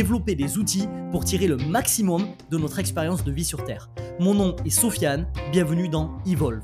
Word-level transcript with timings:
développer 0.00 0.34
des 0.34 0.56
outils 0.56 0.88
pour 1.10 1.26
tirer 1.26 1.46
le 1.46 1.58
maximum 1.58 2.26
de 2.50 2.56
notre 2.56 2.78
expérience 2.78 3.22
de 3.22 3.30
vie 3.30 3.44
sur 3.44 3.64
Terre. 3.64 3.90
Mon 4.18 4.32
nom 4.32 4.56
est 4.64 4.70
Sofiane, 4.70 5.26
bienvenue 5.52 5.90
dans 5.90 6.16
Evolve. 6.26 6.62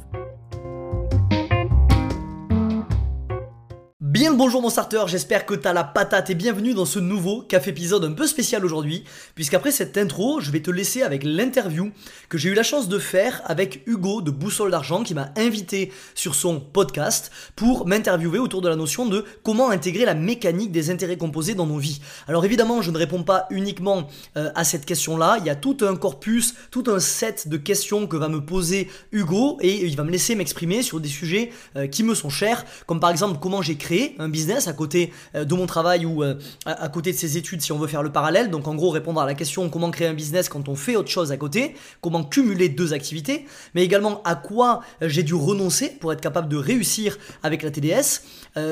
Bien 4.17 4.31
le 4.31 4.37
bonjour 4.37 4.63
mon 4.63 4.71
starter, 4.71 5.03
j'espère 5.09 5.45
que 5.45 5.53
t'as 5.53 5.75
la 5.75 5.85
patate 5.85 6.31
et 6.31 6.35
bienvenue 6.35 6.73
dans 6.73 6.87
ce 6.87 6.99
nouveau 6.99 7.43
café 7.43 7.69
épisode 7.69 8.03
un 8.03 8.13
peu 8.13 8.27
spécial 8.27 8.65
aujourd'hui, 8.65 9.05
puisqu'après 9.35 9.71
cette 9.71 9.99
intro, 9.99 10.41
je 10.41 10.51
vais 10.51 10.61
te 10.61 10.71
laisser 10.71 11.03
avec 11.03 11.23
l'interview 11.23 11.91
que 12.31 12.39
j'ai 12.39 12.49
eu 12.49 12.55
la 12.55 12.63
chance 12.63 12.89
de 12.89 12.99
faire 12.99 13.43
avec 13.45 13.83
Hugo 13.87 14.23
de 14.23 14.31
Boussole 14.31 14.71
d'Argent 14.71 15.03
qui 15.03 15.13
m'a 15.13 15.33
invité 15.37 15.93
sur 16.15 16.35
son 16.35 16.61
podcast 16.61 17.31
pour 17.57 17.87
m'interviewer 17.87 18.39
autour 18.39 18.63
de 18.63 18.71
la 18.71 18.77
notion 18.77 19.05
de 19.05 19.23
comment 19.43 19.69
intégrer 19.69 20.07
la 20.07 20.15
mécanique 20.15 20.73
des 20.73 20.89
intérêts 20.89 21.19
composés 21.19 21.55
dans 21.55 21.67
nos 21.67 21.77
vies. 21.77 22.01
Alors 22.27 22.47
évidemment, 22.47 22.81
je 22.81 22.93
ne 22.93 22.97
réponds 22.97 23.23
pas 23.23 23.47
uniquement 23.51 24.09
euh, 24.39 24.51
à 24.55 24.65
cette 24.65 24.87
question-là, 24.87 25.37
il 25.41 25.45
y 25.45 25.51
a 25.51 25.57
tout 25.57 25.77
un 25.83 25.95
corpus, 25.95 26.55
tout 26.71 26.85
un 26.87 27.01
set 27.01 27.49
de 27.49 27.59
questions 27.59 28.07
que 28.07 28.17
va 28.17 28.29
me 28.31 28.43
poser 28.43 28.89
Hugo 29.13 29.59
et 29.61 29.85
il 29.85 29.95
va 29.95 30.05
me 30.05 30.11
laisser 30.11 30.37
m'exprimer 30.37 30.81
sur 30.81 31.01
des 31.01 31.11
sujets 31.11 31.51
euh, 31.77 31.87
qui 31.87 32.03
me 32.03 32.15
sont 32.15 32.31
chers, 32.31 32.65
comme 32.87 32.99
par 32.99 33.11
exemple 33.11 33.41
comment 33.43 33.61
j'ai 33.61 33.77
créé 33.77 34.06
un 34.19 34.29
business 34.29 34.69
à 34.69 34.73
côté 34.73 35.13
euh, 35.35 35.45
de 35.45 35.55
mon 35.55 35.67
travail 35.67 36.07
ou 36.07 36.23
euh, 36.23 36.35
à 36.65 36.89
côté 36.89 37.13
de 37.13 37.17
ses 37.17 37.37
études 37.37 37.63
si 37.63 37.73
on 37.73 37.79
veut 37.79 37.87
faire 37.87 38.03
le 38.03 38.11
parallèle. 38.11 38.51
Donc 38.51 38.69
en 38.69 38.75
gros 38.75 38.91
répondre 38.91 39.21
à 39.21 39.27
la 39.27 39.35
question 39.35 39.69
comment 39.69 39.91
créer 39.91 40.09
un 40.09 40.15
business 40.15 40.49
quand 40.49 40.69
on 40.69 40.75
fait 40.75 40.97
autre 40.97 41.11
chose 41.11 41.33
à 41.33 41.37
côté, 41.37 41.75
comment 42.01 42.25
cumuler 42.25 42.69
deux 42.69 42.93
activités, 42.93 43.47
mais 43.75 43.85
également 43.85 44.23
à 44.25 44.35
quoi 44.35 44.83
euh, 45.03 45.09
j'ai 45.09 45.23
dû 45.23 45.35
renoncer 45.35 45.89
pour 45.89 46.13
être 46.13 46.21
capable 46.21 46.49
de 46.49 46.57
réussir 46.57 47.19
avec 47.43 47.63
la 47.63 47.71
TDS. 47.71 48.23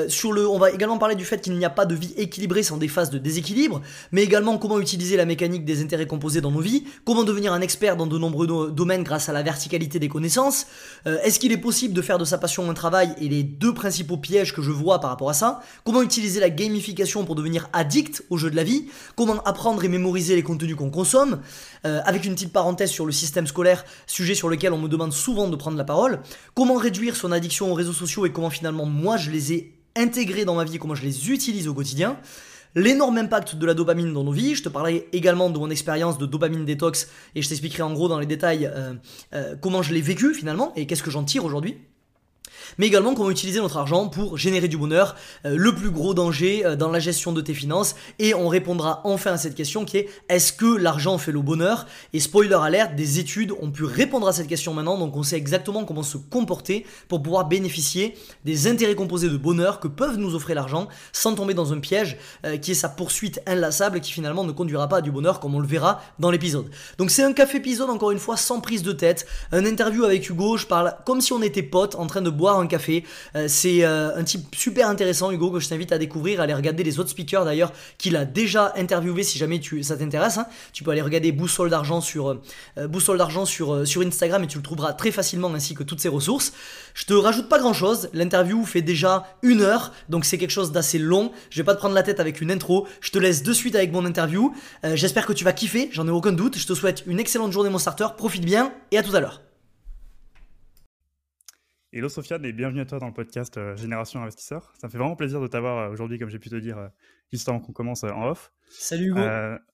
sur 0.07 0.33
le, 0.33 0.47
on 0.47 0.57
va 0.57 0.71
également 0.71 0.97
parler 0.97 1.15
du 1.15 1.25
fait 1.25 1.41
qu'il 1.41 1.57
n'y 1.57 1.65
a 1.65 1.69
pas 1.69 1.85
de 1.85 1.95
vie 1.95 2.13
équilibrée 2.17 2.63
sans 2.63 2.77
des 2.77 2.87
phases 2.87 3.09
de 3.09 3.17
déséquilibre, 3.17 3.81
mais 4.11 4.23
également 4.23 4.57
comment 4.57 4.79
utiliser 4.79 5.17
la 5.17 5.25
mécanique 5.25 5.65
des 5.65 5.81
intérêts 5.81 6.07
composés 6.07 6.41
dans 6.41 6.51
nos 6.51 6.59
vies, 6.59 6.83
comment 7.05 7.23
devenir 7.23 7.53
un 7.53 7.61
expert 7.61 7.95
dans 7.95 8.07
de 8.07 8.17
nombreux 8.17 8.71
domaines 8.71 9.03
grâce 9.03 9.29
à 9.29 9.33
la 9.33 9.43
verticalité 9.43 9.99
des 9.99 10.09
connaissances. 10.09 10.65
Est-ce 11.05 11.39
qu'il 11.39 11.51
est 11.51 11.57
possible 11.57 11.93
de 11.93 12.01
faire 12.01 12.17
de 12.17 12.25
sa 12.25 12.37
passion 12.37 12.69
un 12.69 12.73
travail 12.73 13.13
et 13.19 13.29
les 13.29 13.43
deux 13.43 13.73
principaux 13.73 14.17
pièges 14.17 14.53
que 14.53 14.61
je 14.61 14.71
vois 14.71 14.99
par 14.99 15.09
rapport 15.09 15.24
ça, 15.33 15.61
comment 15.83 16.01
utiliser 16.01 16.39
la 16.39 16.49
gamification 16.49 17.25
pour 17.25 17.35
devenir 17.35 17.69
addict 17.73 18.23
au 18.29 18.37
jeu 18.37 18.51
de 18.51 18.55
la 18.55 18.63
vie, 18.63 18.85
comment 19.15 19.41
apprendre 19.43 19.83
et 19.83 19.87
mémoriser 19.87 20.35
les 20.35 20.43
contenus 20.43 20.75
qu'on 20.75 20.89
consomme, 20.89 21.41
euh, 21.85 22.01
avec 22.05 22.25
une 22.25 22.33
petite 22.33 22.53
parenthèse 22.53 22.89
sur 22.89 23.05
le 23.05 23.11
système 23.11 23.47
scolaire, 23.47 23.85
sujet 24.07 24.35
sur 24.35 24.49
lequel 24.49 24.73
on 24.73 24.77
me 24.77 24.87
demande 24.87 25.13
souvent 25.13 25.47
de 25.47 25.55
prendre 25.55 25.77
la 25.77 25.83
parole, 25.83 26.19
comment 26.53 26.75
réduire 26.75 27.15
son 27.15 27.31
addiction 27.31 27.71
aux 27.71 27.75
réseaux 27.75 27.93
sociaux 27.93 28.25
et 28.25 28.31
comment 28.31 28.49
finalement 28.49 28.85
moi 28.85 29.17
je 29.17 29.31
les 29.31 29.53
ai 29.53 29.75
intégrés 29.95 30.45
dans 30.45 30.55
ma 30.55 30.63
vie, 30.63 30.77
comment 30.77 30.95
je 30.95 31.03
les 31.03 31.31
utilise 31.31 31.67
au 31.67 31.73
quotidien. 31.73 32.17
L'énorme 32.75 33.17
impact 33.17 33.55
de 33.55 33.65
la 33.65 33.73
dopamine 33.73 34.11
dans 34.11 34.25
nos 34.25 34.33
vies. 34.33 34.53
Je 34.53 34.63
te 34.63 34.67
parlerai 34.67 35.07
également 35.13 35.49
de 35.49 35.57
mon 35.57 35.69
expérience 35.69 36.17
de 36.17 36.25
dopamine 36.25 36.65
détox 36.65 37.07
et 37.33 37.41
je 37.41 37.47
t'expliquerai 37.47 37.83
en 37.83 37.93
gros 37.93 38.09
dans 38.09 38.19
les 38.19 38.25
détails 38.25 38.65
euh, 38.65 38.93
euh, 39.33 39.55
comment 39.61 39.81
je 39.81 39.93
l'ai 39.93 40.01
vécu 40.01 40.33
finalement 40.33 40.73
et 40.75 40.85
qu'est-ce 40.85 41.03
que 41.03 41.11
j'en 41.11 41.23
tire 41.23 41.45
aujourd'hui 41.45 41.77
mais 42.77 42.87
également 42.87 43.13
comment 43.13 43.31
utiliser 43.31 43.59
notre 43.59 43.77
argent 43.77 44.07
pour 44.07 44.37
générer 44.37 44.67
du 44.67 44.77
bonheur, 44.77 45.15
euh, 45.45 45.55
le 45.57 45.73
plus 45.73 45.89
gros 45.89 46.13
danger 46.13 46.65
euh, 46.65 46.75
dans 46.75 46.91
la 46.91 46.99
gestion 46.99 47.31
de 47.31 47.41
tes 47.41 47.53
finances, 47.53 47.95
et 48.19 48.33
on 48.33 48.47
répondra 48.47 49.01
enfin 49.03 49.33
à 49.33 49.37
cette 49.37 49.55
question 49.55 49.85
qui 49.85 49.97
est 49.97 50.09
est-ce 50.29 50.53
que 50.53 50.77
l'argent 50.77 51.17
fait 51.17 51.31
le 51.31 51.41
bonheur? 51.41 51.87
Et 52.13 52.19
spoiler 52.19 52.57
alert, 52.61 52.95
des 52.95 53.19
études 53.19 53.51
ont 53.59 53.71
pu 53.71 53.83
répondre 53.83 54.27
à 54.27 54.33
cette 54.33 54.47
question 54.47 54.73
maintenant, 54.73 54.97
donc 54.97 55.15
on 55.15 55.23
sait 55.23 55.37
exactement 55.37 55.85
comment 55.85 56.03
se 56.03 56.17
comporter 56.17 56.85
pour 57.07 57.23
pouvoir 57.23 57.47
bénéficier 57.47 58.15
des 58.43 58.67
intérêts 58.67 58.95
composés 58.95 59.29
de 59.29 59.37
bonheur 59.37 59.79
que 59.79 59.87
peuvent 59.87 60.17
nous 60.17 60.35
offrir 60.35 60.55
l'argent 60.55 60.87
sans 61.13 61.33
tomber 61.33 61.53
dans 61.53 61.73
un 61.73 61.79
piège 61.79 62.17
euh, 62.45 62.57
qui 62.57 62.71
est 62.71 62.75
sa 62.75 62.89
poursuite 62.89 63.41
inlassable 63.47 64.01
qui 64.01 64.11
finalement 64.11 64.43
ne 64.43 64.51
conduira 64.51 64.87
pas 64.87 64.97
à 64.97 65.01
du 65.01 65.11
bonheur 65.11 65.39
comme 65.39 65.55
on 65.55 65.59
le 65.59 65.67
verra 65.67 66.01
dans 66.19 66.29
l'épisode. 66.29 66.69
Donc 66.97 67.09
c'est 67.09 67.23
un 67.23 67.33
café 67.33 67.55
épisode 67.55 67.89
encore 67.89 68.11
une 68.11 68.19
fois 68.19 68.37
sans 68.37 68.59
prise 68.59 68.83
de 68.83 68.91
tête, 68.91 69.25
un 69.51 69.65
interview 69.65 70.03
avec 70.03 70.29
Hugo, 70.29 70.57
je 70.57 70.67
parle 70.67 70.95
comme 71.05 71.21
si 71.21 71.33
on 71.33 71.41
était 71.41 71.63
potes 71.63 71.95
en 71.95 72.05
train 72.05 72.21
de 72.21 72.29
boire 72.29 72.44
un 72.53 72.67
café. 72.67 73.03
Euh, 73.35 73.47
c'est 73.47 73.83
euh, 73.83 74.15
un 74.15 74.23
type 74.23 74.55
super 74.55 74.89
intéressant, 74.89 75.31
Hugo, 75.31 75.51
que 75.51 75.59
je 75.59 75.67
t'invite 75.67 75.91
à 75.91 75.97
découvrir, 75.97 76.41
aller 76.41 76.53
regarder 76.53 76.83
les 76.83 76.99
autres 76.99 77.09
speakers 77.09 77.45
d'ailleurs 77.45 77.71
qu'il 77.97 78.15
a 78.15 78.25
déjà 78.25 78.73
interviewé 78.75 79.23
si 79.23 79.37
jamais 79.37 79.59
tu, 79.59 79.83
ça 79.83 79.97
t'intéresse. 79.97 80.37
Hein. 80.37 80.47
Tu 80.73 80.83
peux 80.83 80.91
aller 80.91 81.01
regarder 81.01 81.31
Boussole 81.31 81.69
d'argent 81.69 82.01
sur, 82.01 82.31
euh, 82.77 82.87
Boussole 82.87 83.17
d'argent 83.17 83.45
sur 83.45 83.85
Instagram 84.05 84.43
et 84.43 84.47
tu 84.47 84.57
le 84.57 84.63
trouveras 84.63 84.93
très 84.93 85.11
facilement 85.11 85.53
ainsi 85.53 85.73
que 85.73 85.83
toutes 85.83 85.99
ses 85.99 86.09
ressources. 86.09 86.53
Je 86.93 87.05
te 87.05 87.13
rajoute 87.13 87.49
pas 87.49 87.59
grand 87.59 87.73
chose, 87.73 88.09
l'interview 88.13 88.63
fait 88.65 88.81
déjà 88.81 89.25
une 89.41 89.61
heure, 89.61 89.91
donc 90.09 90.25
c'est 90.25 90.37
quelque 90.37 90.51
chose 90.51 90.71
d'assez 90.71 90.97
long. 90.97 91.31
Je 91.49 91.57
vais 91.57 91.65
pas 91.65 91.73
te 91.73 91.79
prendre 91.79 91.95
la 91.95 92.03
tête 92.03 92.19
avec 92.19 92.41
une 92.41 92.51
intro, 92.51 92.87
je 93.01 93.11
te 93.11 93.19
laisse 93.19 93.43
de 93.43 93.53
suite 93.53 93.75
avec 93.75 93.91
mon 93.91 94.05
interview. 94.05 94.53
J'espère 94.83 95.25
que 95.25 95.33
tu 95.33 95.43
vas 95.43 95.53
kiffer, 95.53 95.89
j'en 95.91 96.07
ai 96.07 96.11
aucun 96.11 96.31
doute. 96.31 96.57
Je 96.57 96.65
te 96.65 96.73
souhaite 96.73 97.03
une 97.05 97.19
excellente 97.19 97.51
journée 97.51 97.69
mon 97.69 97.79
starter, 97.79 98.07
profite 98.17 98.45
bien 98.45 98.73
et 98.91 98.97
à 98.97 99.03
tout 99.03 99.15
à 99.15 99.19
l'heure. 99.19 99.41
Hello 101.97 102.09
Sofiane 102.09 102.43
et 102.43 102.51
bienvenue 102.51 102.81
à 102.81 102.85
toi 102.85 102.99
dans 102.99 103.07
le 103.07 103.13
podcast 103.13 103.55
euh, 103.55 103.73
Génération 103.77 104.21
Investisseur. 104.21 104.73
Ça 104.81 104.87
me 104.87 104.91
fait 104.91 104.97
vraiment 104.97 105.15
plaisir 105.15 105.39
de 105.39 105.47
t'avoir 105.47 105.77
euh, 105.77 105.93
aujourd'hui, 105.93 106.19
comme 106.19 106.27
j'ai 106.27 106.39
pu 106.39 106.49
te 106.49 106.57
dire 106.57 106.77
euh, 106.77 106.89
juste 107.31 107.47
avant 107.47 107.61
qu'on 107.61 107.71
commence 107.71 108.03
en 108.03 108.27
off. 108.27 108.51
Salut 108.69 109.11
Hugo. 109.11 109.21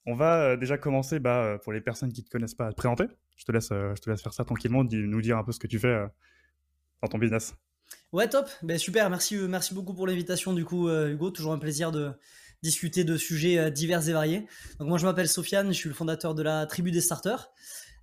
on 0.05 0.13
va 0.13 0.55
déjà 0.55 0.77
commencer 0.77 1.19
bah, 1.19 1.57
pour 1.63 1.73
les 1.73 1.81
personnes 1.81 2.13
qui 2.13 2.21
ne 2.21 2.25
te 2.27 2.29
connaissent 2.29 2.53
pas 2.53 2.67
à 2.67 2.69
te 2.69 2.75
présenter. 2.75 3.05
Je 3.37 3.43
te 3.43 3.51
laisse, 3.51 3.69
je 3.69 3.99
te 3.99 4.07
laisse 4.07 4.21
faire 4.21 4.35
ça 4.35 4.45
tranquillement, 4.45 4.83
nous 4.83 5.21
dire 5.23 5.35
un 5.39 5.43
peu 5.43 5.51
ce 5.51 5.57
que 5.57 5.65
tu 5.65 5.79
fais 5.79 5.99
dans 7.01 7.07
ton 7.07 7.17
business. 7.17 7.55
Ouais, 8.11 8.29
top. 8.29 8.47
Ben, 8.61 8.77
super. 8.77 9.09
Merci, 9.09 9.37
merci 9.49 9.73
beaucoup 9.73 9.95
pour 9.95 10.05
l'invitation 10.05 10.53
du 10.53 10.63
coup, 10.63 10.91
Hugo. 10.91 11.31
Toujours 11.31 11.53
un 11.53 11.57
plaisir 11.57 11.91
de 11.91 12.11
discuter 12.61 13.03
de 13.03 13.17
sujets 13.17 13.71
divers 13.71 14.07
et 14.07 14.13
variés. 14.13 14.45
Donc 14.77 14.89
moi, 14.89 14.99
je 14.99 15.07
m'appelle 15.07 15.27
Sofiane, 15.27 15.69
je 15.69 15.77
suis 15.77 15.89
le 15.89 15.95
fondateur 15.95 16.35
de 16.35 16.43
la 16.43 16.67
Tribu 16.67 16.91
des 16.91 17.01
Starters. 17.01 17.51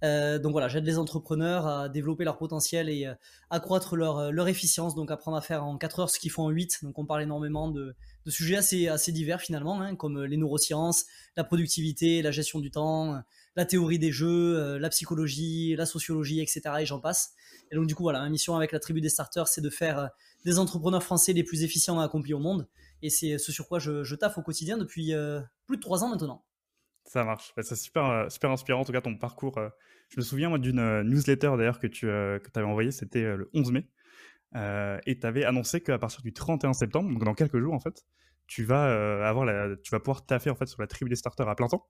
Euh, 0.04 0.38
donc 0.38 0.52
voilà, 0.52 0.68
j'aide 0.68 0.84
les 0.84 0.98
entrepreneurs 0.98 1.66
à 1.66 1.88
développer 1.88 2.24
leur 2.24 2.38
potentiel 2.38 2.88
et 2.88 3.06
euh, 3.06 3.14
accroître 3.50 3.96
leur, 3.96 4.18
euh, 4.18 4.30
leur 4.30 4.46
efficience, 4.46 4.94
donc 4.94 5.10
apprendre 5.10 5.36
à 5.36 5.40
faire 5.40 5.64
en 5.64 5.76
4 5.76 6.00
heures 6.00 6.10
ce 6.10 6.20
qu'ils 6.20 6.30
font 6.30 6.44
en 6.44 6.50
8. 6.50 6.84
Donc 6.84 6.98
on 6.98 7.04
parle 7.04 7.22
énormément 7.22 7.68
de, 7.68 7.96
de 8.24 8.30
sujets 8.30 8.56
assez, 8.56 8.88
assez 8.88 9.10
divers 9.10 9.40
finalement, 9.40 9.80
hein, 9.80 9.96
comme 9.96 10.22
les 10.22 10.36
neurosciences, 10.36 11.06
la 11.36 11.44
productivité, 11.44 12.22
la 12.22 12.30
gestion 12.30 12.60
du 12.60 12.70
temps, 12.70 13.20
la 13.56 13.64
théorie 13.64 13.98
des 13.98 14.12
jeux, 14.12 14.78
la 14.78 14.88
psychologie, 14.88 15.74
la 15.76 15.86
sociologie, 15.86 16.40
etc. 16.40 16.62
Et 16.80 16.86
j'en 16.86 17.00
passe. 17.00 17.32
Et 17.72 17.76
donc 17.76 17.86
du 17.86 17.94
coup 17.94 18.04
voilà, 18.04 18.20
ma 18.20 18.28
mission 18.28 18.54
avec 18.56 18.70
la 18.70 18.78
tribu 18.78 19.00
des 19.00 19.08
starters, 19.08 19.48
c'est 19.48 19.60
de 19.60 19.70
faire 19.70 20.10
des 20.44 20.58
entrepreneurs 20.58 21.02
français 21.02 21.32
les 21.32 21.42
plus 21.42 21.64
efficients 21.64 22.00
et 22.00 22.04
accomplis 22.04 22.34
au 22.34 22.38
monde. 22.38 22.68
Et 23.02 23.10
c'est 23.10 23.38
ce 23.38 23.50
sur 23.50 23.66
quoi 23.66 23.78
je, 23.78 24.04
je 24.04 24.14
taffe 24.14 24.38
au 24.38 24.42
quotidien 24.42 24.78
depuis 24.78 25.12
plus 25.66 25.76
de 25.76 25.82
3 25.82 26.04
ans 26.04 26.08
maintenant. 26.08 26.44
Ça 27.04 27.24
marche. 27.24 27.52
Bah, 27.56 27.62
c'est 27.62 27.74
super, 27.74 28.30
super 28.30 28.50
inspirant, 28.50 28.82
en 28.82 28.84
tout 28.84 28.92
cas, 28.92 29.00
ton 29.00 29.16
parcours. 29.16 29.58
Euh. 30.08 30.14
Je 30.14 30.20
me 30.20 30.22
souviens, 30.24 30.48
moi, 30.48 30.58
d'une 30.58 30.78
euh, 30.78 31.02
newsletter, 31.02 31.52
d'ailleurs, 31.56 31.78
que 31.78 31.86
tu 31.86 32.10
avais 32.10 32.66
envoyée, 32.66 32.90
c'était 32.90 33.36
le 33.36 33.50
11 33.54 33.72
mai. 33.72 33.86
et 35.06 35.18
tu 35.18 35.26
avais 35.26 35.44
annoncé 35.44 35.80
qu'à 35.80 35.98
partir 35.98 36.22
du 36.22 36.32
31 36.32 36.72
septembre, 36.72 37.10
donc 37.10 37.24
dans 37.24 37.34
quelques 37.34 37.58
jours, 37.58 37.74
en 37.74 37.80
fait, 37.80 38.04
tu 38.46 38.64
vas, 38.64 39.26
avoir 39.26 39.44
la, 39.44 39.76
tu 39.76 39.90
vas 39.90 40.00
pouvoir 40.00 40.24
taffer, 40.24 40.50
en 40.50 40.54
fait, 40.54 40.66
sur 40.66 40.80
la 40.80 40.86
tribu 40.86 41.08
des 41.08 41.16
starters 41.16 41.48
à 41.48 41.54
plein 41.54 41.68
temps. 41.68 41.86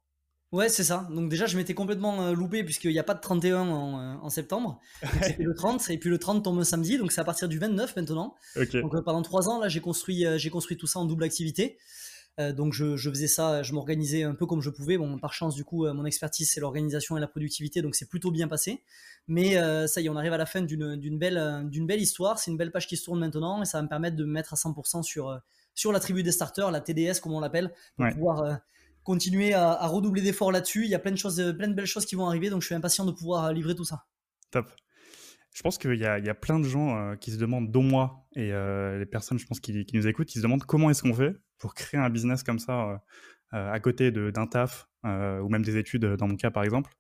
Ouais, 0.50 0.70
c'est 0.70 0.84
ça. 0.84 1.06
Donc 1.10 1.28
déjà, 1.28 1.44
je 1.44 1.58
m'étais 1.58 1.74
complètement 1.74 2.32
loupé 2.32 2.64
puisqu'il 2.64 2.90
n'y 2.90 2.98
a 2.98 3.02
pas 3.02 3.12
de 3.12 3.20
31 3.20 3.68
en, 3.68 4.30
septembre. 4.30 4.80
C'était 5.22 5.42
le 5.42 5.54
30 5.54 5.90
et 5.90 5.98
puis 5.98 6.08
le 6.08 6.18
30 6.18 6.42
tombe 6.42 6.64
samedi, 6.64 6.96
donc 6.96 7.12
c'est 7.12 7.20
à 7.20 7.24
partir 7.24 7.48
du 7.48 7.58
29 7.58 7.94
maintenant. 7.96 8.34
Donc 8.56 9.04
pendant 9.04 9.20
trois 9.20 9.50
ans, 9.50 9.60
là, 9.60 9.68
j'ai 9.68 9.80
construit, 9.80 10.24
j'ai 10.36 10.50
construit 10.50 10.78
tout 10.78 10.86
ça 10.86 11.00
en 11.00 11.04
double 11.04 11.24
activité. 11.24 11.76
Euh, 12.38 12.52
donc 12.52 12.72
je, 12.72 12.96
faisais 12.96 13.26
ça, 13.26 13.62
je 13.62 13.72
m'organisais 13.72 14.22
un 14.22 14.34
peu 14.34 14.46
comme 14.46 14.60
je 14.60 14.70
pouvais. 14.70 14.96
Bon, 14.96 15.18
par 15.18 15.32
chance, 15.32 15.54
du 15.54 15.64
coup, 15.64 15.86
euh, 15.86 15.92
mon 15.92 16.04
expertise, 16.04 16.50
c'est 16.52 16.60
l'organisation 16.60 17.16
et 17.16 17.20
la 17.20 17.26
productivité, 17.26 17.82
donc 17.82 17.94
c'est 17.94 18.08
plutôt 18.08 18.30
bien 18.30 18.48
passé. 18.48 18.84
Mais 19.26 19.58
euh, 19.58 19.86
ça 19.86 20.00
y 20.00 20.06
est, 20.06 20.08
on 20.08 20.16
arrive 20.16 20.32
à 20.32 20.38
la 20.38 20.46
fin 20.46 20.62
d'une 20.62 21.18
belle, 21.18 21.68
belle 21.72 22.00
histoire. 22.00 22.38
C'est 22.38 22.50
une 22.50 22.56
belle 22.56 22.70
page 22.70 22.86
qui 22.86 22.96
se 22.96 23.04
tourne 23.04 23.18
maintenant 23.18 23.62
et 23.62 23.64
ça 23.64 23.78
va 23.78 23.82
me 23.82 23.88
permettre 23.88 24.16
de 24.16 24.24
me 24.24 24.32
mettre 24.32 24.52
à 24.52 24.56
100% 24.56 25.02
sur, 25.02 25.38
sur 25.74 25.92
la 25.92 26.00
tribu 26.00 26.22
des 26.22 26.32
starters, 26.32 26.70
la 26.70 26.80
TDS, 26.80 27.20
comme 27.20 27.32
on 27.32 27.40
l'appelle, 27.40 27.72
pour 27.96 28.08
pouvoir 28.10 28.60
continuer 29.02 29.54
à, 29.54 29.72
à 29.72 29.86
redoubler 29.86 30.22
d'efforts 30.22 30.52
là-dessus. 30.52 30.84
Il 30.84 30.90
y 30.90 30.94
a 30.94 30.98
plein 30.98 31.12
de, 31.12 31.16
choses, 31.16 31.36
plein 31.58 31.68
de 31.68 31.74
belles 31.74 31.86
choses 31.86 32.06
qui 32.06 32.14
vont 32.14 32.26
arriver, 32.26 32.50
donc 32.50 32.62
je 32.62 32.66
suis 32.66 32.74
impatient 32.74 33.04
de 33.04 33.12
pouvoir 33.12 33.52
livrer 33.52 33.74
tout 33.74 33.84
ça. 33.84 34.06
Top 34.50 34.70
Je 35.52 35.62
pense 35.62 35.76
qu'il 35.76 35.98
y, 35.98 36.06
a 36.06 36.34
plein 36.34 36.58
de 36.60 36.64
gens 36.64 37.16
qui 37.16 37.32
se 37.32 37.36
demandent, 37.36 37.70
dont 37.70 37.82
moi 37.82 38.26
et 38.36 38.50
les 38.50 39.06
personnes, 39.06 39.38
je 39.38 39.46
pense, 39.46 39.60
qui, 39.60 39.84
qui, 39.84 39.96
nous 39.96 40.06
écoutent, 40.06 40.28
qui 40.28 40.38
se 40.38 40.42
demandent 40.42 40.64
comment 40.64 40.88
est-ce 40.88 41.02
qu'on 41.02 41.14
fait 41.14 41.34
pour 41.58 41.74
créer 41.74 42.00
un 42.00 42.10
business 42.10 42.42
comme 42.42 42.58
ça 42.58 43.02
à 43.50 43.80
côté 43.80 44.10
d'un 44.10 44.46
taf 44.46 44.88
ou 45.04 45.48
même 45.48 45.62
des 45.62 45.76
études, 45.76 46.04
dans 46.04 46.28
mon 46.28 46.36
cas 46.36 46.50
par 46.50 46.64
exemple. 46.64 46.94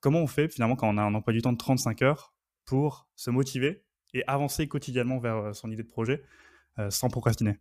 comment 0.00 0.20
on 0.20 0.26
fait 0.26 0.48
finalement 0.48 0.76
quand 0.76 0.88
on 0.88 0.98
a 0.98 1.02
un 1.02 1.14
emploi 1.14 1.32
du 1.32 1.42
temps 1.42 1.52
de 1.52 1.58
35 1.58 2.02
heures 2.02 2.34
pour 2.64 3.08
se 3.16 3.30
motiver 3.30 3.84
et 4.12 4.22
avancer 4.26 4.68
quotidiennement 4.68 5.18
vers 5.18 5.54
son 5.54 5.70
idée 5.70 5.82
de 5.82 5.88
projet 5.88 6.22
sans 6.90 7.08
procrastiner? 7.08 7.58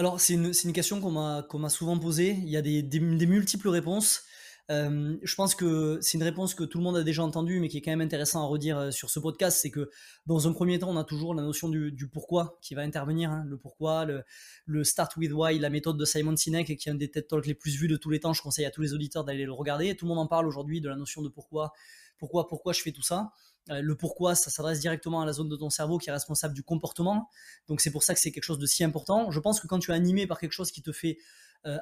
Alors, 0.00 0.18
c'est 0.18 0.32
une, 0.32 0.52
une, 0.64 0.72
question 0.72 0.98
qu'on 0.98 1.58
m'a 1.58 1.68
souvent 1.68 1.98
posée. 1.98 2.30
Il 2.30 2.48
y 2.48 2.56
a 2.56 2.62
des, 2.62 2.82
des, 2.82 3.00
multiples 3.00 3.68
réponses. 3.68 4.22
Euh, 4.70 5.16
je 5.22 5.34
pense 5.34 5.56
que 5.56 5.98
c'est 6.00 6.16
une 6.16 6.22
réponse 6.22 6.54
que 6.54 6.62
tout 6.62 6.78
le 6.78 6.84
monde 6.84 6.96
a 6.96 7.02
déjà 7.02 7.24
entendue, 7.24 7.58
mais 7.58 7.68
qui 7.68 7.78
est 7.78 7.80
quand 7.80 7.90
même 7.90 8.00
intéressant 8.00 8.44
à 8.44 8.46
redire 8.46 8.78
euh, 8.78 8.90
sur 8.92 9.10
ce 9.10 9.18
podcast. 9.18 9.58
C'est 9.60 9.70
que 9.70 9.90
dans 10.26 10.46
un 10.46 10.52
premier 10.52 10.78
temps, 10.78 10.90
on 10.90 10.96
a 10.96 11.02
toujours 11.02 11.34
la 11.34 11.42
notion 11.42 11.68
du, 11.68 12.08
pourquoi 12.12 12.56
qui 12.62 12.74
va 12.74 12.82
intervenir. 12.82 13.30
Hein. 13.30 13.44
le 13.48 13.56
pourquoi, 13.56 14.04
le, 14.04 14.22
le, 14.66 14.84
Start 14.84 15.16
with 15.16 15.32
Why, 15.32 15.58
la 15.58 15.70
méthode 15.70 15.96
de 15.96 16.04
Simon 16.04 16.36
Sinek, 16.36 16.76
qui 16.78 16.88
est 16.88 16.92
un 16.92 16.94
des 16.94 17.10
TED 17.10 17.26
Talks 17.26 17.46
les 17.46 17.54
plus 17.54 17.76
vus 17.76 17.88
de 17.88 17.96
tous 17.96 18.10
les 18.10 18.20
temps. 18.20 18.32
Je 18.32 18.42
conseille 18.42 18.64
à 18.64 18.70
tous 18.70 18.82
les 18.82 18.94
auditeurs 18.94 19.24
d'aller 19.24 19.44
le 19.44 19.52
regarder. 19.52 19.96
Tout 19.96 20.04
le 20.04 20.10
monde 20.10 20.20
en 20.20 20.28
parle 20.28 20.46
aujourd'hui 20.46 20.80
de 20.80 20.88
la 20.88 20.96
notion 20.96 21.20
de 21.20 21.28
pourquoi, 21.28 21.72
pourquoi, 22.16 22.46
pourquoi 22.46 22.72
je 22.72 22.80
fais 22.80 22.92
tout 22.92 23.02
ça. 23.02 23.32
Euh, 23.70 23.80
le 23.82 23.96
pourquoi, 23.96 24.36
ça 24.36 24.50
s'adresse 24.50 24.78
directement 24.78 25.20
à 25.20 25.26
la 25.26 25.32
zone 25.32 25.48
de 25.48 25.56
ton 25.56 25.68
cerveau 25.70 25.98
qui 25.98 26.10
est 26.10 26.12
responsable 26.12 26.54
du 26.54 26.62
comportement. 26.62 27.28
Donc 27.66 27.80
c'est 27.80 27.90
pour 27.90 28.04
ça 28.04 28.14
que 28.14 28.20
c'est 28.20 28.30
quelque 28.30 28.44
chose 28.44 28.60
de 28.60 28.66
si 28.66 28.84
important. 28.84 29.32
Je 29.32 29.40
pense 29.40 29.58
que 29.58 29.66
quand 29.66 29.80
tu 29.80 29.90
es 29.90 29.94
animé 29.94 30.28
par 30.28 30.38
quelque 30.38 30.52
chose 30.52 30.70
qui 30.70 30.80
te 30.80 30.92
fait 30.92 31.18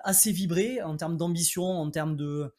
assez 0.03 0.33
vibrer 0.33 0.83
en 0.83 0.97
termes 0.97 1.17
d'ambition, 1.17 1.63
en 1.63 1.89
termes 1.93 2.17
de 2.17 2.53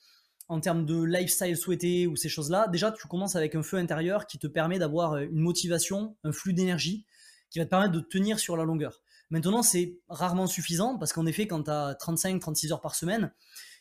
en 0.50 0.60
termes 0.60 0.86
de 0.86 1.01
lifestyle 1.01 1.56
souhaité 1.56 2.07
ou 2.07 2.16
ces 2.16 2.28
choses-là, 2.28 2.68
déjà 2.68 2.92
tu 2.92 3.07
commences 3.07 3.36
avec 3.36 3.56
un 3.56 3.63
feu 3.63 3.78
intérieur 3.78 4.25
qui 4.25 4.40
te 4.40 4.48
permet 4.48 4.80
d'avoir 4.80 5.13
euh, 5.13 5.22
une 5.22 5.40
motivation, 5.40 6.18
un 6.24 6.31
flux 6.31 6.54
d'énergie 6.54 7.06
qui 7.51 7.60
va 7.60 7.66
te 7.66 7.69
permettre 7.69 7.94
de 7.94 8.00
tenir 8.00 8.40
sur 8.40 8.57
la 8.57 8.63
longueur. 8.63 9.01
Maintenant, 9.30 9.62
c'est 9.62 10.00
rarement 10.10 10.48
suffisant 10.48 10.98
parce 10.98 11.13
qu'en 11.13 11.28
effet, 11.28 11.48
quand 11.48 11.63
tu 11.63 11.72
as 11.72 11.94
35-36 11.94 12.74
heures 12.74 12.81
par 12.81 12.96
semaine, 12.96 13.31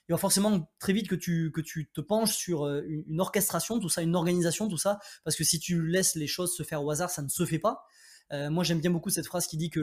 il 0.09 0.13
va 0.13 0.19
forcément 0.19 0.71
très 0.79 0.93
vite 0.93 1.09
que 1.09 1.15
tu, 1.15 1.51
que 1.53 1.61
tu 1.63 1.91
te 1.91 2.03
penches 2.03 2.37
sur 2.37 2.67
euh, 2.67 2.83
une, 2.87 3.21
orchestration, 3.21 3.79
tout 3.79 3.89
ça, 3.89 4.03
une 4.03 4.15
organisation, 4.15 4.69
tout 4.69 4.79
ça, 4.79 4.99
parce 5.25 5.37
que 5.37 5.45
si 5.45 5.59
tu 5.59 5.87
laisses 5.87 6.15
les 6.17 6.27
choses 6.27 6.55
se 6.55 6.63
faire 6.63 6.85
au 6.85 6.91
hasard, 6.91 7.11
ça 7.11 7.23
ne 7.23 7.29
se 7.29 7.45
fait 7.47 7.59
pas. 7.59 7.87
Euh, 8.33 8.51
moi, 8.51 8.65
j'aime 8.65 8.81
bien 8.81 8.91
beaucoup 8.91 9.11
cette 9.11 9.27
phrase 9.27 9.47
qui 9.47 9.57
dit 9.57 9.71
que 9.71 9.81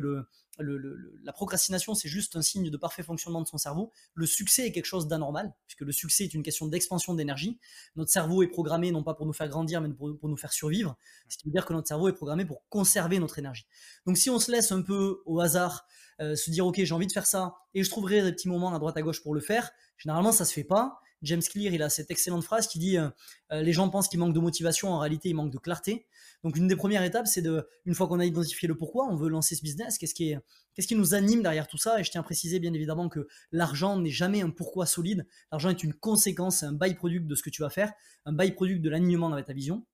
la 0.60 1.34
procrastination, 1.34 1.96
c'est 1.96 2.10
juste 2.10 2.36
un 2.36 2.42
signe 2.42 2.70
de 2.70 2.78
parfait 2.78 3.04
fonctionnement 3.04 3.42
de 3.42 3.48
son 3.48 3.58
cerveau. 3.58 3.92
Le 4.14 4.26
succès 4.26 4.68
est 4.68 4.72
quelque 4.72 4.86
chose 4.86 5.08
d'anormal, 5.08 5.54
puisque 5.68 5.82
le 5.82 5.92
succès 5.92 6.26
est 6.26 6.34
une 6.34 6.44
question 6.44 6.68
d'expansion 6.68 7.14
d'énergie. 7.14 7.60
Notre 7.96 8.12
cerveau 8.12 8.44
est 8.44 8.48
programmé 8.48 8.92
non 8.92 9.04
pas 9.04 9.14
pour 9.14 9.26
nous 9.26 9.34
faire 9.34 9.50
grandir, 9.50 9.82
mais 9.82 9.90
pour, 9.90 10.18
nous 10.22 10.38
faire 10.38 10.54
survivre. 10.54 10.98
Ce 11.28 11.38
qui 11.38 11.48
veut 11.48 11.52
dire 11.52 11.66
que 11.66 11.74
notre 11.74 11.88
cerveau 11.88 12.08
est 12.08 12.14
programmé 12.14 12.46
pour 12.46 12.64
conserver 12.70 13.20
notre 13.20 13.40
énergie. 13.40 13.66
Donc 14.06 14.18
si 14.18 14.30
on 14.30 14.40
se 14.40 14.52
laisse 14.52 14.72
un 14.72 14.82
peu 14.82 15.22
au 15.26 15.40
hasard, 15.40 15.86
euh, 16.22 16.36
se 16.36 16.50
dire 16.50 16.66
ok 16.66 16.76
j'ai 16.78 16.94
envie 16.94 17.08
de 17.08 17.12
faire 17.12 17.26
ça 17.26 17.56
et 17.74 17.84
je 17.84 17.90
trouverai 17.90 18.22
des 18.22 18.32
petits 18.32 18.48
moments 18.48 18.74
à 18.74 18.80
droite 18.80 18.96
à 18.96 19.02
gauche 19.02 19.22
pour 19.22 19.34
le 19.34 19.42
faire, 19.42 19.72
généralement 19.98 20.32
ça 20.32 20.46
se 20.46 20.54
fait 20.54 20.64
pas. 20.64 21.00
James 21.22 21.42
Clear, 21.42 21.74
il 21.74 21.82
a 21.82 21.90
cette 21.90 22.12
excellente 22.12 22.44
phrase 22.44 22.68
qui 22.68 22.80
dit 22.80 22.98
euh, 22.98 23.10
euh, 23.52 23.62
les 23.62 23.74
gens 23.74 23.90
pensent 23.90 24.08
qu'il 24.08 24.20
manque 24.20 24.34
de 24.34 24.40
motivation, 24.40 24.90
en 24.90 25.00
réalité 25.00 25.30
il 25.30 25.36
manque 25.36 25.52
de 25.52 25.58
clarté. 25.58 26.06
Donc 26.44 26.58
une 26.58 26.68
des 26.68 26.76
premières 26.76 27.04
étapes, 27.04 27.28
c'est 27.28 27.42
de, 27.42 27.68
une 27.86 27.96
fois 27.96 28.08
qu'on 28.08 28.20
a 28.20 28.26
identifié 28.26 28.68
le 28.68 28.76
pourquoi, 28.78 29.08
on 29.08 29.16
veut 29.16 29.30
lancer 29.30 29.56
ce 29.56 29.62
business, 29.62 29.98
qu'est-ce 29.98 30.14
qui, 30.14 30.32
est, 30.32 30.40
qu'est-ce 30.74 30.88
qui 30.88 30.96
nous 30.96 31.14
anime 31.14 31.42
derrière 31.42 31.68
tout 31.68 31.78
ça? 31.78 32.00
Et 32.00 32.04
je 32.04 32.12
tiens 32.12 32.22
à 32.22 32.24
préciser 32.24 32.60
bien 32.60 32.74
évidemment 32.74 33.10
que 33.10 33.28
l'argent 33.52 33.98
n'est 33.98 34.12
jamais 34.12 34.42
un 34.42 34.50
pourquoi 34.50 34.86
solide. 34.86 35.26
L'argent 35.52 35.70
est 35.70 35.84
une 35.84 35.94
conséquence, 35.94 36.64
un 36.64 36.74
byproduct 36.74 37.26
de 37.26 37.36
ce 37.36 37.42
que 37.44 37.50
tu 37.50 37.62
vas 37.62 37.70
faire, 37.70 37.92
un 38.26 38.34
byproduct 38.34 38.82
de 38.82 38.90
l'alignement 38.90 39.32
avec 39.32 39.46
ta 39.46 39.54
vision. 39.54 39.86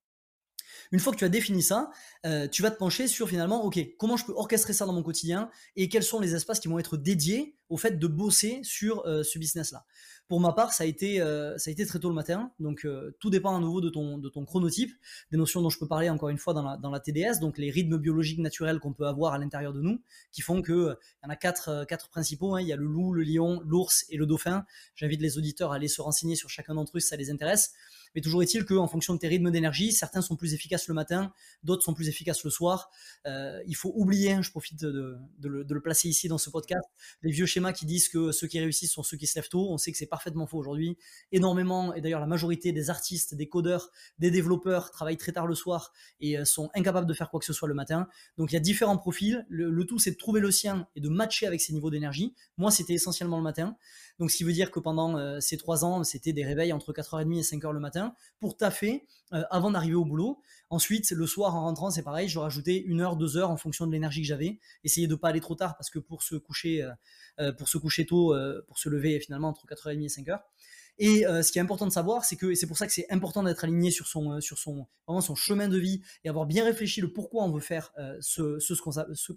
Une 0.92 1.00
fois 1.00 1.14
que 1.14 1.18
tu 1.18 1.26
as 1.26 1.30
défini 1.30 1.62
ça, 1.62 1.92
euh, 2.26 2.48
tu 2.48 2.62
vas 2.62 2.72
te 2.72 2.78
pencher 2.78 3.08
sur 3.08 3.30
finalement, 3.30 3.64
ok, 3.64 3.80
comment 3.98 4.18
je 4.18 4.26
peux 4.26 4.34
orchestrer 4.34 4.74
ça 4.74 4.86
dans 4.86 4.94
mon 4.94 5.04
quotidien 5.04 5.50
et 5.76 5.90
quels 5.90 6.04
sont 6.04 6.20
les 6.20 6.34
espaces 6.34 6.60
qui 6.60 6.68
vont 6.68 6.80
être 6.80 6.98
dédiés 6.98 7.56
au 7.70 7.78
fait 7.78 7.98
de 7.98 8.08
bosser 8.08 8.60
sur 8.64 9.06
ce 9.06 9.40
business-là. 9.40 9.86
Pour 10.32 10.40
ma 10.40 10.54
part, 10.54 10.72
ça 10.72 10.86
a 10.86 10.88
été, 10.88 11.20
euh, 11.20 11.58
ça 11.58 11.72
a 11.72 11.74
été 11.74 11.86
très 11.86 12.00
tôt 12.00 12.08
le 12.08 12.16
matin, 12.16 12.54
donc 12.62 12.88
tout 13.20 13.30
dépend 13.30 13.54
à 13.54 13.60
nouveau 13.60 13.82
de 13.82 13.90
ton, 13.90 14.18
de 14.18 14.30
chronotype, 14.30 14.94
des 15.30 15.38
notions 15.38 15.62
dont 15.62 15.70
je 15.70 15.78
peux 15.78 15.90
parler 15.90 16.10
encore 16.10 16.30
une 16.30 16.38
fois 16.38 16.54
dans 16.54 16.90
la, 16.90 17.00
TDS, 17.02 17.42
donc 17.42 17.58
les 17.58 17.70
rythmes 17.70 17.98
biologiques 17.98 18.40
naturels 18.40 18.80
qu'on 18.80 18.94
peut 18.94 19.08
avoir 19.08 19.34
à 19.34 19.40
l'intérieur 19.40 19.74
de 19.74 19.82
nous, 19.82 20.02
qui 20.32 20.42
font 20.42 20.62
que 20.62 20.96
il 21.22 21.26
y 21.26 21.28
en 21.28 21.30
a 21.30 21.36
quatre, 21.36 22.10
principaux. 22.10 22.56
Hein. 22.56 22.62
il 22.62 22.68
y 22.68 22.72
a 22.72 22.78
le 22.78 22.86
loup, 22.86 23.12
le 23.12 23.24
lion, 23.24 23.62
l'ours 23.66 24.06
et 24.08 24.16
le 24.16 24.26
dauphin. 24.26 24.66
J'invite 24.96 25.20
les 25.20 25.38
auditeurs 25.38 25.74
à 25.74 25.76
aller 25.76 25.90
se 25.90 26.02
renseigner 26.02 26.38
sur 26.38 26.50
chacun 26.50 26.76
d'entre 26.76 26.96
eux 26.96 27.02
si 27.02 27.10
ça 27.10 27.18
les 27.18 27.30
intéresse. 27.30 27.74
Mais 28.16 28.22
toujours 28.22 28.44
est-il 28.44 28.66
qu'en 28.66 28.88
fonction 28.88 29.14
de 29.14 29.20
tes 29.20 29.28
rythmes 29.28 29.52
d'énergie, 29.52 29.92
certains 29.92 30.22
sont 30.22 30.36
plus 30.36 30.54
efficaces 30.54 30.88
le 30.88 30.94
matin, 30.94 31.34
d'autres 31.64 31.84
sont 31.84 31.94
plus 31.94 32.10
efficaces 32.10 32.44
le 32.44 32.50
soir. 32.50 32.90
Euh, 33.26 33.62
il 33.68 33.76
faut 33.76 33.92
oublier, 33.96 34.34
hein, 34.34 34.42
je 34.42 34.52
profite 34.52 34.80
de, 34.82 35.18
le, 35.42 35.82
placer 35.82 36.10
ici 36.10 36.28
dans 36.28 36.38
ce 36.38 36.50
podcast, 36.50 36.84
les 37.22 37.32
vieux 37.32 37.46
schémas 37.46 37.74
qui 37.74 37.86
disent 37.86 38.10
que 38.10 38.32
ceux 38.32 38.48
qui 38.48 38.60
réussissent 38.60 38.94
sont 38.94 39.04
ceux 39.04 39.18
qui 39.18 39.28
se 39.28 39.40
lèvent 39.40 39.50
tôt. 39.50 39.72
On 39.72 39.78
sait 39.78 39.92
que 39.92 39.98
c'est 39.98 40.08
parfaitement 40.22 40.46
faux 40.46 40.60
aujourd'hui. 40.60 40.98
Énormément, 41.32 41.96
et 41.96 42.02
d'ailleurs 42.02 42.20
la 42.20 42.28
majorité 42.28 42.72
des 42.72 42.92
artistes, 42.92 43.34
des 43.34 43.50
codeurs, 43.50 43.90
des 44.20 44.30
développeurs 44.30 44.92
travaillent 44.92 45.18
très 45.18 45.32
tard 45.32 45.48
le 45.48 45.56
soir 45.56 45.92
et 46.20 46.38
euh, 46.38 46.46
sont 46.46 46.70
incapables 46.76 47.08
de 47.08 47.14
faire 47.14 47.32
quoi 47.32 47.40
que 47.40 47.46
ce 47.46 47.54
soit 47.54 47.68
le 47.68 47.74
matin. 47.74 48.08
Donc 48.38 48.52
il 48.52 48.54
y 48.54 48.58
a 48.58 48.60
différents 48.60 48.98
profils. 48.98 49.44
Le, 49.50 49.84
tout, 49.84 49.98
c'est 49.98 50.12
de 50.12 50.18
trouver 50.18 50.40
le 50.40 50.52
sien 50.52 50.88
et 50.96 51.02
de 51.02 51.10
matcher 51.10 51.48
avec 51.48 51.60
ses 51.60 51.74
niveaux 51.74 51.90
d'énergie. 51.90 52.36
Moi, 52.58 52.70
c'était 52.70 52.94
essentiellement 52.94 53.38
le 53.38 53.44
matin. 53.44 53.76
Donc, 54.20 54.32
ce 54.32 54.38
qui 54.38 54.44
veut 54.44 54.54
dire 54.54 54.72
que 54.72 54.80
pendant 54.80 55.18
euh, 55.18 55.40
ces 55.40 55.58
trois 55.58 55.86
ans, 55.86 56.04
c'était 56.04 56.34
des 56.34 56.46
réveils 56.46 56.74
entre 56.74 56.94
4h30 56.94 57.38
et 57.38 57.42
5h 57.42 57.72
le 57.72 57.80
matin 57.80 58.14
pour 58.40 58.58
taffer 58.58 59.06
euh, 59.34 59.44
avant 59.50 59.72
d'arriver 59.72 59.96
au 59.96 60.06
boulot. 60.06 60.42
Ensuite, 60.70 61.12
le 61.12 61.26
soir, 61.26 61.56
en 61.56 61.62
rentrant, 61.62 61.92
c'est 61.92 62.04
pareil, 62.04 62.28
je 62.28 62.40
rajoutais 62.40 62.78
une 62.78 63.02
heure, 63.02 63.16
deux 63.16 63.38
heures 63.38 63.50
en 63.50 63.58
fonction 63.58 63.88
de 63.88 63.92
l'énergie 63.92 64.22
que 64.22 64.28
j'avais. 64.28 64.60
Essayer 64.84 65.08
de 65.08 65.16
pas 65.16 65.30
aller 65.30 65.42
trop 65.42 65.56
tard 65.56 65.76
parce 65.78 65.90
que 65.90 66.00
pour 66.00 66.24
se 66.24 66.36
coucher, 66.36 66.88
euh, 67.40 67.52
pour 67.52 67.68
se 67.68 67.78
coucher 67.78 68.06
tôt, 68.06 68.36
pour 68.68 68.78
se 68.78 68.90
lever 68.90 69.20
finalement 69.20 69.50
entre 69.50 69.66
4h30 69.66 70.04
et 70.04 70.08
5h. 70.08 70.40
Et 71.00 71.24
ce 71.24 71.52
qui 71.52 71.58
est 71.58 71.62
important 71.62 71.88
de 71.88 71.92
savoir, 71.92 72.26
c'est 72.26 72.36
que, 72.36 72.54
c'est 72.54 72.68
pour 72.68 72.78
ça 72.78 72.86
que 72.86 72.94
c'est 72.94 73.10
important 73.10 73.42
d'être 73.42 73.64
aligné 73.64 73.90
sur 73.90 74.06
son, 74.08 74.40
sur 74.40 74.60
son, 74.60 74.86
vraiment 75.08 75.22
son 75.22 75.36
chemin 75.36 75.68
de 75.68 75.78
vie 75.78 76.02
et 76.24 76.30
avoir 76.30 76.46
bien 76.46 76.64
réfléchi 76.64 77.02
le 77.02 77.12
pourquoi 77.12 77.44
on 77.44 77.52
veut 77.52 77.62
faire 77.62 77.92
ce, 78.20 78.60
ce, 78.60 78.74
qu'on, 78.76 78.92
ce 78.92 79.32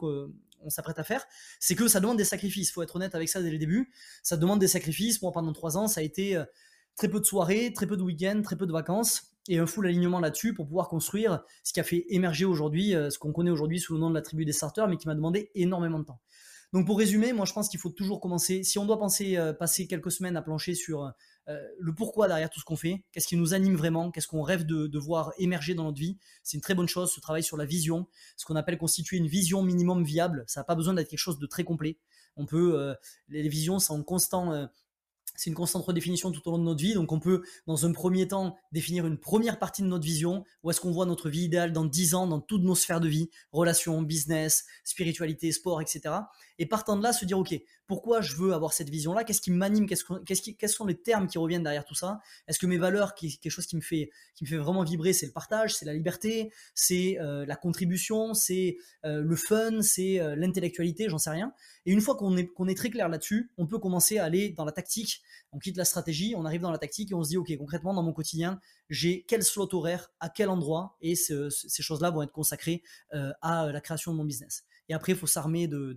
qu'on 0.65 0.71
s'apprête 0.71 0.99
à 0.99 1.05
faire, 1.05 1.25
c'est 1.61 1.77
que 1.77 1.87
ça 1.87 2.01
demande 2.01 2.17
des 2.17 2.25
sacrifices. 2.25 2.71
Il 2.71 2.73
faut 2.73 2.83
être 2.83 2.97
honnête 2.97 3.15
avec 3.15 3.29
ça 3.29 3.41
dès 3.41 3.51
le 3.51 3.59
début. 3.59 3.93
Ça 4.23 4.37
demande 4.37 4.59
des 4.59 4.69
sacrifices. 4.69 5.19
Pendant 5.19 5.53
trois 5.53 5.77
ans, 5.77 5.87
ça 5.87 6.01
a 6.01 6.03
été 6.03 6.43
très 6.97 7.09
peu 7.09 7.21
de 7.21 7.25
soirées, 7.25 7.73
très 7.73 7.87
peu 7.87 7.97
de 7.97 8.03
week-ends, 8.03 8.41
très 8.43 8.57
peu 8.57 8.67
de 8.67 8.73
vacances 8.73 9.35
et 9.49 9.59
un 9.59 9.67
full 9.67 9.87
alignement 9.87 10.21
là-dessus 10.21 10.55
pour 10.55 10.67
pouvoir 10.67 10.89
construire 10.89 11.43
ce 11.63 11.73
qui 11.73 11.81
a 11.81 11.83
fait 11.83 12.07
émerger 12.09 12.45
aujourd'hui, 12.45 12.93
ce 12.93 13.19
qu'on 13.19 13.33
connaît 13.33 13.51
aujourd'hui 13.51 13.79
sous 13.79 13.95
le 13.95 14.01
nom 14.01 14.11
de 14.11 14.15
la 14.15 14.23
tribu 14.23 14.45
des 14.45 14.53
starters, 14.53 14.89
mais 14.89 14.97
qui 14.97 15.07
m'a 15.07 15.15
demandé 15.15 15.51
énormément 15.55 15.99
de 15.99 16.05
temps. 16.05 16.21
Donc 16.73 16.87
pour 16.87 16.99
résumer, 16.99 17.33
moi 17.33 17.47
je 17.47 17.53
pense 17.53 17.69
qu'il 17.69 17.79
faut 17.79 17.91
toujours 17.91 18.21
commencer, 18.21 18.65
si 18.65 18.79
on 18.79 18.85
doit 18.85 18.99
penser 18.99 19.39
passer 19.59 19.87
quelques 19.87 20.11
semaines 20.11 20.37
à 20.37 20.43
plancher 20.43 20.75
sur 20.75 21.05
euh, 21.05 21.11
le 21.47 21.95
pourquoi 21.95 22.27
derrière 22.29 22.49
tout 22.49 22.61
ce 22.61 22.65
qu'on 22.65 22.77
fait, 22.77 23.05
qu'est-ce 23.13 23.29
qui 23.29 23.37
nous 23.37 23.55
anime 23.55 23.77
vraiment, 23.77 24.11
qu'est-ce 24.11 24.29
qu'on 24.29 24.43
rêve 24.43 24.65
de, 24.65 24.99
voir 24.99 25.33
émerger 25.39 25.75
dans 25.75 25.85
notre 25.85 25.99
vie. 25.99 26.17
C'est 26.43 26.57
une 26.57 26.63
très 26.63 26.75
bonne 26.75 26.89
chose, 26.89 27.13
ce 27.13 27.21
travail 27.21 27.43
sur 27.43 27.57
la 27.57 27.67
vision, 27.67 28.07
ce 28.37 28.47
qu'on 28.47 28.57
appelle 28.57 28.79
constituer 28.79 29.19
une 29.19 29.27
vision 29.27 29.63
minimum 29.63 30.05
viable. 30.05 30.45
Ça 30.47 30.61
n'a 30.61 30.65
pas 30.65 30.75
besoin 30.75 30.95
d'être 30.95 31.09
quelque 31.09 31.19
chose 31.19 31.39
de 31.39 31.47
très 31.47 31.65
complet. 31.65 31.99
On 32.37 32.47
peut, 32.47 32.79
euh, 32.79 32.95
les, 33.29 33.49
visions 33.49 33.79
euh, 33.79 34.67
c'est 35.37 35.51
une 35.51 35.57
constante 35.57 35.85
redéfinition 35.85 36.31
tout 36.31 36.47
au 36.49 36.53
long 36.53 36.59
de 36.59 36.65
notre 36.65 36.83
vie. 36.83 36.95
Donc, 36.95 37.13
on 37.13 37.21
peut, 37.21 37.43
dans 37.67 37.87
un 37.87 37.93
premier 37.93 38.29
temps, 38.29 38.57
définir 38.73 39.07
une 39.07 39.19
première 39.19 39.59
partie 39.59 39.83
de 39.83 39.87
notre 39.87 40.05
vision. 40.05 40.45
Où 40.63 40.71
est-ce 40.71 40.81
qu'on 40.81 40.93
voit 40.93 41.07
notre 41.07 41.29
vie 41.29 41.45
idéale 41.45 41.73
dans 41.73 41.85
10 41.85 42.15
ans, 42.15 42.27
dans 42.27 42.41
toutes 42.41 42.63
nos 42.63 42.75
sphères 42.75 43.01
de 43.01 43.09
vie, 43.09 43.31
relations, 43.53 44.03
business, 44.03 44.65
spiritualité, 44.85 45.53
sport, 45.53 45.81
etc. 45.81 46.15
Et 46.59 46.67
partant 46.67 46.97
de 46.97 47.03
là, 47.03 47.13
se 47.13 47.25
dire, 47.25 47.39
OK, 47.39 47.55
pourquoi 47.87 48.21
je 48.21 48.37
veux 48.37 48.55
avoir 48.55 48.73
cette 48.73 48.89
vision-là? 48.89 49.25
Qu'est-ce 49.25 49.41
qui 49.41 49.51
m'anime? 49.51 49.87
Qu'est-ce, 49.87 50.43
qui, 50.43 50.57
Quels 50.57 50.69
sont 50.69 50.87
les 50.87 50.95
termes 50.95 51.27
qui 51.27 51.39
reviennent 51.39 51.63
derrière 51.63 51.85
tout 51.85 51.95
ça? 51.95 52.21
Est-ce 52.49 52.59
que 52.59 52.67
mes 52.67 52.79
valeurs, 52.79 53.15
quelque 53.15 53.51
chose 53.51 53.67
qui 53.67 53.77
me 53.77 53.81
fait, 53.81 54.11
qui 54.35 54.45
me 54.45 54.49
fait 54.49 54.57
vraiment 54.57 54.85
vibrer, 54.85 55.13
c'est 55.13 55.27
le 55.27 55.33
partage, 55.33 55.75
c'est 55.75 55.85
la 55.85 55.93
liberté, 55.93 56.53
c'est 56.75 57.19
euh, 57.21 57.45
la 57.47 57.57
contribution, 57.57 58.35
c'est 58.35 58.79
euh, 59.05 59.21
le 59.21 59.37
fun, 59.37 59.83
c'est 59.83 60.21
euh, 60.21 60.37
l'intellectualité, 60.37 61.09
j'en 61.09 61.19
sais 61.19 61.31
rien. 61.31 61.53
Et 61.87 61.93
une 61.93 62.01
fois 62.01 62.15
qu'on 62.15 62.37
est, 62.37 62.47
qu'on 62.47 62.69
est 62.69 62.77
très 62.77 62.91
clair 62.91 63.09
là-dessus, 63.09 63.51
on 63.59 63.67
peut 63.67 63.79
commencer 63.79 64.19
à 64.19 64.25
aller 64.25 64.51
dans 64.51 64.65
la 64.65 64.73
tactique. 64.73 65.23
On 65.53 65.59
quitte 65.59 65.77
la 65.77 65.85
stratégie, 65.85 66.35
on 66.37 66.45
arrive 66.45 66.63
dans 66.63 66.71
la 66.71 66.79
tactique 66.79 67.11
et 67.11 67.15
on 67.15 67.23
se 67.23 67.31
dit, 67.31 67.37
OK, 67.37 67.55
concrètement, 67.59 67.95
dans 67.95 68.03
mon 68.03 68.13
quotidien, 68.13 68.61
j'ai 68.89 69.25
quel 69.27 69.43
slot 69.43 69.75
horaire, 69.75 70.11
à 70.21 70.29
quel 70.29 70.49
endroit, 70.49 70.97
et 71.01 71.15
ces 71.15 71.83
choses-là 71.83 72.11
vont 72.11 72.23
être 72.23 72.33
consacrées 72.33 72.83
à 73.13 73.71
la 73.71 73.81
création 73.81 74.13
de 74.13 74.17
mon 74.17 74.25
business. 74.25 74.65
Et 74.89 74.95
après, 74.95 75.13
il 75.13 75.19
faut 75.19 75.27
s'armer 75.27 75.67
de, 75.67 75.93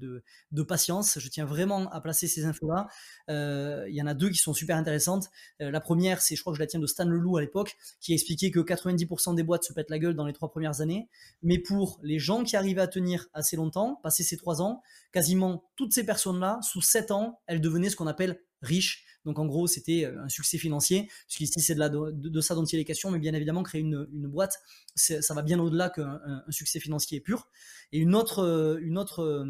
de, 0.52 0.64
patience. 0.64 1.20
Je 1.20 1.30
tiens 1.30 1.46
vraiment 1.46 1.90
à 1.92 2.02
placer 2.02 2.28
ces 2.28 2.46
infos-là. 2.46 2.88
Euh, 3.30 3.86
il 3.90 3.96
y 3.96 4.02
en 4.02 4.08
a 4.08 4.14
deux 4.14 4.30
qui 4.30 4.38
sont 4.38 4.54
super 4.54 4.78
intéressantes. 4.78 5.30
Euh, 5.62 5.72
la 5.72 5.80
première, 5.80 6.22
c'est, 6.22 6.36
je 6.36 6.42
crois 6.42 6.54
que 6.54 6.58
je 6.58 6.64
la 6.64 6.68
tiens 6.68 6.80
de 6.80 6.88
Stan 6.88 7.06
Leloup 7.06 7.38
à 7.38 7.42
l'époque, 7.42 7.78
qui 8.00 8.12
a 8.12 8.16
expliqué 8.16 8.52
que 8.52 8.60
90% 8.60 9.36
des 9.36 9.44
boîtes 9.44 9.64
se 9.64 9.74
pètent 9.74 9.90
la 9.90 10.00
gueule 10.00 10.16
dans 10.16 10.26
les 10.26 10.34
trois 10.34 10.50
premières 10.50 10.82
années. 10.82 11.10
Mais 11.44 11.60
pour 11.60 12.00
les 12.04 12.20
gens 12.20 12.44
qui 12.44 12.56
arrivaient 12.56 12.82
à 12.82 12.88
tenir 12.88 13.28
assez 13.34 13.56
longtemps, 13.56 14.00
passer 14.04 14.24
ces 14.24 14.38
trois 14.38 14.62
ans, 14.62 14.82
quasiment 15.12 15.64
toutes 15.76 15.94
ces 15.94 16.06
personnes-là, 16.06 16.60
sous 16.62 16.82
sept 16.82 17.12
ans, 17.12 17.42
elles 17.48 17.62
devenaient 17.62 17.90
ce 17.90 17.96
qu'on 17.96 18.08
appelle 18.08 18.42
riche. 18.62 19.06
Donc 19.28 19.40
en 19.40 19.46
gros, 19.46 19.68
c'était 19.68 20.06
un 20.06 20.30
succès 20.30 20.58
financier, 20.58 21.10
puisqu'ici 21.28 21.60
c'est 21.60 21.76
de, 21.76 22.12
de, 22.12 22.42
ça 22.42 22.56
dont 22.56 22.64
il 22.64 22.80
est 22.80 22.86
question, 22.86 23.12
mais 23.12 23.20
bien 23.20 23.34
évidemment, 23.34 23.62
créer 23.62 23.82
une, 23.82 24.08
boîte, 24.28 24.58
ça 24.96 25.34
va 25.34 25.42
bien 25.42 25.60
au-delà 25.60 25.90
qu'un 25.90 26.22
succès 26.50 26.80
financier 26.80 27.20
pur. 27.20 27.50
Et 27.92 28.00
une 28.00 28.16
autre, 28.16 28.80
une 28.82 28.98
autre 28.98 29.44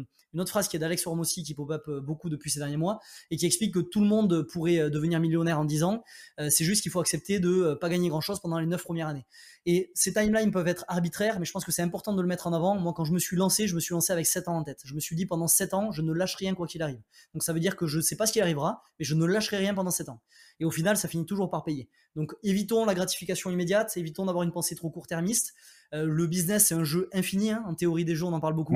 phrase 0.46 0.66
qui 0.66 0.74
est 0.74 0.80
d'Alex 0.80 1.06
Hormossi 1.06 1.44
qui 1.44 1.54
pop-up 1.54 1.88
beaucoup 2.02 2.28
depuis 2.28 2.50
ces 2.50 2.58
derniers 2.58 2.76
mois 2.76 2.98
et 3.30 3.36
qui 3.36 3.46
explique 3.46 3.72
que 3.72 3.78
tout 3.78 4.00
le 4.00 4.08
monde 4.08 4.42
pourrait 4.42 4.90
devenir 4.90 5.20
millionnaire 5.20 5.60
en 5.60 5.64
10 5.64 5.84
ans. 5.84 6.02
c'est 6.50 6.64
juste 6.64 6.82
qu'il 6.82 6.90
faut 6.90 7.00
accepter 7.00 7.38
de 7.38 7.74
pas 7.80 7.88
gagner 7.88 8.08
grand-chose 8.08 8.40
pendant 8.40 8.58
les 8.58 8.66
9 8.66 8.82
premières 8.82 9.06
années. 9.06 9.26
Et 9.70 9.92
ces 9.94 10.14
timelines 10.14 10.50
peuvent 10.50 10.66
être 10.66 10.86
arbitraires, 10.88 11.38
mais 11.38 11.44
je 11.44 11.52
pense 11.52 11.62
que 11.62 11.72
c'est 11.72 11.82
important 11.82 12.14
de 12.14 12.22
le 12.22 12.26
mettre 12.26 12.46
en 12.46 12.54
avant. 12.54 12.78
Moi, 12.78 12.94
quand 12.96 13.04
je 13.04 13.12
me 13.12 13.18
suis 13.18 13.36
lancé, 13.36 13.66
je 13.66 13.74
me 13.74 13.80
suis 13.80 13.92
lancé 13.92 14.14
avec 14.14 14.24
7 14.24 14.48
ans 14.48 14.56
en 14.56 14.64
tête. 14.64 14.80
Je 14.82 14.94
me 14.94 14.98
suis 14.98 15.14
dit 15.14 15.26
pendant 15.26 15.46
7 15.46 15.74
ans, 15.74 15.92
je 15.92 16.00
ne 16.00 16.10
lâche 16.14 16.36
rien 16.36 16.54
quoi 16.54 16.66
qu'il 16.66 16.80
arrive. 16.80 17.02
Donc 17.34 17.42
ça 17.42 17.52
veut 17.52 17.60
dire 17.60 17.76
que 17.76 17.86
je 17.86 17.98
ne 17.98 18.02
sais 18.02 18.16
pas 18.16 18.24
ce 18.24 18.32
qui 18.32 18.40
arrivera, 18.40 18.82
mais 18.98 19.04
je 19.04 19.14
ne 19.14 19.26
lâcherai 19.26 19.58
rien 19.58 19.74
pendant 19.74 19.90
7 19.90 20.08
ans. 20.08 20.22
Et 20.58 20.64
au 20.64 20.70
final, 20.70 20.96
ça 20.96 21.06
finit 21.06 21.26
toujours 21.26 21.50
par 21.50 21.64
payer. 21.64 21.90
Donc 22.16 22.32
évitons 22.42 22.86
la 22.86 22.94
gratification 22.94 23.50
immédiate, 23.50 23.94
évitons 23.98 24.24
d'avoir 24.24 24.42
une 24.42 24.52
pensée 24.52 24.74
trop 24.74 24.88
court-termiste. 24.88 25.52
Euh, 25.92 26.06
le 26.06 26.26
business, 26.26 26.68
c'est 26.68 26.74
un 26.74 26.84
jeu 26.84 27.10
infini. 27.12 27.50
Hein. 27.50 27.62
En 27.66 27.74
théorie 27.74 28.06
des 28.06 28.16
jeux, 28.16 28.24
on 28.24 28.32
en 28.32 28.40
parle 28.40 28.54
beaucoup. 28.54 28.74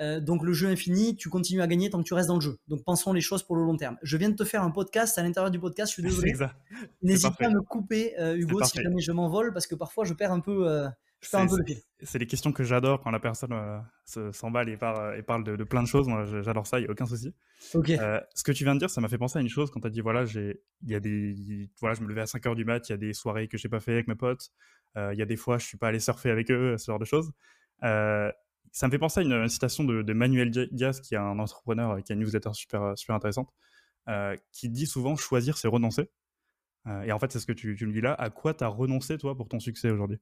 Euh, 0.00 0.20
donc 0.20 0.42
le 0.42 0.52
jeu 0.52 0.68
infini, 0.68 1.16
tu 1.16 1.28
continues 1.28 1.62
à 1.62 1.66
gagner 1.66 1.90
tant 1.90 1.98
que 1.98 2.06
tu 2.06 2.14
restes 2.14 2.28
dans 2.28 2.36
le 2.36 2.40
jeu. 2.40 2.58
Donc 2.68 2.82
pensons 2.84 3.12
les 3.12 3.20
choses 3.20 3.42
pour 3.42 3.56
le 3.56 3.62
long 3.62 3.76
terme. 3.76 3.96
Je 4.02 4.16
viens 4.16 4.30
de 4.30 4.36
te 4.36 4.44
faire 4.44 4.62
un 4.62 4.70
podcast. 4.70 5.18
À 5.18 5.22
l'intérieur 5.22 5.50
du 5.50 5.60
podcast, 5.60 5.90
je 5.90 5.94
suis 5.94 6.02
désolé. 6.02 6.34
N'hésite 7.02 7.36
pas 7.36 7.46
à 7.46 7.50
me 7.50 7.60
couper, 7.60 8.18
euh, 8.18 8.36
Hugo, 8.36 8.62
si 8.64 8.82
jamais 8.82 9.00
je 9.00 9.12
m'envole, 9.12 9.52
parce 9.52 9.66
que 9.66 9.74
parfois 9.74 10.04
je 10.04 10.14
perds 10.14 10.32
un 10.32 10.40
peu. 10.40 10.68
Euh, 10.68 10.88
c'est 12.02 12.18
les 12.18 12.26
questions 12.26 12.50
que 12.50 12.64
j'adore 12.64 13.00
quand 13.00 13.12
la 13.12 13.20
personne 13.20 13.54
s'emballe 14.32 14.68
et, 14.68 14.72
et, 14.72 15.22
parle 15.22 15.44
de, 15.44 15.62
plein 15.62 15.80
de 15.80 15.86
choses. 15.86 16.08
Moi, 16.08 16.24
j'adore 16.42 16.66
ça, 16.66 16.80
il 16.80 16.82
n'y 16.82 16.88
a 16.88 16.90
aucun 16.90 17.06
souci. 17.06 17.32
ce 17.60 18.42
que 18.42 18.50
tu 18.50 18.64
viens 18.64 18.74
de 18.74 18.80
dire, 18.80 18.90
ça 18.90 19.00
m'a 19.00 19.08
fait 19.08 19.18
penser 19.18 19.38
à 19.38 19.40
une 19.40 19.48
chose 19.48 19.70
quand 19.70 19.78
tu 19.78 19.86
as 19.86 19.90
dit 19.90 20.00
voilà, 20.00 20.24
il 20.34 20.56
y 20.90 20.96
a 20.96 21.00
des, 21.00 21.70
voilà, 21.80 21.94
je 21.94 22.00
me 22.00 22.08
levais 22.08 22.22
à 22.22 22.26
5 22.26 22.42
h 22.42 22.56
du 22.56 22.64
mat, 22.64 22.88
il 22.88 22.92
y 22.92 22.94
a 22.94 22.98
des 22.98 23.12
soirées 23.12 23.46
que 23.46 23.56
je 23.56 23.64
n'ai 23.64 23.70
pas 23.70 23.78
fait 23.78 23.92
avec 23.92 24.08
mes 24.08 24.16
potes, 24.16 24.50
il 24.96 25.14
y 25.14 25.22
a 25.22 25.24
des 25.24 25.36
fois 25.36 25.58
je 25.58 25.66
suis 25.66 25.78
pas 25.78 25.88
allé 25.88 26.00
surfer 26.00 26.30
avec 26.30 26.50
eux, 26.50 26.76
ce 26.76 26.86
genre 26.86 26.98
de 26.98 27.04
choses. 27.04 27.30
Ça 28.72 28.86
me 28.86 28.90
fait 28.90 28.98
penser 28.98 29.20
à 29.20 29.22
une, 29.22 29.48
citation 29.48 29.84
de, 29.84 30.12
Manuel 30.14 30.50
Diaz, 30.50 31.00
qui 31.00 31.14
est 31.14 31.18
un 31.18 31.38
entrepreneur 31.38 31.92
euh, 31.92 32.00
qui 32.00 32.12
a 32.12 32.14
une 32.14 32.22
newsletter 32.22 32.50
super, 32.54 32.82
euh, 32.82 32.96
super 32.96 33.14
intéressante, 33.14 33.50
euh, 34.08 34.34
qui 34.50 34.70
dit 34.70 34.86
souvent 34.86 35.14
choisir, 35.14 35.58
c'est 35.58 35.68
renoncer. 35.68 36.10
et 37.04 37.12
en 37.12 37.18
fait, 37.18 37.30
c'est 37.30 37.38
ce 37.38 37.46
que 37.46 37.52
tu, 37.52 37.76
me 37.86 37.92
dis 37.92 38.00
là. 38.00 38.14
À 38.14 38.30
quoi 38.30 38.54
tu 38.54 38.64
as 38.64 38.68
renoncé, 38.68 39.18
toi, 39.18 39.36
pour 39.36 39.48
ton 39.48 39.60
succès 39.60 39.90
aujourd'hui? 39.90 40.18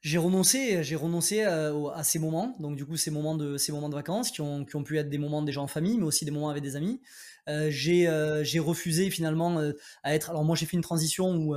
J'ai 0.00 0.18
renoncé, 0.18 0.82
j'ai 0.82 0.96
renoncé 0.96 1.42
à, 1.42 2.04
ces 2.04 2.18
moments, 2.18 2.56
donc 2.60 2.76
du 2.76 2.84
coup 2.86 2.96
ces 2.96 3.10
moments 3.10 3.34
de 3.34 3.56
ces 3.56 3.72
moments 3.72 3.88
de 3.88 3.94
vacances 3.94 4.30
qui 4.30 4.40
ont, 4.40 4.64
qui 4.64 4.76
ont 4.76 4.84
pu 4.84 4.98
être 4.98 5.08
des 5.08 5.18
moments 5.18 5.42
déjà 5.42 5.60
en 5.60 5.66
famille, 5.66 5.98
mais 5.98 6.04
aussi 6.04 6.24
des 6.24 6.30
moments 6.30 6.50
avec 6.50 6.62
des 6.62 6.76
amis. 6.76 7.00
Euh, 7.48 7.68
j'ai 7.70 8.08
j'ai 8.42 8.58
refusé 8.58 9.10
finalement 9.10 9.60
à 10.02 10.14
être. 10.14 10.30
Alors 10.30 10.44
moi 10.44 10.56
j'ai 10.56 10.66
fait 10.66 10.76
une 10.76 10.82
transition 10.82 11.34
où 11.34 11.54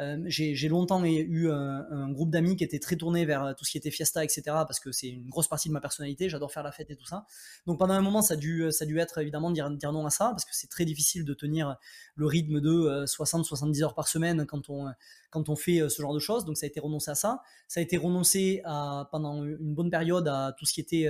euh, 0.00 0.16
j'ai 0.26 0.68
longtemps 0.68 1.04
eu 1.04 1.50
un, 1.50 2.10
groupe 2.10 2.30
d'amis 2.30 2.56
qui 2.56 2.64
était 2.64 2.78
très 2.78 2.96
tourné 2.96 3.26
vers 3.26 3.44
euh, 3.44 3.52
tout 3.52 3.64
ce 3.66 3.72
qui 3.72 3.78
était 3.78 3.90
fiesta, 3.90 4.24
etc. 4.24 4.42
Parce 4.46 4.80
que 4.80 4.92
c'est 4.92 5.08
une 5.08 5.28
grosse 5.28 5.46
partie 5.46 5.68
de 5.68 5.74
ma 5.74 5.80
personnalité. 5.80 6.28
J'adore 6.30 6.52
faire 6.52 6.62
la 6.62 6.72
fête 6.72 6.90
et 6.90 6.96
tout 6.96 7.04
ça. 7.04 7.26
Donc 7.66 7.78
pendant 7.78 7.94
un 7.94 8.00
moment, 8.00 8.22
ça 8.22 8.34
a 8.34 8.36
dû, 8.36 8.66
ça 8.70 8.84
a 8.84 8.86
dû 8.86 8.98
être 8.98 9.18
évidemment 9.18 9.50
dire, 9.50 9.70
dire 9.70 9.92
non 9.92 10.06
à 10.06 10.10
ça 10.10 10.30
parce 10.30 10.44
que 10.44 10.52
c'est 10.52 10.68
très 10.68 10.86
difficile 10.86 11.24
de 11.24 11.34
tenir 11.34 11.76
le 12.14 12.26
rythme 12.26 12.60
de 12.60 13.04
60-70 13.04 13.80
euh, 13.80 13.84
heures 13.84 13.94
par 13.94 14.08
semaine 14.08 14.46
quand 14.46 14.70
on 14.70 14.86
quand 15.28 15.48
on 15.48 15.54
fait 15.54 15.88
ce 15.88 16.02
genre 16.02 16.14
de 16.14 16.18
choses. 16.18 16.44
Donc 16.44 16.56
ça 16.56 16.66
a 16.66 16.68
été 16.68 16.80
renoncé 16.80 17.10
à 17.10 17.14
ça. 17.14 17.42
Ça 17.68 17.80
a 17.80 17.82
été 17.82 17.96
renoncé 17.96 18.62
à 18.64 19.08
pendant 19.12 19.44
une 19.44 19.74
bonne 19.74 19.90
période 19.90 20.26
à 20.26 20.54
tout 20.58 20.64
ce 20.64 20.72
qui 20.72 20.80
était 20.80 21.08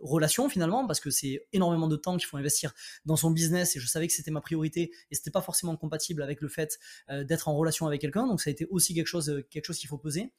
relation 0.00 0.48
finalement 0.48 0.86
parce 0.86 1.00
que 1.00 1.10
c'est 1.10 1.46
énormément 1.52 1.88
de 1.88 1.96
temps 1.96 2.16
qu'il 2.16 2.26
faut 2.26 2.38
investir 2.38 2.72
dans 3.04 3.16
son 3.16 3.30
business 3.30 3.67
et 3.76 3.80
je 3.80 3.86
savais 3.86 4.06
que 4.06 4.12
c'était 4.12 4.30
ma 4.30 4.40
priorité 4.40 4.90
et 5.10 5.14
c'était 5.14 5.30
pas 5.30 5.40
forcément 5.40 5.76
compatible 5.76 6.22
avec 6.22 6.40
le 6.40 6.48
fait 6.48 6.78
d'être 7.08 7.48
en 7.48 7.56
relation 7.56 7.86
avec 7.86 8.00
quelqu'un 8.00 8.26
donc 8.26 8.40
ça 8.40 8.50
a 8.50 8.52
été 8.52 8.66
aussi 8.70 8.94
quelque 8.94 9.06
chose, 9.06 9.30
euh, 9.30 9.46
quelque 9.50 9.66
chose 9.66 9.78
qu'il 9.78 9.88
faut 9.88 9.98
peser. 9.98 10.32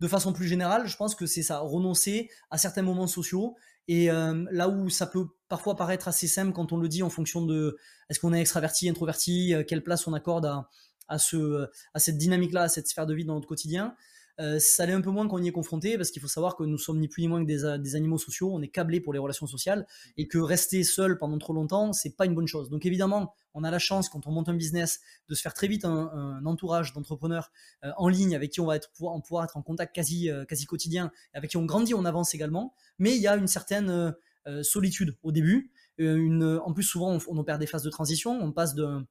De 0.00 0.08
façon 0.08 0.32
plus 0.32 0.46
générale, 0.46 0.86
je 0.86 0.96
pense 0.96 1.14
que 1.14 1.26
c'est 1.26 1.42
ça, 1.42 1.58
renoncer 1.58 2.30
à 2.50 2.56
certains 2.56 2.82
moments 2.82 3.06
sociaux. 3.06 3.56
Et 3.86 4.10
euh, 4.10 4.46
là 4.50 4.68
où 4.68 4.88
ça 4.88 5.06
peut 5.06 5.26
parfois 5.48 5.76
paraître 5.76 6.08
assez 6.08 6.26
simple 6.26 6.52
quand 6.52 6.72
on 6.72 6.78
le 6.78 6.88
dit 6.88 7.02
en 7.02 7.10
fonction 7.10 7.44
de 7.44 7.76
est-ce 8.08 8.18
qu'on 8.18 8.32
est 8.32 8.40
extraverti, 8.40 8.88
introverti, 8.88 9.54
euh, 9.54 9.62
quelle 9.66 9.82
place 9.82 10.06
on 10.06 10.14
accorde 10.14 10.46
à, 10.46 10.68
à, 11.08 11.18
ce, 11.18 11.68
à 11.92 11.98
cette 11.98 12.16
dynamique-là, 12.16 12.62
à 12.62 12.68
cette 12.68 12.88
sphère 12.88 13.06
de 13.06 13.14
vie 13.14 13.24
dans 13.24 13.34
notre 13.34 13.48
quotidien, 13.48 13.94
euh, 14.40 14.58
ça 14.58 14.86
l'est 14.86 14.94
un 14.94 15.02
peu 15.02 15.10
moins 15.10 15.28
quand 15.28 15.36
on 15.36 15.42
y 15.42 15.48
est 15.48 15.52
confronté 15.52 15.98
parce 15.98 16.10
qu'il 16.10 16.22
faut 16.22 16.28
savoir 16.28 16.56
que 16.56 16.64
nous 16.64 16.78
sommes 16.78 16.98
ni 16.98 17.08
plus 17.08 17.20
ni 17.20 17.28
moins 17.28 17.44
que 17.44 17.46
des, 17.46 17.78
des, 17.78 17.94
animaux 17.94 18.16
sociaux, 18.16 18.50
on 18.50 18.62
est 18.62 18.68
câblés 18.68 19.00
pour 19.00 19.12
les 19.12 19.18
relations 19.18 19.46
sociales 19.46 19.86
et 20.16 20.28
que 20.28 20.38
rester 20.38 20.82
seul 20.82 21.18
pendant 21.18 21.36
trop 21.36 21.52
longtemps, 21.52 21.92
c'est 21.92 22.16
pas 22.16 22.24
une 22.24 22.34
bonne 22.34 22.46
chose. 22.46 22.70
Donc 22.70 22.86
évidemment, 22.86 23.34
on 23.52 23.64
a 23.64 23.70
la 23.70 23.78
chance 23.78 24.08
quand 24.08 24.26
on 24.26 24.32
monte 24.32 24.48
un 24.48 24.54
business 24.54 25.00
de 25.28 25.34
se 25.34 25.42
faire 25.42 25.52
très 25.52 25.68
vite 25.68 25.84
un, 25.84 26.44
entourage 26.46 26.94
d'entrepreneurs 26.94 27.52
euh, 27.84 27.90
en 27.98 28.08
ligne 28.08 28.34
avec 28.34 28.50
qui 28.50 28.60
on 28.60 28.66
va 28.66 28.76
être 28.76 28.90
pouvoir, 28.92 29.44
être 29.44 29.56
en 29.58 29.62
contact 29.62 29.94
quasi 29.94 30.30
euh, 30.30 30.46
quasi 30.46 30.64
quotidien, 30.64 31.12
avec 31.34 31.50
qui 31.50 31.58
on 31.58 31.66
grandit, 31.66 31.92
on 31.92 32.06
avance 32.06 32.34
également. 32.34 32.74
Mais 32.98 33.14
il 33.14 33.20
y 33.20 33.28
a 33.28 33.36
une 33.36 33.46
certaine 33.46 34.14
solitude 34.62 35.16
au 35.22 35.32
début. 35.32 35.70
En 35.98 36.72
plus, 36.72 36.82
souvent, 36.82 37.12
on, 37.12 37.38
on 37.38 37.44
perd 37.44 37.60
des 37.60 37.66
phases 37.66 37.82
de 37.82 37.90
transition. 37.90 38.38
On 38.40 38.52
passe 38.52 38.74
d'un 38.74 39.06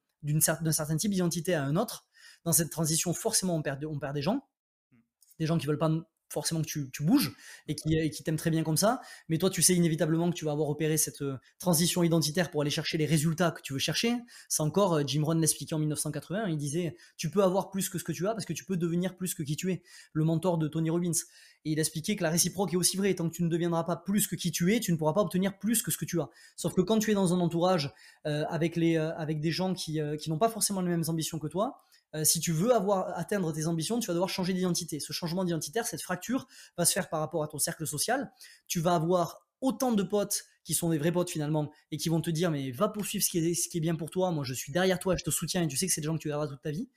certain 0.72 0.98
type 0.98 1.12
d'identité 1.12 1.54
à 1.54 1.64
un 1.64 1.76
autre. 1.76 2.08
Dans 2.46 2.52
cette 2.52 2.70
transition, 2.72 3.14
forcément, 3.14 3.56
on 3.56 3.62
perd 3.62 3.80
des 4.14 4.22
gens 4.22 4.44
des 5.40 5.46
gens 5.46 5.58
qui 5.58 5.66
veulent 5.66 5.78
pas 5.78 5.90
forcément 6.32 6.62
que 6.62 6.68
tu, 6.68 7.04
bouges 7.04 7.36
et 7.68 7.76
qui, 7.76 8.24
t'aiment 8.24 8.38
très 8.38 8.50
bien 8.50 8.64
comme 8.64 8.78
ça. 8.78 9.02
Mais 9.28 9.38
toi, 9.38 9.50
tu 9.50 9.62
sais 9.62 9.76
inévitablement 9.76 10.30
que 10.30 10.36
tu 10.36 10.46
vas 10.46 10.52
avoir 10.52 10.70
opéré 10.70 10.98
cette 10.98 11.22
euh, 11.22 11.38
transition 11.58 12.04
identitaire 12.04 12.52
pour 12.52 12.62
aller 12.62 12.70
chercher 12.70 12.98
les 12.98 13.06
résultats 13.06 13.52
que 13.52 13.62
tu 13.62 13.74
veux 13.74 13.80
chercher. 13.80 14.16
C'est 14.48 14.62
encore, 14.62 14.94
euh, 14.94 15.04
Jim 15.06 15.24
Rohn 15.24 15.40
l'expliquait 15.40 15.76
en 15.76 15.80
1980, 15.80 16.48
il 16.50 16.58
disait, 16.58 16.96
tu 17.18 17.30
peux 17.30 17.44
avoir 17.44 17.72
plus 17.72 17.90
que 17.90 17.98
ce 17.98 18.04
que 18.04 18.12
tu 18.12 18.28
as 18.28 18.32
parce 18.32 18.46
que 18.46 18.54
tu 18.54 18.66
peux 18.66 18.78
devenir 18.78 19.18
plus 19.18 19.34
que 19.34 19.44
qui 19.44 19.56
tu 19.56 19.72
es. 19.72 19.82
Le 20.14 20.24
mentor 20.24 20.58
de 20.58 20.68
Tony 20.68 20.90
Robbins. 20.90 21.12
Et 21.66 21.72
il 21.72 21.80
expliquait 21.80 22.16
que 22.16 22.24
la 22.24 22.30
réciproque 22.30 22.74
est 22.74 22.78
aussi 22.78 22.96
vraie. 22.96 23.14
Tant 23.16 23.30
que 23.30 23.36
tu 23.36 23.44
ne 23.44 23.50
deviendras 23.50 23.84
pas 23.84 23.98
plus 23.98 24.28
que 24.28 24.36
qui 24.36 24.52
tu 24.52 24.74
es, 24.74 24.80
tu 24.80 24.92
ne 24.92 24.98
pourras 24.98 25.14
pas 25.14 25.22
obtenir 25.22 25.58
plus 25.58 25.82
que 25.82 25.92
ce 25.92 25.98
que 25.98 26.06
tu 26.06 26.22
as. 26.22 26.30
Sauf 26.56 26.74
que 26.74 26.82
quand 26.82 27.00
tu 27.00 27.12
es 27.12 27.14
dans 27.14 27.34
un 27.34 27.40
entourage 27.40 27.92
euh, 28.28 28.46
avec, 28.50 28.76
les, 28.76 28.96
avec 28.98 29.42
des 29.42 29.52
gens 29.52 29.74
qui, 29.74 30.00
qui 30.20 30.30
n'ont 30.30 30.38
pas 30.38 30.50
forcément 30.50 30.82
les 30.82 30.90
mêmes 30.90 31.04
ambitions 31.08 31.40
que 31.40 31.48
toi, 31.48 31.82
euh, 32.16 32.24
si 32.24 32.40
tu 32.40 32.52
veux 32.52 32.74
avoir 32.74 33.18
atteindre 33.18 33.52
tes 33.52 33.68
ambitions, 33.68 34.00
tu 34.00 34.08
vas 34.08 34.14
devoir 34.14 34.30
changer 34.30 34.54
d'identité. 34.54 35.00
Ce 35.00 35.14
changement 35.14 35.44
d'identitaire, 35.44 35.86
cette 35.86 36.02
fracture 36.02 36.48
va 36.78 36.86
se 36.86 36.94
faire 36.94 37.10
par 37.10 37.20
rapport 37.20 37.44
à 37.44 37.48
ton 37.48 37.60
cercle 37.60 37.86
social. 37.86 38.32
Tu 38.68 38.80
vas 38.80 38.96
avoir 38.96 39.48
autant 39.62 39.92
de 39.92 40.04
potes 40.04 40.46
qui 40.64 40.74
sont 40.74 40.90
des 40.90 40.98
vrais 40.98 41.12
potes 41.12 41.30
finalement 41.30 41.72
et 41.92 41.98
qui 41.98 42.10
vont 42.10 42.22
te 42.22 42.30
dire 42.30 42.52
mais 42.52 42.72
va 42.72 42.90
poursuivre 42.90 43.24
ce 43.24 43.30
qui 43.30 43.40
est, 43.40 43.54
ce 43.54 43.70
qui 43.70 43.78
est 43.78 43.82
bien 43.82 43.96
pour 43.96 44.10
toi. 44.10 44.32
Moi, 44.32 44.44
je 44.44 44.54
suis 44.54 44.72
derrière 44.72 45.00
toi, 45.00 45.16
je 45.16 45.24
te 45.24 45.32
soutiens 45.32 45.64
et 45.64 45.68
tu 45.68 45.78
sais 45.78 45.88
que 45.88 45.94
c'est 45.94 46.02
des 46.02 46.08
gens 46.08 46.16
que 46.16 46.22
tu 46.22 46.30
garderas 46.30 46.48
toute 46.48 46.62
ta 46.62 46.72
vie. 46.72 46.88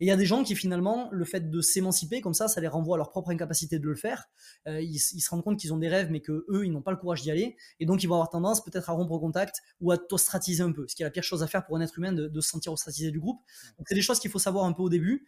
Et 0.00 0.04
il 0.04 0.08
y 0.08 0.10
a 0.10 0.16
des 0.16 0.26
gens 0.26 0.44
qui 0.44 0.54
finalement, 0.54 1.08
le 1.10 1.24
fait 1.24 1.50
de 1.50 1.60
s'émanciper 1.60 2.20
comme 2.20 2.34
ça, 2.34 2.48
ça 2.48 2.60
les 2.60 2.68
renvoie 2.68 2.96
à 2.96 2.98
leur 2.98 3.10
propre 3.10 3.30
incapacité 3.30 3.78
de 3.78 3.84
le 3.84 3.94
faire. 3.94 4.28
Euh, 4.66 4.80
ils, 4.80 4.98
se 4.98 5.30
rendent 5.30 5.42
compte 5.42 5.58
qu'ils 5.58 5.72
ont 5.72 5.78
des 5.78 5.88
rêves, 5.88 6.10
mais 6.10 6.20
que 6.20 6.44
eux, 6.48 6.64
ils 6.66 6.72
n'ont 6.72 6.82
pas 6.82 6.90
le 6.90 6.96
courage 6.96 7.22
d'y 7.22 7.30
aller. 7.30 7.56
Et 7.80 7.86
donc, 7.86 8.02
ils 8.02 8.06
vont 8.06 8.14
avoir 8.14 8.28
tendance 8.28 8.62
peut-être 8.62 8.90
à 8.90 8.92
rompre 8.92 9.18
contact 9.18 9.62
ou 9.80 9.90
à 9.90 9.98
t'ostratiser 9.98 10.62
un 10.62 10.72
peu. 10.72 10.86
Ce 10.88 10.94
qui 10.94 11.02
est 11.02 11.06
la 11.06 11.10
pire 11.10 11.22
chose 11.22 11.42
à 11.42 11.46
faire 11.46 11.64
pour 11.64 11.76
un 11.76 11.80
être 11.80 11.98
humain, 11.98 12.12
de, 12.12 12.28
de 12.28 12.40
se 12.40 12.50
sentir 12.50 12.72
ostratisé 12.72 13.10
du 13.10 13.20
groupe. 13.20 13.40
Donc, 13.78 13.86
c'est 13.88 13.94
des 13.94 14.02
choses 14.02 14.20
qu'il 14.20 14.30
faut 14.30 14.38
savoir 14.38 14.66
un 14.66 14.72
peu 14.72 14.82
au 14.82 14.90
début 14.90 15.26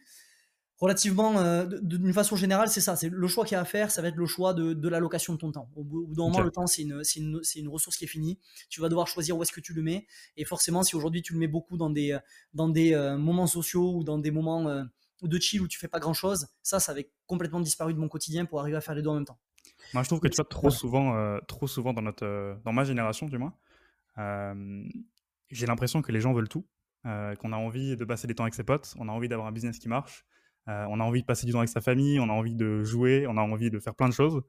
relativement, 0.79 1.37
euh, 1.37 1.65
d'une 1.81 2.13
façon 2.13 2.35
générale, 2.35 2.69
c'est 2.69 2.81
ça. 2.81 2.95
C'est 2.95 3.09
le 3.09 3.27
choix 3.27 3.45
qu'il 3.45 3.55
y 3.55 3.57
a 3.57 3.61
à 3.61 3.65
faire, 3.65 3.91
ça 3.91 4.01
va 4.01 4.07
être 4.07 4.15
le 4.15 4.25
choix 4.25 4.53
de, 4.53 4.73
de 4.73 4.89
l'allocation 4.89 5.33
de 5.33 5.37
ton 5.37 5.51
temps. 5.51 5.69
Au 5.75 5.83
bout 5.83 6.07
d'un 6.15 6.23
moment, 6.23 6.41
le 6.41 6.51
temps, 6.51 6.67
c'est 6.67 6.83
une, 6.83 7.01
une, 7.17 7.41
une, 7.55 7.67
ressource 7.67 7.97
qui 7.97 8.05
est 8.05 8.07
finie. 8.07 8.39
Tu 8.69 8.79
vas 8.79 8.89
devoir 8.89 9.07
choisir 9.07 9.37
où 9.37 9.43
est-ce 9.43 9.51
que 9.51 9.59
tu 9.59 9.73
le 9.73 9.81
mets. 9.81 10.07
Et 10.37 10.45
forcément, 10.45 10.83
si 10.83 10.95
aujourd'hui 10.95 11.21
tu 11.21 11.33
le 11.33 11.39
mets 11.39 11.47
beaucoup 11.47 11.77
dans 11.77 11.89
des, 11.89 12.17
dans 12.53 12.69
des 12.69 12.93
euh, 12.93 13.17
moments 13.17 13.47
sociaux 13.47 13.93
ou 13.93 14.03
dans 14.03 14.17
des 14.17 14.31
moments 14.31 14.69
euh, 14.69 14.83
de 15.21 15.39
chill 15.39 15.61
où 15.61 15.67
tu 15.67 15.77
fais 15.77 15.89
pas 15.89 15.99
grand-chose, 15.99 16.47
ça, 16.63 16.79
ça 16.79 16.93
avait 16.93 17.11
complètement 17.27 17.59
disparu 17.59 17.93
de 17.93 17.99
mon 17.99 18.07
quotidien 18.07 18.45
pour 18.45 18.61
arriver 18.61 18.77
à 18.77 18.81
faire 18.81 18.95
les 18.95 19.01
deux 19.01 19.09
en 19.09 19.15
même 19.15 19.25
temps. 19.25 19.39
Moi, 19.93 20.03
je 20.03 20.07
trouve 20.07 20.19
que 20.19 20.27
tu 20.27 20.37
vois 20.37 20.45
trop 20.45 20.69
souvent, 20.69 21.39
trop 21.47 21.67
souvent 21.67 21.93
dans 21.93 22.01
notre, 22.01 22.59
dans 22.63 22.73
ma 22.73 22.83
génération, 22.83 23.27
du 23.27 23.37
moins, 23.37 23.53
j'ai 25.49 25.65
l'impression 25.65 26.01
que 26.01 26.11
les 26.11 26.21
gens 26.21 26.33
veulent 26.33 26.49
tout, 26.49 26.65
qu'on 27.03 27.53
a 27.53 27.57
envie 27.57 27.95
de 27.95 28.05
passer 28.05 28.27
des 28.27 28.35
temps 28.35 28.43
avec 28.43 28.53
ses 28.53 28.63
potes, 28.63 28.93
on 28.99 29.07
a 29.07 29.11
envie 29.11 29.29
d'avoir 29.29 29.47
un 29.47 29.51
business 29.51 29.79
qui 29.79 29.87
marche, 29.87 30.25
on 30.67 30.99
a 30.99 31.03
envie 31.03 31.21
de 31.21 31.25
passer 31.25 31.45
du 31.45 31.51
temps 31.51 31.59
avec 31.59 31.69
sa 31.69 31.81
famille, 31.81 32.19
on 32.19 32.29
a 32.29 32.33
envie 32.33 32.55
de 32.55 32.83
jouer, 32.83 33.25
on 33.27 33.37
a 33.37 33.41
envie 33.41 33.71
de 33.71 33.79
faire 33.79 33.95
plein 33.95 34.07
de 34.07 34.13
choses. 34.13 34.43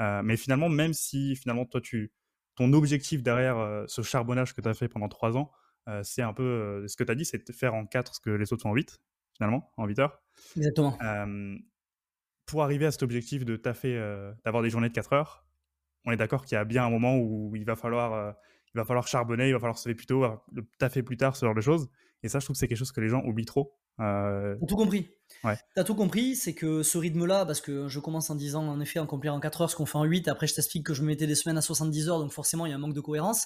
Euh, 0.00 0.22
mais 0.22 0.36
finalement, 0.36 0.68
même 0.68 0.92
si 0.92 1.36
finalement 1.36 1.64
toi 1.64 1.80
tu 1.80 2.12
ton 2.54 2.72
objectif 2.72 3.22
derrière 3.22 3.58
euh, 3.58 3.84
ce 3.86 4.02
charbonnage 4.02 4.54
que 4.54 4.60
tu 4.60 4.68
as 4.68 4.74
fait 4.74 4.88
pendant 4.88 5.08
trois 5.08 5.36
ans, 5.36 5.50
c'est 6.02 6.22
un 6.22 6.32
peu 6.32 6.84
ce 6.88 6.96
que 6.96 7.04
tu 7.04 7.12
as 7.12 7.14
dit, 7.14 7.24
c'est 7.24 7.46
de 7.46 7.52
faire 7.52 7.74
en 7.74 7.86
quatre 7.86 8.16
ce 8.16 8.20
que 8.20 8.30
les 8.30 8.52
autres 8.52 8.62
font 8.62 8.70
en 8.70 8.74
8, 8.74 9.00
finalement, 9.36 9.72
en 9.76 9.86
8 9.86 10.00
heures. 10.00 10.20
Exactement. 10.56 10.98
pour 12.44 12.64
arriver 12.64 12.86
à 12.86 12.90
cet 12.90 13.04
objectif 13.04 13.44
de 13.44 13.54
taffer, 13.54 13.94
d'avoir 14.44 14.64
des 14.64 14.70
journées 14.70 14.88
de 14.88 14.94
4 14.94 15.12
heures, 15.12 15.46
on 16.04 16.10
est 16.10 16.16
d'accord 16.16 16.44
qu'il 16.44 16.56
y 16.56 16.58
a 16.58 16.64
bien 16.64 16.84
un 16.84 16.90
moment 16.90 17.16
où 17.16 17.54
il 17.54 17.64
va 17.64 17.76
falloir, 17.76 18.34
il 18.74 18.78
va 18.78 18.84
falloir 18.84 19.06
charbonner, 19.06 19.46
il 19.46 19.52
va 19.52 19.60
falloir 19.60 19.78
se 19.78 19.88
lever 19.88 19.94
plus 19.94 20.06
tôt, 20.06 20.26
le 20.50 20.66
taffer 20.78 21.04
plus 21.04 21.16
tard, 21.16 21.36
ce 21.36 21.46
genre 21.46 21.54
de 21.54 21.60
choses. 21.60 21.88
Et 22.24 22.28
ça, 22.28 22.40
je 22.40 22.46
trouve 22.46 22.54
que 22.54 22.58
c'est 22.58 22.66
quelque 22.66 22.78
chose 22.78 22.90
que 22.90 23.00
les 23.00 23.08
gens 23.08 23.22
oublient 23.24 23.44
trop. 23.44 23.78
Euh... 24.00 24.56
Tout 24.66 24.74
compris. 24.74 25.15
Ouais. 25.44 25.56
Tu 25.74 25.80
as 25.80 25.84
tout 25.84 25.94
compris, 25.94 26.36
c'est 26.36 26.54
que 26.54 26.82
ce 26.82 26.98
rythme-là, 26.98 27.46
parce 27.46 27.60
que 27.60 27.88
je 27.88 28.00
commence 28.00 28.30
en 28.30 28.34
disant 28.34 28.66
en 28.66 28.80
effet 28.80 28.98
accomplir 28.98 29.34
en 29.34 29.40
4 29.40 29.60
heures 29.62 29.70
ce 29.70 29.76
qu'on 29.76 29.86
fait 29.86 29.98
en 29.98 30.04
8, 30.04 30.28
après 30.28 30.46
je 30.46 30.54
t'explique 30.54 30.86
que 30.86 30.94
je 30.94 31.02
me 31.02 31.08
mettais 31.08 31.26
des 31.26 31.34
semaines 31.34 31.58
à 31.58 31.62
70 31.62 32.08
heures, 32.08 32.18
donc 32.18 32.32
forcément 32.32 32.66
il 32.66 32.70
y 32.70 32.72
a 32.72 32.76
un 32.76 32.78
manque 32.78 32.94
de 32.94 33.00
cohérence. 33.00 33.44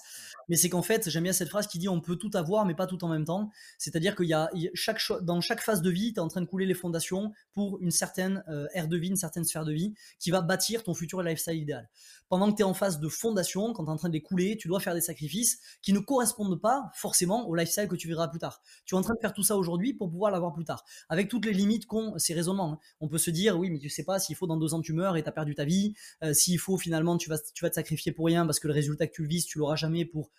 Mais 0.48 0.56
c'est 0.56 0.68
qu'en 0.68 0.82
fait, 0.82 1.08
j'aime 1.10 1.24
bien 1.24 1.32
cette 1.32 1.48
phrase 1.48 1.66
qui 1.66 1.78
dit 1.78 1.88
on 1.88 2.00
peut 2.00 2.16
tout 2.16 2.30
avoir, 2.34 2.64
mais 2.64 2.74
pas 2.74 2.86
tout 2.86 3.02
en 3.04 3.08
même 3.08 3.24
temps. 3.24 3.50
C'est-à-dire 3.78 4.16
qu'il 4.16 4.26
y 4.26 4.34
a 4.34 4.50
chaque, 4.74 5.00
dans 5.22 5.40
chaque 5.40 5.60
phase 5.60 5.82
de 5.82 5.90
vie, 5.90 6.12
tu 6.12 6.20
es 6.20 6.22
en 6.22 6.28
train 6.28 6.40
de 6.40 6.46
couler 6.46 6.66
les 6.66 6.74
fondations 6.74 7.32
pour 7.52 7.80
une 7.80 7.90
certaine 7.90 8.44
euh, 8.48 8.66
ère 8.74 8.88
de 8.88 8.96
vie, 8.96 9.08
une 9.08 9.16
certaine 9.16 9.44
sphère 9.44 9.64
de 9.64 9.72
vie 9.72 9.94
qui 10.18 10.30
va 10.30 10.40
bâtir 10.40 10.82
ton 10.82 10.94
futur 10.94 11.22
lifestyle 11.22 11.56
idéal. 11.56 11.88
Pendant 12.28 12.50
que 12.50 12.56
tu 12.56 12.62
es 12.62 12.64
en 12.64 12.74
phase 12.74 13.00
de 13.00 13.08
fondation, 13.08 13.72
quand 13.72 13.84
tu 13.84 13.90
es 13.90 13.92
en 13.92 13.96
train 13.96 14.08
de 14.08 14.14
les 14.14 14.22
couler, 14.22 14.56
tu 14.56 14.68
dois 14.68 14.78
faire 14.78 14.94
des 14.94 15.00
sacrifices 15.00 15.58
qui 15.82 15.92
ne 15.92 15.98
correspondent 15.98 16.60
pas 16.60 16.90
forcément 16.94 17.48
au 17.48 17.54
lifestyle 17.54 17.88
que 17.88 17.96
tu 17.96 18.06
verras 18.06 18.28
plus 18.28 18.38
tard. 18.38 18.62
Tu 18.84 18.94
es 18.94 18.98
en 18.98 19.02
train 19.02 19.14
de 19.14 19.20
faire 19.20 19.32
tout 19.32 19.42
ça 19.42 19.56
aujourd'hui 19.56 19.94
pour 19.94 20.10
pouvoir 20.10 20.30
l'avoir 20.30 20.52
plus 20.52 20.64
tard, 20.64 20.84
avec 21.08 21.28
toutes 21.28 21.44
les 21.44 21.52
limites 21.52 21.69
qu'ont 21.78 22.18
ces 22.18 22.34
raisonnements. 22.34 22.74
Hein. 22.74 22.78
On 23.00 23.08
peut 23.08 23.18
se 23.18 23.30
dire, 23.30 23.58
oui, 23.58 23.70
mais 23.70 23.78
tu 23.78 23.88
sais 23.88 24.04
pas 24.04 24.18
s'il 24.18 24.36
faut 24.36 24.46
dans 24.46 24.56
deux 24.56 24.74
ans 24.74 24.80
tu 24.80 24.92
meurs 24.92 25.16
et 25.16 25.22
tu 25.22 25.28
as 25.28 25.32
perdu 25.32 25.54
ta 25.54 25.64
vie, 25.64 25.94
euh, 26.22 26.34
s'il 26.34 26.58
faut 26.58 26.76
finalement 26.78 27.16
tu 27.16 27.28
vas, 27.28 27.38
tu 27.54 27.64
vas 27.64 27.70
te 27.70 27.74
sacrifier 27.74 28.12
pour 28.12 28.26
rien 28.26 28.46
parce 28.46 28.60
que 28.60 28.68
le 28.68 28.74
résultat 28.74 29.06
que 29.06 29.12
tu 29.12 29.26
vises, 29.26 29.46
tu 29.46 29.58
l'auras 29.58 29.76
jamais 29.76 30.04
pour 30.04 30.30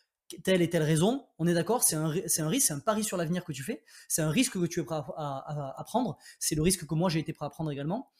telle 0.43 0.61
et 0.61 0.69
telle 0.69 0.83
raison, 0.83 1.25
on 1.39 1.47
est 1.47 1.53
d'accord, 1.53 1.83
c'est 1.83 1.95
un, 1.95 2.05
un 2.05 2.47
risque, 2.47 2.67
c'est 2.67 2.73
un 2.73 2.79
pari 2.79 3.03
sur 3.03 3.17
l'avenir 3.17 3.43
que 3.43 3.51
tu 3.51 3.63
fais, 3.63 3.83
c'est 4.07 4.21
un 4.21 4.29
risque 4.29 4.53
que 4.53 4.65
tu 4.65 4.79
es 4.79 4.83
prêt 4.83 4.95
à, 4.95 5.83
prendre, 5.85 6.17
c'est 6.39 6.55
le 6.55 6.61
risque 6.61 6.85
que 6.85 6.95
moi 6.95 7.09
j'ai 7.09 7.19
été 7.19 7.33
prêt 7.33 7.45
à 7.45 7.50
prendre 7.50 7.71
également. 7.71 8.11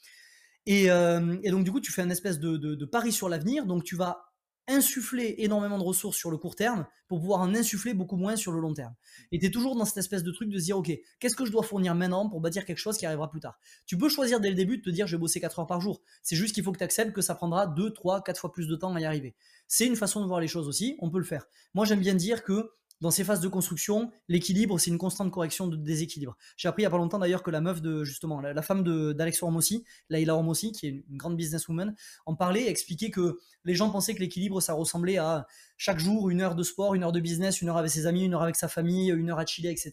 Et, 0.66 0.92
euh, 0.92 1.38
donc 1.50 1.64
du 1.64 1.72
coup, 1.72 1.80
tu 1.80 1.92
fais 1.92 2.02
un 2.02 2.10
espèce 2.10 2.40
de, 2.40 2.58
de 2.58 2.86
pari 2.86 3.12
sur 3.12 3.30
l'avenir, 3.30 3.66
donc 3.66 3.84
tu 3.84 3.96
vas 3.96 4.31
insuffler 4.72 5.36
énormément 5.40 5.78
de 5.78 5.84
ressources 5.84 6.18
sur 6.18 6.32
le 6.32 6.38
court 6.38 6.56
terme 6.56 6.88
pour 7.08 7.20
pouvoir 7.20 7.42
en 7.42 7.54
insuffler 7.54 7.94
beaucoup 7.94 8.16
moins 8.16 8.36
sur 8.36 8.52
le 8.52 8.60
long 8.60 8.74
terme. 8.74 8.96
Et 9.32 9.40
tu 9.40 9.46
es 9.46 9.52
toujours 9.52 9.76
dans 9.76 9.86
cette 9.86 9.98
espèce 9.98 10.24
de 10.24 10.32
truc 10.32 10.50
de 10.50 10.58
se 10.58 10.64
dire, 10.64 10.78
OK, 10.78 10.92
qu'est-ce 11.20 11.36
que 11.36 11.46
je 11.46 11.52
dois 11.52 11.64
fournir 11.64 11.94
maintenant 11.94 12.30
pour 12.30 12.42
bâtir 12.42 12.66
quelque 12.66 12.78
chose 12.78 12.98
qui 12.98 13.06
arrivera 13.06 13.30
plus 13.30 13.42
tard? 13.42 13.60
Tu 13.86 13.98
peux 13.98 14.10
choisir 14.10 14.40
dès 14.40 14.50
le 14.50 14.56
début 14.56 14.78
de 14.78 14.84
te 14.84 14.90
dire, 14.90 15.08
je 15.08 15.16
vais 15.18 15.20
bosser 15.20 15.42
4 15.42 15.60
heures 15.60 15.68
par 15.68 15.82
jour. 15.82 16.02
C'est 16.24 16.36
juste 16.36 16.56
qu'il 16.56 16.64
faut 16.64 16.72
que 16.72 16.78
tu 16.78 16.84
acceptes 16.84 17.14
que 17.14 17.22
ça 17.22 17.36
prendra 17.36 17.68
2, 17.68 17.92
3, 17.92 18.24
4 18.24 18.40
fois 18.40 18.52
plus 18.52 18.68
de 18.68 18.76
temps 18.76 18.96
à 18.96 19.02
y 19.02 19.06
arriver. 19.06 19.36
C'est 19.68 19.86
une 19.86 19.96
façon 19.96 20.22
de 20.22 20.26
voir 20.26 20.40
les 20.40 20.48
choses 20.48 20.68
aussi, 20.68 20.96
on 21.00 21.10
peut 21.10 21.20
le 21.20 21.26
faire. 21.26 21.48
Moi, 21.74 21.86
j'aime 21.86 22.00
bien 22.00 22.16
dire 22.16 22.44
que 22.44 22.72
dans 23.02 23.10
ces 23.10 23.24
phases 23.24 23.40
de 23.42 23.48
construction, 23.48 24.12
l'équilibre, 24.28 24.80
c'est 24.80 24.92
une 24.92 25.00
constante 25.00 25.32
correction 25.32 25.68
de 25.68 25.76
déséquilibre. 25.76 26.38
J'ai 26.56 26.68
appris 26.68 26.84
il 26.84 26.86
n'y 26.86 26.88
a 26.88 26.92
pas 26.92 26.98
longtemps 26.98 27.18
d'ailleurs 27.18 27.42
que 27.42 27.50
la 27.50 27.60
meuf 27.60 27.82
de, 27.82 28.04
justement, 28.04 28.40
la, 28.40 28.62
femme 28.62 28.84
d'Alex 29.14 29.42
Hormossi, 29.42 29.84
Laila 30.10 30.36
Hormossi, 30.36 30.72
qui 30.72 30.86
est 30.86 30.90
une, 30.90 31.18
grande 31.18 31.36
businesswoman, 31.36 31.96
en 32.28 32.36
parlait, 32.36 32.70
expliquait 32.70 33.10
que 33.10 33.40
les 33.66 33.74
gens 33.74 33.90
pensaient 33.90 34.14
que 34.14 34.20
l'équilibre, 34.20 34.62
ça 34.62 34.74
ressemblait 34.74 35.18
à 35.18 35.48
chaque 35.78 36.00
jour 36.00 36.30
une 36.30 36.42
heure 36.42 36.56
de 36.56 36.64
sport, 36.64 36.94
une 36.94 37.04
heure 37.04 37.12
de 37.12 37.20
business, 37.20 37.62
une 37.62 37.70
heure 37.70 37.78
avec 37.78 37.90
ses 37.90 38.06
amis, 38.06 38.26
une 38.26 38.36
heure 38.36 38.44
avec 38.44 38.56
sa 38.56 38.68
famille, 38.68 39.10
une 39.10 39.32
heure 39.32 39.40
à 39.40 39.46
chiller, 39.46 39.72
etc. 39.72 39.92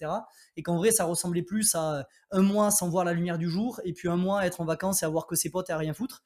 Et 0.56 0.62
qu'en 0.62 0.76
vrai, 0.76 0.90
ça 0.90 1.04
ressemblait 1.04 1.42
plus 1.42 1.74
à 1.74 2.06
un 2.30 2.42
mois 2.42 2.70
sans 2.70 2.90
voir 2.90 3.06
la 3.06 3.14
lumière 3.14 3.38
du 3.38 3.48
jour, 3.48 3.80
et 3.84 3.94
puis 3.94 4.08
un 4.08 4.16
mois 4.16 4.40
à 4.40 4.46
être 4.46 4.60
en 4.60 4.66
vacances 4.66 5.02
et 5.02 5.06
à 5.06 5.08
voir 5.08 5.26
que 5.26 5.34
ses 5.34 5.50
potes 5.50 5.70
et 5.70 5.72
à 5.72 5.78
rien 5.78 5.94
foutre 5.94 6.24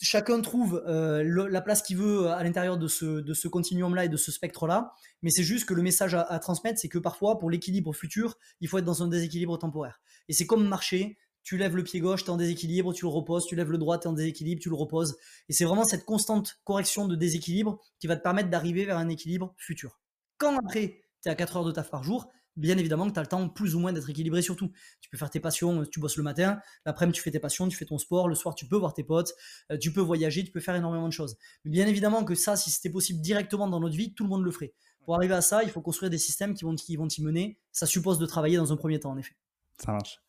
chacun 0.00 0.40
trouve 0.40 0.82
euh, 0.86 1.48
la 1.48 1.60
place 1.60 1.82
qu'il 1.82 1.96
veut 1.96 2.28
à 2.28 2.42
l'intérieur 2.42 2.76
de 2.76 2.88
ce, 2.88 3.20
de 3.20 3.34
ce 3.34 3.48
continuum-là 3.48 4.04
et 4.04 4.08
de 4.08 4.16
ce 4.16 4.30
spectre-là. 4.30 4.92
Mais 5.22 5.30
c'est 5.30 5.42
juste 5.42 5.66
que 5.66 5.74
le 5.74 5.82
message 5.82 6.14
à, 6.14 6.38
transmettre, 6.38 6.78
c'est 6.78 6.88
que 6.88 6.98
parfois, 6.98 7.38
pour 7.38 7.50
l'équilibre 7.50 7.92
futur, 7.92 8.36
il 8.60 8.68
faut 8.68 8.78
être 8.78 8.84
dans 8.84 9.02
un 9.02 9.08
déséquilibre 9.08 9.58
temporaire. 9.58 10.00
Et 10.28 10.32
c'est 10.32 10.46
comme 10.46 10.66
marcher. 10.66 11.18
Tu 11.42 11.56
lèves 11.56 11.76
le 11.76 11.84
pied 11.84 12.00
gauche, 12.00 12.24
tu 12.24 12.26
es 12.26 12.32
en 12.32 12.36
déséquilibre, 12.36 12.92
tu 12.92 13.04
le 13.04 13.08
reposes. 13.08 13.46
Tu 13.46 13.54
lèves 13.54 13.70
le 13.70 13.78
droit, 13.78 13.98
tu 13.98 14.04
es 14.04 14.10
en 14.10 14.12
déséquilibre, 14.12 14.60
tu 14.60 14.68
le 14.68 14.74
reposes. 14.74 15.16
Et 15.48 15.52
c'est 15.52 15.64
vraiment 15.64 15.84
cette 15.84 16.04
constante 16.04 16.58
correction 16.64 17.06
de 17.06 17.14
déséquilibre 17.14 17.78
qui 18.00 18.08
va 18.08 18.16
te 18.16 18.22
permettre 18.22 18.50
d'arriver 18.50 18.84
vers 18.84 18.98
un 18.98 19.08
équilibre 19.08 19.54
futur. 19.56 20.00
Quand 20.38 20.56
après, 20.58 21.02
tu 21.22 21.28
es 21.28 21.30
à 21.30 21.36
4 21.36 21.58
heures 21.58 21.64
de 21.64 21.70
taf 21.70 21.88
par 21.88 22.02
jour, 22.02 22.28
bien 22.56 22.78
évidemment 22.78 23.06
que 23.06 23.12
tu 23.12 23.18
as 23.18 23.22
le 23.22 23.28
temps 23.28 23.48
plus 23.48 23.74
ou 23.74 23.78
moins 23.78 23.92
d'être 23.92 24.08
équilibré 24.08 24.42
surtout. 24.42 24.70
Tu 25.00 25.10
peux 25.10 25.18
faire 25.18 25.30
tes 25.30 25.40
passions, 25.40 25.84
tu 25.84 26.00
bosses 26.00 26.16
le 26.16 26.22
matin, 26.22 26.60
l'après-midi 26.84 27.16
tu 27.16 27.22
fais 27.22 27.30
tes 27.30 27.38
passions, 27.38 27.68
tu 27.68 27.76
fais 27.76 27.84
ton 27.84 27.98
sport, 27.98 28.28
le 28.28 28.34
soir 28.34 28.54
tu 28.54 28.66
peux 28.66 28.76
voir 28.76 28.94
tes 28.94 29.04
potes, 29.04 29.34
euh, 29.70 29.78
tu 29.78 29.92
peux 29.92 30.00
voyager, 30.00 30.44
tu 30.44 30.50
peux 30.50 30.60
faire 30.60 30.74
énormément 30.74 31.06
de 31.06 31.12
choses. 31.12 31.36
Mais 31.64 31.70
bien 31.70 31.86
évidemment 31.86 32.24
que 32.24 32.34
ça, 32.34 32.56
si 32.56 32.70
c'était 32.70 32.90
possible 32.90 33.20
directement 33.20 33.68
dans 33.68 33.80
notre 33.80 33.96
vie, 33.96 34.14
tout 34.14 34.24
le 34.24 34.30
monde 34.30 34.44
le 34.44 34.50
ferait. 34.50 34.72
Pour 35.04 35.14
arriver 35.14 35.34
à 35.34 35.40
ça, 35.40 35.62
il 35.62 35.70
faut 35.70 35.82
construire 35.82 36.10
des 36.10 36.18
systèmes 36.18 36.54
qui 36.54 36.64
vont 36.64 36.74
qui 36.74 36.96
vont 36.96 37.06
t'y 37.06 37.22
mener. 37.22 37.58
Ça 37.70 37.86
suppose 37.86 38.18
de 38.18 38.26
travailler 38.26 38.56
dans 38.56 38.72
un 38.72 38.76
premier 38.76 38.98
temps, 38.98 39.12
en 39.12 39.18
effet. 39.18 39.36
Ça 39.78 39.92
marche. 39.92 40.20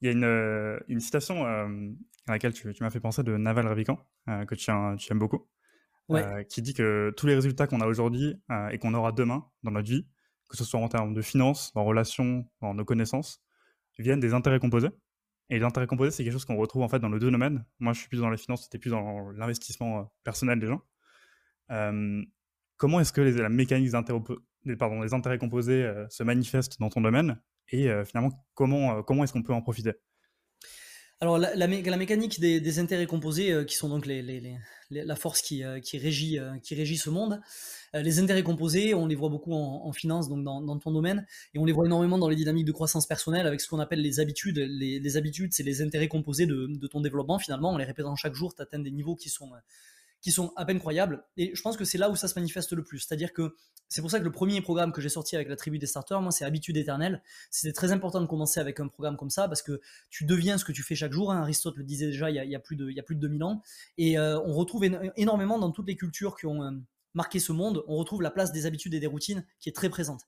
Il 0.00 0.06
y 0.06 0.08
a 0.08 0.12
une, 0.12 0.24
euh, 0.24 0.78
une 0.88 1.00
citation 1.00 1.44
euh, 1.44 1.90
à 2.26 2.32
laquelle 2.32 2.54
tu, 2.54 2.72
tu 2.72 2.82
m'as 2.82 2.90
fait 2.90 3.00
penser 3.00 3.22
de 3.22 3.36
Naval 3.36 3.66
Ravikant, 3.66 3.98
que 4.26 4.54
tu, 4.54 4.70
tu, 4.98 5.12
aimes 5.12 5.18
beaucoup, 5.18 5.46
qui 6.48 6.62
dit 6.62 6.74
que 6.74 7.12
tous 7.16 7.26
les 7.26 7.34
résultats 7.34 7.66
qu'on 7.66 7.80
a 7.80 7.86
aujourd'hui 7.86 8.34
et 8.72 8.78
qu'on 8.78 8.94
aura 8.94 9.12
demain 9.12 9.46
dans 9.62 9.70
notre 9.70 9.88
vie, 9.88 10.06
que 10.48 10.56
ce 10.56 10.64
soit 10.64 10.80
en 10.80 10.88
termes 10.88 11.14
de 11.14 11.22
finances, 11.22 11.72
en 11.74 11.84
relations, 11.84 12.48
en 12.60 12.74
nos 12.74 12.84
connaissances, 12.84 13.42
viennent 13.98 14.20
des 14.20 14.34
intérêts 14.34 14.60
composés. 14.60 14.90
Et 15.48 15.58
les 15.58 15.64
intérêts 15.64 15.86
composés, 15.86 16.10
c'est 16.10 16.24
quelque 16.24 16.32
chose 16.32 16.44
qu'on 16.44 16.56
retrouve 16.56 16.82
en 16.82 16.88
fait 16.88 16.98
dans 16.98 17.08
nos 17.08 17.18
deux 17.18 17.30
domaines. 17.30 17.64
Moi, 17.78 17.92
je 17.92 18.00
suis 18.00 18.08
plus 18.08 18.20
dans 18.20 18.30
les 18.30 18.36
finances, 18.36 18.64
c'était 18.64 18.78
plus 18.78 18.90
dans 18.90 19.30
l'investissement 19.30 20.00
euh, 20.00 20.02
personnel 20.24 20.58
des 20.58 20.66
gens. 20.66 20.82
comment 22.76 23.00
est-ce 23.00 23.12
que 23.12 23.20
les, 23.20 23.32
la 23.32 23.48
mécanique 23.48 23.90
des, 23.90 25.14
intérêts 25.14 25.38
composés 25.38 25.84
euh, 25.84 26.06
se 26.08 26.22
manifestent 26.22 26.80
dans 26.80 26.90
ton 26.90 27.00
domaine? 27.00 27.40
Et 27.68 27.88
euh, 27.88 28.04
finalement, 28.04 28.32
comment, 28.54 29.02
comment 29.02 29.24
est-ce 29.24 29.32
qu'on 29.32 29.42
peut 29.42 29.52
en 29.52 29.62
profiter? 29.62 29.92
Alors 31.20 31.38
la, 31.38 31.66
mécanique 31.66 32.40
des, 32.40 32.78
intérêts 32.78 33.06
composés, 33.06 33.64
qui 33.66 33.74
sont 33.74 33.88
donc 33.88 34.06
la 34.90 35.16
force 35.16 35.40
qui, 35.40 35.62
qui, 35.82 35.98
régit, 35.98 36.38
qui 36.62 36.74
régit 36.74 36.98
ce 36.98 37.10
monde, 37.10 37.40
euh, 37.96 38.02
les 38.02 38.18
intérêts 38.18 38.42
composés, 38.42 38.94
on 38.94 39.06
les 39.06 39.14
voit 39.14 39.28
beaucoup 39.28 39.52
en, 39.52 39.92
finance, 39.92 40.28
donc 40.28 40.44
dans, 40.44 40.78
ton 40.78 40.92
domaine, 40.92 41.26
et 41.54 41.58
on 41.58 41.64
les 41.64 41.72
voit 41.72 41.86
énormément 41.86 42.18
dans 42.18 42.28
les 42.28 42.36
dynamiques 42.36 42.66
de 42.66 42.72
croissance 42.72 43.06
personnelle 43.06 43.46
avec 43.46 43.60
ce 43.60 43.68
qu'on 43.68 43.78
appelle 43.78 44.00
les 44.00 44.20
habitudes. 44.20 44.58
Les, 44.58 45.16
habitudes, 45.16 45.52
c'est 45.52 45.62
les 45.62 45.82
intérêts 45.82 46.08
composés 46.08 46.46
de, 46.46 46.86
ton 46.90 47.00
développement 47.00 47.38
finalement. 47.38 47.72
On 47.72 47.78
les 47.78 47.84
répète 47.84 48.06
chaque 48.16 48.34
jour, 48.34 48.54
tu 48.54 48.62
atteins 48.62 48.78
des 48.78 48.90
niveaux 48.90 49.16
qui 49.16 49.28
sont 49.28 49.50
qui 50.26 50.32
sont 50.32 50.52
à 50.56 50.64
peine 50.64 50.80
croyables. 50.80 51.24
Et 51.36 51.52
je 51.54 51.62
pense 51.62 51.76
que 51.76 51.84
c'est 51.84 51.98
là 51.98 52.10
où 52.10 52.16
ça 52.16 52.26
se 52.26 52.36
manifeste 52.36 52.72
le 52.72 52.82
plus. 52.82 52.98
C'est-à-dire 52.98 53.32
que 53.32 53.54
c'est 53.88 54.00
pour 54.00 54.10
ça 54.10 54.18
que 54.18 54.24
le 54.24 54.32
premier 54.32 54.60
programme 54.60 54.90
que 54.90 55.00
j'ai 55.00 55.08
sorti 55.08 55.36
avec 55.36 55.48
la 55.48 55.54
tribu 55.54 55.78
des 55.78 55.86
starters, 55.86 56.20
moi, 56.20 56.32
c'est 56.32 56.44
Habitude 56.44 56.76
éternelle. 56.76 57.22
C'était 57.48 57.72
très 57.72 57.92
important 57.92 58.20
de 58.20 58.26
commencer 58.26 58.58
avec 58.58 58.80
un 58.80 58.88
programme 58.88 59.16
comme 59.16 59.30
ça 59.30 59.46
parce 59.46 59.62
que 59.62 59.80
tu 60.10 60.24
deviens 60.24 60.58
ce 60.58 60.64
que 60.64 60.72
tu 60.72 60.82
fais 60.82 60.96
chaque 60.96 61.12
jour. 61.12 61.30
Hein. 61.30 61.42
Aristote 61.42 61.76
le 61.76 61.84
disait 61.84 62.06
déjà 62.06 62.28
il 62.28 62.34
y, 62.34 62.56
a, 62.56 62.58
plus 62.58 62.74
de, 62.74 62.90
il 62.90 62.96
y 62.96 62.98
a 62.98 63.04
plus 63.04 63.14
de 63.14 63.20
2000 63.20 63.44
ans. 63.44 63.62
Et 63.98 64.18
euh, 64.18 64.40
on 64.40 64.52
retrouve 64.52 64.84
énormément 65.16 65.60
dans 65.60 65.70
toutes 65.70 65.86
les 65.86 65.94
cultures 65.94 66.36
qui 66.36 66.46
ont, 66.46 66.64
euh, 66.64 66.72
marquer 67.16 67.38
ce 67.40 67.50
monde, 67.50 67.82
on 67.88 67.96
retrouve 67.96 68.20
la 68.20 68.30
place 68.30 68.52
des 68.52 68.66
habitudes 68.66 68.94
et 68.94 69.00
des 69.00 69.06
routines 69.06 69.44
qui 69.58 69.68
est 69.68 69.72
très 69.72 69.88
présente. 69.88 70.22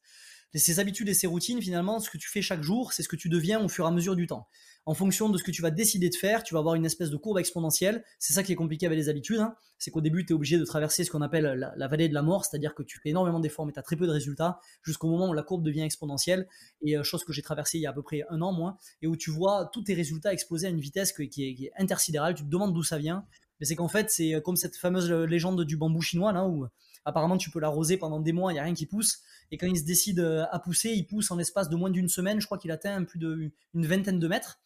Ces 0.54 0.80
habitudes 0.80 1.08
et 1.08 1.14
ces 1.14 1.26
routines, 1.26 1.60
finalement, 1.60 2.00
ce 2.00 2.08
que 2.08 2.16
tu 2.16 2.28
fais 2.28 2.40
chaque 2.40 2.62
jour, 2.62 2.92
c'est 2.92 3.02
ce 3.02 3.08
que 3.08 3.16
tu 3.16 3.28
deviens 3.28 3.62
au 3.62 3.68
fur 3.68 3.84
et 3.84 3.88
à 3.88 3.90
mesure 3.90 4.16
du 4.16 4.26
temps. 4.26 4.48
En 4.86 4.94
fonction 4.94 5.28
de 5.28 5.36
ce 5.36 5.44
que 5.44 5.50
tu 5.50 5.60
vas 5.60 5.70
décider 5.70 6.08
de 6.08 6.14
faire, 6.14 6.42
tu 6.42 6.54
vas 6.54 6.60
avoir 6.60 6.74
une 6.74 6.86
espèce 6.86 7.10
de 7.10 7.18
courbe 7.18 7.38
exponentielle. 7.38 8.02
C'est 8.18 8.32
ça 8.32 8.42
qui 8.42 8.52
est 8.52 8.56
compliqué 8.56 8.86
avec 8.86 8.96
les 8.98 9.10
habitudes. 9.10 9.40
Hein. 9.40 9.54
C'est 9.76 9.90
qu'au 9.90 10.00
début, 10.00 10.24
tu 10.24 10.32
es 10.32 10.34
obligé 10.34 10.56
de 10.56 10.64
traverser 10.64 11.04
ce 11.04 11.10
qu'on 11.10 11.20
appelle 11.20 11.44
la, 11.76 11.88
vallée 11.88 12.08
de 12.08 12.14
la 12.14 12.22
mort, 12.22 12.46
c'est-à-dire 12.46 12.74
que 12.74 12.82
tu 12.82 12.98
fais 12.98 13.10
énormément 13.10 13.40
d'efforts, 13.40 13.66
mais 13.66 13.72
tu 13.72 13.78
as 13.78 13.82
très 13.82 13.96
peu 13.96 14.06
de 14.06 14.12
résultats, 14.12 14.58
jusqu'au 14.82 15.08
moment 15.08 15.28
où 15.28 15.34
la 15.34 15.42
courbe 15.42 15.62
devient 15.62 15.82
exponentielle. 15.82 16.48
Et 16.80 16.96
euh, 16.96 17.02
chose 17.02 17.24
que 17.24 17.34
j'ai 17.34 17.42
traversée 17.42 17.76
il 17.76 17.82
y 17.82 17.86
a 17.86 17.90
à 17.90 17.92
peu 17.92 18.02
près 18.02 18.22
un 18.30 18.40
an, 18.40 18.52
moins, 18.52 18.78
et 19.02 19.06
où 19.06 19.16
tu 19.16 19.30
vois 19.30 19.68
tous 19.74 19.82
tes 19.82 19.92
résultats 19.92 20.32
exploser 20.32 20.68
à 20.68 20.70
une 20.70 20.80
vitesse 20.80 21.12
qui, 21.12 21.22
est, 21.22 21.28
qui 21.28 21.66
est 21.66 21.72
intersidérale. 21.76 22.34
Tu 22.34 22.44
te 22.44 22.48
demandes 22.48 22.72
d'où 22.72 22.82
ça 22.82 22.96
vient. 22.96 23.26
Mais 23.60 23.66
c'est 23.66 23.76
qu'en 23.76 23.88
fait, 23.88 24.10
c'est 24.10 24.40
comme 24.42 24.56
cette 24.56 24.76
fameuse 24.76 25.10
légende 25.10 25.62
du 25.64 25.76
bambou 25.76 26.00
chinois, 26.00 26.32
là, 26.32 26.46
où 26.46 26.66
Apparemment, 27.04 27.36
tu 27.38 27.50
peux 27.50 27.60
l'arroser 27.60 27.96
pendant 27.96 28.20
des 28.20 28.32
mois, 28.32 28.52
il 28.52 28.54
n'y 28.54 28.60
a 28.60 28.64
rien 28.64 28.74
qui 28.74 28.86
pousse. 28.86 29.20
Et 29.50 29.56
quand 29.56 29.66
il 29.66 29.78
se 29.78 29.84
décide 29.84 30.20
euh, 30.20 30.44
à 30.50 30.58
pousser, 30.58 30.90
il 30.90 31.06
pousse 31.06 31.30
en 31.30 31.38
espace 31.38 31.68
de 31.68 31.76
moins 31.76 31.90
d'une 31.90 32.08
semaine. 32.08 32.40
Je 32.40 32.46
crois 32.46 32.58
qu'il 32.58 32.70
atteint 32.70 33.04
plus 33.04 33.18
d'une 33.18 33.52
vingtaine 33.74 34.18
de 34.18 34.28
mètres. 34.28 34.60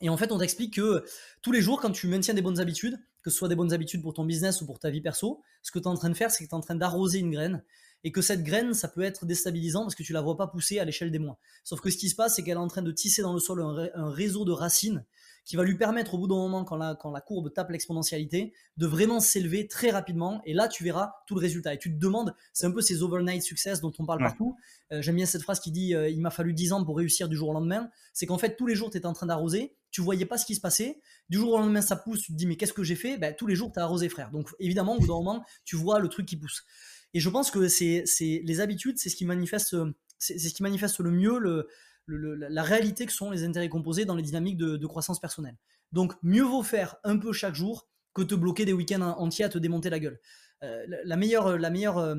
Et 0.00 0.08
en 0.08 0.16
fait, 0.16 0.32
on 0.32 0.38
t'explique 0.38 0.74
que 0.74 1.04
tous 1.42 1.52
les 1.52 1.60
jours, 1.60 1.80
quand 1.80 1.90
tu 1.90 2.06
maintiens 2.06 2.34
des 2.34 2.42
bonnes 2.42 2.60
habitudes, 2.60 2.98
que 3.22 3.30
ce 3.30 3.36
soit 3.36 3.48
des 3.48 3.56
bonnes 3.56 3.72
habitudes 3.72 4.02
pour 4.02 4.14
ton 4.14 4.24
business 4.24 4.62
ou 4.62 4.66
pour 4.66 4.78
ta 4.78 4.90
vie 4.90 5.02
perso, 5.02 5.42
ce 5.62 5.70
que 5.70 5.78
tu 5.78 5.84
es 5.84 5.88
en 5.88 5.96
train 5.96 6.08
de 6.08 6.14
faire, 6.14 6.30
c'est 6.30 6.44
que 6.44 6.48
tu 6.48 6.54
es 6.54 6.58
en 6.58 6.60
train 6.60 6.74
d'arroser 6.74 7.18
une 7.18 7.30
graine 7.30 7.62
et 8.02 8.12
que 8.12 8.22
cette 8.22 8.42
graine, 8.42 8.72
ça 8.72 8.88
peut 8.88 9.02
être 9.02 9.26
déstabilisant 9.26 9.82
parce 9.82 9.94
que 9.94 10.02
tu 10.02 10.12
la 10.12 10.22
vois 10.22 10.36
pas 10.36 10.46
pousser 10.46 10.78
à 10.78 10.84
l'échelle 10.84 11.10
des 11.10 11.18
mois. 11.18 11.38
Sauf 11.64 11.80
que 11.80 11.90
ce 11.90 11.98
qui 11.98 12.08
se 12.08 12.16
passe, 12.16 12.36
c'est 12.36 12.42
qu'elle 12.42 12.54
est 12.54 12.56
en 12.56 12.68
train 12.68 12.82
de 12.82 12.92
tisser 12.92 13.22
dans 13.22 13.34
le 13.34 13.40
sol 13.40 13.60
un, 13.62 14.10
réseau 14.10 14.44
de 14.44 14.52
racines 14.52 15.04
qui 15.44 15.56
va 15.56 15.64
lui 15.64 15.76
permettre 15.76 16.14
au 16.14 16.18
bout 16.18 16.28
d'un 16.28 16.36
moment, 16.36 16.64
quand 16.64 16.76
la, 16.76 16.94
quand 16.94 17.10
la 17.10 17.20
courbe 17.20 17.52
tape 17.52 17.70
l'exponentialité, 17.70 18.52
de 18.76 18.86
vraiment 18.86 19.20
s'élever 19.20 19.66
très 19.66 19.90
rapidement. 19.90 20.40
Et 20.44 20.54
là, 20.54 20.68
tu 20.68 20.84
verras 20.84 21.14
tout 21.26 21.34
le 21.34 21.40
résultat. 21.40 21.74
Et 21.74 21.78
tu 21.78 21.92
te 21.92 21.98
demandes, 21.98 22.34
c'est 22.52 22.66
un 22.66 22.70
peu 22.70 22.80
ces 22.80 23.02
overnight 23.02 23.42
success 23.42 23.80
dont 23.80 23.92
on 23.98 24.06
parle 24.06 24.20
partout. 24.20 24.56
Euh, 24.92 25.02
j'aime 25.02 25.16
bien 25.16 25.26
cette 25.26 25.42
phrase 25.42 25.60
qui 25.60 25.70
dit, 25.70 25.94
euh, 25.94 26.08
il 26.08 26.20
m'a 26.20 26.30
fallu 26.30 26.52
10 26.52 26.72
ans 26.72 26.84
pour 26.84 26.96
réussir 26.96 27.28
du 27.28 27.36
jour 27.36 27.48
au 27.48 27.52
lendemain. 27.52 27.90
C'est 28.12 28.26
qu'en 28.26 28.38
fait, 28.38 28.56
tous 28.56 28.66
les 28.66 28.74
jours, 28.74 28.90
tu 28.90 28.98
étais 28.98 29.06
en 29.06 29.12
train 29.12 29.26
d'arroser, 29.26 29.74
tu 29.90 30.00
voyais 30.00 30.26
pas 30.26 30.38
ce 30.38 30.46
qui 30.46 30.54
se 30.54 30.60
passait. 30.60 31.00
Du 31.28 31.38
jour 31.38 31.52
au 31.52 31.58
lendemain, 31.58 31.82
ça 31.82 31.96
pousse, 31.96 32.22
tu 32.22 32.32
te 32.32 32.36
dis, 32.36 32.46
mais 32.46 32.56
qu'est-ce 32.56 32.72
que 32.72 32.82
j'ai 32.82 32.96
fait? 32.96 33.18
Ben, 33.18 33.34
Tous 33.34 33.46
les 33.46 33.54
jours, 33.54 33.72
tu 33.72 33.80
as 33.80 33.82
arrosé, 33.82 34.08
frère. 34.08 34.30
Donc 34.30 34.48
évidemment, 34.58 34.96
au 34.96 35.00
bout 35.00 35.06
d'un 35.06 35.14
moment, 35.14 35.44
tu 35.64 35.76
vois 35.76 35.98
le 35.98 36.08
truc 36.08 36.26
qui 36.26 36.36
pousse. 36.36 36.64
Et 37.12 37.20
je 37.20 37.28
pense 37.28 37.50
que 37.50 37.66
c'est 37.68 38.04
les 38.20 38.60
habitudes, 38.60 38.98
c'est 38.98 39.08
ce 39.08 39.16
qui 39.16 39.24
manifeste, 39.24 39.76
c'est 40.18 40.38
ce 40.38 40.54
qui 40.54 40.62
manifeste 40.62 41.00
le 41.00 41.10
mieux 41.10 41.38
le, 41.38 41.66
la 42.16 42.62
réalité 42.62 43.06
que 43.06 43.12
sont 43.12 43.30
les 43.30 43.44
intérêts 43.44 43.68
composés 43.68 44.04
dans 44.04 44.14
les 44.14 44.22
dynamiques 44.22 44.56
de, 44.56 44.86
croissance 44.86 45.20
personnelle. 45.20 45.56
Donc 45.92 46.14
mieux 46.22 46.42
vaut 46.42 46.62
faire 46.62 46.96
un 47.04 47.18
peu 47.18 47.32
chaque 47.32 47.54
jour 47.54 47.88
que 48.14 48.22
te 48.22 48.34
bloquer 48.34 48.64
des 48.64 48.72
week-ends 48.72 49.02
entiers 49.02 49.44
à 49.44 49.48
te 49.48 49.58
démonter 49.58 49.90
la 49.90 50.00
gueule. 50.00 50.20
la, 50.60 51.16
meilleure, 51.16 51.56
la, 51.58 51.70
meilleure, 51.70 52.16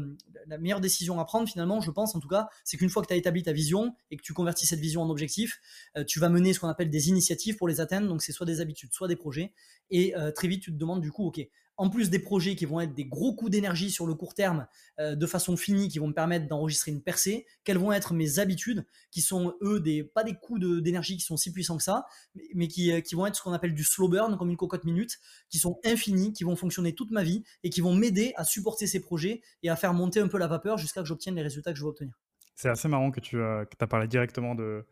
la 0.48 0.58
meilleure 0.58 0.82
décision 0.82 1.20
à 1.20 1.26
prendre 1.26 1.48
finalement, 1.48 1.82
je 1.82 1.92
pense 1.92 2.16
en 2.16 2.20
tout 2.20 2.28
cas, 2.28 2.48
c'est 2.64 2.78
qu'une 2.78 2.90
fois 2.90 3.02
que 3.02 3.08
tu 3.08 3.14
as 3.14 3.18
établi 3.18 3.44
ta 3.44 3.52
vision 3.52 3.94
et 4.10 4.18
que 4.18 4.24
tu 4.24 4.34
convertis 4.34 4.66
cette 4.66 4.80
vision 4.80 5.02
en 5.02 5.10
objectif, 5.10 5.60
tu 6.08 6.20
vas 6.20 6.30
mener 6.30 6.54
ce 6.54 6.60
qu'on 6.60 6.70
appelle 6.70 6.90
des 6.90 7.10
initiatives 7.10 7.58
pour 7.58 7.68
les 7.68 7.82
atteindre. 7.82 8.08
Donc 8.08 8.22
c'est 8.22 8.32
soit 8.32 8.46
des 8.46 8.62
habitudes, 8.62 8.94
soit 8.94 9.08
des 9.08 9.16
projets. 9.16 9.54
Et 9.90 10.14
très 10.36 10.48
vite, 10.48 10.64
tu 10.64 10.72
te 10.72 10.78
demandes 10.78 11.02
du 11.02 11.12
coup, 11.12 11.28
ok, 11.28 11.42
en 11.78 11.90
plus 11.90 12.10
des 12.10 12.20
projets 12.20 12.56
qui 12.56 12.66
vont 12.66 12.80
être 12.80 12.94
des 12.94 13.06
gros 13.06 13.34
coups 13.34 13.52
d'énergie 13.52 13.90
sur 13.90 14.06
le 14.06 14.14
court 14.14 14.34
terme 14.34 14.68
euh, 15.00 15.16
de 15.16 15.26
façon 15.26 15.58
finie, 15.58 15.90
qui 15.90 16.00
vont 16.00 16.08
me 16.08 16.14
permettre 16.14 16.48
d'enregistrer 16.48 16.92
une 16.92 17.02
percée, 17.02 17.46
quelles 17.64 17.78
vont 17.78 17.92
être 17.92 18.14
mes 18.14 18.40
habitudes, 18.40 18.86
qui 19.10 19.22
sont 19.22 19.56
eux 19.62 19.80
des 19.80 20.04
pas 20.04 20.24
des 20.24 20.36
coups 20.36 20.60
d'énergie 20.60 21.18
qui 21.18 21.24
sont 21.24 21.38
si 21.38 21.52
puissants 21.52 21.78
que 21.78 21.84
ça, 21.84 22.06
mais, 22.54 22.68
qui, 22.68 22.92
euh, 22.92 23.02
qui, 23.02 23.16
vont 23.16 23.26
être 23.26 23.36
ce 23.36 23.42
qu'on 23.42 23.54
appelle 23.54 23.74
du 23.74 23.84
slow 23.84 24.08
burn, 24.08 24.38
comme 24.38 24.50
une 24.50 24.58
cocotte 24.58 24.84
minute, 24.84 25.20
qui 25.50 25.58
sont 25.58 25.80
infinis, 25.84 26.34
qui 26.34 26.44
vont 26.44 26.56
fonctionner 26.56 26.94
toute 26.94 27.12
ma 27.12 27.24
vie 27.24 27.44
et 27.64 27.70
qui 27.70 27.82
vont 27.82 27.96
m'aider 27.96 28.34
à 28.36 28.44
supporter 28.44 28.88
ces 28.88 29.00
projets 29.00 29.42
et 29.64 29.70
à 29.70 29.76
faire 29.76 29.94
monter 29.94 30.20
un 30.20 30.28
peu 30.28 30.38
la 30.38 30.48
vapeur 30.48 30.78
jusqu'à 30.78 31.02
que 31.02 31.08
j'obtienne 31.08 31.36
les 31.36 31.44
résultats 31.44 31.72
que 31.72 31.80
je 31.80 31.84
veux 31.84 31.90
obtenir. 31.90 32.14
C'est 32.56 32.70
assez 32.70 32.88
marrant 32.88 33.12
que 33.12 33.20
tu 33.20 33.38
euh, 33.38 33.66
as 33.80 33.88
parlé 33.88 34.08
directement 34.08 34.54
de, 34.56 34.86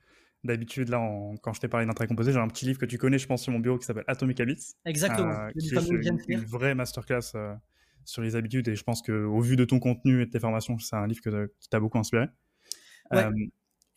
D'habitude, 0.46 0.88
là, 0.88 1.00
quand 1.42 1.52
je 1.52 1.60
t'ai 1.60 1.68
parlé 1.68 1.86
d'intérêt 1.86 2.08
composé, 2.08 2.32
j'ai 2.32 2.40
un 2.40 2.48
petit 2.48 2.66
livre 2.66 2.80
que 2.80 2.86
tu 2.86 2.98
connais, 2.98 3.18
je 3.18 3.28
pense, 3.28 3.44
sur 3.44 3.52
mon 3.52 3.60
bureau 3.60 3.78
qui 3.78 3.86
s'appelle 3.86 4.06
Atomic 4.08 4.40
Habits. 4.40 4.74
Exactement. 4.86 5.32
Euh, 5.32 5.50
qui 5.52 5.76
est 5.76 5.90
une, 5.90 6.20
une, 6.30 6.46
vraie 6.46 6.76
masterclass 6.76 7.32
euh, 7.36 7.54
sur 8.06 8.22
les 8.22 8.38
habitudes. 8.38 8.70
Et 8.70 8.76
je 8.76 8.84
pense 8.84 9.02
qu'au 9.02 9.42
vu 9.42 9.58
de 9.58 9.66
ton 9.66 9.80
contenu 9.80 10.22
et 10.22 10.26
de 10.28 10.32
tes 10.32 10.40
formations, 10.40 10.80
c'est 10.80 10.96
un 10.96 11.08
livre 11.08 11.20
que, 11.22 11.52
qui 11.60 11.68
t'a 11.68 11.82
beaucoup 11.82 11.98
inspiré. 11.98 12.28
Euh, 13.12 13.32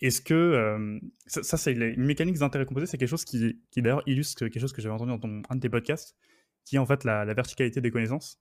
est-ce 0.01 0.21
que 0.21 0.99
ça, 1.27 1.57
c'est 1.57 1.75
une 1.75 2.05
mécanique 2.05 2.37
d'intérêt 2.39 2.67
composé, 2.67 2.87
c'est 2.87 2.99
quelque 2.99 3.11
chose 3.11 3.25
qui, 3.25 3.61
qui 3.71 3.81
d'ailleurs 3.81 4.03
illustre 4.07 4.41
quelque 4.41 4.59
chose 4.59 4.73
que 4.73 4.83
j'avais 4.83 4.95
entendu 4.95 5.13
dans 5.13 5.21
ton, 5.21 5.43
un 5.49 5.55
de 5.55 5.61
tes 5.61 5.69
podcasts, 5.69 6.17
qui 6.65 6.75
est 6.75 6.81
en 6.81 6.87
fait 6.87 7.05
la, 7.05 7.25
verticalité 7.35 7.81
des 7.81 7.93
connaissances, 7.93 8.41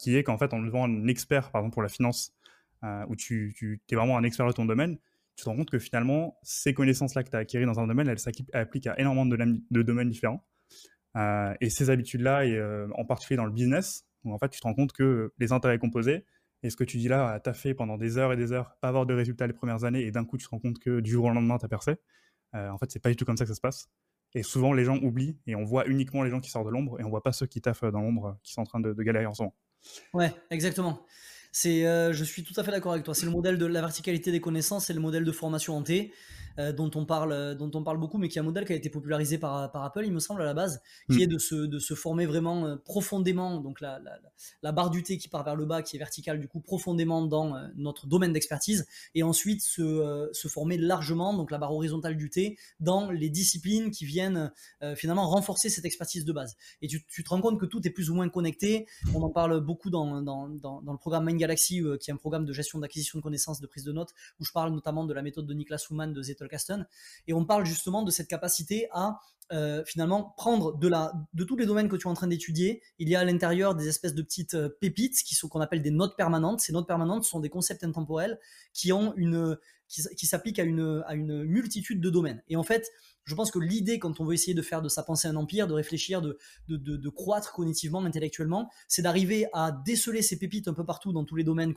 qui 0.00 0.16
est 0.16 0.24
qu'en 0.24 0.36
fait 0.36 0.52
en 0.52 0.58
devant 0.60 0.84
un 0.84 1.06
expert, 1.06 1.52
par 1.52 1.60
exemple 1.60 1.74
pour 1.74 1.82
la 1.82 1.88
finance, 1.88 2.34
où 2.82 3.14
tu, 3.14 3.54
tu 3.56 3.80
es 3.88 3.94
vraiment 3.94 4.18
un 4.18 4.24
expert 4.24 4.48
de 4.48 4.52
ton 4.52 4.64
domaine, 4.64 4.98
tu 5.36 5.44
te 5.44 5.48
rends 5.48 5.56
compte 5.56 5.70
que 5.70 5.78
finalement, 5.78 6.38
ces 6.42 6.72
connaissances-là 6.72 7.22
que 7.22 7.30
tu 7.30 7.36
as 7.36 7.40
acquises 7.40 7.64
dans 7.66 7.78
un 7.78 7.86
domaine, 7.86 8.08
elles 8.08 8.18
s'appliquent 8.18 8.86
à 8.86 8.98
énormément 8.98 9.26
de, 9.26 9.82
domaines 9.82 10.08
différents. 10.08 10.46
Euh, 11.16 11.54
et 11.60 11.70
ces 11.70 11.90
habitudes-là, 11.90 12.42
euh, 12.42 12.88
en 12.94 13.04
particulier 13.04 13.36
dans 13.36 13.44
le 13.44 13.52
business, 13.52 14.06
où 14.24 14.32
en 14.32 14.38
fait, 14.38 14.48
tu 14.48 14.60
te 14.60 14.66
rends 14.66 14.74
compte 14.74 14.92
que 14.92 15.32
les 15.38 15.52
intérêts 15.52 15.78
composés, 15.78 16.24
et 16.62 16.70
ce 16.70 16.76
que 16.76 16.84
tu 16.84 16.96
dis 16.96 17.08
là, 17.08 17.38
tu 17.40 17.50
as 17.50 17.54
fait 17.54 17.74
pendant 17.74 17.98
des 17.98 18.16
heures 18.16 18.32
et 18.32 18.36
des 18.36 18.52
heures, 18.52 18.76
pas 18.80 18.88
avoir 18.88 19.04
de 19.04 19.14
résultats 19.14 19.46
les 19.46 19.52
premières 19.52 19.84
années, 19.84 20.02
et 20.04 20.10
d'un 20.10 20.24
coup, 20.24 20.38
tu 20.38 20.46
te 20.46 20.50
rends 20.50 20.58
compte 20.58 20.78
que 20.78 21.00
du 21.00 21.10
jour 21.10 21.26
au 21.26 21.30
lendemain, 21.30 21.58
tu 21.58 21.66
as 21.66 21.68
percé. 21.68 21.96
Euh, 22.54 22.70
en 22.70 22.78
fait, 22.78 22.90
c'est 22.90 22.98
pas 22.98 23.10
du 23.10 23.16
tout 23.16 23.26
comme 23.26 23.36
ça 23.36 23.44
que 23.44 23.50
ça 23.50 23.54
se 23.54 23.60
passe. 23.60 23.90
Et 24.34 24.42
souvent, 24.42 24.72
les 24.72 24.84
gens 24.84 24.96
oublient, 24.96 25.38
et 25.46 25.54
on 25.54 25.64
voit 25.64 25.86
uniquement 25.86 26.22
les 26.22 26.30
gens 26.30 26.40
qui 26.40 26.50
sortent 26.50 26.66
de 26.66 26.72
l'ombre, 26.72 26.98
et 26.98 27.04
on 27.04 27.10
voit 27.10 27.22
pas 27.22 27.32
ceux 27.32 27.46
qui 27.46 27.60
taffent 27.60 27.84
dans 27.84 28.00
l'ombre, 28.00 28.38
qui 28.42 28.52
sont 28.52 28.62
en 28.62 28.66
train 28.66 28.80
de, 28.80 28.94
de 28.94 29.02
galérer 29.02 29.26
en 29.26 29.34
ce 29.34 29.42
moment. 29.42 29.54
Ouais, 30.14 30.32
exactement. 30.50 31.06
C'est, 31.58 31.86
euh, 31.86 32.12
je 32.12 32.22
suis 32.22 32.44
tout 32.44 32.52
à 32.60 32.64
fait 32.64 32.70
d'accord 32.70 32.92
avec 32.92 33.02
toi. 33.02 33.14
C'est 33.14 33.24
le 33.24 33.32
modèle 33.32 33.56
de 33.56 33.64
la 33.64 33.80
verticalité 33.80 34.30
des 34.30 34.42
connaissances, 34.42 34.84
c'est 34.84 34.92
le 34.92 35.00
modèle 35.00 35.24
de 35.24 35.32
formation 35.32 35.74
en 35.74 35.82
T. 35.82 36.12
Euh, 36.58 36.72
dont, 36.72 36.90
on 36.94 37.04
parle, 37.04 37.32
euh, 37.32 37.54
dont 37.54 37.70
on 37.74 37.82
parle 37.82 37.98
beaucoup, 37.98 38.18
mais 38.18 38.28
qui 38.28 38.38
est 38.38 38.40
un 38.40 38.44
modèle 38.44 38.64
qui 38.64 38.72
a 38.72 38.76
été 38.76 38.88
popularisé 38.88 39.38
par, 39.38 39.70
par 39.70 39.84
Apple, 39.84 40.04
il 40.04 40.12
me 40.12 40.20
semble, 40.20 40.42
à 40.42 40.44
la 40.44 40.54
base, 40.54 40.80
qui 41.10 41.18
hmm. 41.18 41.22
est 41.22 41.26
de 41.26 41.38
se, 41.38 41.54
de 41.54 41.78
se 41.78 41.94
former 41.94 42.26
vraiment 42.26 42.66
euh, 42.66 42.76
profondément, 42.76 43.60
donc 43.60 43.80
la, 43.80 43.98
la, 43.98 44.18
la, 44.62 44.72
barre 44.72 44.90
du 44.90 45.02
T 45.02 45.18
qui 45.18 45.28
part 45.28 45.44
vers 45.44 45.56
le 45.56 45.66
bas, 45.66 45.82
qui 45.82 45.96
est 45.96 45.98
verticale, 45.98 46.40
du 46.40 46.48
coup, 46.48 46.60
profondément 46.60 47.22
dans 47.22 47.56
notre 47.76 48.06
domaine 48.06 48.32
d'expertise, 48.32 48.86
et 49.14 49.22
ensuite 49.22 49.62
se, 49.62 50.28
se 50.32 50.48
former 50.48 50.76
largement, 50.78 51.34
donc 51.34 51.50
la 51.50 51.58
barre 51.58 51.72
horizontale 51.72 52.16
du 52.16 52.30
T, 52.30 52.58
dans 52.80 53.10
les 53.10 53.30
disciplines 53.30 53.90
qui 53.90 54.04
viennent 54.04 54.52
finalement 54.94 55.28
renforcer 55.28 55.68
cette 55.70 55.84
expertise 55.84 56.24
de 56.24 56.32
base. 56.32 56.56
Et 56.82 56.88
tu, 56.88 57.04
tu, 57.06 57.24
te 57.24 57.30
rends 57.30 57.40
compte 57.40 57.58
que 57.58 57.66
tout 57.66 57.86
est 57.86 57.90
plus 57.90 58.10
ou 58.10 58.14
moins 58.14 58.28
connecté. 58.28 58.86
On 59.14 59.22
en 59.22 59.30
parle 59.30 59.60
beaucoup 59.60 59.90
dans, 59.90 60.20
dans, 60.22 60.48
dans, 60.48 60.82
dans 60.82 60.92
le 60.92 60.98
programme 60.98 61.26
Mind 61.26 61.38
Galaxy, 61.38 61.82
qui 62.00 62.10
est 62.10 62.14
un 62.14 62.16
programme 62.16 62.44
de 62.44 62.52
gestion 62.52 62.78
d'acquisition 62.78 63.18
de 63.18 63.22
connaissances, 63.22 63.60
de 63.60 63.66
prise 63.66 63.84
de 63.84 63.92
notes, 63.92 64.12
où 64.40 64.44
je 64.44 64.52
parle 64.52 64.72
notamment 64.72 65.04
de 65.04 65.14
la 65.14 65.22
méthode 65.22 65.46
de 65.46 65.54
Niklas 65.54 65.86
Luhmann 65.90 66.12
de 66.12 66.22
Zettel 66.22 66.45
et 67.26 67.32
on 67.32 67.44
parle 67.44 67.64
justement 67.64 68.02
de 68.02 68.10
cette 68.10 68.28
capacité 68.28 68.88
à 68.92 69.20
euh, 69.52 69.84
finalement 69.84 70.34
prendre 70.36 70.76
de 70.76 70.88
la 70.88 71.12
de 71.32 71.44
tous 71.44 71.56
les 71.56 71.66
domaines 71.66 71.88
que 71.88 71.94
tu 71.94 72.08
es 72.08 72.10
en 72.10 72.14
train 72.14 72.26
d'étudier, 72.26 72.82
il 72.98 73.08
y 73.08 73.14
a 73.14 73.20
à 73.20 73.24
l'intérieur 73.24 73.76
des 73.76 73.86
espèces 73.86 74.14
de 74.14 74.22
petites 74.22 74.54
euh, 74.54 74.68
pépites 74.80 75.22
qui 75.22 75.36
sont 75.36 75.48
qu'on 75.48 75.60
appelle 75.60 75.82
des 75.82 75.92
notes 75.92 76.16
permanentes. 76.16 76.60
Ces 76.60 76.72
notes 76.72 76.88
permanentes 76.88 77.22
sont 77.22 77.38
des 77.38 77.48
concepts 77.48 77.84
intemporels 77.84 78.40
qui 78.72 78.92
ont 78.92 79.14
une 79.16 79.56
qui, 79.86 80.02
qui 80.16 80.26
s'appliquent 80.26 80.58
à 80.58 80.64
une 80.64 81.04
à 81.06 81.14
une 81.14 81.44
multitude 81.44 82.00
de 82.00 82.10
domaines. 82.10 82.42
Et 82.48 82.56
en 82.56 82.64
fait, 82.64 82.90
je 83.26 83.34
pense 83.34 83.50
que 83.50 83.58
l'idée, 83.58 83.98
quand 83.98 84.20
on 84.20 84.24
veut 84.24 84.34
essayer 84.34 84.54
de 84.54 84.62
faire 84.62 84.82
de 84.82 84.88
sa 84.88 85.02
pensée 85.02 85.26
un 85.26 85.34
empire, 85.34 85.66
de 85.66 85.74
réfléchir, 85.74 86.22
de, 86.22 87.08
croître 87.08 87.52
cognitivement, 87.52 88.04
intellectuellement, 88.04 88.70
c'est 88.86 89.02
d'arriver 89.02 89.48
à 89.52 89.72
déceler 89.72 90.22
ces 90.22 90.38
pépites 90.38 90.68
un 90.68 90.74
peu 90.74 90.84
partout 90.84 91.12
dans 91.12 91.24
tous 91.24 91.34
les 91.34 91.42
domaines 91.42 91.74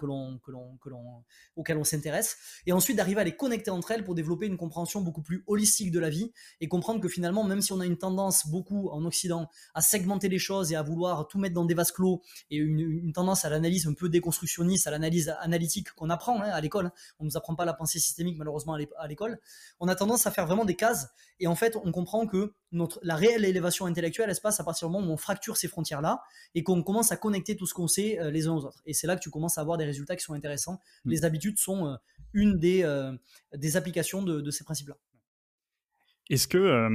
auxquels 1.55 1.77
on 1.77 1.83
s'intéresse, 1.83 2.37
et 2.67 2.71
ensuite 2.71 2.97
d'arriver 2.97 3.21
à 3.21 3.23
les 3.23 3.35
connecter 3.35 3.71
entre 3.71 3.91
elles 3.91 4.03
pour 4.03 4.13
développer 4.13 4.45
une 4.45 4.57
compréhension 4.57 5.01
beaucoup 5.01 5.23
plus 5.23 5.43
holistique 5.47 5.91
de 5.91 5.99
la 5.99 6.11
vie 6.11 6.31
et 6.61 6.67
comprendre 6.67 7.01
que 7.01 7.07
finalement, 7.07 7.43
même 7.43 7.61
si 7.61 7.73
on 7.73 7.79
a 7.79 7.85
une 7.85 7.97
tendance 7.97 8.47
beaucoup 8.47 8.89
en 8.89 9.03
Occident 9.05 9.49
à 9.73 9.81
segmenter 9.81 10.29
les 10.29 10.39
choses 10.39 10.71
et 10.71 10.75
à 10.75 10.83
vouloir 10.83 11.27
tout 11.27 11.39
mettre 11.39 11.55
dans 11.55 11.65
des 11.65 11.73
vases 11.73 11.91
clos 11.91 12.21
et 12.51 12.57
une, 12.57 13.11
tendance 13.11 13.43
à 13.43 13.49
l'analyse 13.49 13.87
un 13.87 13.93
peu 13.93 14.07
déconstructionniste, 14.07 14.85
à 14.85 14.91
l'analyse 14.91 15.33
analytique 15.39 15.91
qu'on 15.93 16.11
apprend 16.11 16.41
hein, 16.41 16.49
à 16.49 16.61
l'école, 16.61 16.87
hein. 16.87 16.93
on 17.19 17.25
nous 17.25 17.37
apprend 17.37 17.55
pas 17.55 17.65
la 17.65 17.73
pensée 17.73 17.97
systémique 17.97 18.37
malheureusement 18.37 18.77
à 18.97 19.07
l'école, 19.07 19.39
on 19.79 19.87
a 19.87 19.95
tendance 19.95 20.27
à 20.27 20.31
faire 20.31 20.45
vraiment 20.45 20.65
des 20.65 20.75
cases 20.75 21.07
et 21.39 21.47
en 21.47 21.55
fait, 21.55 21.77
on 21.83 21.91
comprend 21.91 22.27
que 22.27 22.53
notre, 22.71 22.99
la 23.01 23.15
réelle 23.15 23.45
élévation 23.45 23.85
intellectuelle, 23.85 24.29
elle 24.29 24.35
se 24.35 24.41
passe 24.41 24.59
à 24.59 24.63
partir 24.63 24.87
du 24.87 24.93
moment 24.93 25.07
où 25.07 25.13
on 25.13 25.17
fracture 25.17 25.57
ces 25.57 25.67
frontières-là 25.67 26.21
et 26.53 26.63
qu'on 26.63 26.83
commence 26.83 27.11
à 27.11 27.17
connecter 27.17 27.55
tout 27.55 27.65
ce 27.65 27.73
qu'on 27.73 27.87
sait 27.87 28.19
euh, 28.19 28.29
les 28.29 28.47
uns 28.47 28.53
aux 28.53 28.65
autres. 28.65 28.81
Et 28.85 28.93
c'est 28.93 29.07
là 29.07 29.15
que 29.15 29.21
tu 29.21 29.29
commences 29.29 29.57
à 29.57 29.61
avoir 29.61 29.77
des 29.77 29.85
résultats 29.85 30.15
qui 30.15 30.23
sont 30.23 30.33
intéressants. 30.33 30.79
Mm. 31.05 31.09
Les 31.11 31.25
habitudes 31.25 31.57
sont 31.57 31.87
euh, 31.87 31.95
une 32.33 32.59
des, 32.59 32.83
euh, 32.83 33.15
des 33.55 33.77
applications 33.77 34.21
de, 34.21 34.51
ces 34.51 34.63
principes-là. 34.63 34.97
Est-ce 36.29 36.47
que, 36.47 36.89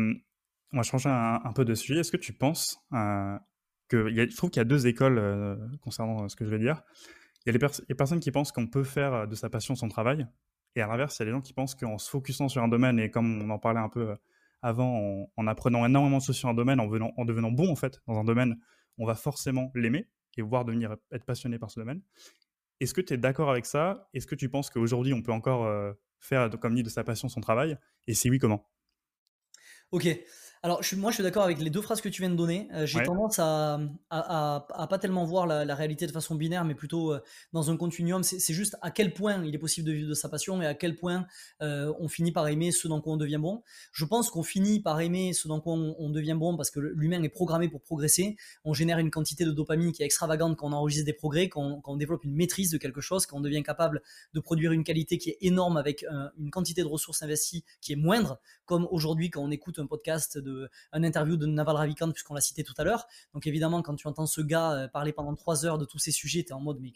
on 0.72 0.76
va 0.76 0.82
changer 0.82 1.08
un, 1.08 1.52
peu 1.54 1.64
de 1.64 1.74
sujet, 1.74 2.00
est-ce 2.00 2.12
que 2.12 2.16
tu 2.16 2.32
penses 2.32 2.78
que, 3.88 4.10
y 4.12 4.20
a, 4.20 4.28
je 4.28 4.36
trouve 4.36 4.50
qu'il 4.50 4.60
y 4.60 4.62
a 4.62 4.64
deux 4.64 4.86
écoles 4.86 5.78
concernant 5.82 6.28
ce 6.28 6.36
que 6.36 6.44
je 6.44 6.50
vais 6.50 6.58
dire. 6.58 6.82
Il 7.44 7.52
y 7.52 7.56
a 7.56 7.58
les, 7.88 7.94
personnes 7.94 8.20
qui 8.20 8.30
pensent 8.30 8.52
qu'on 8.52 8.66
peut 8.66 8.84
faire 8.84 9.26
de 9.26 9.34
sa 9.34 9.50
passion 9.50 9.74
son 9.74 9.88
travail, 9.88 10.26
et 10.76 10.82
à 10.82 10.86
l'inverse, 10.86 11.16
il 11.16 11.22
y 11.22 11.24
a 11.24 11.26
les 11.26 11.32
gens 11.32 11.40
qui 11.40 11.52
pensent 11.52 11.74
qu'en 11.74 11.98
se 11.98 12.08
focusant 12.08 12.48
sur 12.48 12.62
un 12.62 12.68
domaine, 12.68 12.98
et 12.98 13.10
comme 13.10 13.42
on 13.42 13.50
en 13.50 13.58
parlait 13.58 13.80
un 13.80 13.88
peu 13.88 14.16
avant, 14.64 15.30
en, 15.36 15.46
apprenant 15.46 15.84
énormément 15.84 16.20
sur 16.20 16.48
un 16.48 16.54
domaine, 16.54 16.80
en, 16.80 16.88
venant, 16.88 17.12
en 17.18 17.26
devenant 17.26 17.52
bon 17.52 17.70
en 17.70 17.76
fait 17.76 18.00
dans 18.06 18.18
un 18.18 18.24
domaine, 18.24 18.58
on 18.96 19.04
va 19.04 19.14
forcément 19.14 19.70
l'aimer 19.74 20.08
et 20.38 20.42
voir 20.42 20.64
devenir 20.64 20.96
être 21.12 21.26
passionné 21.26 21.58
par 21.58 21.70
ce 21.70 21.78
domaine. 21.78 22.00
Est-ce 22.80 22.94
que 22.94 23.02
tu 23.02 23.12
es 23.12 23.18
d'accord 23.18 23.50
avec 23.50 23.66
ça? 23.66 24.08
Est-ce 24.14 24.26
que 24.26 24.34
tu 24.34 24.48
penses 24.48 24.70
qu'aujourd'hui 24.70 25.12
on 25.12 25.20
peut 25.20 25.32
encore 25.32 25.66
euh, 25.66 25.92
faire, 26.18 26.48
comme 26.58 26.74
dit, 26.74 26.82
de 26.82 26.88
sa 26.88 27.04
passion 27.04 27.28
son 27.28 27.42
travail? 27.42 27.76
Et 28.06 28.14
si 28.14 28.30
oui, 28.30 28.38
comment? 28.38 28.66
Ok. 29.92 30.08
Alors, 30.64 30.82
je 30.82 30.96
moi, 30.96 31.10
je 31.10 31.16
suis 31.16 31.22
d'accord 31.22 31.42
avec 31.42 31.60
les 31.60 31.68
deux 31.68 31.82
phrases 31.82 32.00
que 32.00 32.08
tu 32.08 32.22
viens 32.22 32.30
de 32.30 32.36
donner. 32.36 32.68
Euh, 32.72 32.86
j'ai 32.86 33.02
tendance 33.02 33.38
à, 33.38 33.78
à, 34.08 34.66
à, 34.70 34.86
pas 34.86 34.98
tellement 34.98 35.26
voir 35.26 35.46
la, 35.46 35.74
réalité 35.74 36.06
de 36.06 36.10
façon 36.10 36.36
binaire, 36.36 36.64
mais 36.64 36.74
plutôt 36.74 37.12
euh, 37.12 37.20
dans 37.52 37.70
un 37.70 37.76
continuum. 37.76 38.22
C'est 38.22 38.54
juste 38.54 38.74
à 38.80 38.90
quel 38.90 39.12
point 39.12 39.44
il 39.44 39.54
est 39.54 39.58
possible 39.58 39.86
de 39.86 39.92
vivre 39.92 40.08
de 40.08 40.14
sa 40.14 40.30
passion 40.30 40.62
et 40.62 40.66
à 40.66 40.72
quel 40.72 40.96
point 40.96 41.26
euh, 41.60 41.92
on 42.00 42.08
finit 42.08 42.32
par 42.32 42.48
aimer 42.48 42.72
ce 42.72 42.88
dans 42.88 43.02
quoi 43.02 43.12
on 43.12 43.16
devient 43.18 43.36
bon. 43.38 43.62
Je 43.92 44.06
pense 44.06 44.30
qu'on 44.30 44.42
finit 44.42 44.80
par 44.80 45.02
aimer 45.02 45.34
ce 45.34 45.48
dans 45.48 45.60
quoi 45.60 45.74
on, 45.74 46.08
devient 46.08 46.36
bon 46.38 46.56
parce 46.56 46.70
que 46.70 46.80
l'humain 46.80 47.22
est 47.22 47.28
programmé 47.28 47.68
pour 47.68 47.82
progresser. 47.82 48.36
On 48.64 48.72
génère 48.72 48.98
une 48.98 49.10
quantité 49.10 49.44
de 49.44 49.50
dopamine 49.50 49.92
qui 49.92 50.02
est 50.02 50.06
extravagante 50.06 50.56
quand 50.56 50.68
on 50.68 50.72
enregistre 50.72 51.04
des 51.04 51.12
progrès, 51.12 51.50
quand 51.50 51.82
on, 51.84 51.96
développe 51.98 52.24
une 52.24 52.34
maîtrise 52.34 52.70
de 52.70 52.78
quelque 52.78 53.02
chose, 53.02 53.26
quand 53.26 53.36
on 53.36 53.42
devient 53.42 53.62
capable 53.62 54.00
de 54.32 54.40
produire 54.40 54.72
une 54.72 54.82
qualité 54.82 55.18
qui 55.18 55.28
est 55.28 55.36
énorme 55.42 55.76
avec 55.76 56.06
une 56.38 56.50
quantité 56.50 56.80
de 56.80 56.88
ressources 56.88 57.22
investies 57.22 57.64
qui 57.82 57.92
est 57.92 57.96
moindre, 57.96 58.40
comme 58.64 58.88
aujourd'hui 58.90 59.28
quand 59.28 59.42
on 59.42 59.50
écoute 59.50 59.78
un 59.78 59.86
podcast 59.86 60.38
de 60.38 60.53
un 60.92 61.02
interview 61.02 61.36
de 61.36 61.46
Naval 61.46 61.76
Ravikant 61.76 62.10
puisqu'on 62.10 62.34
l'a 62.34 62.40
cité 62.40 62.64
tout 62.64 62.74
à 62.78 62.84
l'heure. 62.84 63.06
Donc 63.32 63.46
évidemment, 63.46 63.82
quand 63.82 63.94
tu 63.94 64.06
entends 64.06 64.26
ce 64.26 64.40
gars 64.40 64.72
euh, 64.72 64.88
parler 64.88 65.12
pendant 65.12 65.34
trois 65.34 65.64
heures 65.66 65.78
de 65.78 65.84
tous 65.84 65.98
ces 65.98 66.12
sujets, 66.12 66.42
tu 66.42 66.50
es 66.50 66.52
en 66.52 66.60
mode 66.60 66.78
mais 66.80 66.92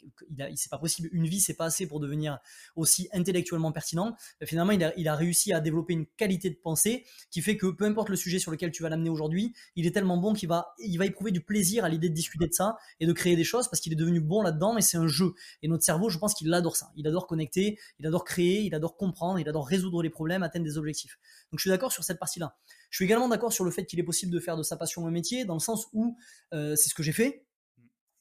il, 0.50 0.56
c'est 0.56 0.70
pas 0.70 0.78
possible, 0.78 1.08
une 1.12 1.26
vie 1.26 1.40
c'est 1.40 1.54
pas 1.54 1.66
assez 1.66 1.86
pour 1.86 2.00
devenir 2.00 2.38
aussi 2.76 3.08
intellectuellement 3.12 3.72
pertinent. 3.72 4.16
Euh, 4.42 4.46
finalement, 4.46 4.72
il 4.72 4.82
a, 4.84 4.92
il 4.96 5.08
a 5.08 5.14
réussi 5.14 5.52
à 5.52 5.60
développer 5.60 5.92
une 5.92 6.06
qualité 6.06 6.50
de 6.50 6.56
pensée 6.56 7.04
qui 7.30 7.42
fait 7.42 7.56
que 7.56 7.66
peu 7.66 7.84
importe 7.84 8.08
le 8.08 8.16
sujet 8.16 8.38
sur 8.38 8.50
lequel 8.50 8.70
tu 8.70 8.82
vas 8.82 8.88
l'amener 8.88 9.10
aujourd'hui, 9.10 9.54
il 9.76 9.86
est 9.86 9.92
tellement 9.92 10.16
bon 10.16 10.32
qu'il 10.32 10.48
va, 10.48 10.74
il 10.78 10.96
va 10.98 11.06
éprouver 11.06 11.30
du 11.30 11.40
plaisir 11.40 11.84
à 11.84 11.88
l'idée 11.88 12.08
de 12.08 12.14
discuter 12.14 12.46
de 12.46 12.52
ça 12.52 12.76
et 13.00 13.06
de 13.06 13.12
créer 13.12 13.36
des 13.36 13.44
choses 13.44 13.68
parce 13.68 13.80
qu'il 13.80 13.92
est 13.92 13.96
devenu 13.96 14.20
bon 14.20 14.42
là-dedans 14.42 14.76
et 14.76 14.82
c'est 14.82 14.98
un 14.98 15.08
jeu. 15.08 15.34
Et 15.62 15.68
notre 15.68 15.84
cerveau, 15.84 16.08
je 16.08 16.18
pense 16.18 16.34
qu'il 16.34 16.52
adore 16.52 16.76
ça. 16.76 16.90
Il 16.96 17.06
adore 17.06 17.26
connecter, 17.26 17.78
il 17.98 18.06
adore 18.06 18.24
créer, 18.24 18.62
il 18.62 18.74
adore 18.74 18.96
comprendre, 18.96 19.38
il 19.38 19.48
adore 19.48 19.66
résoudre 19.66 20.02
les 20.02 20.10
problèmes, 20.10 20.42
atteindre 20.42 20.64
des 20.64 20.78
objectifs. 20.78 21.18
Donc 21.50 21.58
je 21.58 21.62
suis 21.62 21.70
d'accord 21.70 21.92
sur 21.92 22.04
cette 22.04 22.18
partie-là. 22.18 22.56
Je 22.90 22.96
suis 22.96 23.04
également 23.04 23.28
d'accord 23.28 23.52
sur 23.52 23.64
le 23.64 23.70
fait 23.70 23.84
qu'il 23.84 23.98
est 23.98 24.04
possible 24.04 24.32
de 24.32 24.40
faire 24.40 24.56
de 24.56 24.62
sa 24.62 24.76
passion 24.76 25.06
un 25.06 25.10
métier, 25.10 25.44
dans 25.44 25.54
le 25.54 25.60
sens 25.60 25.88
où 25.92 26.16
euh, 26.54 26.74
c'est 26.76 26.88
ce 26.88 26.94
que 26.94 27.02
j'ai 27.02 27.12
fait. 27.12 27.44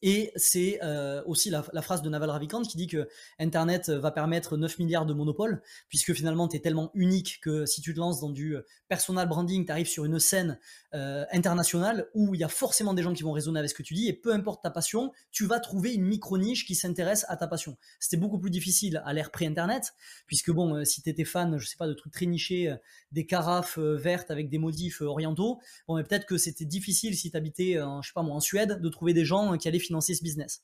Et 0.03 0.31
c'est 0.35 0.79
euh, 0.83 1.23
aussi 1.25 1.49
la, 1.49 1.63
phrase 1.81 2.03
de 2.03 2.09
Naval 2.09 2.29
Ravikant 2.29 2.61
qui 2.61 2.77
dit 2.77 2.87
que 2.87 3.07
Internet 3.39 3.89
va 3.89 4.11
permettre 4.11 4.55
9 4.55 4.77
milliards 4.77 5.07
de 5.07 5.13
monopoles, 5.13 5.61
puisque 5.89 6.13
finalement, 6.13 6.47
tu 6.47 6.57
es 6.57 6.59
tellement 6.59 6.91
unique 6.93 7.39
que 7.41 7.65
si 7.65 7.81
tu 7.81 7.93
te 7.93 7.99
lances 7.99 8.19
dans 8.19 8.29
du 8.29 8.57
personal 8.87 9.27
branding, 9.27 9.65
tu 9.65 9.71
arrives 9.71 9.87
sur 9.87 10.05
une 10.05 10.19
scène 10.19 10.59
euh, 10.93 11.25
internationale 11.31 12.07
où 12.13 12.35
il 12.35 12.41
y 12.41 12.43
a 12.43 12.47
forcément 12.47 12.93
des 12.93 13.01
gens 13.01 13.13
qui 13.13 13.23
vont 13.23 13.31
résonner 13.31 13.59
avec 13.59 13.71
ce 13.71 13.75
que 13.75 13.83
tu 13.83 13.95
dis, 13.95 14.07
et 14.07 14.13
peu 14.13 14.33
importe 14.33 14.61
ta 14.61 14.69
passion, 14.69 15.11
tu 15.31 15.45
vas 15.45 15.59
trouver 15.59 15.93
une 15.93 16.05
micro-niche 16.05 16.65
qui 16.65 16.75
s'intéresse 16.75 17.25
à 17.27 17.35
ta 17.35 17.47
passion. 17.47 17.77
C'était 17.99 18.17
beaucoup 18.17 18.37
plus 18.37 18.51
difficile 18.51 19.01
à 19.03 19.13
l'ère 19.13 19.31
pré-Internet, 19.31 19.93
puisque 20.27 20.51
bon, 20.51 20.75
euh, 20.75 20.85
si 20.85 21.01
tu 21.01 21.09
étais 21.09 21.25
fan, 21.25 21.57
je 21.57 21.67
sais 21.67 21.77
pas, 21.77 21.87
de 21.87 21.93
trucs 21.93 22.13
très 22.13 22.27
nichés, 22.27 22.73
des 23.11 23.25
carafes 23.25 23.79
vertes 23.79 24.29
avec 24.29 24.49
des 24.49 24.59
modifs 24.59 25.01
orientaux, 25.01 25.59
bon, 25.87 25.95
mais 25.95 26.03
peut-être 26.03 26.25
que 26.25 26.37
c'était 26.37 26.65
difficile 26.65 27.15
si 27.15 27.31
tu 27.31 27.37
habitais, 27.37 27.73
je 27.73 28.07
sais 28.07 28.13
pas 28.13 28.21
moi, 28.21 28.35
en 28.35 28.39
Suède, 28.39 28.79
de 28.79 28.89
trouver 28.89 29.13
des 29.13 29.25
gens 29.25 29.57
qui 29.57 29.67
allaient 29.67 29.79
financer 29.87 30.13
ce 30.13 30.23
business. 30.23 30.61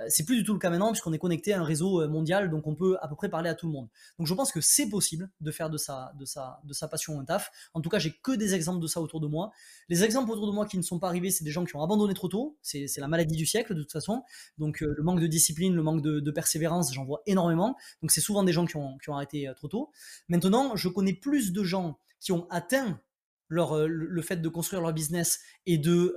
Euh, 0.00 0.04
c'est 0.08 0.24
plus 0.24 0.36
du 0.36 0.44
tout 0.44 0.52
le 0.52 0.58
cas 0.58 0.70
maintenant 0.70 0.90
puisqu'on 0.90 1.12
est 1.12 1.18
connecté 1.18 1.52
à 1.52 1.60
un 1.60 1.64
réseau 1.64 2.02
euh, 2.02 2.08
mondial, 2.08 2.50
donc 2.50 2.66
on 2.66 2.74
peut 2.74 2.96
à 3.00 3.08
peu 3.08 3.16
près 3.16 3.28
parler 3.28 3.50
à 3.50 3.54
tout 3.54 3.66
le 3.66 3.72
monde. 3.72 3.88
Donc 4.18 4.26
je 4.26 4.34
pense 4.34 4.52
que 4.52 4.60
c'est 4.60 4.88
possible 4.88 5.30
de 5.40 5.50
faire 5.50 5.70
de 5.70 5.76
sa, 5.76 6.12
de 6.18 6.24
sa, 6.24 6.60
de 6.64 6.72
sa 6.72 6.88
passion 6.88 7.18
un 7.18 7.24
taf. 7.24 7.50
En 7.74 7.80
tout 7.80 7.88
cas, 7.88 7.98
j'ai 7.98 8.12
que 8.12 8.32
des 8.32 8.54
exemples 8.54 8.80
de 8.80 8.86
ça 8.86 9.00
autour 9.00 9.20
de 9.20 9.26
moi. 9.26 9.50
Les 9.88 10.04
exemples 10.04 10.30
autour 10.30 10.46
de 10.46 10.52
moi 10.52 10.66
qui 10.66 10.76
ne 10.76 10.82
sont 10.82 10.98
pas 10.98 11.08
arrivés, 11.08 11.30
c'est 11.30 11.44
des 11.44 11.50
gens 11.50 11.64
qui 11.64 11.74
ont 11.74 11.82
abandonné 11.82 12.14
trop 12.14 12.28
tôt. 12.28 12.56
C'est 12.62 12.86
la 12.98 13.08
maladie 13.08 13.36
du 13.36 13.46
siècle 13.46 13.74
de 13.74 13.82
toute 13.82 13.92
façon. 13.92 14.22
Donc 14.58 14.82
euh, 14.82 14.94
le 14.96 15.02
manque 15.02 15.20
de 15.20 15.26
discipline, 15.26 15.74
le 15.74 15.82
manque 15.82 16.02
de, 16.02 16.30
persévérance, 16.30 16.92
j'en 16.94 17.04
vois 17.04 17.22
énormément. 17.26 17.76
Donc 18.02 18.12
c'est 18.12 18.20
souvent 18.20 18.44
des 18.44 18.52
gens 18.52 18.66
qui 18.66 18.76
ont, 18.76 18.98
qui 18.98 19.10
ont 19.10 19.14
arrêté 19.14 19.50
trop 19.56 19.66
tôt. 19.66 19.90
Maintenant, 20.28 20.76
je 20.76 20.88
connais 20.88 21.14
plus 21.14 21.52
de 21.52 21.64
gens 21.64 21.98
qui 22.20 22.32
ont 22.32 22.46
atteint 22.50 23.00
leur, 23.48 23.86
le 23.86 24.22
fait 24.22 24.36
de 24.36 24.48
construire 24.48 24.82
leur 24.82 24.92
business 24.92 25.40
et 25.66 25.78
de, 25.78 26.14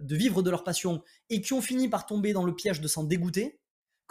de 0.00 0.16
vivre 0.16 0.42
de 0.42 0.50
leur 0.50 0.64
passion 0.64 1.02
et 1.30 1.40
qui 1.40 1.52
ont 1.52 1.62
fini 1.62 1.88
par 1.88 2.06
tomber 2.06 2.32
dans 2.32 2.44
le 2.44 2.54
piège 2.54 2.80
de 2.80 2.88
s'en 2.88 3.04
dégoûter 3.04 3.60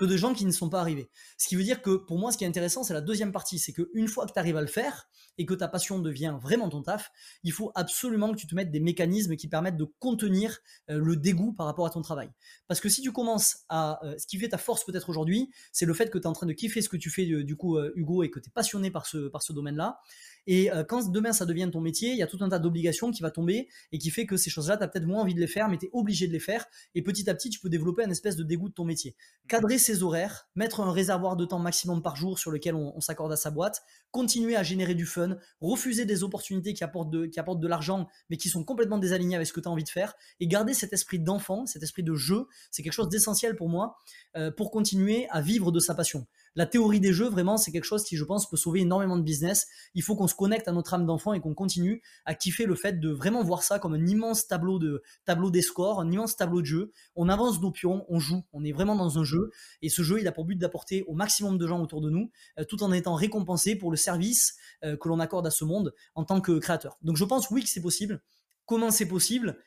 que 0.02 0.06
de 0.06 0.18
gens 0.18 0.34
qui 0.34 0.46
ne 0.46 0.52
sont 0.52 0.70
pas 0.70 0.80
arrivés. 0.80 1.12
Ce 1.38 1.48
qui 1.48 1.56
veut 1.56 1.64
dire 1.64 1.82
que 1.82 1.96
pour 1.96 2.18
moi, 2.18 2.32
ce 2.32 2.38
qui 2.38 2.44
est 2.44 2.48
intéressant, 2.48 2.84
c'est 2.84 2.94
la 2.94 3.02
deuxième 3.02 3.32
partie. 3.32 3.60
C'est 3.60 3.72
qu'une 3.72 4.08
fois 4.08 4.26
que 4.26 4.34
tu 4.34 4.40
arrives 4.40 4.58
à 4.58 4.62
le 4.62 4.68
faire 4.68 5.08
et 5.41 5.45
que 5.45 5.56
ta 5.56 5.67
passion 5.67 5.97
devient 5.97 6.38
vraiment 6.39 6.69
ton 6.69 6.84
taf, 6.84 7.12
il 7.43 7.51
faut 7.51 7.71
absolument 7.73 8.32
que 8.32 8.38
tu 8.38 8.45
te 8.45 8.54
mettes 8.54 8.69
des 8.69 8.80
mécanismes 8.80 9.36
qui 9.36 9.47
permettent 9.47 9.77
de 9.77 9.88
contenir 9.99 10.60
le 10.88 11.15
dégoût 11.15 11.54
par 11.54 11.65
rapport 11.65 11.88
à 11.88 11.89
ton 11.89 12.01
travail. 12.01 12.30
Parce 12.67 12.80
que 12.80 12.89
si 12.89 13.01
tu 13.01 13.12
commences 13.12 13.65
à... 13.69 13.99
ce 14.17 14.27
qui 14.27 14.38
fait 14.38 14.49
ta 14.49 14.60
force 14.60 14.86
peut-être 14.86 15.10
aujourd'hui, 15.10 15.49
c'est 15.71 15.86
le 15.86 15.93
fait 15.93 16.12
que 16.12 16.19
tu 16.19 16.25
es 16.25 16.27
en 16.27 16.34
train 16.34 16.45
de 16.45 16.54
kiffer 16.54 16.82
ce 16.82 16.89
que 16.89 16.97
tu 16.97 17.10
fais 17.10 17.25
du 17.25 17.56
coup, 17.56 17.80
Hugo, 17.95 18.21
et 18.21 18.30
que 18.30 18.39
tu 18.39 18.49
es 18.49 18.51
passionné 18.51 18.91
par 18.91 19.08
ce, 19.08 19.27
par 19.30 19.41
ce 19.41 19.51
domaine-là. 19.51 19.99
Et 20.47 20.71
euh, 20.71 20.84
quand 20.84 21.10
demain 21.10 21.34
ça 21.34 21.45
devient 21.45 21.69
ton 21.71 21.82
métier, 21.82 22.12
il 22.12 22.17
y 22.17 22.23
a 22.23 22.27
tout 22.27 22.38
un 22.41 22.49
tas 22.49 22.60
d'obligations 22.60 23.12
qui 23.12 23.21
va 23.21 23.32
tomber 23.32 23.67
et 23.91 23.97
qui 23.97 24.10
fait 24.10 24.25
que 24.25 24.38
ces 24.38 24.49
choses-là, 24.49 24.77
tu 24.77 24.84
as 24.84 24.88
peut-être 24.88 25.06
moins 25.06 25.21
envie 25.21 25.36
de 25.36 25.39
les 25.39 25.47
faire, 25.47 25.69
mais 25.69 25.77
tu 25.77 25.86
es 25.86 25.89
obligé 25.93 26.27
de 26.27 26.34
les 26.34 26.39
faire. 26.39 26.65
Et 26.95 27.01
petit 27.01 27.30
à 27.30 27.36
petit, 27.36 27.49
tu 27.49 27.60
peux 27.60 27.69
développer 27.69 28.04
un 28.04 28.10
espèce 28.10 28.36
de 28.36 28.43
dégoût 28.43 28.69
de 28.69 28.73
ton 28.73 28.86
métier. 28.86 29.15
Cadrer 29.47 29.77
ses 29.77 30.04
horaires, 30.04 30.49
mettre 30.56 30.82
un 30.82 30.91
réservoir 30.91 31.36
de 31.36 31.45
temps 31.45 31.60
maximum 31.60 32.01
par 32.01 32.15
jour 32.15 32.39
sur 32.39 32.51
lequel 32.51 32.75
on, 32.75 32.99
s'accorde 33.01 33.32
à 33.32 33.38
sa 33.38 33.51
boîte, 33.51 33.82
continuer 34.12 34.56
à 34.56 34.63
générer 34.63 34.95
du 34.95 35.06
fun, 35.06 35.31
refuser 35.60 36.06
des 36.06 36.24
opportunités 36.24 36.74
qui 36.74 36.84
apportent 36.84 37.10
de, 37.10 37.67
l'argent, 37.67 38.08
mais 38.30 38.38
qui 38.38 38.50
sont 38.50 38.63
complètement 38.63 38.98
désalignées 38.98 39.36
avec 39.36 39.48
ce 39.48 39.54
que 39.54 39.60
tu 39.60 39.67
as 39.67 39.72
envie 39.72 39.84
de 39.84 39.89
faire, 39.89 40.13
et 40.39 40.48
garder 40.48 40.74
cet 40.74 40.94
esprit 40.94 41.20
d'enfant, 41.20 41.65
cet 41.65 41.84
esprit 41.84 42.04
de 42.04 42.15
jeu, 42.15 42.48
c'est 42.70 42.84
quelque 42.84 42.94
chose 42.94 43.10
d'essentiel 43.10 43.56
pour 43.56 43.70
moi 43.70 43.98
euh, 44.36 44.52
pour 44.52 44.72
continuer 44.72 45.28
à 45.30 45.41
vivre 45.41 45.72
de 45.72 45.80
sa 45.80 45.96
passion 45.96 46.26
la 46.56 46.66
théorie 46.66 47.00
des 47.00 47.14
jeux, 47.14 47.30
vraiment, 47.30 47.58
c'est 47.58 47.72
quelque 47.72 47.86
chose 47.86 48.04
qui, 48.04 48.18
je 48.18 48.24
pense, 48.24 48.50
peut 48.50 48.58
sauver 48.58 48.82
énormément 48.82 49.18
de 49.18 49.24
business. 49.24 49.68
Il 49.94 50.04
faut 50.04 50.16
qu'on 50.16 50.28
se 50.28 50.36
connecte 50.36 50.68
à 50.68 50.72
notre 50.72 50.94
âme 50.94 51.06
d'enfant 51.06 51.34
et 51.34 51.40
qu'on 51.40 51.54
continue 51.54 52.02
à 52.26 52.36
kiffer 52.36 52.66
le 52.66 52.76
fait 52.76 53.00
de 53.00 53.10
vraiment 53.10 53.44
voir 53.44 53.64
ça 53.64 53.80
comme 53.80 53.94
un 53.94 54.06
immense 54.06 54.48
tableau 54.48 54.80
de 54.80 55.02
tableau 55.26 55.50
des 55.50 55.62
scores, 55.62 56.02
un 56.02 56.12
immense 56.12 56.36
tableau 56.36 56.62
de 56.62 56.66
jeu. 56.66 56.92
On 57.16 57.30
avance 57.30 57.62
nos 57.62 57.72
pions, 57.72 58.06
on 58.10 58.20
joue, 58.20 58.44
on 58.52 58.66
est 58.66 58.74
vraiment 58.74 58.96
dans 58.96 59.18
un 59.18 59.24
jeu. 59.24 59.50
Et 59.82 59.90
ce 59.90 60.02
jeu, 60.02 60.20
il 60.20 60.28
a 60.28 60.32
pour 60.32 60.46
but 60.46 60.58
d'apporter 60.58 61.04
au 61.08 61.14
maximum 61.14 61.58
de 61.58 61.68
gens 61.68 61.82
autour 61.82 62.02
de 62.02 62.10
nous, 62.10 62.32
euh, 62.60 62.66
tout 62.66 62.84
en 62.84 62.92
étant 62.92 63.16
récompensé 63.16 63.76
pour 63.76 63.92
le 63.92 63.98
service 63.98 64.56
euh, 64.84 64.98
que 64.98 65.08
l'on 65.08 65.20
accorde 65.20 65.48
à 65.48 65.52
ce 65.52 65.64
monde 65.64 65.94
en 66.16 66.26
tant 66.26 66.42
que 66.42 66.60
créateur. 66.60 66.98
Donc, 67.02 67.16
je 67.16 67.24
pense, 67.24 67.50
oui, 67.50 67.64
que 67.64 67.70
c'est 67.70 67.82
possible. 67.82 68.22
Comment 68.66 68.92
c'est 68.92 69.08
possible? 69.08 69.58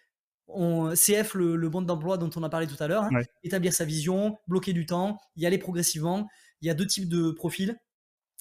On, 0.46 0.92
CF, 0.94 1.34
le, 1.34 1.68
bon 1.70 1.80
d'emploi 1.80 2.18
dont 2.18 2.30
on 2.36 2.42
a 2.42 2.50
parlé 2.50 2.66
tout 2.66 2.76
à 2.78 2.86
l'heure, 2.86 3.04
hein, 3.04 3.22
établir 3.42 3.72
sa 3.72 3.86
vision, 3.86 4.36
bloquer 4.46 4.74
du 4.74 4.84
temps, 4.84 5.18
y 5.36 5.46
aller 5.46 5.56
progressivement 5.56 6.28
il 6.64 6.66
y 6.66 6.70
a 6.70 6.74
deux 6.74 6.86
types 6.86 7.08
de 7.08 7.30
profils. 7.30 7.78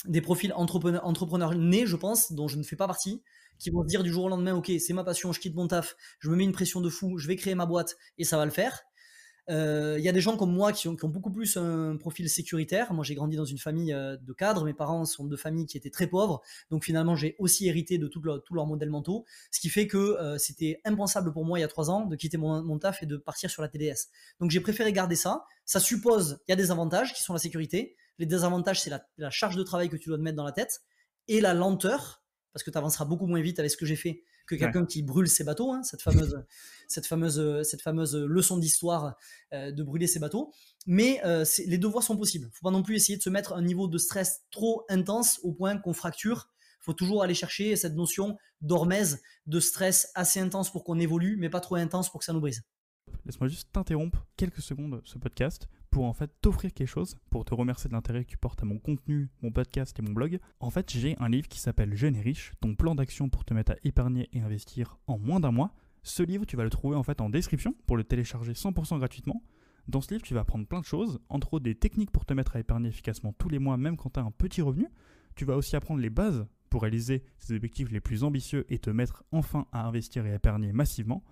Des 0.06 0.22
profils 0.22 0.54
entrepreneurs, 0.54 1.56
nés, 1.56 1.86
je 1.86 1.96
pense, 1.98 2.32
dont 2.32 2.48
je 2.48 2.58
ne 2.58 2.64
fais 2.64 2.76
pas 2.76 2.88
partie, 2.88 3.22
qui 3.60 3.70
vont 3.70 3.84
se 3.84 3.88
dire 3.88 4.02
du 4.02 4.12
jour 4.12 4.26
au 4.26 4.30
lendemain, 4.30 4.56
ok, 4.56 4.72
c'est 4.80 4.94
ma 4.94 5.04
passion, 5.04 5.32
je 5.34 5.40
quitte 5.40 5.56
mon 5.56 5.68
taf, 5.68 5.96
je 6.20 6.30
me 6.30 6.36
mets 6.36 6.44
une 6.46 6.52
pression 6.54 6.82
de 6.82 6.90
fou, 6.90 7.18
je 7.18 7.28
vais 7.28 7.36
créer 7.36 7.56
ma 7.56 7.66
boîte 7.66 7.96
et 8.18 8.24
ça 8.24 8.38
va 8.38 8.46
le 8.46 8.52
faire. 8.52 8.84
Euh, 9.50 9.96
il 9.98 10.06
y 10.06 10.08
a 10.08 10.14
des 10.14 10.22
gens 10.22 10.38
comme 10.38 10.54
moi 10.54 10.72
qui 10.72 10.88
ont, 10.88 10.96
beaucoup 11.04 11.32
plus 11.32 11.58
un 11.58 11.98
profil 11.98 12.30
sécuritaire. 12.30 12.94
Moi, 12.94 13.04
j'ai 13.04 13.16
grandi 13.16 13.36
dans 13.36 13.46
une 13.46 13.58
famille 13.58 13.92
euh, 13.92 14.16
de 14.16 14.34
cadres. 14.34 14.64
Mes 14.64 14.74
parents 14.74 15.04
sont 15.06 15.26
de 15.26 15.36
familles 15.36 15.66
qui 15.66 15.76
étaient 15.76 15.90
très 15.90 16.08
pauvres. 16.08 16.42
Donc, 16.72 16.86
finalement, 16.86 17.16
j'ai 17.16 17.36
aussi 17.40 17.68
hérité 17.68 17.98
de 17.98 18.08
tout 18.08 18.22
leur 18.22 18.66
modèle 18.66 18.90
mentaux. 18.90 19.26
Ce 19.52 19.60
qui 19.60 19.70
fait 19.70 19.88
que 19.88 19.98
euh, 19.98 20.38
c'était 20.38 20.80
impensable 20.86 21.34
pour 21.34 21.44
moi, 21.44 21.60
il 21.60 21.62
y 21.62 21.66
a 21.66 21.68
trois 21.68 21.90
ans, 21.90 22.06
de 22.06 22.16
quitter 22.16 22.38
mon, 22.38 22.64
mon, 22.64 22.80
taf 22.80 23.04
et 23.04 23.06
de 23.06 23.18
partir 23.18 23.50
sur 23.50 23.62
la 23.62 23.68
TDS. 23.68 24.08
Donc, 24.40 24.52
j'ai 24.52 24.62
préféré 24.62 24.94
garder 24.94 25.16
ça. 25.16 25.46
Ça 25.66 25.80
suppose, 25.80 26.40
il 26.48 26.52
y 26.52 26.54
a 26.54 26.58
des 26.58 26.72
avantages 26.72 27.14
qui 27.14 27.22
sont 27.22 27.34
la 27.34 27.40
sécurité. 27.40 27.98
Les 28.24 28.28
désavantages, 28.28 28.80
c'est 28.80 28.90
la, 29.18 29.30
charge 29.32 29.58
de 29.58 29.64
travail 29.64 29.90
que 29.90 29.98
tu 29.98 30.08
dois 30.08 30.18
te 30.18 30.24
mettre 30.24 30.38
dans 30.38 30.46
la 30.46 30.54
tête 30.54 30.82
et 31.28 31.42
la 31.42 31.54
lenteur, 31.54 32.24
parce 32.54 32.64
que 32.64 32.72
tu 32.72 32.78
avanceras 32.78 33.04
beaucoup 33.04 33.28
moins 33.28 33.42
vite 33.42 33.60
avec 33.60 33.70
ce 33.70 33.76
que 33.76 33.86
j'ai 33.86 33.98
fait 33.98 34.24
que 34.48 34.56
quelqu'un 34.56 34.86
qui 34.86 35.04
brûle 35.04 35.28
ses 35.28 35.44
bateaux, 35.44 35.74
hein, 35.74 35.84
cette, 35.84 36.02
fameuse, 36.02 36.42
cette, 36.88 37.06
fameuse, 37.06 37.64
cette 37.64 37.82
fameuse 37.82 38.16
leçon 38.16 38.58
d'histoire 38.58 39.18
euh, 39.52 39.74
de 39.74 39.84
brûler 39.84 40.08
ses 40.08 40.20
bateaux. 40.20 40.54
Mais 40.86 41.20
euh, 41.26 41.44
les 41.66 41.78
deux 41.78 41.90
voies 41.90 42.02
sont 42.02 42.16
possibles. 42.16 42.50
faut 42.54 42.64
pas 42.64 42.72
non 42.72 42.82
plus 42.82 42.96
essayer 42.96 43.18
de 43.18 43.22
se 43.22 43.30
mettre 43.30 43.52
un 43.52 43.62
niveau 43.62 43.90
de 43.90 43.98
stress 43.98 44.44
trop 44.50 44.86
intense 44.88 45.42
au 45.44 45.52
point 45.52 45.78
qu'on 45.78 45.92
fracture. 45.92 46.48
Il 46.80 46.86
faut 46.86 46.94
toujours 46.94 47.24
aller 47.24 47.34
chercher 47.34 47.76
cette 47.76 47.96
notion 47.96 48.38
d'hormèse, 48.62 49.22
de 49.48 49.60
stress 49.60 50.12
assez 50.16 50.40
intense 50.40 50.72
pour 50.72 50.86
qu'on 50.86 50.98
évolue, 50.98 51.36
mais 51.36 51.50
pas 51.50 51.60
trop 51.60 51.76
intense 51.76 52.10
pour 52.10 52.22
que 52.22 52.26
ça 52.26 52.32
nous 52.32 52.40
brise. 52.40 52.64
Laisse-moi 53.26 53.48
juste 53.48 53.72
t'interrompre 53.72 54.26
quelques 54.36 54.62
secondes 54.62 55.02
ce 55.06 55.18
podcast 55.18 55.70
pour 55.90 56.06
en 56.06 56.14
fait 56.14 56.30
t'offrir 56.42 56.74
quelque 56.74 56.88
chose, 56.88 57.18
pour 57.30 57.46
te 57.46 57.54
remercier 57.54 57.88
de 57.88 57.94
l'intérêt 57.94 58.26
que 58.26 58.30
tu 58.30 58.38
portes 58.38 58.64
à 58.64 58.66
mon 58.66 58.80
contenu, 58.80 59.30
mon 59.42 59.52
podcast 59.52 59.98
et 59.98 60.02
mon 60.02 60.12
blog. 60.12 60.40
En 60.60 60.70
fait, 60.70 60.92
j'ai 60.92 61.16
un 61.20 61.30
livre 61.30 61.48
qui 61.48 61.60
s'appelle 61.60 61.96
Jeune 61.96 62.16
et 62.16 62.22
riche, 62.22 62.52
ton 62.60 62.76
plan 62.76 62.96
d'action 62.96 63.30
pour 63.30 63.46
te 63.46 63.54
mettre 63.54 63.74
à 63.74 63.76
épargner 63.84 64.28
et 64.34 64.42
investir 64.42 64.98
en 65.08 65.18
moins 65.18 65.40
d'un 65.40 65.52
mois. 65.52 65.74
Ce 66.02 66.22
livre, 66.22 66.46
tu 66.46 66.58
vas 66.58 66.66
le 66.66 66.70
trouver 66.70 66.98
en 66.98 67.04
fait 67.04 67.22
en 67.22 67.30
description 67.30 67.76
pour 67.86 67.96
le 67.96 68.04
télécharger 68.04 68.54
100% 68.54 68.98
gratuitement. 68.98 69.42
Dans 69.88 70.02
ce 70.02 70.12
livre, 70.12 70.24
tu 70.24 70.34
vas 70.34 70.42
apprendre 70.42 70.66
plein 70.66 70.80
de 70.80 70.86
choses, 70.86 71.20
entre 71.30 71.54
autres 71.54 71.64
des 71.64 71.76
techniques 71.76 72.12
pour 72.12 72.26
te 72.26 72.34
mettre 72.34 72.58
à 72.58 72.60
épargner 72.60 72.90
efficacement 72.90 73.34
tous 73.34 73.50
les 73.50 73.60
mois, 73.60 73.78
même 73.78 73.96
quand 73.96 74.10
tu 74.12 74.20
as 74.20 74.24
un 74.24 74.32
petit 74.32 74.62
revenu. 74.62 74.88
Tu 75.36 75.46
vas 75.46 75.56
aussi 75.56 75.76
apprendre 75.76 76.02
les 76.02 76.10
bases 76.10 76.46
pour 76.70 76.82
réaliser 76.82 77.24
tes 77.40 77.54
objectifs 77.54 77.92
les 77.92 78.02
plus 78.02 78.24
ambitieux 78.24 78.66
et 78.70 78.80
te 78.80 78.90
mettre 78.90 79.24
enfin 79.32 79.68
à 79.72 79.86
investir 79.86 80.26
et 80.26 80.32
à 80.32 80.36
épargner 80.36 80.74
massivement. 80.74 81.24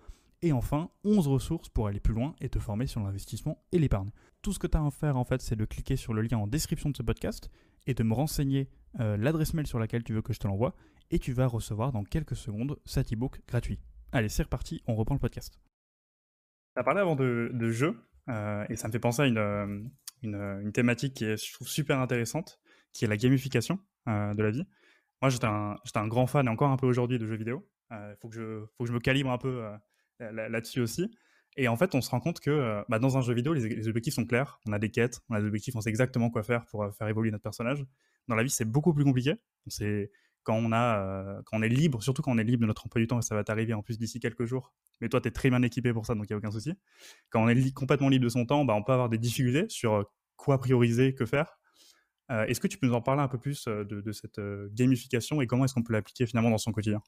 Et 0.44 0.54
enfin, 0.54 0.90
11 1.04 1.28
ressources 1.28 1.70
pour 1.70 1.88
aller 1.88 2.00
plus 2.00 2.16
loin 2.16 2.36
et 2.42 2.50
te 2.50 2.58
former 2.58 2.88
sur 2.88 3.02
l'investissement 3.02 3.64
et 3.72 3.78
l'épargne. 3.78 4.10
Tout 4.42 4.54
ce 4.54 4.60
que 4.60 4.66
tu 4.66 4.76
as 4.76 4.84
à 4.84 4.90
faire, 4.90 5.18
en 5.18 5.24
fait, 5.24 5.40
c'est 5.40 5.56
de 5.56 5.66
cliquer 5.66 5.96
sur 5.96 6.16
le 6.16 6.24
lien 6.24 6.40
en 6.40 6.48
description 6.48 6.90
de 6.90 6.98
ce 6.98 7.04
podcast 7.04 7.52
et 7.86 7.94
de 7.94 8.02
me 8.02 8.14
renseigner 8.14 8.68
euh, 9.00 9.18
l'adresse 9.18 9.54
mail 9.54 9.68
sur 9.68 9.78
laquelle 9.78 10.04
tu 10.04 10.14
veux 10.14 10.24
que 10.24 10.34
je 10.34 10.40
te 10.40 10.48
l'envoie. 10.48 10.76
Et 11.12 11.20
tu 11.20 11.32
vas 11.34 11.46
recevoir 11.46 11.92
dans 11.92 12.04
quelques 12.04 12.36
secondes 12.36 12.80
cet 12.86 13.14
e-book 13.14 13.40
gratuit. 13.48 13.80
Allez, 14.14 14.30
c'est 14.30 14.44
reparti, 14.44 14.82
on 14.88 14.96
reprend 14.96 15.14
le 15.14 15.20
podcast. 15.20 15.60
Tu 16.74 16.80
as 16.80 16.84
parlé 16.84 17.02
avant 17.02 17.16
de, 17.16 17.52
de 17.54 17.70
jeu, 17.70 17.96
euh, 18.30 18.66
et 18.70 18.76
ça 18.76 18.88
me 18.88 18.94
fait 18.94 19.00
penser 19.00 19.22
à 19.22 19.28
une, 19.28 19.92
une, 20.24 20.72
thématique 20.72 21.14
qui 21.14 21.26
est, 21.26 21.38
je 21.38 21.54
trouve, 21.54 21.68
super 21.68 22.00
intéressante, 22.00 22.60
qui 22.94 23.06
est 23.06 23.08
la 23.08 23.18
gamification 23.18 23.78
euh, 24.08 24.34
de 24.34 24.42
la 24.42 24.50
vie. 24.50 24.66
Moi, 25.22 25.30
j'étais 25.30 25.46
un, 25.46 25.76
un, 25.96 26.08
grand 26.08 26.26
fan, 26.26 26.48
et 26.48 26.50
encore 26.50 26.72
un 26.72 26.78
peu 26.78 26.88
aujourd'hui, 26.88 27.20
de 27.20 27.28
jeux 27.28 27.36
vidéo. 27.36 27.70
Il 27.92 28.16
faut, 28.22 28.30
faut 28.32 28.84
que 28.86 28.88
je 28.88 28.94
me 28.94 29.00
calibre 29.00 29.32
un 29.32 29.38
peu 29.38 29.70
là-dessus 30.32 30.82
aussi. 30.82 31.12
Et 31.58 31.68
en 31.68 31.76
fait, 31.76 31.96
on 31.96 32.02
se 32.02 32.10
rend 32.10 32.20
compte 32.20 32.40
que 32.40 32.50
euh, 32.50 32.82
bah, 32.88 33.00
dans 33.00 33.18
un 33.18 33.22
jeu 33.22 33.34
vidéo, 33.34 33.54
les, 33.54 33.88
objectifs 33.88 34.14
sont 34.14 34.26
clairs. 34.26 34.60
On 34.68 34.74
a 34.74 34.80
des 34.80 34.90
quêtes, 34.90 35.20
on 35.30 35.36
a 35.36 35.42
des 35.42 35.48
objectifs, 35.48 35.76
on 35.76 35.82
sait 35.82 35.90
exactement 35.90 36.30
quoi 36.30 36.44
faire 36.44 36.66
pour 36.68 36.84
euh, 36.84 36.92
faire 36.92 37.08
évoluer 37.08 37.32
notre 37.32 37.44
personnage. 37.44 37.86
Dans 38.28 38.36
la 38.36 38.44
vie, 38.44 38.50
c'est 38.50 38.66
beaucoup 38.66 38.94
plus 38.94 39.04
compliqué. 39.04 39.36
C'est 39.68 40.12
quand 40.44 40.56
on 40.56 40.72
a, 40.72 41.00
euh, 41.00 41.42
quand 41.46 41.60
on 41.60 41.62
est 41.62 41.70
libre, 41.70 42.02
surtout 42.02 42.22
quand 42.22 42.32
on 42.32 42.38
est 42.38 42.44
libre 42.44 42.62
de 42.62 42.68
notre 42.68 42.86
emploi 42.86 43.02
du 43.02 43.08
temps, 43.08 43.20
et 43.20 43.22
ça 43.22 43.36
va 43.36 43.44
t'arriver 43.44 43.74
en 43.74 43.84
plus 43.84 44.00
d'ici 44.00 44.20
quelques 44.20 44.46
jours. 44.46 44.74
Mais 45.02 45.10
toi, 45.10 45.20
tu 45.20 45.28
es 45.28 45.32
très 45.32 45.50
bien 45.50 45.62
équipé 45.62 45.92
pour 45.94 46.06
ça, 46.06 46.16
donc 46.16 46.26
il 46.30 46.34
n'y 46.34 46.36
a 46.36 46.38
aucun 46.38 46.52
souci. 46.52 46.74
Quand 47.30 47.44
on 47.44 47.50
est 47.50 47.74
complètement 47.74 48.10
libre 48.10 48.24
de 48.24 48.30
son 48.30 48.46
temps, 48.46 48.64
bah, 48.64 48.74
on 48.74 48.84
peut 48.84 48.94
avoir 48.94 49.10
des 49.10 49.18
difficultés 49.18 49.66
sur 49.68 50.10
quoi 50.38 50.58
prioriser, 50.58 51.14
que 51.14 51.26
faire. 51.26 51.58
est-ce 52.30 52.60
que 52.60 52.68
tu 52.68 52.78
peux 52.78 52.88
nous 52.88 52.94
en 52.94 53.02
parler 53.02 53.22
un 53.22 53.28
peu 53.28 53.38
plus 53.38 53.66
de, 53.66 53.84
de 53.84 54.12
cette 54.12 54.40
gamification 54.72 55.42
et 55.42 55.48
comment 55.48 55.66
est-ce 55.66 55.74
qu'on 55.74 55.84
peut 55.84 55.94
l'appliquer 55.94 56.26
finalement 56.26 56.50
dans 56.50 56.58
son 56.58 56.72
quotidien? 56.72 57.02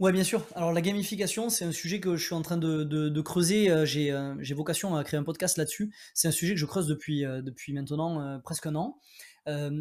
Ouais, 0.00 0.12
bien 0.12 0.24
sûr. 0.24 0.46
Alors 0.54 0.72
la 0.72 0.80
gamification, 0.80 1.50
c'est 1.50 1.66
un 1.66 1.72
sujet 1.72 2.00
que 2.00 2.16
je 2.16 2.24
suis 2.24 2.34
en 2.34 2.40
train 2.40 2.56
de, 2.56 3.20
creuser. 3.20 3.70
Euh, 3.70 3.84
euh, 3.84 4.34
j'ai 4.40 4.54
vocation 4.54 4.96
à 4.96 5.04
créer 5.04 5.20
un 5.20 5.24
podcast 5.24 5.58
là-dessus. 5.58 5.92
C'est 6.14 6.26
un 6.26 6.30
sujet 6.30 6.54
que 6.54 6.58
je 6.58 6.64
creuse 6.64 6.86
depuis, 6.86 7.26
euh, 7.26 7.42
maintenant 7.68 8.40
presque 8.40 8.64
un 8.64 8.76
an. 8.76 8.96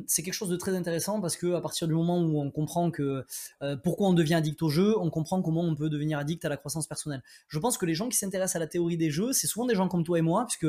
c'est 0.08 0.22
quelque 0.22 0.34
chose 0.34 0.50
de 0.50 0.58
très 0.58 0.76
intéressant 0.76 1.22
parce 1.22 1.38
que 1.38 1.54
à 1.54 1.62
partir 1.62 1.88
du 1.88 1.94
moment 1.94 2.20
où 2.20 2.42
on 2.42 2.52
comprend 2.52 2.92
que 2.92 3.24
pourquoi 3.82 4.10
on 4.10 4.14
devient 4.14 4.34
addict 4.34 4.62
au 4.62 4.70
jeu, 4.70 4.94
on 5.00 5.10
comprend 5.10 5.42
comment 5.42 5.62
on 5.62 5.74
peut 5.74 5.90
devenir 5.90 6.20
addict 6.20 6.44
à 6.44 6.50
la 6.50 6.58
croissance 6.58 6.88
personnelle. 6.88 7.24
Je 7.48 7.58
pense 7.58 7.78
que 7.78 7.86
les 7.86 7.94
gens 7.94 8.10
qui 8.10 8.18
s'intéressent 8.18 8.58
à 8.58 8.60
la 8.60 8.68
théorie 8.68 8.98
des 8.98 9.12
jeux, 9.12 9.32
c'est 9.32 9.48
souvent 9.48 9.68
des 9.68 9.76
gens 9.76 9.88
comme 9.88 10.04
toi 10.04 10.20
et 10.20 10.22
moi, 10.22 10.46
puisque 10.46 10.68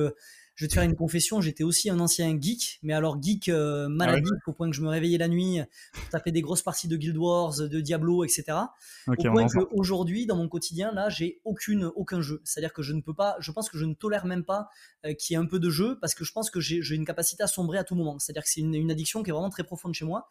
je 0.60 0.66
vais 0.66 0.68
te 0.68 0.74
faire 0.74 0.82
une 0.82 0.94
confession, 0.94 1.40
j'étais 1.40 1.64
aussi 1.64 1.88
un 1.88 1.98
ancien 2.00 2.38
geek, 2.38 2.80
mais 2.82 2.92
alors 2.92 3.16
geek 3.22 3.48
euh, 3.48 3.88
maladif 3.88 4.30
au 4.46 4.52
point 4.52 4.68
que 4.68 4.76
je 4.76 4.82
me 4.82 4.88
réveillais 4.88 5.16
la 5.16 5.26
nuit 5.26 5.58
pour 5.90 6.06
taper 6.10 6.32
des 6.32 6.42
grosses 6.42 6.60
parties 6.60 6.86
de 6.86 6.98
Guild 6.98 7.16
Wars, 7.16 7.56
de 7.60 7.80
Diablo, 7.80 8.24
etc. 8.24 8.58
au 9.06 9.14
point 9.14 9.46
qu'aujourd'hui, 9.48 10.26
dans 10.26 10.36
mon 10.36 10.50
quotidien, 10.50 10.92
là, 10.92 11.08
j'ai 11.08 11.40
aucune, 11.46 11.90
aucun 11.96 12.20
jeu. 12.20 12.42
C'est-à-dire 12.44 12.74
que 12.74 12.82
je 12.82 12.92
ne 12.92 13.00
peux 13.00 13.14
pas, 13.14 13.36
je 13.40 13.50
pense 13.52 13.70
que 13.70 13.78
je 13.78 13.86
ne 13.86 13.94
tolère 13.94 14.26
même 14.26 14.44
pas 14.44 14.68
euh, 15.06 15.14
qu'il 15.14 15.32
y 15.32 15.40
ait 15.40 15.42
un 15.42 15.46
peu 15.46 15.58
de 15.58 15.70
jeu 15.70 15.96
parce 15.98 16.14
que 16.14 16.26
je 16.26 16.32
pense 16.32 16.50
que 16.50 16.60
j'ai 16.60 16.94
une 16.94 17.06
capacité 17.06 17.42
à 17.42 17.46
sombrer 17.46 17.78
à 17.78 17.84
tout 17.84 17.94
moment. 17.94 18.18
C'est-à-dire 18.18 18.42
que 18.42 18.50
c'est 18.50 18.60
une, 18.60 18.74
une 18.74 18.90
addiction 18.90 19.22
qui 19.22 19.30
est 19.30 19.32
vraiment 19.32 19.48
très 19.48 19.64
profonde 19.64 19.94
chez 19.94 20.04
moi. 20.04 20.28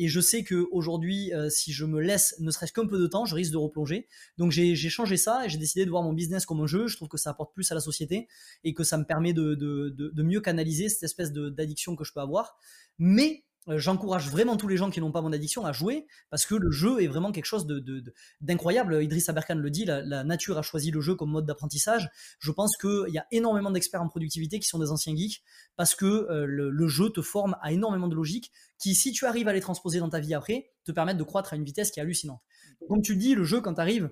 Et 0.00 0.06
je 0.06 0.20
sais 0.20 0.44
qu'aujourd'hui, 0.44 1.34
euh, 1.34 1.50
si 1.50 1.72
je 1.72 1.84
me 1.84 2.00
laisse 2.00 2.36
ne 2.38 2.52
serait-ce 2.52 2.72
qu'un 2.72 2.86
peu 2.86 3.00
de 3.00 3.06
temps, 3.08 3.24
je 3.24 3.34
risque 3.34 3.50
de 3.50 3.56
replonger. 3.56 4.06
Donc 4.38 4.52
j'ai 4.52 4.76
changé 4.76 5.16
ça 5.16 5.44
et 5.44 5.48
j'ai 5.48 5.58
décidé 5.58 5.84
de 5.84 5.90
voir 5.90 6.04
mon 6.04 6.12
business 6.12 6.46
comme 6.46 6.60
un 6.60 6.68
jeu. 6.68 6.86
Je 6.86 6.94
trouve 6.96 7.08
que 7.08 7.18
ça 7.18 7.30
apporte 7.30 7.52
plus 7.52 7.70
à 7.72 7.74
la 7.74 7.80
société 7.80 8.28
et 8.62 8.74
que 8.74 8.84
ça 8.84 8.96
me 8.96 9.04
permet 9.04 9.32
de, 9.32 10.22
mieux 10.22 10.40
canaliser 10.40 10.88
cette 10.88 11.02
espèce 11.02 11.32
d'addiction 11.32 11.96
que 11.96 12.04
je 12.04 12.12
peux 12.12 12.20
avoir. 12.20 12.56
Mais 12.98 13.44
j'encourage 13.76 14.30
vraiment 14.30 14.56
tous 14.56 14.68
les 14.68 14.76
gens 14.76 14.90
qui 14.90 15.00
n'ont 15.00 15.12
pas 15.12 15.20
mon 15.20 15.32
addiction 15.32 15.66
à 15.66 15.72
jouer 15.72 16.06
parce 16.30 16.46
que 16.46 16.54
le 16.54 16.70
jeu 16.70 17.02
est 17.02 17.06
vraiment 17.06 17.32
quelque 17.32 17.44
chose 17.44 17.66
d'incroyable. 18.40 18.96
De, 18.96 19.02
Idriss 19.02 19.28
Aberkan 19.28 19.56
le 19.56 19.70
dit, 19.70 19.84
la, 19.84 20.24
nature 20.24 20.58
a 20.58 20.62
choisi 20.62 20.90
le 20.90 21.00
jeu 21.00 21.14
comme 21.14 21.30
mode 21.30 21.46
d'apprentissage. 21.46 22.10
Je 22.38 22.50
pense 22.50 22.76
qu'il 22.76 23.12
y 23.12 23.18
a 23.18 23.26
énormément 23.30 23.70
d'experts 23.70 24.02
en 24.02 24.08
productivité 24.08 24.58
qui 24.58 24.68
sont 24.68 24.78
des 24.78 24.90
anciens 24.90 25.14
geeks 25.14 25.42
parce 25.76 25.94
que 25.94 26.06
euh, 26.06 26.46
le, 26.46 26.88
jeu 26.88 27.10
te 27.10 27.20
forme 27.20 27.56
à 27.60 27.72
énormément 27.72 28.08
de 28.08 28.14
logique 28.14 28.50
qui, 28.78 28.94
si 28.94 29.12
tu 29.12 29.26
arrives 29.26 29.48
à 29.48 29.52
les 29.52 29.60
transposer 29.60 29.98
dans 29.98 30.08
ta 30.08 30.20
vie 30.20 30.34
après, 30.34 30.70
te 30.84 30.92
permettent 30.92 31.18
de 31.18 31.24
croître 31.24 31.52
à 31.52 31.56
une 31.56 31.64
vitesse 31.64 31.90
qui 31.90 32.00
est 32.00 32.02
hallucinante. 32.02 32.40
Comme 32.88 33.02
tu 33.02 33.16
dis, 33.16 33.34
le 33.34 33.44
jeu, 33.44 33.60
quand 33.60 33.74
tu 33.74 33.80
arrives, 33.80 34.10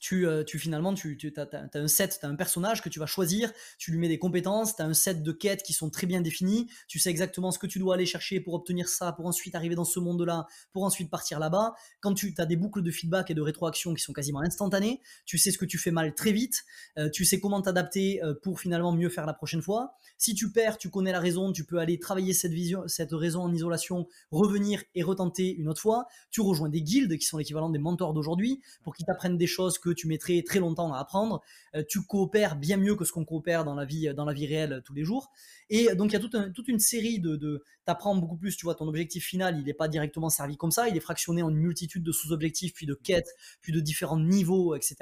tu, 0.00 0.26
euh, 0.26 0.44
tu 0.44 0.58
finalement, 0.58 0.94
tu, 0.94 1.16
tu 1.16 1.32
as, 1.36 1.48
un 1.74 1.88
set, 1.88 2.18
tu 2.20 2.26
as 2.26 2.28
un 2.28 2.34
personnage 2.36 2.82
que 2.82 2.88
tu 2.88 2.98
vas 2.98 3.06
choisir, 3.06 3.52
tu 3.78 3.90
lui 3.90 3.98
mets 3.98 4.08
des 4.08 4.18
compétences, 4.18 4.76
tu 4.76 4.82
as 4.82 4.84
un 4.84 4.94
set 4.94 5.22
de 5.22 5.32
quêtes 5.32 5.62
qui 5.62 5.72
sont 5.72 5.90
très 5.90 6.06
bien 6.06 6.20
définies, 6.20 6.68
tu 6.86 6.98
sais 6.98 7.10
exactement 7.10 7.50
ce 7.50 7.58
que 7.58 7.66
tu 7.66 7.78
dois 7.78 7.94
aller 7.94 8.06
chercher 8.06 8.40
pour 8.40 8.54
obtenir 8.54 8.88
ça, 8.88 9.12
pour 9.12 9.26
ensuite 9.26 9.54
arriver 9.54 9.74
dans 9.74 9.84
ce 9.84 10.00
monde-là, 10.00 10.46
pour 10.72 10.84
ensuite 10.84 11.10
partir 11.10 11.38
là-bas. 11.38 11.74
Quand 12.00 12.14
tu 12.14 12.34
as 12.38 12.46
des 12.46 12.56
boucles 12.56 12.82
de 12.82 12.90
feedback 12.90 13.30
et 13.30 13.34
de 13.34 13.42
rétroaction 13.42 13.94
qui 13.94 14.02
sont 14.02 14.12
quasiment 14.12 14.40
instantanées, 14.40 15.00
tu 15.24 15.38
sais 15.38 15.50
ce 15.50 15.58
que 15.58 15.64
tu 15.64 15.78
fais 15.78 15.90
mal 15.90 16.14
très 16.14 16.32
vite, 16.32 16.64
euh, 16.98 17.10
tu 17.10 17.24
sais 17.24 17.40
comment 17.40 17.60
t'adapter 17.62 18.22
euh, 18.22 18.34
pour 18.42 18.60
finalement 18.60 18.92
mieux 18.92 19.08
faire 19.08 19.26
la 19.26 19.34
prochaine 19.34 19.62
fois. 19.62 19.94
Si 20.16 20.34
tu 20.34 20.50
perds, 20.52 20.78
tu 20.78 20.90
connais 20.90 21.12
la 21.12 21.20
raison, 21.20 21.52
tu 21.52 21.64
peux 21.64 21.78
aller 21.78 21.98
travailler 21.98 22.32
cette 22.32 22.52
vision, 22.52 22.82
cette 22.86 23.12
raison 23.12 23.42
en 23.42 23.52
isolation, 23.52 24.08
revenir 24.30 24.82
et 24.94 25.02
retenter 25.02 25.54
une 25.54 25.68
autre 25.68 25.80
fois. 25.80 26.06
Tu 26.30 26.40
rejoins 26.40 26.68
des 26.68 26.82
guildes 26.82 27.16
qui 27.18 27.26
sont 27.26 27.38
l'équivalent 27.38 27.70
des 27.70 27.78
mentors 27.78 28.14
d'aujourd'hui 28.14 28.60
pour 28.82 28.94
qu'ils 28.94 29.06
t'apprennent 29.06 29.38
des 29.38 29.46
choses 29.46 29.78
que 29.78 29.87
tu 29.92 30.06
mettrais 30.08 30.42
très 30.42 30.58
longtemps 30.58 30.92
à 30.92 30.98
apprendre. 30.98 31.42
Euh, 31.74 31.82
tu 31.88 32.02
coopères 32.02 32.56
bien 32.56 32.76
mieux 32.76 32.96
que 32.96 33.04
ce 33.04 33.12
qu'on 33.12 33.24
coopère 33.24 33.64
dans 33.64 33.74
la 33.74 33.84
vie, 33.84 34.12
dans 34.14 34.24
la 34.24 34.32
vie 34.32 34.46
réelle 34.46 34.82
tous 34.84 34.94
les 34.94 35.04
jours. 35.04 35.32
Et 35.70 35.94
donc 35.94 36.10
il 36.10 36.14
y 36.14 36.16
a 36.16 36.20
toute, 36.20 36.68
une 36.68 36.78
série 36.78 37.20
de, 37.20 37.36
de 37.36 37.64
t'apprends 37.84 38.16
beaucoup 38.16 38.36
plus. 38.36 38.56
Tu 38.56 38.64
vois, 38.64 38.74
ton 38.74 38.88
objectif 38.88 39.24
final, 39.24 39.58
il 39.58 39.64
n'est 39.64 39.74
pas 39.74 39.88
directement 39.88 40.30
servi 40.30 40.56
comme 40.56 40.70
ça. 40.70 40.88
Il 40.88 40.96
est 40.96 41.00
fractionné 41.00 41.42
en 41.42 41.50
une 41.50 41.56
multitude 41.56 42.02
de 42.02 42.12
sous-objectifs, 42.12 42.72
puis 42.74 42.86
de 42.86 42.94
quêtes, 42.94 43.34
puis 43.60 43.72
de 43.72 43.80
différents 43.80 44.18
niveaux, 44.18 44.74
etc. 44.74 44.96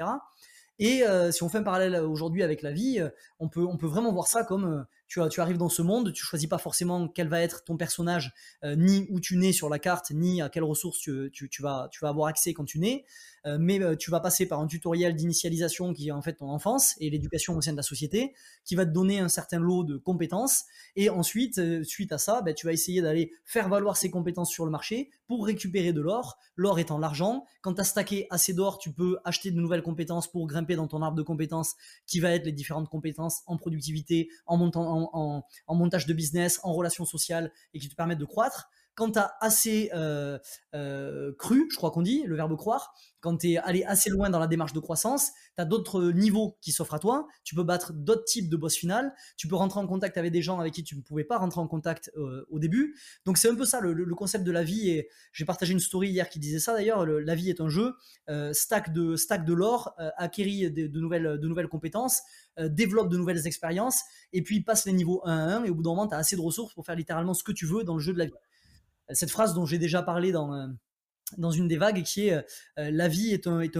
Et 0.79 1.03
euh, 1.03 1.31
si 1.31 1.43
on 1.43 1.49
fait 1.49 1.59
un 1.59 1.63
parallèle 1.63 1.95
aujourd'hui 1.95 2.43
avec 2.43 2.61
la 2.61 2.71
vie, 2.71 2.99
euh, 2.99 3.09
on 3.39 3.49
peut, 3.49 3.65
on 3.65 3.77
peut 3.77 3.87
vraiment 3.87 4.11
voir 4.13 4.27
ça 4.27 4.43
comme 4.43 4.85
tu, 5.07 5.21
arrives 5.39 5.57
dans 5.57 5.69
ce 5.69 5.81
monde, 5.81 6.13
tu 6.13 6.23
choisis 6.23 6.47
pas 6.47 6.57
forcément 6.57 7.07
quel 7.07 7.27
va 7.27 7.41
être 7.41 7.63
ton 7.63 7.77
personnage, 7.77 8.33
ni 8.63 9.07
où 9.09 9.19
tu 9.19 9.37
nais 9.37 9.53
sur 9.53 9.69
la 9.69 9.79
carte, 9.79 10.11
ni 10.11 10.41
à 10.41 10.49
quelles 10.49 10.63
ressources 10.63 10.99
tu, 10.99 11.61
vas, 11.61 11.89
avoir 12.01 12.27
accès 12.27 12.53
quand 12.53 12.65
tu 12.65 12.79
nais. 12.79 13.05
Euh, 13.47 13.57
mais 13.59 13.81
euh, 13.81 13.95
tu 13.95 14.11
vas 14.11 14.19
passer 14.19 14.45
par 14.45 14.59
un 14.59 14.67
tutoriel 14.67 15.15
d'initialisation 15.15 15.93
qui 15.93 16.09
est 16.09 16.11
en 16.11 16.21
fait 16.21 16.33
ton 16.33 16.49
enfance 16.49 16.95
et 16.99 17.09
l'éducation 17.09 17.55
au 17.55 17.61
sein 17.61 17.71
de 17.71 17.77
la 17.77 17.83
société, 17.83 18.33
qui 18.65 18.75
va 18.75 18.85
te 18.85 18.91
donner 18.91 19.19
un 19.19 19.29
certain 19.29 19.59
lot 19.59 19.83
de 19.83 19.97
compétences. 19.97 20.65
Et 20.95 21.09
ensuite, 21.09 21.57
euh, 21.59 21.83
suite 21.83 22.11
à 22.11 22.17
ça, 22.17 22.41
ben, 22.41 22.53
tu 22.53 22.65
vas 22.65 22.73
essayer 22.73 23.01
d'aller 23.01 23.31
faire 23.45 23.69
valoir 23.69 23.95
ces 23.95 24.09
compétences 24.09 24.51
sur 24.51 24.65
le 24.65 24.71
marché 24.71 25.09
pour 25.27 25.45
récupérer 25.45 25.93
de 25.93 26.01
l'or. 26.01 26.37
L'or 26.55 26.79
étant 26.79 26.97
l'argent. 26.97 27.45
Quand 27.61 27.75
tu 27.75 27.81
as 27.81 27.85
stacké 27.85 28.27
assez 28.29 28.53
d'or, 28.53 28.79
tu 28.79 28.91
peux 28.91 29.17
acheter 29.23 29.51
de 29.51 29.57
nouvelles 29.57 29.83
compétences 29.83 30.29
pour 30.29 30.47
grimper 30.47 30.75
dans 30.75 30.87
ton 30.87 31.01
arbre 31.01 31.17
de 31.17 31.23
compétences, 31.23 31.75
qui 32.05 32.19
va 32.19 32.31
être 32.31 32.45
les 32.45 32.51
différentes 32.51 32.89
compétences 32.89 33.43
en 33.45 33.57
productivité, 33.57 34.29
en, 34.45 34.57
montant, 34.57 34.89
en 34.89 34.96
montage 35.69 36.05
de 36.05 36.13
business, 36.13 36.59
en 36.63 36.73
relations 36.73 37.05
sociales, 37.05 37.51
et 37.73 37.79
qui 37.79 37.89
te 37.89 37.95
permettent 37.95 38.19
de 38.19 38.25
croître 38.25 38.69
quand 38.97 39.11
tu 39.11 39.19
as 39.19 39.35
assez 39.41 39.91
euh, 39.93 40.39
euh, 40.73 41.31
cru, 41.37 41.67
je 41.71 41.77
crois 41.77 41.91
qu'on 41.91 42.01
dit, 42.01 42.23
le 42.25 42.35
verbe 42.35 42.57
croire, 42.57 42.95
quand 43.19 43.37
tu 43.37 43.51
es 43.51 43.57
allé 43.57 43.83
assez 43.83 44.09
loin 44.09 44.31
dans 44.31 44.39
la 44.39 44.47
démarche 44.47 44.73
de 44.73 44.79
croissance, 44.79 45.33
tu 45.55 45.61
as 45.61 45.65
d'autres 45.65 46.11
niveaux 46.11 46.57
qui 46.61 46.71
s'offrent 46.71 46.95
à 46.95 46.99
toi, 46.99 47.27
tu 47.43 47.53
peux 47.53 47.63
battre 47.63 47.93
d'autres 47.93 48.23
types 48.23 48.49
de 48.49 48.57
boss 48.57 48.75
final, 48.75 49.13
tu 49.35 49.47
peux 49.47 49.55
rentrer 49.55 49.79
en 49.79 49.85
contact 49.85 50.17
avec 50.17 50.31
des 50.31 50.41
gens 50.41 50.59
avec 50.59 50.73
qui 50.73 50.83
tu 50.83 50.95
ne 50.95 51.01
pouvais 51.01 51.23
pas 51.23 51.37
rentrer 51.37 51.61
en 51.61 51.67
contact 51.67 52.11
euh, 52.17 52.47
au 52.49 52.57
début. 52.57 52.95
Donc 53.23 53.37
c'est 53.37 53.49
un 53.49 53.55
peu 53.55 53.65
ça 53.65 53.81
le, 53.81 54.15
concept 54.15 54.43
de 54.43 54.51
la 54.51 54.63
vie 54.63 54.89
et 54.89 55.09
j'ai 55.31 55.45
partagé 55.45 55.73
une 55.73 55.79
story 55.79 56.09
hier 56.09 56.27
qui 56.27 56.39
disait 56.39 56.57
ça 56.57 56.73
d'ailleurs, 56.73 57.05
la 57.05 57.35
vie 57.35 57.51
est 57.51 57.61
un 57.61 57.69
jeu, 57.69 57.93
stack 58.51 58.93
de 58.93 59.15
stack 59.15 59.45
de 59.45 59.53
l'or, 59.53 59.93
acquérir 60.17 60.71
de, 60.71 60.87
de, 60.87 60.99
nouvelles 60.99 61.37
de 61.39 61.47
nouvelles 61.47 61.67
compétences, 61.67 62.23
développe 62.57 63.09
de 63.09 63.17
nouvelles 63.17 63.45
expériences 63.45 64.01
et 64.33 64.41
puis 64.41 64.61
passe 64.61 64.85
les 64.85 64.93
niveaux 64.93 65.21
1 65.25 65.37
à 65.37 65.57
1 65.57 65.65
et 65.65 65.69
au 65.69 65.75
bout 65.75 65.83
d'un 65.83 65.91
moment 65.91 66.07
tu 66.07 66.15
as 66.15 66.17
assez 66.17 66.35
de 66.35 66.41
ressources 66.41 66.73
pour 66.73 66.83
faire 66.83 66.95
littéralement 66.95 67.35
ce 67.35 67.43
que 67.43 67.51
tu 67.51 67.67
veux 67.67 67.83
dans 67.83 67.93
le 67.93 67.99
jeu 67.99 68.11
de 68.11 68.17
la 68.17 68.25
vie 68.25 68.33
cette 69.11 69.31
phrase 69.31 69.53
dont 69.53 69.65
j'ai 69.65 69.77
déjà 69.77 70.01
parlé 70.01 70.31
dans 70.31 70.53
euh, 70.53 70.67
une 71.51 71.67
des 71.67 71.77
vagues 71.77 72.03
qui 72.03 72.27
est 72.27 72.33
euh, 72.33 72.41
est 73.33 73.47
un, 73.47 73.61
est 73.61 73.77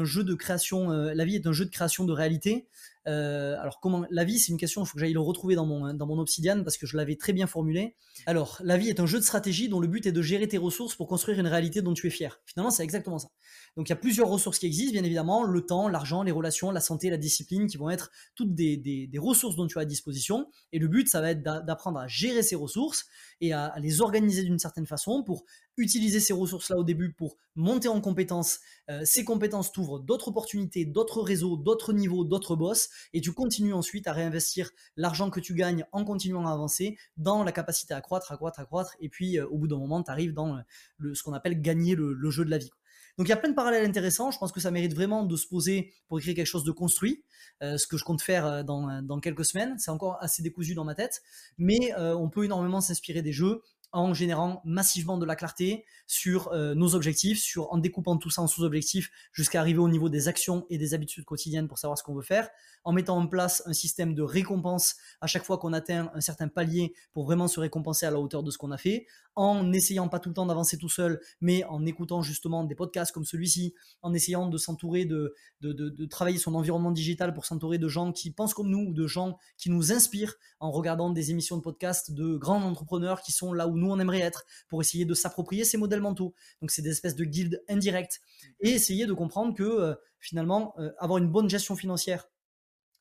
euh, 0.91 1.13
la 1.13 1.25
vie 1.25 1.35
est 1.35 1.47
un 1.47 1.53
jeu 1.53 1.65
de 1.65 1.71
création 1.71 2.05
de 2.05 2.13
réalité 2.13 2.67
alors 3.07 3.79
comment 3.79 4.05
la 4.09 4.23
vie 4.23 4.39
c'est 4.39 4.51
une 4.51 4.57
question 4.57 4.83
il 4.83 4.87
faut 4.87 4.95
que 4.95 4.99
j'aille 4.99 5.13
le 5.13 5.19
retrouver 5.19 5.55
dans 5.55 5.65
mon 5.65 5.93
dans 5.93 6.05
mon 6.05 6.19
obsidian 6.19 6.63
parce 6.63 6.77
que 6.77 6.85
je 6.85 6.97
l'avais 6.97 7.15
très 7.15 7.33
bien 7.33 7.47
formulé. 7.47 7.95
Alors 8.25 8.59
la 8.63 8.77
vie 8.77 8.89
est 8.89 8.99
un 8.99 9.05
jeu 9.05 9.19
de 9.19 9.23
stratégie 9.23 9.69
dont 9.69 9.79
le 9.79 9.87
but 9.87 10.05
est 10.05 10.11
de 10.11 10.21
gérer 10.21 10.47
tes 10.47 10.57
ressources 10.57 10.95
pour 10.95 11.07
construire 11.07 11.39
une 11.39 11.47
réalité 11.47 11.81
dont 11.81 11.93
tu 11.93 12.07
es 12.07 12.09
fier. 12.09 12.41
Finalement 12.45 12.71
c'est 12.71 12.83
exactement 12.83 13.19
ça. 13.19 13.29
Donc 13.75 13.87
il 13.87 13.91
y 13.91 13.93
a 13.93 13.97
plusieurs 13.97 14.27
ressources 14.27 14.59
qui 14.59 14.65
existent 14.65 14.93
bien 14.93 15.03
évidemment 15.03 15.43
le 15.43 15.61
temps 15.65 15.87
l'argent 15.87 16.23
les 16.23 16.31
relations 16.31 16.71
la 16.71 16.81
santé 16.81 17.09
la 17.09 17.17
discipline 17.17 17.67
qui 17.67 17.77
vont 17.77 17.89
être 17.89 18.11
toutes 18.35 18.53
des, 18.53 18.77
des 18.77 19.19
ressources 19.19 19.55
dont 19.55 19.67
tu 19.67 19.77
as 19.77 19.81
à 19.81 19.85
disposition. 19.85 20.47
Et 20.73 20.79
le 20.79 20.87
but 20.87 21.07
ça 21.07 21.21
va 21.21 21.31
être 21.31 21.41
d'apprendre 21.41 21.99
à 21.99 22.07
gérer 22.07 22.43
ces 22.43 22.55
ressources 22.55 23.05
et 23.41 23.53
à, 23.53 23.73
les 23.79 24.01
organiser 24.01 24.43
d'une 24.43 24.59
certaine 24.59 24.85
façon 24.85 25.23
pour 25.23 25.45
utiliser 25.77 26.19
ces 26.19 26.33
ressources-là 26.33 26.77
au 26.77 26.83
début 26.83 27.13
pour 27.13 27.37
monter 27.55 27.87
en 27.87 28.01
compétences. 28.01 28.59
Euh, 28.89 29.01
ces 29.05 29.23
compétences 29.23 29.71
t'ouvrent 29.71 29.99
d'autres 29.99 30.29
opportunités, 30.29 30.85
d'autres 30.85 31.21
réseaux, 31.21 31.55
d'autres 31.55 31.93
niveaux, 31.93 32.25
d'autres 32.25 32.55
boss, 32.55 32.89
et 33.13 33.21
tu 33.21 33.31
continues 33.31 33.73
ensuite 33.73 34.07
à 34.07 34.13
réinvestir 34.13 34.71
l'argent 34.95 35.29
que 35.29 35.39
tu 35.39 35.53
gagnes 35.53 35.85
en 35.91 36.03
continuant 36.03 36.47
à 36.47 36.51
avancer 36.51 36.97
dans 37.15 37.43
la 37.43 37.51
capacité 37.51 37.93
à 37.93 38.01
croître, 38.01 38.31
à 38.31 38.37
croître, 38.37 38.59
à 38.59 38.65
croître, 38.65 38.95
et 38.99 39.09
puis 39.09 39.39
euh, 39.39 39.47
au 39.47 39.57
bout 39.57 39.67
d'un 39.67 39.77
moment, 39.77 40.01
tu 40.03 40.11
arrives 40.11 40.33
dans 40.33 40.59
le, 40.97 41.13
ce 41.13 41.23
qu'on 41.23 41.33
appelle 41.33 41.61
gagner 41.61 41.95
le, 41.95 42.29
jeu 42.29 42.43
de 42.43 42.49
la 42.49 42.57
vie. 42.57 42.71
Donc 43.17 43.27
il 43.27 43.29
y 43.29 43.33
a 43.33 43.37
plein 43.37 43.49
de 43.49 43.55
parallèles 43.55 43.85
intéressants. 43.87 44.29
Je 44.29 44.37
pense 44.37 44.51
que 44.51 44.59
ça 44.59 44.69
mérite 44.69 44.93
vraiment 44.93 45.23
de 45.23 45.35
se 45.35 45.47
poser 45.47 45.93
pour 46.07 46.19
écrire 46.19 46.35
quelque 46.35 46.45
chose 46.45 46.63
de 46.63 46.71
construit, 46.71 47.23
euh, 47.63 47.77
ce 47.77 47.87
que 47.87 47.97
je 47.97 48.03
compte 48.03 48.21
faire 48.21 48.63
dans, 48.63 49.01
dans 49.01 49.19
quelques 49.19 49.45
semaines. 49.45 49.75
C'est 49.79 49.89
encore 49.89 50.17
assez 50.21 50.43
décousu 50.43 50.75
dans 50.75 50.83
ma 50.83 50.93
tête, 50.93 51.23
mais 51.57 51.93
on 51.97 52.29
peut 52.29 52.45
énormément 52.45 52.81
s'inspirer 52.81 53.23
des 53.23 53.31
jeux 53.31 53.63
en 53.91 54.13
générant 54.13 54.61
massivement 54.65 55.17
de 55.17 55.25
la 55.25 55.35
clarté 55.35 55.85
sur 56.07 56.51
euh, 56.51 56.75
nos 56.75 56.95
objectifs, 56.95 57.39
sur 57.39 57.71
en 57.73 57.77
découpant 57.77 58.17
tout 58.17 58.29
ça 58.29 58.41
en 58.41 58.47
sous-objectifs 58.47 59.09
jusqu'à 59.31 59.59
arriver 59.59 59.79
au 59.79 59.89
niveau 59.89 60.09
des 60.09 60.27
actions 60.27 60.65
et 60.69 60.77
des 60.77 60.93
habitudes 60.93 61.25
quotidiennes 61.25 61.67
pour 61.67 61.79
savoir 61.79 61.97
ce 61.97 62.03
qu'on 62.03 62.15
veut 62.15 62.21
faire, 62.21 62.49
en 62.83 62.91
mettant 62.91 63.17
en 63.17 63.27
place 63.27 63.63
un 63.65 63.73
système 63.73 64.13
de 64.13 64.21
récompense 64.21 64.95
à 65.21 65.27
chaque 65.27 65.43
fois 65.43 65.57
qu'on 65.57 65.73
atteint 65.73 66.11
un 66.13 66.21
certain 66.21 66.47
palier 66.47 66.93
pour 67.13 67.25
vraiment 67.25 67.47
se 67.47 67.59
récompenser 67.59 68.05
à 68.05 68.11
la 68.11 68.19
hauteur 68.19 68.43
de 68.43 68.51
ce 68.51 68.57
qu'on 68.57 68.71
a 68.71 68.77
fait, 68.77 69.07
en 69.35 69.71
essayant 69.71 70.07
pas 70.07 70.19
tout 70.19 70.29
le 70.29 70.35
temps 70.35 70.47
d'avancer 70.47 70.77
tout 70.77 70.89
seul, 70.89 71.21
mais 71.41 71.63
en 71.65 71.85
écoutant 71.85 72.21
justement 72.21 72.63
des 72.63 72.73
podcasts 72.75 73.11
comme 73.11 73.25
celui-ci, 73.25 73.75
en 74.01 74.13
essayant 74.13 74.47
de 74.47 74.57
s'entourer 74.57 75.05
de, 75.05 75.35
de, 75.61 75.73
de, 75.73 75.89
de, 75.89 76.05
travailler 76.05 76.39
son 76.39 76.55
environnement 76.55 76.91
digital 76.91 77.33
pour 77.33 77.45
s'entourer 77.45 77.77
de 77.77 77.87
gens 77.87 78.11
qui 78.11 78.31
pensent 78.31 78.55
comme 78.55 78.69
nous 78.69 78.89
ou 78.89 78.93
de 78.93 79.05
gens 79.05 79.37
qui 79.57 79.69
nous 79.69 79.91
inspirent 79.91 80.35
en 80.59 80.71
regardant 80.71 81.11
des 81.11 81.29
émissions 81.29 81.57
de 81.57 81.61
podcasts 81.61 82.11
de 82.11 82.35
grands 82.35 82.63
entrepreneurs 82.63 83.21
qui 83.21 83.31
sont 83.31 83.53
là 83.53 83.67
nous 83.77 83.89
on 83.91 83.99
aimerait 83.99 84.19
être 84.19 84.45
pour 84.67 84.81
essayer 84.81 85.05
de 85.05 85.13
s'approprier 85.13 85.63
ces 85.65 85.77
modèles 85.77 86.01
mentaux. 86.01 86.33
Donc 86.61 86.71
c'est 86.71 86.81
des 86.81 86.91
espèces 86.91 87.15
de 87.15 87.23
guildes 87.23 87.63
indirectes 87.69 88.21
et 88.59 88.69
essayer 88.71 89.05
de 89.05 89.13
comprendre 89.13 89.55
que 89.55 89.63
euh, 89.63 89.95
finalement 90.19 90.73
euh, 90.79 90.91
avoir 90.99 91.17
une 91.17 91.29
bonne 91.29 91.49
gestion 91.49 91.75
financière 91.75 92.29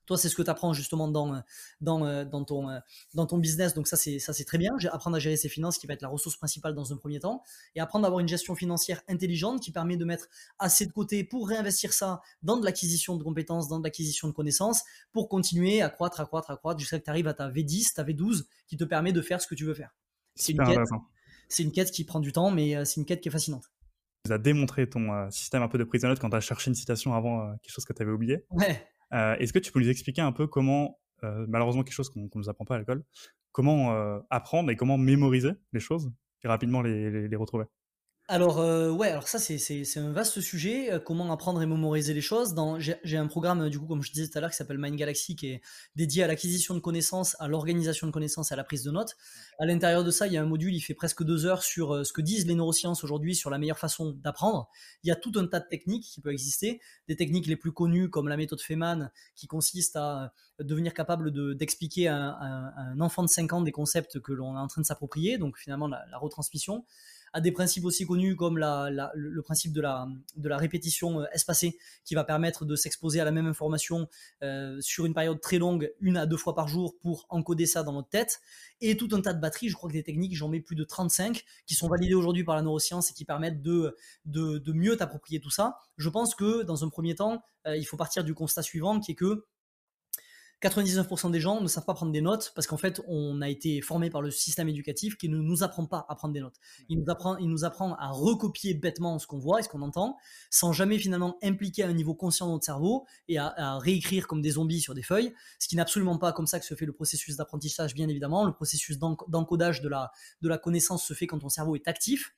Toi, 0.07 0.17
c'est 0.17 0.29
ce 0.29 0.37
que 0.37 0.43
tu 0.43 0.51
apprends 0.51 0.73
justement 0.73 1.09
dans, 1.09 1.43
dans, 1.81 2.25
dans, 2.25 2.45
ton, 2.45 2.69
dans 3.15 3.27
ton 3.27 3.39
business. 3.39 3.75
Donc 3.75 3.89
ça, 3.89 3.97
c'est, 3.97 4.21
ça, 4.21 4.33
c'est 4.33 4.45
très 4.45 4.59
bien. 4.59 4.71
Apprendre 4.93 5.17
à 5.17 5.19
gérer 5.19 5.37
ses 5.37 5.49
finances, 5.49 5.79
qui 5.79 5.89
va 5.89 5.95
être 5.95 6.03
la 6.03 6.09
ressource 6.09 6.37
principale 6.37 6.75
dans 6.75 6.93
un 6.93 6.97
premier 6.97 7.19
temps. 7.19 7.43
Et 7.75 7.81
apprendre 7.81 8.05
à 8.05 8.09
avoir 8.09 8.21
une 8.21 8.29
gestion 8.29 8.55
financière 8.55 9.03
intelligente 9.09 9.61
qui 9.61 9.73
permet 9.73 9.97
de 9.97 10.05
mettre 10.05 10.29
assez 10.61 10.87
de 10.87 10.93
côté 10.93 11.25
pour 11.25 11.49
réinvestir 11.49 11.93
ça 11.93 12.21
dans 12.43 12.57
de 12.57 12.65
l'acquisition 12.65 13.17
de 13.17 13.25
compétences, 13.25 13.67
dans 13.69 13.81
de 13.81 13.85
l'acquisition 13.85 14.29
de 14.29 14.33
connaissances, 14.33 14.83
pour 15.11 15.29
continuer 15.29 15.83
à 15.83 15.91
croître, 15.91 16.21
à 16.21 16.27
croître, 16.27 16.51
à 16.53 16.57
croître, 16.57 16.79
jusqu'à 16.79 16.97
ce 16.97 17.01
que 17.01 17.05
tu 17.07 17.11
arrives 17.11 17.29
à 17.29 17.35
ta 17.35 17.51
V10, 17.51 17.95
ta 17.95 18.05
V12, 18.05 18.45
qui 18.69 18.77
te 18.77 18.85
permet 18.85 19.12
de 19.12 19.23
faire 19.23 19.41
ce 19.41 19.49
que 19.49 19.57
tu 19.57 19.65
veux 19.65 19.75
faire. 19.75 19.93
C'est 20.37 20.53
une, 20.53 20.61
une 21.59 21.72
quête 21.72 21.90
qui 21.90 22.05
prend 22.05 22.20
du 22.20 22.33
temps, 22.33 22.51
mais 22.51 22.85
c'est 22.85 23.01
une 23.01 23.07
quête 23.07 23.20
qui 23.20 23.29
est 23.29 23.33
fascinante 23.33 23.70
tu 24.27 24.33
as 24.33 24.38
démontré 24.38 24.88
ton 24.88 25.12
euh, 25.12 25.31
système 25.31 25.62
un 25.62 25.68
peu 25.68 25.79
de 25.79 25.85
prise 25.85 26.03
de 26.03 26.09
notes 26.09 26.18
quand 26.18 26.31
tu 26.31 26.37
as 26.37 26.40
cherché 26.40 26.70
une 26.70 26.75
citation 26.75 27.14
avant 27.14 27.42
euh, 27.42 27.53
quelque 27.62 27.72
chose 27.72 27.85
que 27.85 27.92
tu 27.92 28.03
avais 28.03 28.13
oublié. 28.13 28.44
Ouais. 28.50 28.87
Euh, 29.13 29.37
est-ce 29.37 29.52
que 29.52 29.58
tu 29.58 29.73
peux 29.73 29.81
nous 29.81 29.88
expliquer 29.88 30.21
un 30.21 30.33
peu 30.33 30.46
comment, 30.46 30.98
malheureusement 31.23 31.83
quelque 31.83 31.94
chose 31.94 32.11
qu'on 32.11 32.23
ne 32.23 32.29
nous 32.35 32.48
apprend 32.48 32.65
pas 32.65 32.75
à 32.75 32.79
l'école, 32.79 33.04
comment 33.52 34.21
apprendre 34.31 34.71
et 34.71 34.77
comment 34.77 34.98
mémoriser 34.98 35.52
les 35.73 35.81
choses 35.81 36.11
et 36.42 36.48
rapidement 36.48 36.83
les 36.83 37.37
retrouver? 37.37 37.67
Alors, 38.29 38.58
euh, 38.58 38.90
ouais, 38.90 39.10
alors 39.10 39.29
ça, 39.29 39.38
c'est 39.38 39.98
un 39.98 40.10
vaste 40.10 40.40
sujet. 40.40 40.92
Euh, 40.92 40.98
comment 40.98 41.31
apprendre 41.33 41.62
et 41.62 41.66
mémoriser 41.66 42.12
les 42.12 42.20
choses. 42.20 42.56
J'ai 42.81 43.16
un 43.16 43.29
programme, 43.29 43.68
du 43.70 43.79
coup, 43.79 43.87
comme 43.87 44.02
je 44.02 44.10
disais 44.10 44.27
tout 44.27 44.37
à 44.37 44.40
l'heure, 44.40 44.50
qui 44.50 44.56
s'appelle 44.56 44.79
Mind 44.79 44.96
Galaxy, 44.96 45.37
qui 45.37 45.46
est 45.46 45.62
dédié 45.94 46.24
à 46.24 46.27
l'acquisition 46.27 46.74
de 46.74 46.81
connaissances, 46.81 47.37
à 47.38 47.46
l'organisation 47.46 48.04
de 48.08 48.12
connaissances 48.12 48.50
et 48.50 48.54
à 48.54 48.56
la 48.56 48.64
prise 48.64 48.83
de 48.83 48.90
notes. 48.90 49.16
À 49.60 49.64
l'intérieur 49.64 50.02
de 50.02 50.10
ça, 50.10 50.27
il 50.27 50.33
y 50.33 50.37
a 50.37 50.42
un 50.42 50.46
module, 50.46 50.74
il 50.74 50.81
fait 50.81 50.94
presque 50.94 51.22
deux 51.22 51.46
heures 51.46 51.62
sur 51.62 51.94
euh, 51.94 52.02
ce 52.02 52.12
que 52.12 52.20
disent 52.20 52.48
les 52.48 52.56
neurosciences 52.56 53.04
aujourd'hui 53.04 53.37
sur 53.37 53.48
la 53.48 53.58
meilleure 53.58 53.79
façon 53.79 54.10
d'apprendre. 54.10 54.68
Il 55.04 55.08
y 55.08 55.12
a 55.12 55.16
tout 55.16 55.33
un 55.37 55.46
tas 55.46 55.60
de 55.60 55.68
techniques 55.68 56.06
qui 56.06 56.20
peuvent 56.20 56.33
exister. 56.33 56.81
Des 57.06 57.14
techniques 57.14 57.46
les 57.46 57.56
plus 57.56 57.70
connues, 57.70 58.10
comme 58.10 58.27
la 58.27 58.37
méthode 58.37 58.60
Feynman, 58.60 59.12
qui 59.37 59.46
consiste 59.46 59.94
à 59.94 60.33
devenir 60.58 60.94
capable 60.94 61.31
d'expliquer 61.56 62.08
à, 62.08 62.37
un 62.40 63.00
enfant 63.00 63.22
de 63.22 63.29
5 63.29 63.52
ans 63.52 63.60
des 63.60 63.70
concepts 63.70 64.18
que 64.18 64.33
l'on 64.33 64.56
est 64.56 64.58
en 64.58 64.66
train 64.66 64.81
de 64.81 64.87
s'approprier, 64.87 65.38
donc 65.38 65.58
finalement 65.58 65.87
la 65.87 66.18
retransmission 66.18 66.85
à 67.37 67.41
des 67.43 67.53
principes 67.53 67.85
aussi 67.85 68.07
connus 68.07 68.35
comme 68.35 68.57
le 68.57 69.41
principe 69.43 69.75
de 69.75 69.83
la, 69.83 70.57
répétition 70.57 71.21
euh, 71.21 71.27
espacée, 71.35 71.77
qui 72.03 72.15
va 72.15 72.25
permettre 72.25 72.65
de 72.65 72.75
s'exposer 72.75 73.21
à 73.21 73.27
la 73.27 73.31
même 73.31 73.47
information 73.47 74.09
euh, 74.43 74.81
sur 74.81 75.05
une 75.05 75.13
période 75.13 75.39
très 75.43 75.59
longue, 75.59 75.93
une 76.01 76.17
à 76.17 76.25
deux 76.25 76.39
fois 76.39 76.55
par 76.55 76.67
jour, 76.67 76.97
pour 76.99 77.27
encoder 77.29 77.67
ça 77.67 77.83
dans 77.83 77.93
notre 77.93 78.09
tête. 78.09 78.41
Et 78.81 78.97
tout 78.97 79.11
un 79.13 79.21
tas 79.21 79.35
de 79.35 79.41
batteries, 79.41 79.69
je 79.69 79.75
crois 79.75 79.91
que 79.91 79.93
des 79.93 80.03
techniques, 80.03 80.35
j'en 80.35 80.49
mets 80.49 80.61
plus 80.61 80.77
de 80.77 80.85
35, 80.85 81.45
qui 81.67 81.75
sont 81.75 81.89
validées 81.89 82.15
aujourd'hui 82.15 82.43
par 82.43 82.57
la 82.57 82.63
neuroscience 82.63 83.11
et 83.11 83.13
qui 83.13 83.27
permettent 83.27 83.61
de, 83.61 83.95
de, 84.25 84.73
mieux 84.73 84.97
t'approprier 84.97 85.39
tout 85.39 85.51
ça. 85.51 85.77
Je 85.99 86.09
pense 86.09 86.35
que 86.35 86.63
dans 86.63 86.85
un 86.85 86.89
premier 86.89 87.15
temps, 87.15 87.43
euh, 87.67 87.77
il 87.77 87.85
faut 87.85 87.99
partir 87.99 88.25
du 88.25 88.33
constat 88.33 88.63
suivant, 88.63 88.99
qui 88.99 89.13
est 89.13 89.15
que 89.15 89.45
99% 90.63 91.31
des 91.31 91.40
gens 91.40 91.61
ne 91.61 91.69
savent 91.69 91.85
pas 91.85 91.92
prendre 91.92 92.13
des 92.13 92.23
notes 92.23 92.52
parce 92.54 92.67
qu'en 92.67 92.79
fait, 92.79 93.02
on 93.07 93.42
a 93.42 93.48
été 93.48 93.83
formé 93.83 94.09
par 94.09 94.23
le 94.23 94.31
système 94.31 94.69
éducatif 94.69 95.17
qui 95.19 95.29
ne 95.29 95.37
nous 95.37 95.63
apprend 95.63 95.85
pas 95.87 96.07
à 96.09 96.15
prendre 96.15 96.33
des 96.33 96.40
notes. 96.40 96.57
Il 96.88 96.98
nous 96.98 97.11
apprend, 97.11 97.37
il 97.37 97.48
nous 97.48 97.65
apprend 97.65 97.94
à 97.96 98.09
recopier 98.09 98.73
bêtement 98.73 99.19
ce 99.19 99.27
qu'on 99.27 99.38
voit 99.38 99.61
et 99.61 99.63
ce 99.63 99.69
qu'on 99.69 99.83
entend, 99.83 100.17
sans 100.50 100.73
jamais 100.73 100.98
finalement 100.98 101.37
impliquer 101.42 101.83
à 101.83 101.88
un 101.88 101.92
niveau 101.92 102.15
conscient 102.15 102.48
notre 102.48 102.65
cerveau 102.65 103.07
et 103.29 103.38
à, 103.38 103.79
réécrire 103.79 104.27
comme 104.27 104.40
des 104.40 104.52
zombies 104.52 104.81
sur 104.81 104.94
des 104.94 105.02
feuilles, 105.02 105.35
ce 105.59 105.69
qui 105.69 105.77
n'est 105.77 105.83
absolument 105.83 106.17
pas 106.17 106.33
comme 106.33 106.46
ça 106.46 106.59
que 106.59 106.65
se 106.65 106.75
fait 106.75 106.87
le 106.87 106.92
processus 106.92 107.37
d'apprentissage, 107.37 107.94
bien 107.94 108.09
évidemment. 108.09 108.46
Le 108.46 108.52
processus 108.52 108.98
d'encodage 108.98 109.83
de 109.83 109.88
la, 109.88 110.11
de 110.40 110.48
la 110.48 110.57
connaissance 110.57 111.04
se 111.04 111.13
fait 111.13 111.27
quand 111.27 111.38
ton 111.38 111.50
cerveau 111.50 111.77
est 111.77 111.87
actif. 111.87 112.35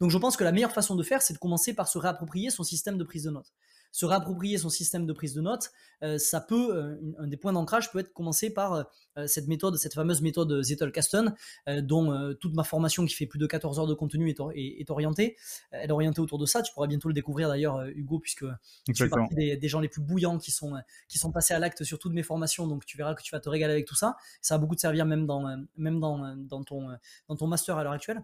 Donc 0.00 0.10
je 0.10 0.18
pense 0.18 0.36
que 0.36 0.44
la 0.44 0.52
meilleure 0.52 0.72
façon 0.72 0.94
de 0.94 1.02
faire, 1.02 1.22
c'est 1.22 1.34
de 1.34 1.38
commencer 1.38 1.74
par 1.74 1.88
se 1.88 1.98
réapproprier 1.98 2.50
son 2.50 2.62
système 2.62 2.96
de 2.96 3.04
prise 3.04 3.24
de 3.24 3.30
notes 3.30 3.52
se 3.96 4.04
réapproprier 4.04 4.58
son 4.58 4.68
système 4.68 5.06
de 5.06 5.12
prise 5.14 5.32
de 5.32 5.40
notes, 5.40 5.72
euh, 6.02 6.18
ça 6.18 6.42
peut, 6.42 6.76
euh, 6.76 6.96
un 7.18 7.26
des 7.26 7.38
points 7.38 7.54
d'ancrage 7.54 7.90
peut 7.90 7.98
être 7.98 8.12
commencé 8.12 8.50
par 8.50 8.84
euh, 9.16 9.26
cette 9.26 9.48
méthode, 9.48 9.78
cette 9.78 9.94
fameuse 9.94 10.20
méthode 10.20 10.62
Zettelkasten, 10.62 11.34
dont 11.78 12.34
toute 12.38 12.52
ma 12.52 12.62
formation 12.62 13.06
qui 13.06 13.14
fait 13.14 13.24
plus 13.24 13.38
de 13.38 13.46
14 13.46 13.78
heures 13.78 13.86
de 13.86 13.94
contenu 13.94 14.28
est, 14.28 14.90
orientée. 14.90 15.38
Elle 15.70 15.88
est 15.88 15.92
orientée 15.92 16.20
autour 16.20 16.38
de 16.38 16.44
ça. 16.44 16.60
Tu 16.60 16.74
pourras 16.74 16.88
bientôt 16.88 17.08
le 17.08 17.14
découvrir 17.14 17.48
d'ailleurs, 17.48 17.86
Hugo, 17.86 18.18
puisque 18.18 18.44
tu 18.84 18.94
fais 18.94 19.08
partie 19.08 19.34
des, 19.34 19.68
gens 19.68 19.80
les 19.80 19.88
plus 19.88 20.02
bouillants 20.02 20.36
qui 20.36 20.50
sont, 20.50 20.74
qui 21.08 21.18
sont 21.18 21.32
passés 21.32 21.54
à 21.54 21.58
l'acte 21.58 21.82
sur 21.82 21.98
toutes 21.98 22.12
mes 22.12 22.22
formations. 22.22 22.66
Donc 22.66 22.84
tu 22.84 22.98
verras 22.98 23.14
que 23.14 23.22
tu 23.22 23.34
vas 23.34 23.40
te 23.40 23.48
régaler 23.48 23.72
avec 23.72 23.86
tout 23.86 23.94
ça. 23.94 24.18
Ça 24.42 24.56
a 24.56 24.58
beaucoup 24.58 24.74
de 24.74 24.80
servir 24.80 25.06
même 25.06 25.26
dans, 25.26 25.56
même 25.78 25.98
dans, 25.98 26.36
dans, 26.36 26.62
ton, 26.62 26.88
dans 27.28 27.36
ton 27.36 27.46
master 27.46 27.78
à 27.78 27.84
l'heure 27.84 27.94
actuelle. 27.94 28.22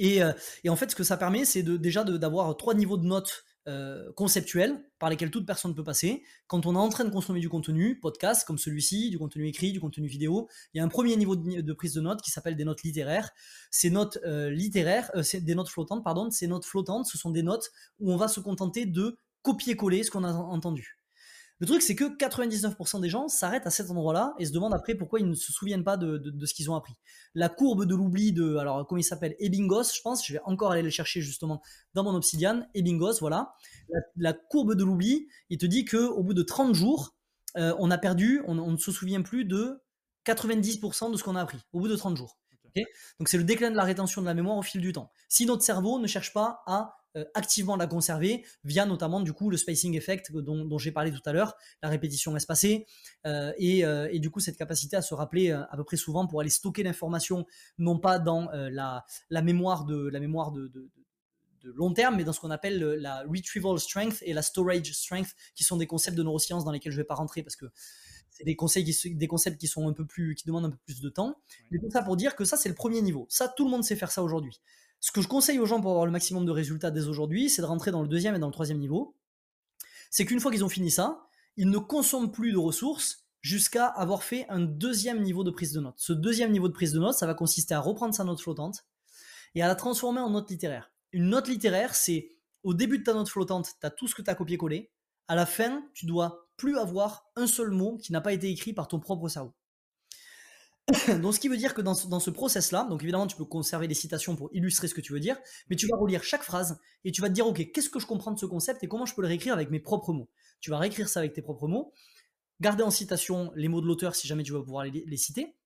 Et, 0.00 0.20
et, 0.64 0.68
en 0.68 0.74
fait, 0.76 0.90
ce 0.90 0.96
que 0.96 1.04
ça 1.04 1.16
permet, 1.16 1.44
c'est 1.44 1.62
de, 1.62 1.76
déjà 1.76 2.02
d'avoir 2.02 2.56
trois 2.56 2.74
niveaux 2.74 2.96
de 2.96 3.06
notes 3.06 3.44
euh, 3.68 4.10
conceptuels 4.14 4.82
par 4.98 5.10
lesquels 5.10 5.30
toute 5.30 5.46
personne 5.46 5.74
peut 5.74 5.84
passer. 5.84 6.22
Quand 6.46 6.64
on 6.66 6.74
est 6.74 6.78
en 6.78 6.88
train 6.88 7.04
de 7.04 7.10
consommer 7.10 7.38
du 7.38 7.48
contenu, 7.48 8.00
podcast 8.00 8.46
comme 8.46 8.58
celui-ci, 8.58 9.10
du 9.10 9.18
contenu 9.18 9.46
écrit, 9.46 9.72
du 9.72 9.80
contenu 9.80 10.08
vidéo, 10.08 10.48
il 10.72 10.78
y 10.78 10.80
a 10.80 10.84
un 10.84 10.88
premier 10.88 11.14
niveau 11.16 11.36
de, 11.36 11.72
prise 11.74 11.92
de 11.92 12.00
notes 12.00 12.22
qui 12.22 12.30
s'appelle 12.30 12.56
des 12.56 12.64
notes 12.64 12.82
littéraires. 12.82 13.30
Ces 13.70 13.90
notes 13.90 14.18
euh, 14.24 14.50
littéraires, 14.50 15.10
euh, 15.14 15.22
des 15.40 15.54
notes 15.54 15.68
flottantes, 15.68 16.02
pardon, 16.02 16.30
ces 16.30 16.46
notes 16.46 16.64
flottantes, 16.64 17.06
ce 17.06 17.18
sont 17.18 17.30
des 17.30 17.42
notes 17.42 17.70
où 18.00 18.12
on 18.12 18.16
va 18.16 18.26
se 18.26 18.40
contenter 18.40 18.86
de 18.86 19.18
copier-coller 19.42 20.02
ce 20.02 20.10
qu'on 20.10 20.24
a 20.24 20.32
entendu. 20.32 20.97
Le 21.60 21.66
truc, 21.66 21.82
c'est 21.82 21.96
que 21.96 22.04
99% 22.04 23.00
des 23.00 23.08
gens 23.08 23.26
s'arrêtent 23.26 23.66
à 23.66 23.70
cet 23.70 23.90
endroit-là 23.90 24.34
et 24.38 24.46
se 24.46 24.52
demandent 24.52 24.74
après 24.74 24.94
pourquoi 24.94 25.18
ils 25.18 25.28
ne 25.28 25.34
se 25.34 25.52
souviennent 25.52 25.82
pas 25.82 25.96
de, 25.96 26.46
ce 26.46 26.54
qu'ils 26.54 26.70
ont 26.70 26.76
appris. 26.76 26.94
La 27.34 27.48
courbe 27.48 27.84
de 27.84 27.96
l'oubli 27.96 28.32
de, 28.32 28.56
alors, 28.56 28.86
comment 28.86 29.00
il 29.00 29.04
s'appelle? 29.04 29.34
Ebbinghaus, 29.40 29.92
je 29.94 30.00
pense, 30.00 30.24
je 30.24 30.34
vais 30.34 30.40
encore 30.44 30.70
aller 30.70 30.82
le 30.82 30.90
chercher 30.90 31.20
justement 31.20 31.60
dans 31.94 32.04
mon 32.04 32.14
obsidian. 32.14 32.68
Ebbinghaus, 32.74 33.18
voilà. 33.20 33.54
La, 34.16 34.32
courbe 34.32 34.74
de 34.74 34.84
l'oubli, 34.84 35.26
il 35.50 35.58
te 35.58 35.66
dit 35.66 35.84
qu'au 35.84 36.22
bout 36.22 36.34
de 36.34 36.42
30 36.42 36.74
jours, 36.74 37.16
euh, 37.56 37.74
on 37.78 37.90
a 37.90 37.98
perdu, 37.98 38.40
on, 38.46 38.54
ne 38.54 38.76
se 38.76 38.92
souvient 38.92 39.22
plus 39.22 39.44
de 39.44 39.82
90% 40.26 41.10
de 41.10 41.16
ce 41.16 41.24
qu'on 41.24 41.34
a 41.34 41.40
appris, 41.40 41.58
au 41.72 41.80
bout 41.80 41.88
de 41.88 41.96
30 41.96 42.16
jours. 42.16 42.38
Donc 43.18 43.28
c'est 43.28 43.38
le 43.38 43.44
déclin 43.44 43.72
de 43.72 43.76
la 43.76 43.82
rétention 43.82 44.20
de 44.20 44.26
la 44.26 44.34
mémoire 44.34 44.56
au 44.56 44.62
fil 44.62 44.80
du 44.80 44.92
temps. 44.92 45.10
Si 45.28 45.46
notre 45.46 45.62
cerveau 45.62 45.98
ne 45.98 46.06
cherche 46.06 46.32
pas 46.32 46.62
à 46.66 46.97
activement 47.34 47.76
la 47.76 47.86
conserver 47.86 48.44
via 48.64 48.86
notamment 48.86 49.20
du 49.20 49.32
coup 49.32 49.50
le 49.50 49.56
spacing 49.56 49.96
effect 49.96 50.32
dont, 50.32 50.78
j'ai 50.78 50.92
parlé 50.92 51.12
tout 51.12 51.22
à 51.24 51.32
l'heure, 51.32 51.54
la 51.82 51.88
répétition 51.88 52.36
espacée 52.36 52.86
euh, 53.26 53.52
et, 53.58 53.84
euh, 53.84 54.08
et, 54.10 54.18
du 54.18 54.30
coup 54.30 54.40
cette 54.40 54.56
capacité 54.56 54.96
à 54.96 55.02
se 55.02 55.14
rappeler 55.14 55.50
à 55.50 55.72
peu 55.76 55.84
près 55.84 55.96
souvent 55.96 56.26
pour 56.26 56.40
aller 56.40 56.50
stocker 56.50 56.82
l'information 56.82 57.46
non 57.78 57.98
pas 57.98 58.18
dans 58.18 58.50
la, 58.52 59.04
la, 59.30 59.42
mémoire 59.42 59.84
de 59.84 60.08
la 60.08 60.20
mémoire 60.20 60.52
de, 60.52 60.68
de, 60.68 60.90
de 61.62 61.72
long 61.72 61.92
terme, 61.92 62.16
mais 62.16 62.24
dans 62.24 62.32
ce 62.32 62.40
qu'on 62.40 62.50
appelle 62.50 62.78
la 62.78 63.22
retrieval 63.22 63.78
strength 63.78 64.22
et 64.22 64.32
la 64.32 64.42
storage 64.42 64.92
strength, 64.92 65.34
qui 65.54 65.64
sont 65.64 65.76
des 65.76 65.86
concepts 65.86 66.16
de 66.16 66.22
neurosciences 66.22 66.64
dans 66.64 66.72
lesquels 66.72 66.92
je 66.92 66.98
ne 66.98 67.02
vais 67.02 67.06
pas 67.06 67.14
rentrer 67.14 67.42
parce 67.42 67.56
que 67.56 67.66
c'est 68.30 68.44
des, 68.44 68.56
qui, 68.56 69.14
des 69.14 69.26
concepts 69.26 69.58
qui 69.58 69.66
sont 69.66 69.88
un 69.88 69.92
peu 69.92 70.06
plus, 70.06 70.34
qui 70.34 70.46
demandent 70.46 70.66
un 70.66 70.70
peu 70.70 70.78
plus 70.84 71.00
de 71.00 71.08
temps. 71.08 71.40
Mais 71.70 71.78
tout 71.78 71.90
ça 71.90 72.02
pour 72.02 72.16
dire 72.16 72.36
que 72.36 72.44
ça, 72.44 72.56
c'est 72.56 72.68
le 72.68 72.74
premier 72.74 73.02
niveau. 73.02 73.26
Ça, 73.28 73.48
tout 73.48 73.64
le 73.64 73.70
monde 73.70 73.84
sait 73.84 73.96
faire 73.96 74.12
ça 74.12 74.22
aujourd'hui. 74.22 74.60
Ce 75.00 75.12
que 75.12 75.20
je 75.20 75.28
conseille 75.28 75.58
aux 75.58 75.66
gens 75.66 75.80
pour 75.80 75.90
avoir 75.90 76.06
le 76.06 76.12
maximum 76.12 76.44
de 76.44 76.50
résultats 76.50 76.90
dès 76.90 77.06
aujourd'hui, 77.06 77.48
c'est 77.48 77.62
de 77.62 77.66
rentrer 77.66 77.90
dans 77.90 78.02
le 78.02 78.08
deuxième 78.08 78.34
et 78.34 78.38
dans 78.38 78.48
le 78.48 78.52
troisième 78.52 78.78
niveau. 78.78 79.14
C'est 80.10 80.24
qu'une 80.24 80.40
fois 80.40 80.50
qu'ils 80.50 80.64
ont 80.64 80.68
fini 80.68 80.90
ça, 80.90 81.28
ils 81.56 81.68
ne 81.68 81.78
consomment 81.78 82.32
plus 82.32 82.52
de 82.52 82.58
ressources 82.58 83.26
jusqu'à 83.40 83.86
avoir 83.86 84.22
fait 84.22 84.46
un 84.48 84.60
deuxième 84.60 85.22
niveau 85.22 85.44
de 85.44 85.50
prise 85.50 85.72
de 85.72 85.80
notes. 85.80 85.98
Ce 85.98 86.12
deuxième 86.12 86.50
niveau 86.50 86.68
de 86.68 86.72
prise 86.72 86.92
de 86.92 86.98
notes, 86.98 87.14
ça 87.14 87.26
va 87.26 87.34
consister 87.34 87.74
à 87.74 87.80
reprendre 87.80 88.14
sa 88.14 88.24
note 88.24 88.40
flottante 88.40 88.84
et 89.54 89.62
à 89.62 89.68
la 89.68 89.74
transformer 89.74 90.20
en 90.20 90.30
note 90.30 90.50
littéraire. 90.50 90.90
Une 91.12 91.28
note 91.30 91.48
littéraire, 91.48 91.94
c'est 91.94 92.32
au 92.64 92.74
début 92.74 92.98
de 92.98 93.04
ta 93.04 93.14
note 93.14 93.28
flottante, 93.28 93.68
tu 93.80 93.86
as 93.86 93.90
tout 93.90 94.08
ce 94.08 94.14
que 94.14 94.22
tu 94.22 94.30
as 94.30 94.34
copié-collé. 94.34 94.90
À 95.28 95.34
la 95.34 95.46
fin, 95.46 95.84
tu 95.94 96.06
dois 96.06 96.48
plus 96.56 96.76
avoir 96.76 97.30
un 97.36 97.46
seul 97.46 97.70
mot 97.70 97.96
qui 97.98 98.12
n'a 98.12 98.20
pas 98.20 98.32
été 98.32 98.50
écrit 98.50 98.72
par 98.72 98.88
ton 98.88 98.98
propre 98.98 99.28
cerveau. 99.28 99.54
donc, 101.20 101.34
ce 101.34 101.40
qui 101.40 101.48
veut 101.48 101.56
dire 101.56 101.74
que 101.74 101.82
dans 101.82 101.94
ce, 101.94 102.30
process-là, 102.30 102.86
donc 102.88 103.02
évidemment, 103.02 103.26
tu 103.26 103.36
peux 103.36 103.44
conserver 103.44 103.88
des 103.88 103.94
citations 103.94 104.36
pour 104.36 104.48
illustrer 104.52 104.88
ce 104.88 104.94
que 104.94 105.00
tu 105.00 105.12
veux 105.12 105.20
dire, 105.20 105.36
mais 105.68 105.76
tu 105.76 105.86
vas 105.86 105.96
relire 105.96 106.24
chaque 106.24 106.42
phrase 106.42 106.80
et 107.04 107.12
tu 107.12 107.20
vas 107.20 107.28
te 107.28 107.34
dire, 107.34 107.46
OK, 107.46 107.70
qu'est-ce 107.72 107.90
que 107.90 107.98
je 107.98 108.06
comprends 108.06 108.32
de 108.32 108.38
ce 108.38 108.46
concept 108.46 108.82
et 108.82 108.88
comment 108.88 109.04
je 109.04 109.14
peux 109.14 109.22
le 109.22 109.28
réécrire 109.28 109.54
avec 109.54 109.70
mes 109.70 109.80
propres 109.80 110.12
mots? 110.12 110.30
Tu 110.60 110.70
vas 110.70 110.78
réécrire 110.78 111.08
ça 111.08 111.20
avec 111.20 111.34
tes 111.34 111.42
propres 111.42 111.68
mots, 111.68 111.92
garder 112.60 112.82
en 112.82 112.90
citation 112.90 113.52
les 113.54 113.68
mots 113.68 113.80
de 113.80 113.86
l'auteur 113.86 114.14
si 114.14 114.26
jamais 114.26 114.42
tu 114.42 114.52
vas 114.52 114.62
pouvoir 114.62 114.84
les 114.84 115.16
citer, 115.16 115.57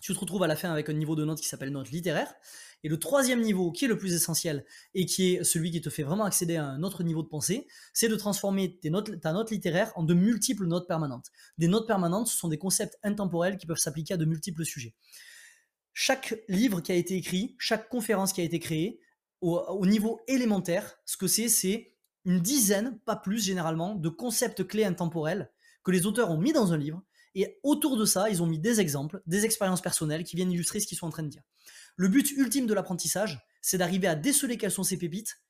tu 0.00 0.14
te 0.14 0.18
retrouves 0.18 0.42
à 0.42 0.46
la 0.46 0.56
fin 0.56 0.70
avec 0.70 0.88
un 0.88 0.92
niveau 0.92 1.14
de 1.14 1.24
note 1.24 1.40
qui 1.40 1.48
s'appelle 1.48 1.70
note 1.70 1.90
littéraire. 1.90 2.32
Et 2.82 2.88
le 2.88 2.98
troisième 2.98 3.42
niveau, 3.42 3.72
qui 3.72 3.84
est 3.84 3.88
le 3.88 3.98
plus 3.98 4.14
essentiel 4.14 4.64
et 4.94 5.04
qui 5.04 5.34
est 5.34 5.44
celui 5.44 5.70
qui 5.70 5.82
te 5.82 5.90
fait 5.90 6.02
vraiment 6.02 6.24
accéder 6.24 6.56
à 6.56 6.64
un 6.64 6.82
autre 6.82 7.02
niveau 7.02 7.22
de 7.22 7.28
pensée, 7.28 7.66
c'est 7.92 8.08
de 8.08 8.16
transformer 8.16 8.80
ta 8.80 9.32
note 9.32 9.50
littéraire 9.50 9.92
en 9.96 10.02
de 10.02 10.14
multiples 10.14 10.66
notes 10.66 10.88
permanentes. 10.88 11.30
Des 11.58 11.68
notes 11.68 11.86
permanentes, 11.86 12.28
ce 12.28 12.36
sont 12.36 12.48
des 12.48 12.58
concepts 12.58 12.98
intemporels 13.02 13.58
qui 13.58 13.66
peuvent 13.66 13.76
s'appliquer 13.76 14.14
à 14.14 14.16
de 14.16 14.24
multiples 14.24 14.64
sujets. 14.64 14.94
Chaque 15.92 16.42
livre 16.48 16.80
qui 16.80 16.92
a 16.92 16.94
été 16.94 17.16
écrit, 17.16 17.54
chaque 17.58 17.88
conférence 17.88 18.32
qui 18.32 18.40
a 18.40 18.44
été 18.44 18.58
créée, 18.58 19.00
au 19.42 19.86
niveau 19.86 20.20
élémentaire, 20.28 20.96
ce 21.04 21.16
que 21.16 21.26
c'est, 21.26 21.48
c'est 21.48 21.94
une 22.24 22.40
dizaine, 22.40 22.98
pas 23.04 23.16
plus 23.16 23.42
généralement, 23.42 23.94
de 23.94 24.08
concepts 24.08 24.66
clés 24.66 24.84
intemporels 24.84 25.50
que 25.82 25.90
les 25.90 26.06
auteurs 26.06 26.30
ont 26.30 26.38
mis 26.38 26.52
dans 26.52 26.72
un 26.72 26.78
livre 26.78 27.02
et 27.34 27.58
autour 27.62 27.96
de 27.96 28.04
ça, 28.04 28.28
ils 28.30 28.42
ont 28.42 28.46
mis 28.46 28.58
des 28.58 28.80
exemples, 28.80 29.22
des 29.26 29.44
expériences 29.44 29.80
personnelles 29.80 30.24
qui 30.24 30.36
viennent 30.36 30.52
illustrer 30.52 30.80
ce 30.80 30.86
qu'ils 30.86 30.98
sont 30.98 31.06
en 31.06 31.10
train 31.10 31.22
de 31.22 31.28
dire. 31.28 31.42
Le 31.96 32.08
but 32.08 32.30
ultime 32.32 32.66
de 32.66 32.74
l'apprentissage, 32.74 33.46
c'est 33.60 33.78
d'arriver 33.78 34.06
à 34.06 34.14
déceler 34.14 34.56
quelles 34.56 34.70
sont 34.70 34.82
ces 34.82 34.96
pépites, 34.96 35.40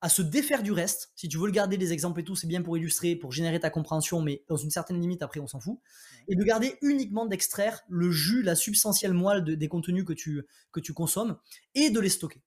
à 0.00 0.08
se 0.08 0.22
défaire 0.22 0.62
du 0.62 0.72
reste. 0.72 1.12
Si 1.14 1.28
tu 1.28 1.36
veux 1.36 1.46
le 1.46 1.52
garder, 1.52 1.76
les 1.76 1.92
exemples 1.92 2.20
et 2.20 2.24
tout, 2.24 2.34
c'est 2.34 2.46
bien 2.46 2.62
pour 2.62 2.76
illustrer, 2.78 3.16
pour 3.16 3.32
générer 3.32 3.60
ta 3.60 3.70
compréhension, 3.70 4.22
mais 4.22 4.44
dans 4.48 4.56
une 4.56 4.70
certaine 4.70 5.00
limite, 5.00 5.22
après, 5.22 5.40
on 5.40 5.46
s'en 5.46 5.60
fout. 5.60 5.78
Et 6.26 6.36
de 6.36 6.42
garder 6.42 6.76
uniquement 6.80 7.26
d'extraire 7.26 7.82
le 7.88 8.10
jus, 8.10 8.42
la 8.42 8.54
substantielle 8.54 9.12
moelle 9.12 9.44
des 9.44 9.68
contenus 9.68 10.04
que 10.04 10.14
tu, 10.14 10.42
que 10.72 10.80
tu 10.80 10.94
consommes 10.94 11.38
et 11.74 11.90
de 11.90 12.00
les 12.00 12.08
stocker. 12.08 12.42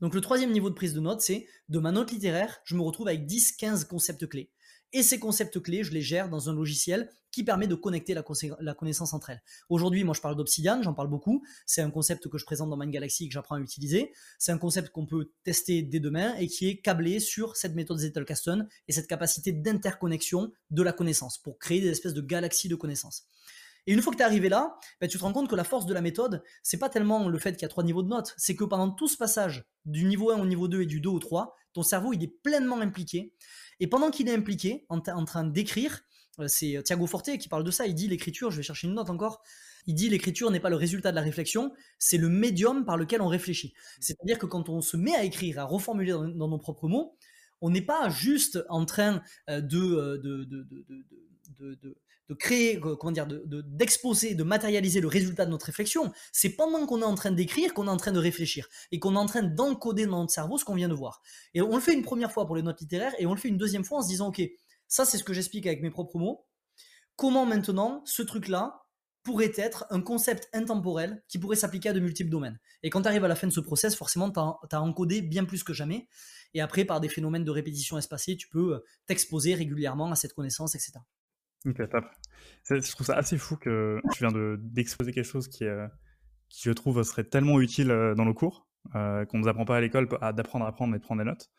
Donc 0.00 0.14
le 0.14 0.20
troisième 0.20 0.52
niveau 0.52 0.70
de 0.70 0.74
prise 0.74 0.94
de 0.94 1.00
notes, 1.00 1.20
c'est 1.20 1.46
de 1.68 1.78
ma 1.78 1.92
note 1.92 2.12
littéraire, 2.12 2.60
je 2.64 2.76
me 2.76 2.82
retrouve 2.82 3.08
avec 3.08 3.26
10-15 3.26 3.86
concepts 3.86 4.26
clés. 4.26 4.50
Et 4.92 5.02
ces 5.02 5.18
concepts 5.18 5.60
clés, 5.60 5.84
je 5.84 5.92
les 5.92 6.00
gère 6.00 6.28
dans 6.28 6.48
un 6.48 6.54
logiciel 6.54 7.10
qui 7.30 7.44
permet 7.44 7.66
de 7.66 7.74
connecter 7.74 8.14
la, 8.14 8.74
connaissance 8.74 9.12
entre 9.12 9.30
elles. 9.30 9.42
Aujourd'hui, 9.68 10.02
moi, 10.02 10.14
je 10.14 10.20
parle 10.20 10.34
d'Obsidian, 10.34 10.82
j'en 10.82 10.94
parle 10.94 11.08
beaucoup. 11.08 11.44
C'est 11.66 11.82
un 11.82 11.90
concept 11.90 12.28
que 12.28 12.38
je 12.38 12.44
présente 12.46 12.70
dans 12.70 12.76
Mind 12.76 12.90
Galaxy 12.90 13.24
et 13.24 13.28
que 13.28 13.34
j'apprends 13.34 13.56
à 13.56 13.60
utiliser. 13.60 14.12
C'est 14.38 14.52
un 14.52 14.58
concept 14.58 14.88
qu'on 14.90 15.04
peut 15.04 15.30
tester 15.44 15.82
dès 15.82 16.00
demain 16.00 16.34
et 16.36 16.46
qui 16.46 16.68
est 16.68 16.78
câblé 16.78 17.20
sur 17.20 17.56
cette 17.56 17.74
méthode 17.74 17.98
Zettelkasten 17.98 18.66
et 18.88 18.92
cette 18.92 19.06
capacité 19.06 19.52
d'interconnexion 19.52 20.52
de 20.70 20.82
la 20.82 20.92
connaissance 20.92 21.36
pour 21.36 21.58
créer 21.58 21.82
des 21.82 21.88
espèces 21.88 22.14
de 22.14 22.22
galaxies 22.22 22.68
de 22.68 22.76
connaissances. 22.76 23.26
Et 23.86 23.92
une 23.92 24.02
fois 24.02 24.12
que 24.12 24.18
tu 24.18 24.22
es 24.22 24.26
arrivé 24.26 24.48
là, 24.48 24.78
ben, 25.00 25.08
tu 25.08 25.16
te 25.16 25.22
rends 25.22 25.32
compte 25.32 25.48
que 25.48 25.54
la 25.54 25.64
force 25.64 25.86
de 25.86 25.94
la 25.94 26.02
méthode, 26.02 26.42
c'est 26.62 26.76
pas 26.76 26.90
tellement 26.90 27.28
le 27.28 27.38
fait 27.38 27.52
qu'il 27.52 27.62
y 27.62 27.64
a 27.64 27.68
trois 27.68 27.84
niveaux 27.84 28.02
de 28.02 28.08
notes, 28.08 28.34
c'est 28.36 28.54
que 28.54 28.64
pendant 28.64 28.90
tout 28.90 29.08
ce 29.08 29.16
passage 29.16 29.64
du 29.86 30.04
niveau 30.04 30.30
1 30.30 30.38
au 30.40 30.46
niveau 30.46 30.68
2 30.68 30.82
et 30.82 30.86
du 30.86 31.00
2 31.00 31.08
au 31.08 31.18
3, 31.18 31.56
ton 31.72 31.82
cerveau 31.82 32.12
il 32.12 32.22
est 32.22 32.42
pleinement 32.42 32.80
impliqué 32.80 33.32
et 33.80 33.86
pendant 33.86 34.10
qu'il 34.10 34.28
est 34.28 34.34
impliqué, 34.34 34.86
en, 34.88 35.00
train 35.00 35.44
d'écrire, 35.44 36.00
euh, 36.40 36.48
c'est 36.48 36.76
euh, 36.76 36.82
Thiago 36.82 37.06
Forte 37.06 37.36
qui 37.38 37.48
parle 37.48 37.64
de 37.64 37.70
ça, 37.70 37.86
il 37.86 37.94
dit 37.94 38.08
l'écriture, 38.08 38.50
je 38.50 38.56
vais 38.56 38.62
chercher 38.62 38.88
une 38.88 38.94
note 38.94 39.10
encore, 39.10 39.42
il 39.86 39.94
dit 39.94 40.08
l'écriture 40.08 40.50
n'est 40.50 40.60
pas 40.60 40.70
le 40.70 40.76
résultat 40.76 41.10
de 41.10 41.16
la 41.16 41.22
réflexion, 41.22 41.72
c'est 41.98 42.18
le 42.18 42.28
médium 42.28 42.84
par 42.84 42.96
lequel 42.96 43.22
on 43.22 43.28
réfléchit. 43.28 43.74
C'est-à-dire 44.00 44.38
que 44.38 44.46
quand 44.46 44.68
on 44.68 44.80
se 44.80 44.96
met 44.96 45.14
à 45.14 45.24
écrire, 45.24 45.58
à 45.58 45.64
reformuler 45.64 46.12
dans, 46.12 46.48
nos 46.48 46.58
propres 46.58 46.88
mots, 46.88 47.16
on 47.60 47.70
n'est 47.70 47.82
pas 47.82 48.08
juste 48.08 48.64
en 48.68 48.84
train 48.84 49.22
euh, 49.48 49.60
de, 49.60 50.20
de 52.28 52.34
créer, 52.34 52.80
comment 52.80 53.12
dire, 53.12 53.26
d'exposer, 53.26 54.34
de, 54.34 54.42
matérialiser 54.42 55.00
le 55.00 55.08
résultat 55.08 55.46
de 55.46 55.50
notre 55.50 55.66
réflexion, 55.66 56.12
c'est 56.32 56.50
pendant 56.50 56.86
qu'on 56.86 57.00
est 57.00 57.04
en 57.04 57.14
train 57.14 57.30
d'écrire 57.30 57.72
qu'on 57.74 57.86
est 57.86 57.90
en 57.90 57.96
train 57.96 58.12
de 58.12 58.18
réfléchir 58.18 58.68
et 58.92 58.98
qu'on 58.98 59.14
est 59.14 59.18
en 59.18 59.26
train 59.26 59.42
d'encoder 59.42 60.06
dans 60.06 60.20
notre 60.20 60.32
cerveau 60.32 60.58
ce 60.58 60.64
qu'on 60.64 60.74
vient 60.74 60.88
de 60.88 60.94
voir. 60.94 61.22
Et 61.54 61.62
on 61.62 61.74
le 61.74 61.80
fait 61.80 61.94
une 61.94 62.02
première 62.02 62.32
fois 62.32 62.46
pour 62.46 62.56
les 62.56 62.62
notes 62.62 62.80
littéraires 62.80 63.14
et 63.18 63.26
on 63.26 63.32
le 63.32 63.40
fait 63.40 63.48
une 63.48 63.56
deuxième 63.56 63.84
fois 63.84 63.98
en 63.98 64.02
se 64.02 64.08
disant, 64.08 64.28
ok, 64.28 64.42
ça 64.86 65.04
c'est 65.04 65.18
ce 65.18 65.24
que 65.24 65.32
j'explique 65.32 65.66
avec 65.66 65.82
mes 65.82 65.90
propres 65.90 66.18
mots. 66.18 66.46
Comment 67.16 67.46
maintenant 67.46 68.02
ce 68.04 68.22
truc-là 68.22 68.84
pourrait 69.24 69.52
être 69.56 69.86
un 69.90 70.00
concept 70.00 70.48
intemporel 70.52 71.22
qui 71.28 71.38
pourrait 71.38 71.56
s'appliquer 71.56 71.88
à 71.88 71.92
de 71.92 72.00
multiples 72.00 72.30
domaines? 72.30 72.58
Et 72.82 72.90
quand 72.90 73.02
tu 73.02 73.08
arrives 73.08 73.24
à 73.24 73.28
la 73.28 73.34
fin 73.34 73.46
de 73.46 73.52
ce 73.52 73.60
process, 73.60 73.96
forcément, 73.96 74.30
tu 74.30 74.38
as, 74.38 74.82
encodé 74.82 75.22
bien 75.22 75.44
plus 75.44 75.64
que 75.64 75.72
jamais. 75.72 76.08
Et 76.54 76.60
après, 76.60 76.84
par 76.84 77.00
des 77.00 77.08
phénomènes 77.08 77.44
de 77.44 77.50
répétition 77.50 77.98
espacée, 77.98 78.36
tu 78.36 78.48
peux 78.48 78.74
euh, 78.74 78.84
t'exposer 79.06 79.54
régulièrement 79.54 80.10
à 80.10 80.14
cette 80.14 80.32
connaissance, 80.32 80.74
etc. 80.74 80.92
Ok, 81.66 81.88
top. 81.88 82.04
Je 82.70 82.90
trouve 82.92 83.06
ça 83.06 83.14
assez 83.14 83.38
fou 83.38 83.56
que 83.56 84.00
tu 84.12 84.26
viens 84.26 84.56
d'exposer 84.58 85.12
quelque 85.12 85.24
chose 85.24 85.48
qui, 85.48 85.64
qui, 86.48 86.62
je 86.64 86.72
trouve, 86.72 87.02
serait 87.02 87.24
tellement 87.24 87.60
utile 87.60 87.90
euh, 87.90 88.14
dans 88.14 88.24
le 88.24 88.32
cours, 88.32 88.66
euh, 88.94 89.24
qu'on 89.26 89.38
ne 89.38 89.42
nous 89.42 89.48
apprend 89.48 89.64
pas 89.64 89.76
à 89.76 89.80
l'école, 89.80 90.08
d'apprendre 90.34 90.64
à 90.64 90.68
apprendre 90.68 90.94
et 90.94 90.98
de 90.98 91.04
prendre 91.04 91.22
des 91.22 91.28
notes. 91.28 91.50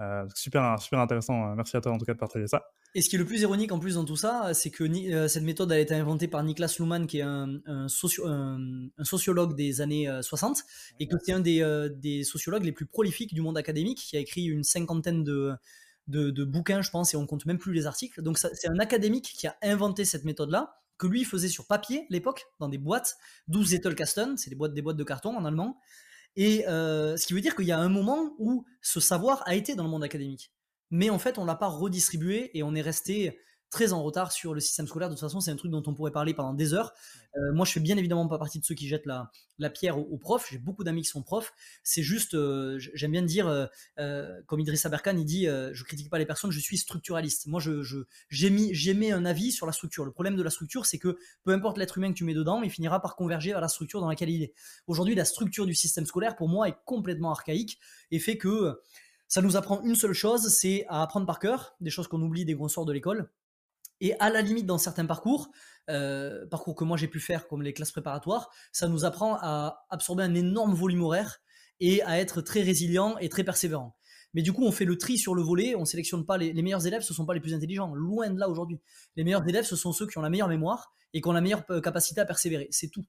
Euh, 0.00 0.26
super, 0.34 0.80
super 0.80 1.00
intéressant. 1.00 1.54
Merci 1.54 1.76
à 1.76 1.80
toi 1.80 1.92
en 1.92 1.98
tout 1.98 2.04
cas 2.04 2.14
de 2.14 2.18
partager 2.18 2.46
ça. 2.46 2.64
Et 2.94 3.02
ce 3.02 3.08
qui 3.08 3.16
est 3.16 3.18
le 3.18 3.24
plus 3.24 3.40
ironique 3.40 3.72
en 3.72 3.78
plus 3.78 3.94
dans 3.94 4.04
tout 4.04 4.16
ça, 4.16 4.52
c'est 4.52 4.70
que 4.70 4.84
cette 5.28 5.44
méthode 5.44 5.72
a 5.72 5.78
été 5.78 5.94
inventée 5.94 6.28
par 6.28 6.42
Niklas 6.42 6.76
Luhmann, 6.78 7.06
qui 7.06 7.18
est 7.18 7.22
un, 7.22 7.60
un, 7.64 7.88
sociologue 7.88 9.56
des 9.56 9.80
années 9.80 10.10
60, 10.20 10.58
et 11.00 11.06
que 11.06 11.16
c'est 11.22 11.32
un 11.32 11.40
des, 11.40 11.88
des, 11.96 12.22
sociologues 12.22 12.64
les 12.64 12.72
plus 12.72 12.84
prolifiques 12.84 13.32
du 13.32 13.40
monde 13.40 13.56
académique, 13.56 13.98
qui 13.98 14.16
a 14.18 14.20
écrit 14.20 14.44
une 14.44 14.62
cinquantaine 14.62 15.24
de, 15.24 15.54
de, 16.08 16.44
bouquins, 16.44 16.82
je 16.82 16.90
pense, 16.90 17.14
et 17.14 17.16
on 17.16 17.26
compte 17.26 17.46
même 17.46 17.58
plus 17.58 17.72
les 17.72 17.86
articles. 17.86 18.22
Donc 18.22 18.38
c'est 18.38 18.68
un 18.68 18.78
académique 18.78 19.32
qui 19.36 19.46
a 19.46 19.56
inventé 19.62 20.04
cette 20.04 20.24
méthode-là, 20.24 20.76
que 20.98 21.06
lui 21.06 21.24
faisait 21.24 21.48
sur 21.48 21.66
papier 21.66 22.06
l'époque, 22.10 22.46
dans 22.60 22.68
des 22.68 22.78
boîtes, 22.78 23.16
12 23.48 23.68
Zettelkasten, 23.70 24.36
c'est 24.36 24.50
des 24.50 24.56
boîtes, 24.56 24.74
des 24.74 24.82
boîtes 24.82 24.96
de 24.96 25.04
carton 25.04 25.36
en 25.36 25.44
allemand. 25.44 25.78
Et 26.36 26.66
euh, 26.68 27.16
ce 27.16 27.26
qui 27.26 27.34
veut 27.34 27.40
dire 27.40 27.56
qu'il 27.56 27.66
y 27.66 27.72
a 27.72 27.78
un 27.78 27.88
moment 27.88 28.34
où 28.38 28.64
ce 28.80 29.00
savoir 29.00 29.42
a 29.46 29.54
été 29.54 29.74
dans 29.74 29.84
le 29.84 29.90
monde 29.90 30.04
académique. 30.04 30.52
Mais 30.90 31.10
en 31.10 31.18
fait, 31.18 31.38
on 31.38 31.44
l'a 31.44 31.54
pas 31.54 31.68
redistribué 31.68 32.56
et 32.56 32.62
on 32.62 32.74
est 32.74 32.82
resté 32.82 33.38
très 33.72 33.94
en 33.94 34.02
retard 34.02 34.30
sur 34.30 34.54
le 34.54 34.60
système 34.60 34.86
scolaire. 34.86 35.08
De 35.08 35.14
toute 35.14 35.20
façon, 35.20 35.40
c'est 35.40 35.50
un 35.50 35.56
truc 35.56 35.72
dont 35.72 35.82
on 35.86 35.94
pourrait 35.94 36.12
parler 36.12 36.34
pendant 36.34 36.52
des 36.52 36.74
heures. 36.74 36.92
Euh, 37.36 37.52
moi, 37.54 37.64
je 37.64 37.72
fais 37.72 37.80
bien 37.80 37.96
évidemment 37.96 38.28
pas 38.28 38.38
partie 38.38 38.60
de 38.60 38.64
ceux 38.64 38.74
qui 38.74 38.86
jettent 38.86 39.06
la, 39.06 39.30
la 39.58 39.70
pierre 39.70 39.98
aux, 39.98 40.18
profs. 40.18 40.48
J'ai 40.50 40.58
beaucoup 40.58 40.84
d'amis 40.84 41.00
qui 41.00 41.08
sont 41.08 41.22
profs. 41.22 41.54
C'est 41.82 42.02
juste, 42.02 42.34
euh, 42.34 42.78
j'aime 42.78 43.12
bien 43.12 43.22
dire, 43.22 43.68
euh, 43.98 44.42
comme 44.46 44.60
Idrissa 44.60 44.90
Berkane, 44.90 45.18
il 45.18 45.24
dit, 45.24 45.46
je 45.46 45.84
critique 45.84 46.10
pas 46.10 46.18
les 46.18 46.26
personnes, 46.26 46.50
je 46.50 46.60
suis 46.60 46.76
structuraliste. 46.76 47.46
Moi, 47.46 47.60
je, 47.60 47.82
je 47.82 47.98
j'ai 48.28 48.50
mis, 48.50 48.74
j'ai 48.74 48.92
mis 48.92 49.10
un 49.10 49.24
avis 49.24 49.50
sur 49.50 49.64
la 49.64 49.72
structure. 49.72 50.04
Le 50.04 50.12
problème 50.12 50.36
de 50.36 50.42
la 50.42 50.50
structure, 50.50 50.84
c'est 50.84 50.98
que 50.98 51.16
peu 51.42 51.52
importe 51.52 51.78
l'être 51.78 51.96
humain 51.96 52.12
que 52.12 52.18
tu 52.18 52.24
mets 52.24 52.34
dedans, 52.34 52.62
il 52.62 52.70
finira 52.70 53.00
par 53.00 53.16
converger 53.16 53.52
vers 53.52 53.62
la 53.62 53.68
structure 53.68 54.02
dans 54.02 54.08
laquelle 54.08 54.30
il 54.30 54.42
est. 54.42 54.52
Aujourd'hui, 54.86 55.14
la 55.14 55.24
structure 55.24 55.64
du 55.64 55.74
système 55.74 56.04
scolaire, 56.04 56.36
pour 56.36 56.50
moi, 56.50 56.68
est 56.68 56.76
complètement 56.84 57.30
archaïque 57.30 57.78
et 58.10 58.18
fait 58.18 58.36
que 58.36 58.78
ça 59.28 59.40
nous 59.40 59.56
apprend 59.56 59.80
une 59.82 59.96
seule 59.96 60.12
chose, 60.12 60.48
c'est 60.48 60.84
à 60.90 61.00
apprendre 61.00 61.24
par 61.24 61.38
cœur, 61.38 61.74
des 61.80 61.88
choses 61.88 62.06
qu'on 62.06 62.20
oublie 62.20 62.44
dès 62.44 62.54
qu'on 62.54 62.68
sort 62.68 62.84
de 62.84 62.92
l'école 62.92 63.30
et 64.02 64.18
à 64.18 64.30
la 64.30 64.42
limite, 64.42 64.66
dans 64.66 64.78
certains 64.78 65.06
parcours, 65.06 65.48
euh, 65.88 66.44
parcours 66.48 66.74
que 66.74 66.82
moi 66.82 66.96
j'ai 66.96 67.06
pu 67.06 67.20
faire 67.20 67.46
comme 67.46 67.62
les 67.62 67.72
classes 67.72 67.92
préparatoires, 67.92 68.50
ça 68.72 68.88
nous 68.88 69.04
apprend 69.04 69.38
à 69.40 69.86
absorber 69.90 70.24
un 70.24 70.34
énorme 70.34 70.74
volume 70.74 71.02
horaire 71.04 71.40
et 71.78 72.02
à 72.02 72.18
être 72.18 72.40
très 72.40 72.62
résilient 72.62 73.16
et 73.18 73.28
très 73.28 73.44
persévérant. 73.44 73.96
Mais 74.34 74.42
du 74.42 74.52
coup, 74.52 74.64
on 74.64 74.72
fait 74.72 74.84
le 74.84 74.96
tri 74.96 75.18
sur 75.18 75.34
le 75.34 75.42
volet, 75.42 75.74
on 75.74 75.84
sélectionne 75.84 76.24
pas 76.24 76.38
les, 76.38 76.54
meilleurs 76.62 76.86
élèves, 76.86 77.02
ce 77.02 77.12
sont 77.12 77.26
pas 77.26 77.34
les 77.34 77.40
plus 77.40 77.54
intelligents, 77.54 77.94
loin 77.94 78.30
de 78.30 78.38
là 78.38 78.48
aujourd'hui. 78.48 78.80
Les 79.16 79.24
meilleurs 79.24 79.46
élèves, 79.46 79.64
ce 79.64 79.76
sont 79.76 79.92
ceux 79.92 80.06
qui 80.06 80.18
ont 80.18 80.22
la 80.22 80.30
meilleure 80.30 80.48
mémoire 80.48 80.94
et 81.12 81.20
qui 81.20 81.28
ont 81.28 81.32
la 81.32 81.40
meilleure 81.40 81.64
euh, 81.70 81.80
capacité 81.80 82.20
à 82.20 82.24
persévérer. 82.24 82.68
C'est 82.70 82.88
tout. 82.88 83.04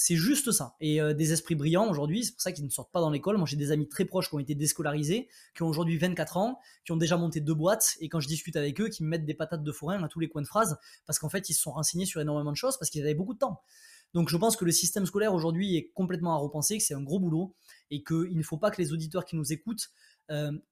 C'est 0.00 0.14
juste 0.14 0.52
ça. 0.52 0.76
Et 0.80 1.00
euh, 1.00 1.12
des 1.12 1.32
esprits 1.32 1.56
brillants 1.56 1.90
aujourd'hui, 1.90 2.24
c'est 2.24 2.30
pour 2.30 2.40
ça 2.40 2.52
qu'ils 2.52 2.64
ne 2.64 2.70
sortent 2.70 2.92
pas 2.92 3.00
dans 3.00 3.10
l'école. 3.10 3.36
Moi, 3.36 3.48
j'ai 3.48 3.56
des 3.56 3.72
amis 3.72 3.88
très 3.88 4.04
proches 4.04 4.28
qui 4.28 4.36
ont 4.36 4.38
été 4.38 4.54
déscolarisés, 4.54 5.28
qui 5.56 5.64
ont 5.64 5.66
aujourd'hui 5.66 5.98
24 5.98 6.36
ans, 6.36 6.60
qui 6.84 6.92
ont 6.92 6.96
déjà 6.96 7.16
monté 7.16 7.40
deux 7.40 7.54
boîtes, 7.54 7.96
et 7.98 8.08
quand 8.08 8.20
je 8.20 8.28
discute 8.28 8.54
avec 8.54 8.80
eux, 8.80 8.88
qui 8.88 9.02
me 9.02 9.08
mettent 9.08 9.24
des 9.24 9.34
patates 9.34 9.64
de 9.64 9.72
forain 9.72 10.00
à 10.04 10.06
tous 10.06 10.20
les 10.20 10.28
coins 10.28 10.42
de 10.42 10.46
phrases, 10.46 10.78
parce 11.04 11.18
qu'en 11.18 11.28
fait, 11.28 11.50
ils 11.50 11.54
se 11.54 11.62
sont 11.62 11.72
renseignés 11.72 12.06
sur 12.06 12.20
énormément 12.20 12.52
de 12.52 12.56
choses, 12.56 12.78
parce 12.78 12.90
qu'ils 12.90 13.02
avaient 13.02 13.14
beaucoup 13.14 13.34
de 13.34 13.40
temps. 13.40 13.60
Donc 14.14 14.28
je 14.30 14.36
pense 14.36 14.56
que 14.56 14.64
le 14.64 14.70
système 14.70 15.04
scolaire 15.04 15.34
aujourd'hui 15.34 15.76
est 15.76 15.90
complètement 15.94 16.32
à 16.32 16.38
repenser, 16.38 16.78
que 16.78 16.84
c'est 16.84 16.94
un 16.94 17.02
gros 17.02 17.18
boulot, 17.18 17.56
et 17.90 18.04
qu'il 18.04 18.36
ne 18.36 18.42
faut 18.42 18.56
pas 18.56 18.70
que 18.70 18.80
les 18.80 18.92
auditeurs 18.92 19.24
qui 19.24 19.34
nous 19.34 19.52
écoutent 19.52 19.90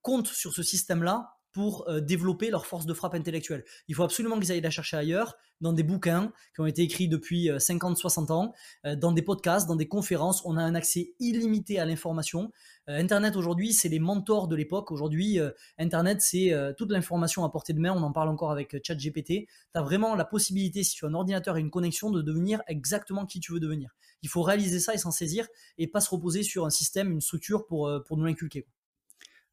comptent 0.02 0.28
sur 0.28 0.52
ce 0.52 0.62
système-là 0.62 1.36
pour 1.56 1.88
euh, 1.88 2.02
développer 2.02 2.50
leur 2.50 2.66
force 2.66 2.84
de 2.84 2.92
frappe 2.92 3.14
intellectuelle. 3.14 3.64
Il 3.88 3.94
faut 3.94 4.02
absolument 4.02 4.38
qu'ils 4.38 4.52
aillent 4.52 4.60
la 4.60 4.68
chercher 4.68 4.98
ailleurs, 4.98 5.38
dans 5.62 5.72
des 5.72 5.82
bouquins 5.82 6.30
qui 6.54 6.60
ont 6.60 6.66
été 6.66 6.82
écrits 6.82 7.08
depuis 7.08 7.48
50-60 7.48 8.30
euh, 8.30 8.34
ans, 8.34 8.52
euh, 8.84 8.94
dans 8.94 9.10
des 9.10 9.22
podcasts, 9.22 9.66
dans 9.66 9.74
des 9.74 9.88
conférences. 9.88 10.44
On 10.44 10.58
a 10.58 10.62
un 10.62 10.74
accès 10.74 11.14
illimité 11.18 11.78
à 11.78 11.86
l'information. 11.86 12.52
Internet 12.88 13.36
aujourd'hui, 13.36 13.72
c'est 13.72 13.88
les 13.88 13.98
mentors 13.98 14.48
de 14.48 14.54
l'époque. 14.54 14.92
Aujourd'hui, 14.92 15.40
Internet, 15.76 16.20
c'est 16.20 16.52
toute 16.76 16.92
l'information 16.92 17.44
à 17.44 17.50
portée 17.50 17.72
de 17.72 17.80
main. 17.80 17.90
On 17.90 18.02
en 18.02 18.12
parle 18.12 18.28
encore 18.28 18.52
avec 18.52 18.76
ChatGPT. 18.86 19.26
Tu 19.26 19.48
as 19.74 19.82
vraiment 19.82 20.14
la 20.14 20.24
possibilité, 20.24 20.84
si 20.84 20.94
tu 20.94 21.04
as 21.04 21.08
un 21.08 21.14
ordinateur 21.14 21.56
et 21.56 21.60
une 21.60 21.70
connexion, 21.70 22.12
de 22.12 22.22
devenir 22.22 22.62
exactement 22.68 23.26
qui 23.26 23.40
tu 23.40 23.52
veux 23.52 23.58
devenir. 23.58 23.96
Il 24.22 24.28
faut 24.28 24.42
réaliser 24.42 24.78
ça 24.78 24.94
et 24.94 24.98
s'en 24.98 25.10
saisir 25.10 25.48
et 25.78 25.88
pas 25.88 26.00
se 26.00 26.10
reposer 26.10 26.44
sur 26.44 26.64
un 26.64 26.70
système, 26.70 27.10
une 27.10 27.20
structure 27.20 27.66
pour, 27.66 27.90
pour 28.06 28.16
nous 28.16 28.26
l'inculquer. 28.26 28.68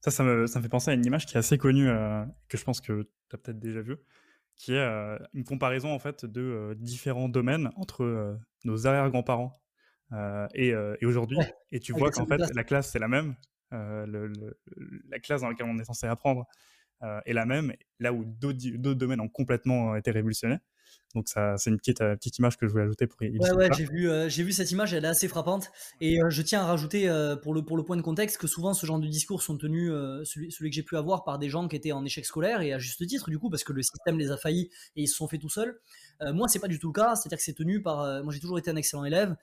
Ça, 0.03 0.11
ça 0.11 0.21
me, 0.25 0.47
ça 0.47 0.59
me, 0.59 0.63
fait 0.63 0.69
penser 0.69 0.91
à 0.91 0.95
une 0.95 1.05
image 1.05 1.25
qui 1.25 1.35
est 1.35 1.37
assez 1.37 1.57
connue, 1.57 1.87
euh, 1.87 2.25
que 2.49 2.57
je 2.57 2.65
pense 2.65 2.81
que 2.81 3.03
tu 3.29 3.35
as 3.35 3.37
peut-être 3.37 3.59
déjà 3.59 3.81
vue, 3.81 3.95
qui 4.57 4.73
est 4.73 4.77
euh, 4.77 5.17
une 5.33 5.45
comparaison 5.45 5.93
en 5.93 5.99
fait 5.99 6.25
de 6.25 6.41
euh, 6.41 6.75
différents 6.75 7.29
domaines 7.29 7.71
entre 7.77 8.37
nos 8.65 8.85
arrière-grands-parents 8.85 9.53
et, 10.53 10.73
et 10.99 11.05
aujourd'hui. 11.05 11.39
Et 11.71 11.79
tu 11.79 11.93
vois 11.93 12.11
qu'en 12.11 12.25
fait, 12.25 12.37
la 12.53 12.63
classe, 12.65 12.91
c'est 12.91 12.99
la 12.99 13.07
même. 13.07 13.35
Le, 13.71 14.31
la 15.09 15.19
classe 15.19 15.41
dans 15.41 15.49
laquelle 15.49 15.67
on 15.67 15.79
est 15.79 15.85
censé 15.85 16.05
apprendre 16.05 16.45
est 17.25 17.33
la 17.33 17.45
même, 17.45 17.73
là 17.99 18.13
où 18.13 18.25
d'autres 18.25 18.93
domaines 18.93 19.21
ont 19.21 19.29
complètement 19.29 19.95
été 19.95 20.11
révolutionnés. 20.11 20.59
Donc 21.15 21.27
ça, 21.27 21.55
c'est 21.57 21.69
une 21.69 21.77
petite, 21.77 22.01
euh, 22.01 22.15
petite 22.15 22.39
image 22.39 22.57
que 22.57 22.65
je 22.65 22.71
voulais 22.71 22.85
ajouter 22.85 23.05
pour 23.05 23.21
illustrer. 23.21 23.51
Ouais, 23.51 23.69
ouais, 23.69 23.69
j'ai 23.77 23.85
vu, 23.85 24.09
euh, 24.09 24.29
j'ai 24.29 24.43
vu 24.43 24.51
cette 24.51 24.71
image, 24.71 24.93
elle 24.93 25.05
est 25.05 25.07
assez 25.07 25.27
frappante. 25.27 25.71
Et 26.01 26.21
euh, 26.21 26.29
je 26.29 26.41
tiens 26.41 26.61
à 26.61 26.65
rajouter 26.65 27.07
pour 27.43 27.53
le 27.53 27.63
pour 27.63 27.77
le 27.77 27.83
point 27.83 27.97
de 27.97 28.01
contexte 28.01 28.37
que 28.37 28.47
souvent 28.47 28.73
ce 28.73 28.85
genre 28.85 28.99
de 28.99 29.07
discours 29.07 29.43
sont 29.43 29.57
tenus, 29.57 29.91
celui, 30.23 30.51
celui 30.51 30.69
que 30.69 30.75
j'ai 30.75 30.83
pu 30.83 30.97
avoir 30.97 31.23
par 31.23 31.37
des 31.37 31.49
gens 31.49 31.67
qui 31.67 31.75
étaient 31.75 31.91
en 31.91 32.03
échec 32.03 32.25
scolaire 32.25 32.61
et 32.61 32.73
à 32.73 32.79
juste 32.79 33.05
titre 33.05 33.29
du 33.29 33.37
coup 33.37 33.49
parce 33.49 33.63
que 33.63 33.73
le 33.73 33.83
système 33.83 34.17
les 34.17 34.31
a 34.31 34.37
faillis 34.37 34.69
et 34.95 35.03
ils 35.03 35.07
se 35.07 35.15
sont 35.15 35.27
fait 35.27 35.37
tout 35.37 35.49
seuls. 35.49 35.79
Moi, 36.21 36.47
c'est 36.47 36.59
pas 36.59 36.67
du 36.67 36.79
tout 36.79 36.87
le 36.87 36.93
cas, 36.93 37.15
c'est-à-dire 37.15 37.37
que 37.37 37.43
c'est 37.43 37.53
tenu 37.53 37.81
par. 37.81 38.23
moi, 38.23 38.33
j'ai 38.33 38.39
toujours 38.39 38.57
été 38.57 38.71
un 38.71 38.75
excellent 38.75 39.05
élève, 39.05 39.35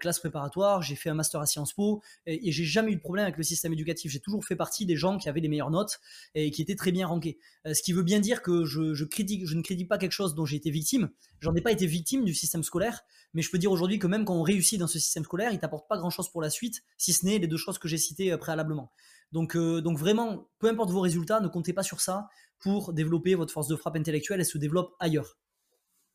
classe 0.00 0.18
préparatoire, 0.18 0.82
j'ai 0.82 0.96
fait 0.96 1.10
un 1.10 1.14
master 1.14 1.40
à 1.40 1.46
Sciences 1.46 1.72
Po 1.72 2.02
et, 2.26 2.48
et 2.48 2.52
j'ai 2.52 2.64
jamais 2.64 2.92
eu 2.92 2.96
de 2.96 3.00
problème 3.00 3.24
avec 3.24 3.36
le 3.36 3.42
système 3.42 3.72
éducatif. 3.72 4.10
J'ai 4.10 4.20
toujours 4.20 4.44
fait 4.44 4.56
partie 4.56 4.86
des 4.86 4.96
gens 4.96 5.18
qui 5.18 5.28
avaient 5.28 5.40
les 5.40 5.48
meilleures 5.48 5.70
notes 5.70 6.00
et 6.34 6.50
qui 6.50 6.62
étaient 6.62 6.76
très 6.76 6.92
bien 6.92 7.06
rankés. 7.06 7.38
ce 7.66 7.82
qui 7.82 7.92
veut 7.92 8.02
bien 8.02 8.20
dire 8.20 8.42
que 8.42 8.64
je, 8.64 8.94
je 8.94 9.04
critique, 9.04 9.46
je 9.46 9.54
ne 9.54 9.62
critique 9.62 9.88
pas 9.88 9.98
quelque 9.98 10.12
chose 10.12 10.34
dont 10.34 10.46
j'ai 10.46 10.56
été 10.56 10.70
victime 10.70 11.10
J'en 11.40 11.54
ai 11.54 11.60
pas 11.60 11.72
été 11.72 11.86
victime 11.86 12.24
du 12.24 12.34
système 12.34 12.62
scolaire, 12.62 13.00
mais 13.34 13.42
je 13.42 13.50
peux 13.50 13.58
dire 13.58 13.72
aujourd'hui 13.72 13.98
que 13.98 14.06
même 14.06 14.24
quand 14.24 14.34
on 14.34 14.42
réussit 14.42 14.78
dans 14.78 14.86
ce 14.86 15.00
système 15.00 15.24
scolaire, 15.24 15.52
il 15.52 15.58
t'apporte 15.58 15.88
pas 15.88 15.98
grand-chose 15.98 16.30
pour 16.30 16.40
la 16.40 16.50
suite, 16.50 16.82
si 16.98 17.12
ce 17.12 17.26
n'est 17.26 17.38
les 17.38 17.48
deux 17.48 17.56
choses 17.56 17.78
que 17.78 17.88
j'ai 17.88 17.98
citées 17.98 18.36
préalablement. 18.36 18.92
Donc, 19.32 19.56
donc 19.56 19.98
vraiment, 19.98 20.48
peu 20.58 20.68
importe 20.68 20.90
vos 20.90 21.00
résultats, 21.00 21.40
ne 21.40 21.48
comptez 21.48 21.72
pas 21.72 21.82
sur 21.82 22.00
ça 22.00 22.28
pour 22.60 22.92
développer 22.92 23.34
votre 23.34 23.52
force 23.52 23.66
de 23.66 23.74
frappe 23.74 23.96
intellectuelle, 23.96 24.40
elle 24.40 24.46
se 24.46 24.58
développe 24.58 24.94
ailleurs. 25.00 25.36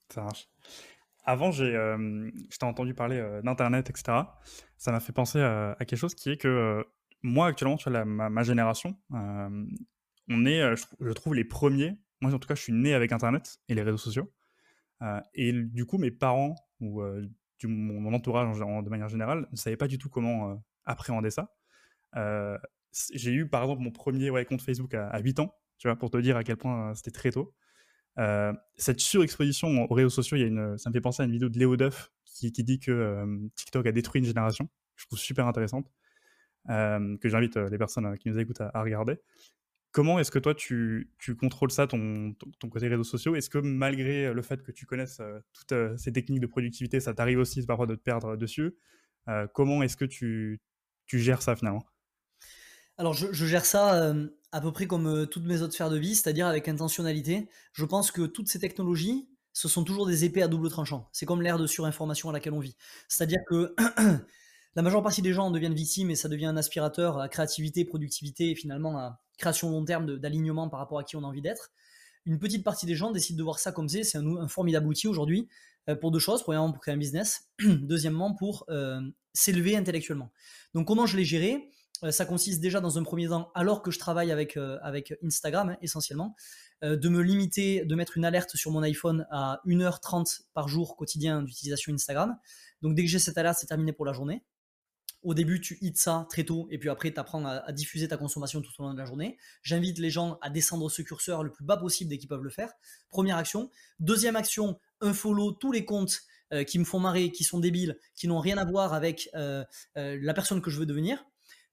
Ça 0.09 0.23
marche. 0.23 0.49
Avant, 1.25 1.51
j'ai, 1.51 1.73
t'ai 2.57 2.65
entendu 2.65 2.93
parler 2.93 3.21
d'Internet, 3.43 3.89
etc. 3.89 4.19
Ça 4.77 4.91
m'a 4.91 5.01
fait 5.01 5.11
penser 5.11 5.41
à, 5.41 5.75
quelque 5.79 5.97
chose 5.97 6.15
qui 6.15 6.29
est 6.31 6.37
que 6.37 6.85
moi, 7.21 7.47
actuellement, 7.47 7.75
tu 7.75 7.89
vois, 7.89 8.05
ma, 8.05 8.43
génération, 8.43 8.97
on 9.09 10.45
est, 10.45 10.75
je, 11.01 11.11
trouve, 11.11 11.35
les 11.35 11.43
premiers. 11.43 11.99
Moi, 12.21 12.33
en 12.33 12.39
tout 12.39 12.47
cas, 12.47 12.55
je 12.55 12.61
suis 12.61 12.73
né 12.73 12.93
avec 12.93 13.11
Internet 13.11 13.57
et 13.67 13.75
les 13.75 13.81
réseaux 13.81 13.97
sociaux. 13.97 14.31
et 15.33 15.51
du 15.51 15.85
coup, 15.85 15.97
mes 15.97 16.11
parents 16.11 16.55
ou 16.79 17.03
mon, 17.65 18.13
entourage 18.13 18.57
de 18.57 18.89
manière 18.89 19.09
générale 19.09 19.47
ne 19.51 19.57
savaient 19.57 19.77
pas 19.77 19.87
du 19.87 19.97
tout 19.97 20.09
comment 20.09 20.63
appréhender 20.85 21.31
ça. 21.31 21.53
j'ai 23.11 23.33
eu, 23.33 23.49
par 23.49 23.63
exemple, 23.63 23.81
mon 23.81 23.91
premier 23.91 24.45
compte 24.45 24.61
Facebook 24.61 24.93
à, 24.93 25.09
à 25.09 25.19
8 25.19 25.39
ans, 25.39 25.53
tu 25.77 25.87
vois, 25.87 25.97
pour 25.97 26.09
te 26.09 26.17
dire 26.17 26.37
à 26.37 26.43
quel 26.43 26.57
point 26.57 26.93
c'était 26.95 27.11
très 27.11 27.31
tôt. 27.31 27.53
Euh, 28.19 28.53
cette 28.77 28.99
surexposition 28.99 29.85
aux 29.89 29.93
réseaux 29.93 30.09
sociaux, 30.09 30.37
il 30.37 30.41
y 30.41 30.43
a 30.43 30.47
une, 30.47 30.77
ça 30.77 30.89
me 30.89 30.93
fait 30.93 31.01
penser 31.01 31.21
à 31.21 31.25
une 31.25 31.31
vidéo 31.31 31.49
de 31.49 31.59
Léo 31.59 31.77
Duff 31.77 32.11
qui, 32.25 32.51
dit 32.51 32.79
que 32.79 32.91
euh, 32.91 33.37
TikTok 33.55 33.85
a 33.85 33.91
détruit 33.91 34.19
une 34.19 34.25
génération. 34.25 34.69
Je 34.95 35.05
trouve 35.05 35.19
super 35.19 35.47
intéressante, 35.47 35.91
euh, 36.69 37.17
que 37.17 37.29
j'invite 37.29 37.57
les 37.57 37.77
personnes 37.77 38.17
qui 38.17 38.29
nous 38.29 38.39
écoutent 38.39 38.61
à, 38.61 38.81
regarder. 38.81 39.19
Comment 39.91 40.19
est-ce 40.19 40.31
que 40.31 40.39
toi, 40.39 40.53
tu, 40.53 41.09
contrôles 41.39 41.71
ça, 41.71 41.87
ton, 41.87 42.35
côté 42.69 42.87
réseaux 42.87 43.03
sociaux? 43.03 43.35
Est-ce 43.35 43.49
que 43.49 43.57
malgré 43.57 44.33
le 44.33 44.41
fait 44.41 44.61
que 44.61 44.71
tu 44.71 44.85
connaisses 44.85 45.21
toutes 45.53 45.97
ces 45.97 46.11
techniques 46.11 46.41
de 46.41 46.47
productivité, 46.47 46.99
ça 46.99 47.13
t'arrive 47.13 47.39
aussi 47.39 47.65
parfois 47.65 47.87
de 47.87 47.95
te 47.95 48.01
perdre 48.01 48.35
dessus? 48.35 48.75
Comment 49.53 49.81
est-ce 49.81 49.97
que 49.97 50.05
tu 50.05 50.59
gères 51.07 51.41
ça 51.41 51.55
finalement? 51.55 51.83
Alors, 52.97 53.13
je, 53.13 53.31
gère 53.31 53.65
ça 53.65 54.01
euh, 54.01 54.27
à 54.51 54.59
peu 54.59 54.71
près 54.71 54.87
comme 54.87 55.07
euh, 55.07 55.25
toutes 55.27 55.45
mes 55.45 55.61
autres 55.61 55.73
sphères 55.73 55.91
de 55.91 55.97
vie, 55.97 56.15
c'est-à-dire 56.15 56.47
avec 56.47 56.67
intentionnalité. 56.67 57.47
Je 57.73 57.85
pense 57.85 58.09
que 58.09 58.23
toutes 58.23 58.47
ces 58.47 58.59
technologies, 58.59 59.29
ce 59.53 59.67
sont 59.67 59.83
toujours 59.83 60.07
des 60.07 60.25
épées 60.25 60.41
à 60.41 60.47
double 60.47 60.69
tranchant. 60.69 61.07
C'est 61.13 61.27
comme 61.27 61.43
l'ère 61.43 61.59
de 61.59 61.67
surinformation 61.67 62.29
à 62.29 62.33
laquelle 62.33 62.53
on 62.53 62.59
vit. 62.59 62.75
C'est-à-dire 63.07 63.39
que 63.47 63.75
la 64.75 64.81
majeure 64.81 65.03
partie 65.03 65.21
des 65.21 65.31
gens 65.31 65.45
en 65.45 65.51
deviennent 65.51 65.75
victimes 65.75 66.09
et 66.09 66.15
ça 66.15 66.27
devient 66.27 66.47
un 66.47 66.57
aspirateur 66.57 67.19
à 67.19 67.29
créativité, 67.29 67.85
productivité 67.85 68.49
et 68.49 68.55
finalement 68.55 68.97
à 68.97 69.21
création 69.37 69.69
long 69.69 69.85
terme 69.85 70.17
d'alignement 70.17 70.67
par 70.67 70.79
rapport 70.79 70.97
à 70.97 71.03
qui 71.03 71.15
on 71.15 71.23
a 71.23 71.27
envie 71.27 71.41
d'être. 71.41 71.69
Une 72.25 72.39
petite 72.39 72.63
partie 72.63 72.87
des 72.87 72.95
gens 72.95 73.11
décident 73.11 73.37
de 73.37 73.43
voir 73.43 73.59
ça 73.59 73.71
comme 73.71 73.87
c'est. 73.87 74.03
C'est 74.03 74.17
un, 74.17 74.47
formidable 74.47 74.87
outil 74.87 75.07
aujourd'hui 75.07 75.47
euh, 75.87 75.95
pour 75.95 76.09
deux 76.09 76.19
choses. 76.19 76.41
Premièrement, 76.41 76.71
pour 76.71 76.81
créer 76.81 76.95
un 76.95 76.97
business. 76.97 77.51
Deuxièmement, 77.63 78.33
pour 78.33 78.65
s'élever 79.33 79.77
intellectuellement. 79.77 80.31
Donc, 80.73 80.87
comment 80.87 81.05
je 81.05 81.15
l'ai 81.15 81.25
géré? 81.25 81.69
Ça 82.11 82.25
consiste 82.25 82.61
déjà 82.61 82.79
dans 82.79 82.97
un 82.97 83.03
premier 83.03 83.27
temps, 83.27 83.51
alors 83.55 83.81
que 83.81 83.91
je 83.91 83.99
travaille 83.99 84.31
avec, 84.31 84.57
euh, 84.57 84.77
Instagram 85.23 85.69
hein, 85.69 85.77
essentiellement, 85.81 86.35
euh, 86.83 86.95
de 86.95 87.09
me 87.09 87.21
limiter, 87.21 87.85
de 87.85 87.95
mettre 87.95 88.17
une 88.17 88.25
alerte 88.25 88.55
sur 88.55 88.71
mon 88.71 88.83
iPhone 88.83 89.25
à 89.31 89.61
1h30 89.65 90.41
par 90.53 90.67
jour 90.67 90.95
quotidien 90.95 91.41
d'utilisation 91.41 91.93
Instagram. 91.93 92.37
Donc 92.81 92.95
dès 92.95 93.03
que 93.03 93.09
j'ai 93.09 93.19
cette 93.19 93.37
alerte, 93.37 93.57
c'est 93.59 93.67
terminé 93.67 93.93
pour 93.93 94.05
la 94.05 94.13
journée. 94.13 94.43
Au 95.23 95.33
début, 95.33 95.59
tu 95.59 95.79
hits 95.81 95.95
ça 95.95 96.27
très 96.29 96.43
tôt 96.43 96.67
et 96.69 96.77
puis 96.77 96.89
après, 96.89 97.11
tu 97.11 97.19
apprends 97.19 97.43
à, 97.45 97.71
diffuser 97.71 98.07
ta 98.07 98.17
consommation 98.17 98.61
tout 98.61 98.71
au 98.77 98.83
long 98.83 98.93
de 98.93 98.99
la 98.99 99.05
journée. 99.05 99.37
J'invite 99.63 99.97
les 99.97 100.11
gens 100.11 100.37
à 100.41 100.49
descendre 100.49 100.89
ce 100.91 101.01
curseur 101.01 101.43
le 101.43 101.51
plus 101.51 101.65
bas 101.65 101.77
possible 101.77 102.09
dès 102.11 102.19
qu'ils 102.19 102.29
peuvent 102.29 102.43
le 102.43 102.51
faire. 102.51 102.71
Première 103.09 103.37
action. 103.37 103.71
Deuxième 103.99 104.35
action, 104.35 104.79
un 105.01 105.13
follow 105.13 105.51
tous 105.53 105.71
les 105.71 105.85
comptes 105.85 106.21
qui 106.65 106.79
me 106.79 106.85
font 106.85 106.99
marrer, 106.99 107.31
qui 107.31 107.43
sont 107.43 107.59
débiles, 107.59 107.97
qui 108.15 108.27
n'ont 108.29 108.39
rien 108.39 108.57
à 108.57 108.63
voir 108.63 108.93
avec 108.93 109.27
la 109.33 110.33
personne 110.35 110.61
que 110.61 110.69
je 110.69 110.79
veux 110.79 110.85
devenir. 110.85 111.25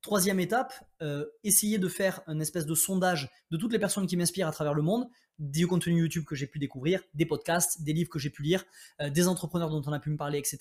Troisième 0.04 0.38
étape, 0.38 0.74
euh, 1.00 1.24
essayer 1.44 1.78
de 1.78 1.88
faire 1.88 2.20
un 2.26 2.38
espèce 2.38 2.66
de 2.66 2.74
sondage 2.74 3.30
de 3.50 3.56
toutes 3.56 3.72
les 3.72 3.78
personnes 3.78 4.06
qui 4.06 4.18
m'inspirent 4.18 4.48
à 4.48 4.52
travers 4.52 4.74
le 4.74 4.82
monde, 4.82 5.08
des 5.38 5.64
contenus 5.64 5.98
YouTube 5.98 6.24
que 6.24 6.34
j'ai 6.34 6.46
pu 6.46 6.58
découvrir, 6.58 7.02
des 7.14 7.26
podcasts, 7.26 7.82
des 7.82 7.92
livres 7.92 8.10
que 8.10 8.18
j'ai 8.18 8.30
pu 8.30 8.42
lire, 8.42 8.64
euh, 9.00 9.10
des 9.10 9.28
entrepreneurs 9.28 9.70
dont 9.70 9.82
on 9.86 9.92
a 9.92 9.98
pu 9.98 10.10
me 10.10 10.16
parler, 10.16 10.38
etc. 10.38 10.58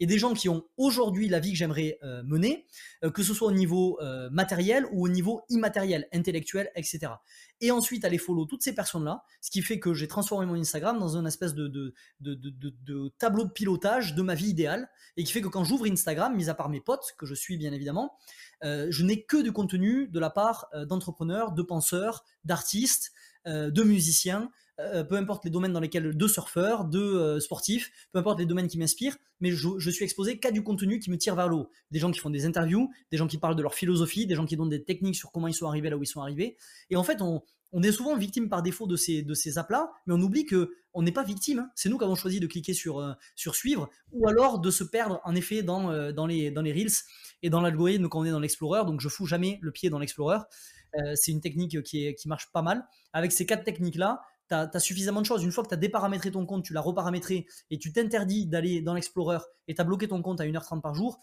Et 0.00 0.06
des 0.06 0.18
gens 0.18 0.34
qui 0.34 0.48
ont 0.48 0.64
aujourd'hui 0.76 1.28
la 1.28 1.40
vie 1.40 1.52
que 1.52 1.58
j'aimerais 1.58 1.98
euh, 2.02 2.22
mener, 2.24 2.66
que 3.14 3.22
ce 3.22 3.34
soit 3.34 3.48
au 3.48 3.52
niveau 3.52 3.98
matériel 4.30 4.86
ou 4.90 5.04
au 5.04 5.08
niveau 5.08 5.42
immatériel, 5.48 6.08
intellectuel, 6.12 6.70
etc. 6.74 7.12
Et 7.60 7.70
ensuite 7.70 8.04
aller 8.04 8.18
follow 8.18 8.44
toutes 8.44 8.62
ces 8.62 8.74
personnes-là, 8.74 9.22
ce 9.40 9.50
qui 9.50 9.62
fait 9.62 9.78
que 9.78 9.94
j'ai 9.94 10.08
transformé 10.08 10.46
mon 10.46 10.54
Instagram 10.54 10.98
dans 10.98 11.16
une 11.16 11.26
espèce 11.26 11.54
de, 11.54 11.68
de, 12.20 13.08
tableau 13.18 13.44
de 13.44 13.50
pilotage 13.50 14.14
de 14.14 14.22
ma 14.22 14.34
vie 14.34 14.48
idéale, 14.48 14.88
et 15.16 15.24
qui 15.24 15.32
fait 15.32 15.40
que 15.40 15.48
quand 15.48 15.64
j'ouvre 15.64 15.86
Instagram, 15.86 16.34
mis 16.34 16.48
à 16.48 16.54
part 16.54 16.68
mes 16.68 16.80
potes, 16.80 17.14
que 17.16 17.26
je 17.26 17.34
suis 17.34 17.56
bien 17.56 17.72
évidemment, 17.72 18.18
euh, 18.64 18.86
je 18.90 19.04
n'ai 19.04 19.22
que 19.22 19.42
du 19.42 19.52
contenu 19.52 20.08
de 20.08 20.18
la 20.18 20.30
part 20.30 20.68
euh, 20.74 20.84
d'entrepreneurs, 20.84 21.52
de 21.52 21.62
penseurs, 21.62 22.24
d'artistes, 22.44 23.12
euh, 23.12 23.25
de 23.46 23.82
musiciens, 23.82 24.50
peu 24.76 25.16
importe 25.16 25.44
les 25.44 25.50
domaines 25.50 25.72
dans 25.72 25.80
lesquels, 25.80 26.16
de 26.16 26.28
surfeurs, 26.28 26.84
de 26.84 27.38
sportifs, 27.40 27.90
peu 28.12 28.18
importe 28.18 28.38
les 28.38 28.46
domaines 28.46 28.68
qui 28.68 28.78
m'inspirent, 28.78 29.16
mais 29.40 29.50
je, 29.50 29.90
suis 29.90 30.04
exposé 30.04 30.38
qu'à 30.38 30.50
du 30.50 30.62
contenu 30.62 30.98
qui 30.98 31.10
me 31.10 31.18
tire 31.18 31.34
vers 31.34 31.48
l'eau. 31.48 31.70
Des 31.90 31.98
gens 31.98 32.10
qui 32.10 32.20
font 32.20 32.30
des 32.30 32.46
interviews, 32.46 32.90
des 33.10 33.16
gens 33.16 33.26
qui 33.26 33.38
parlent 33.38 33.56
de 33.56 33.62
leur 33.62 33.74
philosophie, 33.74 34.26
des 34.26 34.34
gens 34.34 34.46
qui 34.46 34.56
donnent 34.56 34.70
des 34.70 34.84
techniques 34.84 35.16
sur 35.16 35.30
comment 35.30 35.48
ils 35.48 35.54
sont 35.54 35.66
arrivés 35.66 35.90
là 35.90 35.96
où 35.96 36.02
ils 36.02 36.08
sont 36.08 36.20
arrivés. 36.20 36.56
Et 36.90 36.96
en 36.96 37.02
fait, 37.02 37.20
on, 37.20 37.42
est 37.82 37.92
souvent 37.92 38.16
victime 38.16 38.48
par 38.48 38.62
défaut 38.62 38.86
de 38.86 38.96
ces, 38.96 39.22
de 39.22 39.34
ces 39.34 39.58
aplats, 39.58 39.90
mais 40.06 40.14
on 40.14 40.20
oublie 40.20 40.46
que 40.46 40.74
on 40.94 41.02
n'est 41.02 41.12
pas 41.12 41.24
victime. 41.24 41.58
Hein. 41.58 41.70
C'est 41.74 41.90
nous 41.90 41.98
qui 41.98 42.04
avons 42.04 42.14
choisi 42.14 42.40
de 42.40 42.46
cliquer 42.46 42.72
sur, 42.72 43.16
sur 43.34 43.54
suivre, 43.54 43.90
ou 44.12 44.26
alors 44.28 44.60
de 44.60 44.70
se 44.70 44.82
perdre 44.82 45.20
en 45.24 45.34
effet 45.34 45.62
dans, 45.62 46.12
dans, 46.12 46.26
les, 46.26 46.50
dans 46.50 46.62
les 46.62 46.72
reels 46.72 46.92
et 47.42 47.50
dans 47.50 47.60
l'algorithme 47.60 48.08
quand 48.08 48.20
on 48.20 48.24
est 48.24 48.30
dans 48.30 48.40
l'Explorer. 48.40 48.86
Donc 48.86 49.00
je 49.00 49.08
fous 49.10 49.26
jamais 49.26 49.58
le 49.60 49.72
pied 49.72 49.90
dans 49.90 49.98
l'Explorer. 49.98 50.38
Euh, 50.98 51.14
c'est 51.14 51.32
une 51.32 51.40
technique 51.40 51.82
qui, 51.82 52.14
qui 52.14 52.28
marche 52.28 52.50
pas 52.52 52.62
mal. 52.62 52.86
Avec 53.12 53.32
ces 53.32 53.46
quatre 53.46 53.64
techniques-là, 53.64 54.22
tu 54.48 54.54
as, 54.54 54.80
suffisamment 54.80 55.20
de 55.20 55.26
choses. 55.26 55.42
Une 55.42 55.52
fois 55.52 55.64
que 55.64 55.68
tu 55.68 55.74
as 55.74 55.78
déparamétré 55.78 56.30
ton 56.30 56.46
compte, 56.46 56.64
tu 56.64 56.72
l'as 56.72 56.80
reparamétré 56.80 57.46
et 57.70 57.78
tu 57.78 57.92
t'interdis 57.92 58.46
d'aller 58.46 58.80
dans 58.80 58.94
l'Explorer 58.94 59.38
et 59.68 59.74
tu 59.74 59.80
as 59.80 59.84
bloqué 59.84 60.08
ton 60.08 60.22
compte 60.22 60.40
à 60.40 60.44
1h30 60.44 60.80
par 60.80 60.94
jour, 60.94 61.20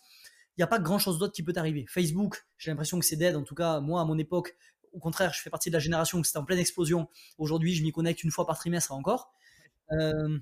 il 0.56 0.60
n'y 0.60 0.64
a 0.64 0.68
pas 0.68 0.80
grand 0.80 1.00
chose 1.00 1.18
d'autre 1.18 1.34
qui 1.34 1.44
peut 1.44 1.54
t'arriver. 1.54 1.86
Facebook, 1.88 2.46
j'ai 2.58 2.70
l'impression 2.70 3.00
que 3.00 3.06
c'est 3.06 3.16
dead. 3.16 3.36
En 3.36 3.44
tout 3.44 3.56
cas, 3.56 3.80
moi, 3.80 4.02
à 4.02 4.06
mon 4.06 4.18
époque, 4.18 4.56
au 4.92 5.00
contraire, 5.00 5.34
je 5.34 5.42
fais 5.42 5.50
partie 5.50 5.70
de 5.70 5.74
la 5.74 5.80
génération 5.80 6.20
où 6.20 6.24
c'était 6.24 6.38
en 6.38 6.46
pleine 6.46 6.60
explosion. 6.60 7.08
Aujourd'hui, 7.38 7.74
je 7.74 7.82
m'y 7.82 7.92
connecte 7.92 8.24
une 8.24 8.32
fois 8.32 8.46
par 8.46 8.60
trimestre 8.60 8.92
encore. 8.92 9.34
Euh, 9.92 10.38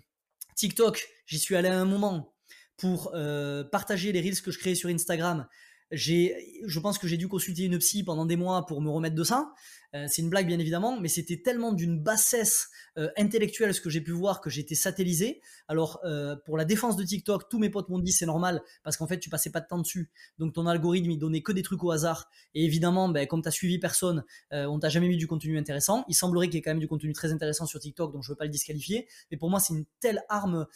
TikTok, 0.55 1.07
j'y 1.25 1.39
suis 1.39 1.55
allé 1.55 1.69
à 1.69 1.79
un 1.79 1.85
moment 1.85 2.33
pour 2.77 3.11
euh, 3.13 3.63
partager 3.63 4.11
les 4.11 4.21
reels 4.21 4.41
que 4.41 4.51
je 4.51 4.59
créais 4.59 4.75
sur 4.75 4.89
Instagram 4.89 5.47
je 5.91 6.79
pense 6.79 6.97
que 6.97 7.07
j'ai 7.07 7.17
dû 7.17 7.27
consulter 7.27 7.63
une 7.63 7.77
psy 7.77 8.03
pendant 8.03 8.25
des 8.25 8.35
mois 8.35 8.65
pour 8.65 8.81
me 8.81 8.89
remettre 8.89 9.15
de 9.15 9.23
ça. 9.23 9.53
Euh, 9.93 10.05
c'est 10.07 10.21
une 10.21 10.29
blague 10.29 10.47
bien 10.47 10.59
évidemment, 10.59 10.99
mais 10.99 11.09
c'était 11.09 11.41
tellement 11.41 11.73
d'une 11.73 11.99
bassesse 11.99 12.69
euh, 12.97 13.09
intellectuelle 13.17 13.73
ce 13.73 13.81
que 13.81 13.89
j'ai 13.89 14.01
pu 14.01 14.11
voir 14.11 14.39
que 14.39 14.49
j'étais 14.49 14.75
satellisé. 14.75 15.41
Alors 15.67 15.99
euh, 16.05 16.35
pour 16.45 16.57
la 16.57 16.65
défense 16.65 16.95
de 16.95 17.03
TikTok, 17.03 17.49
tous 17.49 17.59
mes 17.59 17.69
potes 17.69 17.89
m'ont 17.89 17.99
dit 17.99 18.11
c'est 18.11 18.25
normal 18.25 18.61
parce 18.83 18.95
qu'en 18.95 19.07
fait 19.07 19.19
tu 19.19 19.29
passais 19.29 19.49
pas 19.49 19.59
de 19.59 19.67
temps 19.67 19.79
dessus, 19.79 20.09
donc 20.39 20.53
ton 20.53 20.65
algorithme 20.65 21.11
il 21.11 21.19
donnait 21.19 21.41
que 21.41 21.51
des 21.51 21.61
trucs 21.61 21.83
au 21.83 21.91
hasard. 21.91 22.29
Et 22.53 22.63
évidemment, 22.63 23.09
ben, 23.09 23.27
comme 23.27 23.41
t'as 23.41 23.51
suivi 23.51 23.79
personne, 23.79 24.23
on 24.51 24.79
t'a 24.79 24.89
jamais 24.89 25.07
mis 25.07 25.17
du 25.17 25.27
contenu 25.27 25.57
intéressant. 25.57 26.05
Il 26.07 26.15
semblerait 26.15 26.47
qu'il 26.47 26.55
y 26.55 26.59
ait 26.59 26.61
quand 26.61 26.71
même 26.71 26.79
du 26.79 26.87
contenu 26.87 27.11
très 27.13 27.31
intéressant 27.33 27.65
sur 27.65 27.79
TikTok, 27.79 28.13
donc 28.13 28.23
je 28.23 28.29
veux 28.29 28.35
pas 28.37 28.45
le 28.45 28.49
disqualifier. 28.49 29.07
Mais 29.29 29.37
pour 29.37 29.49
moi 29.49 29.59
c'est 29.59 29.73
une 29.73 29.85
telle 29.99 30.23
arme 30.29 30.67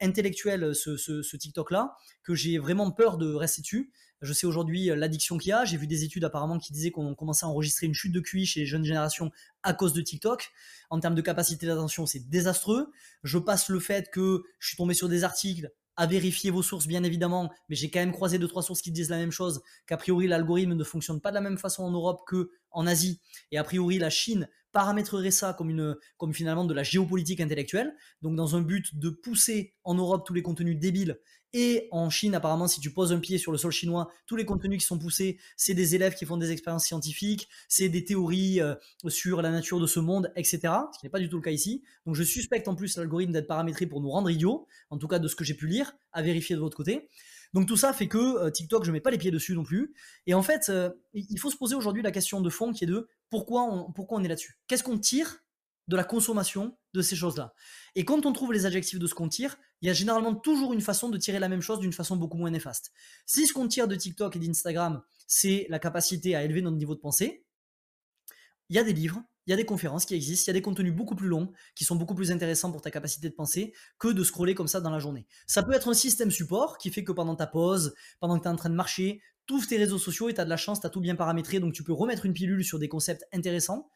intellectuelle 0.00 0.74
ce, 0.74 0.96
ce 0.96 1.36
TikTok 1.36 1.70
là 1.70 1.96
que 2.22 2.34
j'ai 2.34 2.58
vraiment 2.58 2.90
peur 2.90 3.18
de 3.18 3.32
rester 3.34 3.62
dessus. 3.62 3.92
Je 4.22 4.32
sais 4.32 4.46
aujourd'hui 4.46 4.90
euh, 4.90 4.96
l'addiction 4.96 5.38
qu'il 5.38 5.50
y 5.50 5.52
a. 5.52 5.64
J'ai 5.64 5.76
vu 5.76 5.86
des 5.86 6.04
études 6.04 6.24
apparemment 6.24 6.58
qui 6.58 6.72
disaient 6.72 6.90
qu'on 6.90 7.14
commençait 7.14 7.44
à 7.44 7.48
enregistrer 7.48 7.86
une 7.86 7.94
chute 7.94 8.12
de 8.12 8.20
QI 8.20 8.46
chez 8.46 8.60
les 8.60 8.66
jeunes 8.66 8.84
générations 8.84 9.30
à 9.62 9.74
cause 9.74 9.92
de 9.92 10.00
TikTok. 10.00 10.50
En 10.90 11.00
termes 11.00 11.14
de 11.14 11.22
capacité 11.22 11.66
d'attention, 11.66 12.06
c'est 12.06 12.28
désastreux. 12.28 12.90
Je 13.22 13.38
passe 13.38 13.68
le 13.68 13.80
fait 13.80 14.10
que 14.10 14.42
je 14.58 14.68
suis 14.68 14.76
tombé 14.76 14.94
sur 14.94 15.08
des 15.08 15.24
articles 15.24 15.70
à 15.96 16.06
vérifier 16.06 16.50
vos 16.50 16.62
sources, 16.62 16.86
bien 16.86 17.02
évidemment, 17.04 17.50
mais 17.68 17.76
j'ai 17.76 17.90
quand 17.90 18.00
même 18.00 18.12
croisé 18.12 18.38
deux, 18.38 18.48
trois 18.48 18.62
sources 18.62 18.82
qui 18.82 18.92
disent 18.92 19.08
la 19.08 19.16
même 19.16 19.30
chose, 19.30 19.62
qu'a 19.86 19.96
priori 19.96 20.26
l'algorithme 20.26 20.74
ne 20.74 20.84
fonctionne 20.84 21.20
pas 21.20 21.30
de 21.30 21.34
la 21.34 21.40
même 21.40 21.56
façon 21.56 21.84
en 21.84 21.90
Europe 21.90 22.20
que 22.26 22.50
en 22.70 22.86
Asie, 22.86 23.20
et 23.50 23.56
a 23.56 23.64
priori 23.64 23.98
la 23.98 24.10
Chine 24.10 24.48
paramétrerait 24.76 25.30
ça 25.30 25.54
comme, 25.54 25.70
une, 25.70 25.96
comme 26.18 26.34
finalement 26.34 26.66
de 26.66 26.74
la 26.74 26.82
géopolitique 26.82 27.40
intellectuelle, 27.40 27.96
donc 28.20 28.36
dans 28.36 28.56
un 28.56 28.60
but 28.60 28.94
de 28.98 29.08
pousser 29.08 29.72
en 29.84 29.94
Europe 29.94 30.26
tous 30.26 30.34
les 30.34 30.42
contenus 30.42 30.78
débiles 30.78 31.18
et 31.54 31.88
en 31.92 32.10
Chine, 32.10 32.34
apparemment, 32.34 32.68
si 32.68 32.80
tu 32.80 32.90
poses 32.90 33.10
un 33.10 33.18
pied 33.18 33.38
sur 33.38 33.50
le 33.50 33.56
sol 33.56 33.72
chinois, 33.72 34.10
tous 34.26 34.36
les 34.36 34.44
contenus 34.44 34.80
qui 34.80 34.84
sont 34.84 34.98
poussés, 34.98 35.38
c'est 35.56 35.72
des 35.72 35.94
élèves 35.94 36.14
qui 36.14 36.26
font 36.26 36.36
des 36.36 36.50
expériences 36.50 36.84
scientifiques, 36.84 37.48
c'est 37.68 37.88
des 37.88 38.04
théories 38.04 38.60
euh, 38.60 38.74
sur 39.08 39.40
la 39.40 39.50
nature 39.50 39.80
de 39.80 39.86
ce 39.86 39.98
monde, 39.98 40.30
etc. 40.36 40.58
Ce 40.92 40.98
qui 40.98 41.06
n'est 41.06 41.10
pas 41.10 41.20
du 41.20 41.30
tout 41.30 41.36
le 41.36 41.42
cas 41.42 41.52
ici. 41.52 41.82
Donc 42.04 42.14
je 42.14 42.22
suspecte 42.22 42.68
en 42.68 42.74
plus 42.74 42.98
l'algorithme 42.98 43.32
d'être 43.32 43.46
paramétré 43.46 43.86
pour 43.86 44.02
nous 44.02 44.10
rendre 44.10 44.28
idiots, 44.28 44.66
en 44.90 44.98
tout 44.98 45.08
cas 45.08 45.18
de 45.18 45.28
ce 45.28 45.36
que 45.36 45.44
j'ai 45.44 45.54
pu 45.54 45.66
lire, 45.66 45.94
à 46.12 46.20
vérifier 46.20 46.54
de 46.54 46.60
votre 46.60 46.76
côté. 46.76 47.08
Donc 47.54 47.66
tout 47.66 47.78
ça 47.78 47.94
fait 47.94 48.08
que 48.08 48.18
euh, 48.18 48.50
TikTok, 48.50 48.84
je 48.84 48.92
mets 48.92 49.00
pas 49.00 49.10
les 49.10 49.16
pieds 49.16 49.30
dessus 49.30 49.54
non 49.54 49.64
plus. 49.64 49.94
Et 50.26 50.34
en 50.34 50.42
fait, 50.42 50.68
euh, 50.68 50.90
il 51.14 51.38
faut 51.38 51.50
se 51.50 51.56
poser 51.56 51.74
aujourd'hui 51.74 52.02
la 52.02 52.10
question 52.10 52.42
de 52.42 52.50
fond 52.50 52.74
qui 52.74 52.84
est 52.84 52.86
de 52.86 53.08
pourquoi 53.30 53.62
on, 53.62 53.92
pourquoi 53.92 54.18
on 54.18 54.24
est 54.24 54.28
là-dessus? 54.28 54.58
Qu'est-ce 54.66 54.82
qu'on 54.82 54.98
tire 54.98 55.44
de 55.88 55.96
la 55.96 56.04
consommation 56.04 56.78
de 56.94 57.02
ces 57.02 57.16
choses-là? 57.16 57.54
Et 57.94 58.04
quand 58.04 58.26
on 58.26 58.32
trouve 58.32 58.52
les 58.52 58.66
adjectifs 58.66 58.98
de 58.98 59.06
ce 59.06 59.14
qu'on 59.14 59.28
tire, 59.28 59.56
il 59.82 59.86
y 59.86 59.90
a 59.90 59.94
généralement 59.94 60.34
toujours 60.34 60.72
une 60.72 60.80
façon 60.80 61.08
de 61.08 61.18
tirer 61.18 61.38
la 61.38 61.48
même 61.48 61.60
chose 61.60 61.80
d'une 61.80 61.92
façon 61.92 62.16
beaucoup 62.16 62.38
moins 62.38 62.50
néfaste. 62.50 62.92
Si 63.26 63.46
ce 63.46 63.52
qu'on 63.52 63.68
tire 63.68 63.88
de 63.88 63.94
TikTok 63.94 64.36
et 64.36 64.38
d'Instagram, 64.38 65.02
c'est 65.26 65.66
la 65.68 65.78
capacité 65.78 66.34
à 66.34 66.44
élever 66.44 66.62
notre 66.62 66.76
niveau 66.76 66.94
de 66.94 67.00
pensée, 67.00 67.44
il 68.68 68.76
y 68.76 68.78
a 68.78 68.84
des 68.84 68.92
livres, 68.92 69.22
il 69.46 69.50
y 69.50 69.52
a 69.52 69.56
des 69.56 69.64
conférences 69.64 70.04
qui 70.04 70.14
existent, 70.14 70.50
il 70.50 70.54
y 70.54 70.56
a 70.56 70.58
des 70.58 70.62
contenus 70.62 70.94
beaucoup 70.94 71.14
plus 71.14 71.28
longs 71.28 71.52
qui 71.74 71.84
sont 71.84 71.96
beaucoup 71.96 72.14
plus 72.14 72.30
intéressants 72.30 72.72
pour 72.72 72.82
ta 72.82 72.90
capacité 72.90 73.28
de 73.28 73.34
penser 73.34 73.72
que 73.98 74.08
de 74.08 74.24
scroller 74.24 74.54
comme 74.54 74.68
ça 74.68 74.80
dans 74.80 74.90
la 74.90 74.98
journée. 74.98 75.26
Ça 75.46 75.62
peut 75.62 75.72
être 75.72 75.88
un 75.88 75.94
système 75.94 76.30
support 76.30 76.78
qui 76.78 76.90
fait 76.90 77.04
que 77.04 77.12
pendant 77.12 77.36
ta 77.36 77.46
pause, 77.46 77.94
pendant 78.20 78.36
que 78.38 78.42
tu 78.42 78.48
es 78.48 78.52
en 78.52 78.56
train 78.56 78.70
de 78.70 78.74
marcher, 78.74 79.20
ouvres 79.50 79.66
tes 79.66 79.76
réseaux 79.76 79.98
sociaux 79.98 80.28
et 80.28 80.34
tu 80.34 80.40
as 80.40 80.44
de 80.44 80.50
la 80.50 80.56
chance, 80.56 80.80
tu 80.80 80.86
as 80.86 80.90
tout 80.90 81.00
bien 81.00 81.14
paramétré, 81.14 81.60
donc 81.60 81.72
tu 81.72 81.84
peux 81.84 81.92
remettre 81.92 82.26
une 82.26 82.32
pilule 82.32 82.64
sur 82.64 82.78
des 82.78 82.88
concepts 82.88 83.24
intéressants. 83.32 83.88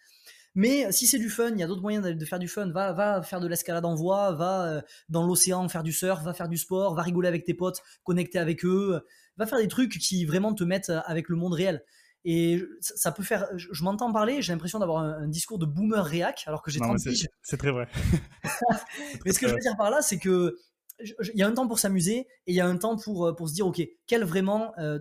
Mais 0.55 0.90
si 0.90 1.07
c'est 1.07 1.18
du 1.18 1.30
fun, 1.30 1.51
il 1.51 1.59
y 1.59 1.62
a 1.62 1.66
d'autres 1.66 1.82
moyens 1.82 2.05
de 2.05 2.24
faire 2.24 2.40
du 2.40 2.48
fun. 2.48 2.70
Va, 2.70 2.92
va 2.92 3.22
faire 3.22 3.40
de 3.40 3.46
l'escalade 3.46 3.84
en 3.84 3.94
voie, 3.94 4.32
va 4.32 4.66
euh, 4.66 4.82
dans 5.09 5.24
l'océan 5.24 5.68
faire 5.68 5.84
du 5.84 5.92
surf, 5.92 6.22
va 6.24 6.34
faire 6.34 6.48
du 6.48 6.57
sport, 6.57 6.94
va 6.94 7.03
rigoler 7.03 7.28
avec 7.28 7.44
tes 7.44 7.55
potes, 7.55 7.82
connecter 8.03 8.38
avec 8.38 8.64
eux, 8.64 9.01
va 9.36 9.46
faire 9.46 9.59
des 9.59 9.68
trucs 9.68 9.98
qui 9.98 10.24
vraiment 10.24 10.53
te 10.53 10.64
mettent 10.64 10.92
avec 11.07 11.28
le 11.28 11.36
monde 11.36 11.55
réel. 11.55 11.84
Et 12.24 12.62
ça 12.80 13.12
peut 13.12 13.22
faire. 13.22 13.46
Je, 13.56 13.82
m'entends 13.82 14.12
parler, 14.12 14.42
j'ai 14.42 14.52
l'impression 14.52 14.78
d'avoir 14.78 15.02
un, 15.02 15.28
discours 15.28 15.58
de 15.58 15.66
boomer 15.66 16.04
réac, 16.04 16.44
alors 16.46 16.62
que 16.62 16.70
j'ai 16.70 16.80
30 16.80 16.98
C'est 17.42 17.56
très 17.56 17.70
vrai. 17.70 17.88
mais 19.24 19.32
ce 19.32 19.38
que 19.38 19.48
je 19.48 19.54
veux 19.54 19.60
dire 19.60 19.76
par 19.76 19.90
là, 19.90 20.02
c'est 20.02 20.18
que 20.18 20.56
il 21.02 21.38
y 21.38 21.42
a 21.42 21.46
un 21.46 21.52
temps 21.52 21.66
pour 21.66 21.78
s'amuser 21.78 22.18
et 22.18 22.52
il 22.52 22.54
y 22.54 22.60
a 22.60 22.66
un 22.66 22.76
temps 22.76 22.96
pour, 22.96 23.26
euh, 23.26 23.34
pour 23.34 23.48
se 23.48 23.54
dire, 23.54 23.66
OK, 23.66 23.80
quelle 24.06 24.24
vraiment 24.24 24.72
euh, 24.78 24.98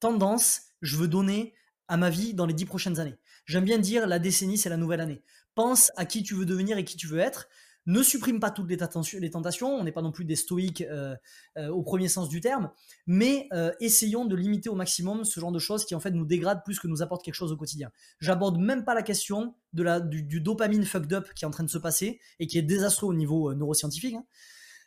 tendance 0.00 0.62
je 0.82 0.96
veux 0.96 1.08
donner 1.08 1.54
à 1.88 1.96
ma 1.96 2.10
vie 2.10 2.34
dans 2.34 2.46
les 2.46 2.54
dix 2.54 2.66
prochaines 2.66 2.98
années? 2.98 3.16
J'aime 3.46 3.64
bien 3.64 3.78
dire 3.78 4.06
la 4.06 4.18
décennie, 4.18 4.58
c'est 4.58 4.68
la 4.68 4.76
nouvelle 4.76 5.00
année. 5.00 5.22
Pense 5.54 5.90
à 5.96 6.04
qui 6.04 6.22
tu 6.22 6.34
veux 6.34 6.46
devenir 6.46 6.78
et 6.78 6.84
qui 6.84 6.96
tu 6.96 7.06
veux 7.06 7.18
être. 7.18 7.48
Ne 7.86 8.02
supprime 8.02 8.40
pas 8.40 8.50
toutes 8.50 8.68
les, 8.68 8.76
tentations, 8.76 9.74
on 9.74 9.84
n'est 9.84 9.92
pas 9.92 10.02
non 10.02 10.12
plus 10.12 10.26
des 10.26 10.36
stoïques 10.36 10.82
euh, 10.82 11.16
euh, 11.56 11.68
au 11.68 11.82
premier 11.82 12.08
sens 12.08 12.28
du 12.28 12.40
terme, 12.40 12.70
mais 13.06 13.48
euh, 13.54 13.72
essayons 13.80 14.26
de 14.26 14.36
limiter 14.36 14.68
au 14.68 14.74
maximum 14.74 15.24
ce 15.24 15.40
genre 15.40 15.50
de 15.50 15.58
choses 15.58 15.86
qui 15.86 15.94
en 15.94 16.00
fait 16.00 16.10
nous 16.10 16.26
dégradent 16.26 16.62
plus 16.62 16.78
que 16.78 16.88
nous 16.88 17.02
apportent 17.02 17.24
quelque 17.24 17.34
chose 17.34 17.52
au 17.52 17.56
quotidien. 17.56 17.90
J'aborde 18.20 18.60
même 18.60 18.84
pas 18.84 18.94
la 18.94 19.02
question 19.02 19.54
de 19.72 19.82
la, 19.82 19.98
du, 20.00 20.40
dopamine 20.40 20.84
fucked 20.84 21.12
up 21.14 21.32
qui 21.34 21.44
est 21.44 21.48
en 21.48 21.50
train 21.50 21.64
de 21.64 21.70
se 21.70 21.78
passer 21.78 22.20
et 22.38 22.46
qui 22.46 22.58
est 22.58 22.62
désastreux 22.62 23.08
au 23.08 23.14
niveau 23.14 23.54
neuroscientifique. 23.54 24.14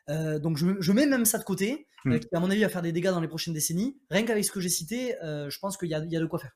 Hein. 0.08 0.40
donc 0.40 0.58
je, 0.58 0.92
mets 0.92 1.08
même 1.08 1.26
ça 1.26 1.40
de 1.40 1.44
côté, 1.44 1.88
hmm. 2.06 2.20
qui 2.20 2.28
à 2.32 2.40
mon 2.40 2.52
avis 2.52 2.62
va 2.62 2.70
faire 2.70 2.84
des 2.84 2.92
dégâts 2.92 3.10
dans 3.10 3.22
les 3.22 3.28
prochaines 3.28 3.56
décennies. 3.56 3.98
Rien 4.12 4.24
qu'avec 4.24 4.46
ce 4.46 4.52
que 4.52 4.60
j'ai 4.60 4.70
cité, 4.70 5.16
je 5.22 5.60
pense 5.60 5.78
qu'il 5.78 5.88
y, 5.88 5.92
y, 5.92 5.96
a 5.96 6.20
de 6.20 6.26
quoi 6.26 6.38
faire. 6.38 6.56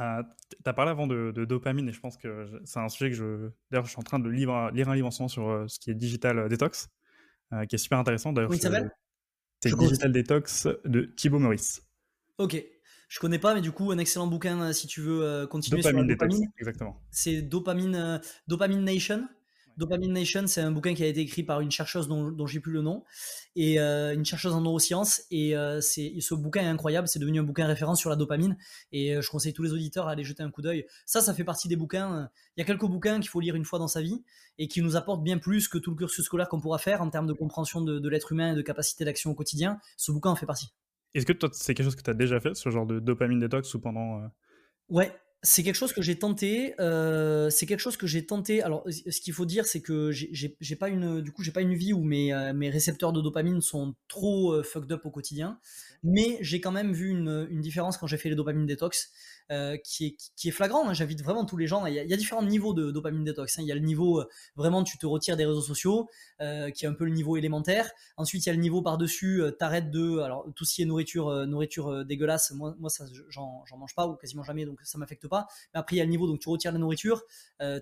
Euh, 0.00 0.22
tu 0.50 0.56
as 0.68 0.72
parlé 0.72 0.90
avant 0.90 1.06
de, 1.06 1.32
dopamine 1.44 1.88
et 1.88 1.92
je 1.92 2.00
pense 2.00 2.16
que 2.16 2.46
c'est 2.64 2.78
un 2.78 2.88
sujet 2.88 3.10
que 3.10 3.16
je. 3.16 3.50
D'ailleurs, 3.70 3.84
je 3.84 3.90
suis 3.90 3.98
en 3.98 4.02
train 4.02 4.18
de 4.18 4.28
lire, 4.28 4.70
lire 4.72 4.88
un 4.88 4.94
livre 4.94 5.06
en 5.06 5.10
ce 5.10 5.22
moment 5.22 5.28
sur 5.28 5.48
euh, 5.48 5.68
ce 5.68 5.78
qui 5.78 5.90
est 5.90 5.94
Digital 5.94 6.48
Detox, 6.48 6.88
euh, 7.52 7.64
qui 7.66 7.76
est 7.76 7.78
super 7.78 7.98
intéressant. 7.98 8.32
D'ailleurs, 8.32 8.50
oui, 8.50 8.58
c'est 8.58 9.76
Digital 9.76 10.12
Detox 10.12 10.68
de 10.84 11.02
Thibaut 11.02 11.38
Maurice. 11.38 11.82
Ok. 12.38 12.62
Je 13.08 13.20
connais 13.20 13.38
pas, 13.38 13.54
mais 13.54 13.60
du 13.60 13.70
coup, 13.70 13.92
un 13.92 13.98
excellent 13.98 14.26
bouquin 14.26 14.72
si 14.72 14.86
tu 14.86 15.00
veux 15.00 15.46
continuer 15.46 15.82
dopamine 15.82 16.00
sur 16.00 16.08
la 16.08 16.14
dopamine. 16.14 16.50
exactement. 16.58 17.00
C'est 17.10 17.42
Dopamine, 17.42 18.20
Dopamine 18.48 18.82
Nation? 18.82 19.28
Dopamine 19.76 20.12
Nation, 20.12 20.46
c'est 20.46 20.60
un 20.60 20.70
bouquin 20.70 20.94
qui 20.94 21.02
a 21.02 21.06
été 21.06 21.20
écrit 21.20 21.42
par 21.42 21.60
une 21.60 21.70
chercheuse 21.70 22.08
dont, 22.08 22.30
dont 22.30 22.46
j'ai 22.46 22.60
plus 22.60 22.72
le 22.72 22.82
nom, 22.82 23.04
et 23.56 23.80
euh, 23.80 24.14
une 24.14 24.24
chercheuse 24.24 24.52
en 24.52 24.60
neurosciences. 24.60 25.22
Et 25.30 25.56
euh, 25.56 25.80
c'est 25.80 26.14
ce 26.20 26.34
bouquin 26.34 26.62
est 26.62 26.66
incroyable, 26.66 27.08
c'est 27.08 27.18
devenu 27.18 27.40
un 27.40 27.42
bouquin 27.42 27.66
référent 27.66 27.94
sur 27.94 28.10
la 28.10 28.16
dopamine. 28.16 28.56
Et 28.92 29.16
euh, 29.16 29.22
je 29.22 29.30
conseille 29.30 29.52
tous 29.52 29.62
les 29.62 29.72
auditeurs 29.72 30.08
à 30.08 30.12
aller 30.12 30.24
jeter 30.24 30.42
un 30.42 30.50
coup 30.50 30.62
d'œil. 30.62 30.86
Ça, 31.06 31.20
ça 31.20 31.34
fait 31.34 31.44
partie 31.44 31.68
des 31.68 31.76
bouquins. 31.76 32.28
Il 32.56 32.60
y 32.60 32.62
a 32.62 32.66
quelques 32.66 32.86
bouquins 32.86 33.20
qu'il 33.20 33.28
faut 33.28 33.40
lire 33.40 33.56
une 33.56 33.64
fois 33.64 33.78
dans 33.78 33.88
sa 33.88 34.00
vie 34.00 34.22
et 34.58 34.68
qui 34.68 34.82
nous 34.82 34.96
apportent 34.96 35.22
bien 35.22 35.38
plus 35.38 35.68
que 35.68 35.78
tout 35.78 35.90
le 35.90 35.96
cursus 35.96 36.24
scolaire 36.24 36.48
qu'on 36.48 36.60
pourra 36.60 36.78
faire 36.78 37.02
en 37.02 37.10
termes 37.10 37.26
de 37.26 37.32
compréhension 37.32 37.80
de, 37.80 37.98
de 37.98 38.08
l'être 38.08 38.32
humain 38.32 38.52
et 38.52 38.56
de 38.56 38.62
capacité 38.62 39.04
d'action 39.04 39.30
au 39.30 39.34
quotidien. 39.34 39.78
Ce 39.96 40.12
bouquin 40.12 40.30
en 40.30 40.36
fait 40.36 40.46
partie. 40.46 40.68
Est-ce 41.14 41.26
que 41.26 41.32
toi, 41.32 41.48
c'est 41.52 41.74
quelque 41.74 41.86
chose 41.86 41.96
que 41.96 42.02
tu 42.02 42.10
as 42.10 42.14
déjà 42.14 42.40
fait, 42.40 42.54
ce 42.54 42.70
genre 42.70 42.86
de 42.86 42.98
dopamine 42.98 43.38
détox 43.38 43.72
ou 43.74 43.80
pendant 43.80 44.20
Ouais, 44.88 45.12
c'est 45.44 45.62
quelque 45.62 45.74
chose 45.74 45.92
que 45.92 46.00
j'ai 46.00 46.18
tenté. 46.18 46.74
Euh, 46.80 47.50
c'est 47.50 47.66
quelque 47.66 47.80
chose 47.80 47.98
que 47.98 48.06
j'ai 48.06 48.24
tenté. 48.24 48.62
Alors, 48.62 48.82
ce 48.88 49.20
qu'il 49.20 49.34
faut 49.34 49.44
dire, 49.44 49.66
c'est 49.66 49.82
que 49.82 50.10
j'ai 50.10 50.76
pas 50.76 50.88
une, 50.88 51.20
du 51.20 51.32
coup, 51.32 51.42
j'ai 51.42 51.52
pas 51.52 51.60
une 51.60 51.74
vie 51.74 51.92
où 51.92 52.02
mes, 52.02 52.32
euh, 52.32 52.52
récepteurs 52.70 53.12
de 53.12 53.20
dopamine 53.20 53.60
sont 53.60 53.94
trop 54.08 54.52
euh, 54.52 54.62
fucked 54.62 54.90
up 54.90 55.04
au 55.04 55.10
quotidien. 55.10 55.58
Mais 56.04 56.36
j'ai 56.42 56.60
quand 56.60 56.70
même 56.70 56.92
vu 56.92 57.08
une, 57.08 57.60
différence 57.60 57.96
quand 57.96 58.06
j'ai 58.06 58.18
fait 58.18 58.28
les 58.28 58.34
dopamine 58.34 58.66
détox. 58.66 59.10
Euh, 59.52 59.76
qui, 59.76 60.16
est, 60.44 60.50
flagrant. 60.50 60.88
Hein. 60.88 60.94
J'invite 60.94 61.22
vraiment 61.22 61.44
tous 61.44 61.58
les 61.58 61.66
gens. 61.66 61.84
Il 61.84 61.92
y, 61.92 61.98
a, 61.98 62.02
il 62.02 62.08
y, 62.08 62.14
a, 62.14 62.16
différents 62.16 62.42
niveaux 62.42 62.72
de 62.72 62.90
dopamine 62.90 63.24
détox. 63.24 63.58
Hein. 63.58 63.62
Il 63.62 63.68
y 63.68 63.72
a 63.72 63.74
le 63.74 63.82
niveau 63.82 64.20
euh, 64.20 64.28
vraiment 64.56 64.84
tu 64.84 64.96
te 64.96 65.04
retires 65.04 65.36
des 65.36 65.44
réseaux 65.44 65.60
sociaux, 65.60 66.08
euh, 66.40 66.70
qui 66.70 66.86
est 66.86 66.88
un 66.88 66.94
peu 66.94 67.04
le 67.04 67.10
niveau 67.10 67.36
élémentaire. 67.36 67.90
Ensuite, 68.16 68.46
il 68.46 68.48
y 68.48 68.50
a 68.50 68.54
le 68.54 68.60
niveau 68.60 68.80
par-dessus, 68.80 69.42
t'arrêtes 69.58 69.90
de. 69.90 70.18
Alors, 70.20 70.46
tout 70.56 70.64
ce 70.64 70.74
qui 70.74 70.82
est 70.82 70.86
nourriture, 70.86 71.46
nourriture 71.46 72.06
dégueulasse, 72.06 72.52
moi, 72.52 72.74
moi 72.78 72.88
ça, 72.88 73.04
j'en, 73.28 73.64
j'en 73.66 73.76
mange 73.76 73.94
pas 73.94 74.06
ou 74.06 74.14
quasiment 74.14 74.44
jamais, 74.44 74.64
donc 74.64 74.80
ça 74.82 74.96
m'affecte 74.96 75.28
pas. 75.28 75.46
Mais 75.74 75.80
après, 75.80 75.96
il 75.96 75.98
y 75.98 76.02
a 76.02 76.04
le 76.04 76.10
niveau, 76.10 76.26
donc 76.26 76.40
tu 76.40 76.48
retires 76.48 76.72
la 76.72 76.78
nourriture, 76.78 77.22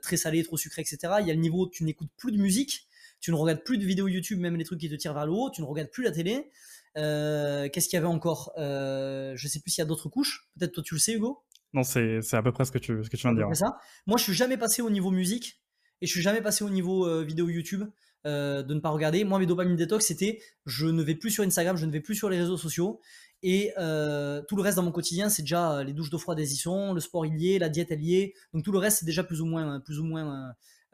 très 0.02 0.16
salée, 0.16 0.42
trop 0.42 0.56
sucrée, 0.56 0.82
etc. 0.82 1.14
Il 1.20 1.28
y 1.28 1.30
a 1.30 1.34
le 1.34 1.40
niveau, 1.40 1.68
tu 1.68 1.84
n'écoutes 1.84 2.10
plus 2.16 2.32
de 2.32 2.38
musique, 2.38 2.88
tu 3.20 3.30
ne 3.30 3.36
regardes 3.36 3.62
plus 3.62 3.78
de 3.78 3.84
vidéos 3.84 4.08
YouTube, 4.08 4.40
même 4.40 4.56
les 4.56 4.64
trucs 4.64 4.80
qui 4.80 4.90
te 4.90 4.96
tirent 4.96 5.14
vers 5.14 5.26
le 5.26 5.32
haut, 5.32 5.50
tu 5.50 5.60
ne 5.60 5.66
regardes 5.66 5.90
plus 5.90 6.02
la 6.02 6.10
télé. 6.10 6.50
Qu'est-ce 6.95 7.88
qu'il 7.88 7.97
y 7.97 7.99
avait 7.99 8.07
encore? 8.07 8.53
Euh, 8.59 9.32
Je 9.36 9.49
sais 9.49 9.61
plus 9.61 9.70
s'il 9.70 9.82
y 9.82 9.84
a 9.84 9.86
d'autres 9.86 10.09
couches. 10.09 10.49
Peut-être 10.59 10.72
toi 10.72 10.82
tu 10.82 10.95
le 10.95 11.01
sais, 11.01 11.14
Hugo? 11.14 11.43
Non, 11.74 11.82
c'est 11.84 12.20
à 12.32 12.43
peu 12.43 12.53
près 12.53 12.64
ce 12.64 12.72
que 12.72 12.78
tu, 12.78 13.03
ce 13.03 13.09
que 13.09 13.16
tu 13.16 13.22
viens 13.22 13.32
de 13.32 13.38
dire. 13.38 13.57
Ça. 13.57 13.78
Moi, 14.07 14.18
je 14.18 14.24
suis 14.24 14.34
jamais 14.34 14.59
passé 14.59 14.82
au 14.82 14.90
niveau 14.90 15.11
musique 15.11 15.62
et 16.01 16.07
je 16.07 16.12
suis 16.12 16.20
jamais 16.20 16.43
passé 16.43 16.64
au 16.64 16.70
niveau 16.70 17.07
euh, 17.07 17.22
vidéo 17.22 17.49
YouTube 17.49 17.84
euh, 18.26 18.62
de 18.62 18.74
ne 18.74 18.80
pas 18.80 18.90
regarder. 18.90 19.24
Moi, 19.24 19.38
mes 19.38 19.47
dopamine 19.47 19.76
détox, 19.76 20.05
c'était 20.05 20.40
je 20.66 20.86
ne 20.86 21.03
vais 21.03 21.14
plus 21.14 21.30
sur 21.30 21.45
Instagram, 21.45 21.76
je 21.76 21.86
ne 21.86 21.93
vais 21.93 22.01
plus 22.01 22.14
sur 22.14 22.28
les 22.28 22.38
réseaux 22.38 22.59
sociaux 22.59 23.01
et 23.43 23.72
euh, 23.78 24.43
tout 24.49 24.57
le 24.57 24.62
reste 24.62 24.76
dans 24.76 24.82
mon 24.82 24.93
quotidien, 24.93 25.28
c'est 25.28 25.43
déjà 25.43 25.82
les 25.82 25.93
douches 25.93 26.11
d'eau 26.11 26.18
froide 26.18 26.38
des 26.38 26.45
le 26.45 27.01
sport 27.01 27.26
il 27.26 27.40
y 27.40 27.55
est, 27.55 27.59
la 27.59 27.68
diète 27.68 27.88
elle 27.90 28.03
y 28.03 28.16
est. 28.16 28.34
Donc 28.53 28.64
tout 28.64 28.70
le 28.72 28.78
reste, 28.78 28.99
c'est 28.99 29.07
déjà 29.07 29.24
plus 29.24 29.40
ou 29.40 29.47
moins 29.47 29.80
plus 29.80 29.99
ou 29.99 30.05
moins 30.05 30.53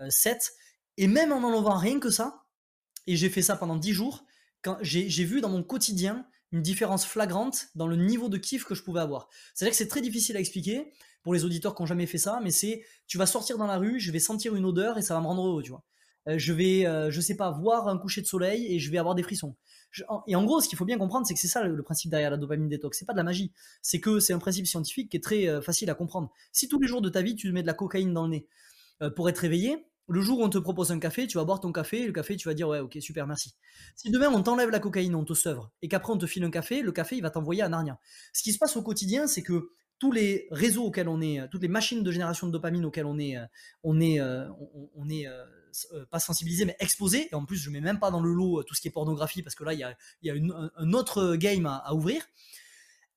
set. 0.09 0.53
Et 0.97 1.09
même 1.09 1.33
en 1.33 1.43
enlevant 1.43 1.77
rien 1.77 2.01
que 2.01 2.11
ça, 2.11 2.45
et 3.07 3.17
j'ai 3.17 3.29
fait 3.29 3.43
ça 3.43 3.57
pendant 3.57 3.77
10 3.77 3.93
jours, 3.93 4.25
j'ai 4.83 5.25
vu 5.25 5.41
dans 5.41 5.49
mon 5.49 5.63
quotidien 5.63 6.27
une 6.53 6.63
différence 6.63 7.05
flagrante 7.05 7.69
dans 7.75 7.87
le 7.87 7.97
niveau 7.97 8.29
de 8.29 8.39
kiff 8.39 8.65
que 8.65 8.75
je 8.75 8.83
pouvais 8.83 9.01
avoir. 9.01 9.29
C'est-à-dire 9.55 9.73
que 9.73 9.77
c'est 9.77 9.89
très 9.89 10.01
difficile 10.01 10.37
à 10.37 10.41
expliquer 10.41 10.93
pour 11.23 11.35
les 11.35 11.45
auditeurs 11.45 11.75
qui 11.75 11.83
n'ont 11.83 11.87
jamais 11.87 12.07
fait 12.07 12.19
ça, 12.19 12.41
mais 12.43 12.51
c'est 12.51 12.83
tu 13.07 13.19
vas 13.19 13.27
sortir 13.27 13.59
dans 13.59 13.67
la 13.67 13.77
rue, 13.77 14.01
je 14.01 14.11
vais 14.11 14.19
sentir 14.19 14.55
une 14.55 14.65
odeur 14.65 14.99
et 14.99 15.03
ça 15.03 15.15
va 15.15 15.21
me 15.21 15.27
rendre 15.27 15.47
heureux, 15.47 15.63
tu 15.63 15.71
vois. 15.71 15.85
Euh, 16.29 16.39
je 16.39 16.53
vais, 16.53 16.87
euh, 16.87 17.11
je 17.11 17.21
sais 17.21 17.37
pas, 17.37 17.51
voir 17.51 17.89
un 17.89 17.99
coucher 17.99 18.21
de 18.21 18.27
soleil 18.27 18.67
et 18.67 18.79
je 18.79 18.91
vais 18.91 18.99
avoir 18.99 19.15
des 19.15 19.23
frissons. 19.23 19.57
et 20.27 20.37
en 20.37 20.45
gros, 20.45 20.61
ce 20.61 20.69
qu'il 20.69 20.77
faut 20.77 20.85
bien 20.85 20.99
comprendre, 20.99 21.27
c'est 21.27 21.35
que 21.35 21.41
c'est 21.41 21.49
ça 21.49 21.65
le, 21.65 21.83
principe 21.83 22.11
derrière 22.11 22.31
la 22.31 22.37
dopamine 22.37 22.69
détox. 22.69 22.99
C'est 22.99 23.07
pas 23.07 23.15
de 23.15 23.19
la 23.19 23.25
magie. 23.25 23.53
C'est 23.83 24.01
que 24.01 24.21
c'est 24.21 24.33
un 24.33 24.39
principe 24.39 24.67
scientifique 24.67 25.11
qui 25.11 25.17
est 25.17 25.23
très 25.23 25.49
euh, 25.49 25.61
facile 25.61 25.91
à 25.91 25.95
comprendre. 25.95 26.31
Si 26.53 26.69
tous 26.69 26.81
les 26.81 26.89
jours 26.89 27.01
de 27.01 27.09
ta 27.09 27.23
vie 27.23 27.35
tu 27.35 27.51
mets 27.53 27.63
de 27.63 27.67
la 27.67 27.75
cocaïne 27.75 28.13
dans 28.13 28.25
le 28.25 28.31
nez 28.31 28.49
pour 29.15 29.29
être 29.29 29.39
réveillé, 29.39 29.87
le 30.09 30.21
jour 30.21 30.39
où 30.39 30.45
on 30.45 30.49
te 30.49 30.59
propose 30.59 30.91
un 30.91 30.99
café, 30.99 31.27
tu 31.27 31.39
vas 31.39 31.45
boire 31.45 31.61
ton 31.61 31.73
café, 31.73 32.07
le 32.07 32.13
café, 32.13 32.37
tu 32.37 32.49
vas 32.49 32.55
dire 32.55 32.69
ouais, 32.69 32.81
ok, 32.81 32.97
super, 33.01 33.27
merci. 33.27 33.55
Si 33.95 34.11
demain 34.11 34.29
on 34.33 34.43
t'enlève 34.43 34.71
la 34.71 34.81
cocaïne, 34.81 35.15
on 35.15 35.25
te 35.25 35.35
sevre, 35.35 35.71
et 35.83 35.89
qu'après 35.89 36.13
on 36.13 36.19
te 36.19 36.27
file 36.27 36.45
un 36.45 36.51
café, 36.51 36.83
le 36.83 36.93
café 36.93 37.17
il 37.17 37.23
va 37.23 37.31
t'envoyer 37.31 37.63
à 37.63 37.69
Narnia. 37.69 37.99
Ce 38.33 38.43
qui 38.43 38.53
se 38.53 38.59
passe 38.59 38.77
au 38.77 38.83
quotidien, 38.83 39.27
c'est 39.27 39.43
que 39.43 39.71
tous 39.99 40.13
les 40.13 40.47
réseaux 40.51 40.85
auxquels 40.85 41.09
on 41.09 41.21
est, 41.21 41.49
toutes 41.51 41.63
les 41.63 41.69
machines 41.69 42.03
de 42.03 42.13
génération 42.13 42.47
de 42.47 42.53
dopamine 42.53 42.85
auxquelles 42.85 43.07
on 43.07 43.19
est, 43.19 43.37
on 43.83 44.01
est, 44.01 44.21
on, 44.21 45.09
est 45.09 45.27
euh, 45.27 46.07
pas 46.11 46.21
sensibilisé, 46.21 46.65
mais 46.65 46.77
exposé. 46.79 47.29
Et 47.33 47.35
en 47.35 47.45
plus, 47.45 47.57
je 47.57 47.69
mets 47.69 47.81
même 47.81 47.99
pas 47.99 48.13
dans 48.13 48.21
le 48.21 48.33
lot 48.33 48.63
tout 48.63 48.77
ce 48.77 48.81
qui 48.81 48.87
est 48.87 48.93
pornographie 48.93 49.43
parce 49.43 49.57
que 49.57 49.65
là, 49.65 49.73
il 49.73 49.81
y 49.81 50.31
a 50.31 50.35
un 50.77 50.93
autre 50.93 51.35
game 51.35 51.67
à 51.67 51.93
ouvrir 51.95 52.23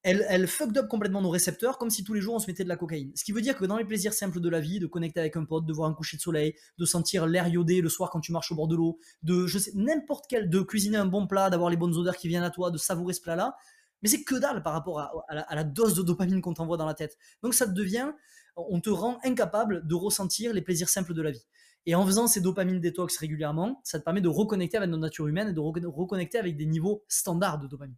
elle, 0.04 0.26
elle 0.30 0.48
fucked 0.48 0.78
up 0.78 0.88
complètement 0.88 1.22
nos 1.22 1.30
récepteurs 1.30 1.78
comme 1.78 1.90
si 1.90 2.04
tous 2.04 2.14
les 2.14 2.22
jours 2.22 2.34
on 2.34 2.40
se 2.40 2.48
mettait 2.48 2.64
de 2.64 2.70
la 2.70 2.76
cocaïne. 2.76 3.12
Ce 3.16 3.24
qui 3.24 3.32
veut 3.32 3.42
dire 3.42 3.56
que 3.56 3.66
dans 3.66 3.78
les 3.78 3.86
plaisirs 3.86 4.14
simples 4.14 4.40
de 4.40 4.50
la 4.50 4.60
vie, 4.60 4.80
de 4.80 4.88
connecter 4.88 5.20
avec 5.20 5.36
un 5.36 5.46
pote, 5.46 5.66
de 5.66 5.74
voir 5.74 5.90
un 5.90 5.94
coucher 5.94 6.18
de 6.18 6.22
soleil, 6.22 6.56
de 6.78 6.86
sentir 6.86 7.28
l'air 7.28 7.48
iodé 7.48 7.82
le 7.82 7.90
soir 7.90 8.10
quand 8.10 8.20
tu 8.20 8.32
marches 8.32 8.52
au 8.52 8.56
bord 8.56 8.68
de 8.68 8.76
l'eau, 8.76 8.98
de 9.22 9.46
je 9.46 9.60
sais 9.60 9.72
n'importe 9.76 10.26
quel, 10.28 10.50
de 10.50 10.62
cuisiner 10.62 10.98
un 10.98 11.06
bon 11.06 11.28
plat, 11.28 11.50
d'avoir 11.50 11.70
les 11.70 11.78
bonnes 11.78 11.96
odeurs 11.96 12.18
qui 12.18 12.28
viennent 12.28 12.44
à 12.44 12.50
toi, 12.50 12.72
de 12.72 12.78
savourer 12.78 13.14
ce 13.14 13.22
plat-là, 13.22 13.56
mais 14.02 14.10
c'est 14.10 14.24
que 14.24 14.36
dalle 14.36 14.64
par 14.64 14.74
rapport 14.74 15.00
à, 15.00 15.56
la, 15.56 15.64
dose 15.64 15.94
de 15.94 16.02
dopamine 16.02 16.42
qu'on 16.42 16.54
t'envoie 16.54 16.78
dans 16.78 16.88
la 16.88 16.96
tête. 16.96 17.18
Donc 17.44 17.54
ça 17.54 17.68
te 17.68 17.72
devient, 17.72 18.12
on 18.56 18.82
te 18.82 18.90
rend 18.90 19.20
incapable 19.24 19.86
de 19.86 19.94
ressentir 19.94 20.54
les 20.54 20.62
plaisirs 20.62 20.90
simples 20.90 21.14
de 21.14 21.22
la 21.22 21.32
vie. 21.32 21.46
Et 21.86 21.96
en 21.96 22.06
faisant 22.06 22.28
ces 22.28 22.42
dopamines 22.42 22.80
détox 22.80 23.18
régulièrement, 23.18 23.82
ça 23.84 24.00
te 24.00 24.04
permet 24.04 24.22
de 24.22 24.28
reconnecter 24.28 24.78
avec 24.78 24.90
notre 24.90 25.02
nature 25.02 25.28
humaine 25.28 25.50
et 25.50 25.54
de 25.54 25.60
reconnecter 25.60 26.38
avec 26.38 26.56
des 26.56 26.66
niveaux 26.66 27.04
standards 27.08 27.60
de 27.60 27.68
dopamine. 27.68 27.96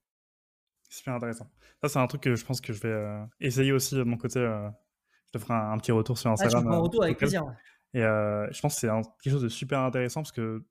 Super 0.93 1.15
intéressant. 1.15 1.49
Ça, 1.81 1.89
c'est 1.89 1.97
un 1.97 2.05
truc 2.05 2.21
que 2.21 2.35
je 2.35 2.45
pense 2.45 2.61
que 2.61 2.71
je 2.71 2.79
vais 2.79 2.89
euh, 2.89 3.25
essayer 3.39 3.71
aussi 3.71 3.95
de 3.95 4.03
mon 4.03 4.15
côté. 4.15 4.37
Euh, 4.37 4.69
je 5.25 5.31
te 5.31 5.37
ferai 5.39 5.55
un, 5.55 5.75
petit 5.79 5.91
retour 5.91 6.19
sur 6.19 6.29
Instagram. 6.29 6.67
Ah, 6.67 6.69
tu 6.69 6.75
un 6.75 6.79
retour 6.79 7.03
avec 7.03 7.17
plaisir. 7.17 7.45
Et 7.95 8.03
euh, 8.03 8.47
je 8.51 8.61
pense 8.61 8.75
que 8.75 8.81
c'est 8.81 8.87
quelque 8.87 9.33
chose 9.33 9.41
de 9.41 9.49
super 9.49 9.79
intéressant 9.79 10.21
parce 10.21 10.31
que 10.31 10.63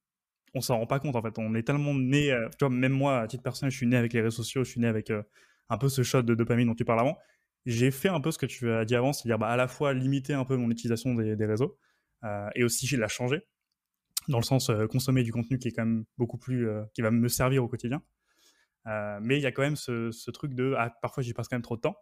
on 0.54 0.60
s'en 0.60 0.78
rend 0.78 0.86
pas 0.86 1.00
compte 1.00 1.16
en 1.16 1.22
fait. 1.22 1.36
On 1.38 1.56
est 1.56 1.64
tellement 1.64 1.92
né, 1.92 2.32
tu 2.56 2.64
vois, 2.64 2.70
même 2.70 2.92
moi, 2.92 3.18
à 3.18 3.26
titre 3.26 3.42
personnel, 3.42 3.72
je 3.72 3.76
suis 3.76 3.86
né 3.86 3.96
avec 3.96 4.12
les 4.12 4.20
réseaux 4.20 4.44
sociaux, 4.44 4.62
je 4.62 4.70
suis 4.70 4.80
né 4.80 4.86
avec 4.86 5.10
un 5.10 5.78
peu 5.78 5.88
ce 5.88 6.04
shot 6.04 6.22
de 6.22 6.36
dopamine 6.36 6.68
dont 6.68 6.74
tu 6.76 6.84
parles 6.84 7.00
avant. 7.00 7.18
J'ai 7.66 7.90
fait 7.90 8.08
un 8.08 8.20
peu 8.20 8.30
ce 8.30 8.38
que 8.38 8.46
tu 8.46 8.70
as 8.70 8.84
dit 8.84 8.94
avant, 8.94 9.12
c'est-à-dire 9.12 9.38
bah, 9.38 9.48
à 9.48 9.56
la 9.56 9.66
fois 9.66 9.92
limiter 9.92 10.34
un 10.34 10.44
peu 10.44 10.56
mon 10.56 10.70
utilisation 10.70 11.14
des, 11.14 11.34
des 11.34 11.46
réseaux, 11.46 11.78
et 12.54 12.62
aussi 12.62 12.86
il 12.86 13.02
a 13.02 13.08
changé 13.08 13.42
dans 14.28 14.38
le 14.38 14.44
sens 14.44 14.70
consommer 14.88 15.24
du 15.24 15.32
contenu 15.32 15.58
qui 15.58 15.66
est 15.68 15.72
quand 15.72 15.84
même 15.84 16.04
beaucoup 16.16 16.38
plus 16.38 16.68
qui 16.94 17.02
va 17.02 17.10
me 17.10 17.26
servir 17.26 17.64
au 17.64 17.68
quotidien. 17.68 18.02
Mais 18.84 19.38
il 19.38 19.42
y 19.42 19.46
a 19.46 19.52
quand 19.52 19.62
même 19.62 19.76
ce, 19.76 20.30
truc 20.30 20.54
de 20.54 20.74
ah, 20.78 20.90
parfois 21.02 21.22
j'y 21.22 21.32
passe 21.32 21.48
quand 21.48 21.56
même 21.56 21.62
trop 21.62 21.76
de 21.76 21.82
temps. 21.82 21.96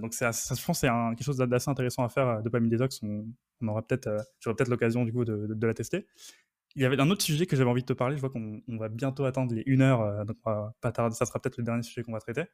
donc 0.00 0.14
ça, 0.14 0.30
je 0.32 0.64
pense 0.64 0.80
c'est 0.80 0.88
quelque 0.88 1.24
chose 1.24 1.38
d'assez 1.38 1.70
intéressant 1.70 2.04
à 2.04 2.08
faire 2.08 2.38
de 2.38 2.42
Dopamine 2.42 2.70
Detox. 2.70 3.02
On, 3.02 3.26
on 3.60 3.68
aura 3.68 3.86
peut-être, 3.86 4.08
j'aurai 4.40 4.56
peut-être 4.56 4.68
l'occasion 4.68 5.04
du 5.04 5.12
coup 5.12 5.24
de, 5.24 5.46
de, 5.48 5.66
la 5.66 5.74
tester. 5.74 6.06
Il 6.76 6.82
y 6.82 6.84
avait 6.84 7.00
un 7.00 7.08
autre 7.10 7.22
sujet 7.22 7.46
que 7.46 7.56
j'avais 7.56 7.70
envie 7.70 7.82
de 7.82 7.86
te 7.86 7.92
parler. 7.92 8.16
Je 8.16 8.20
vois 8.20 8.30
qu'on 8.30 8.62
va 8.68 8.88
bientôt 8.88 9.24
atteindre 9.24 9.54
les 9.54 9.62
une 9.66 9.80
heure, 9.80 10.24
donc 10.26 10.36
pas 10.42 10.92
tarder. 10.92 11.14
Ça 11.14 11.24
sera 11.24 11.40
peut-être 11.40 11.56
le 11.56 11.64
dernier 11.64 11.82
sujet 11.82 12.02
qu'on 12.02 12.12
va 12.12 12.20
traiter. 12.20 12.44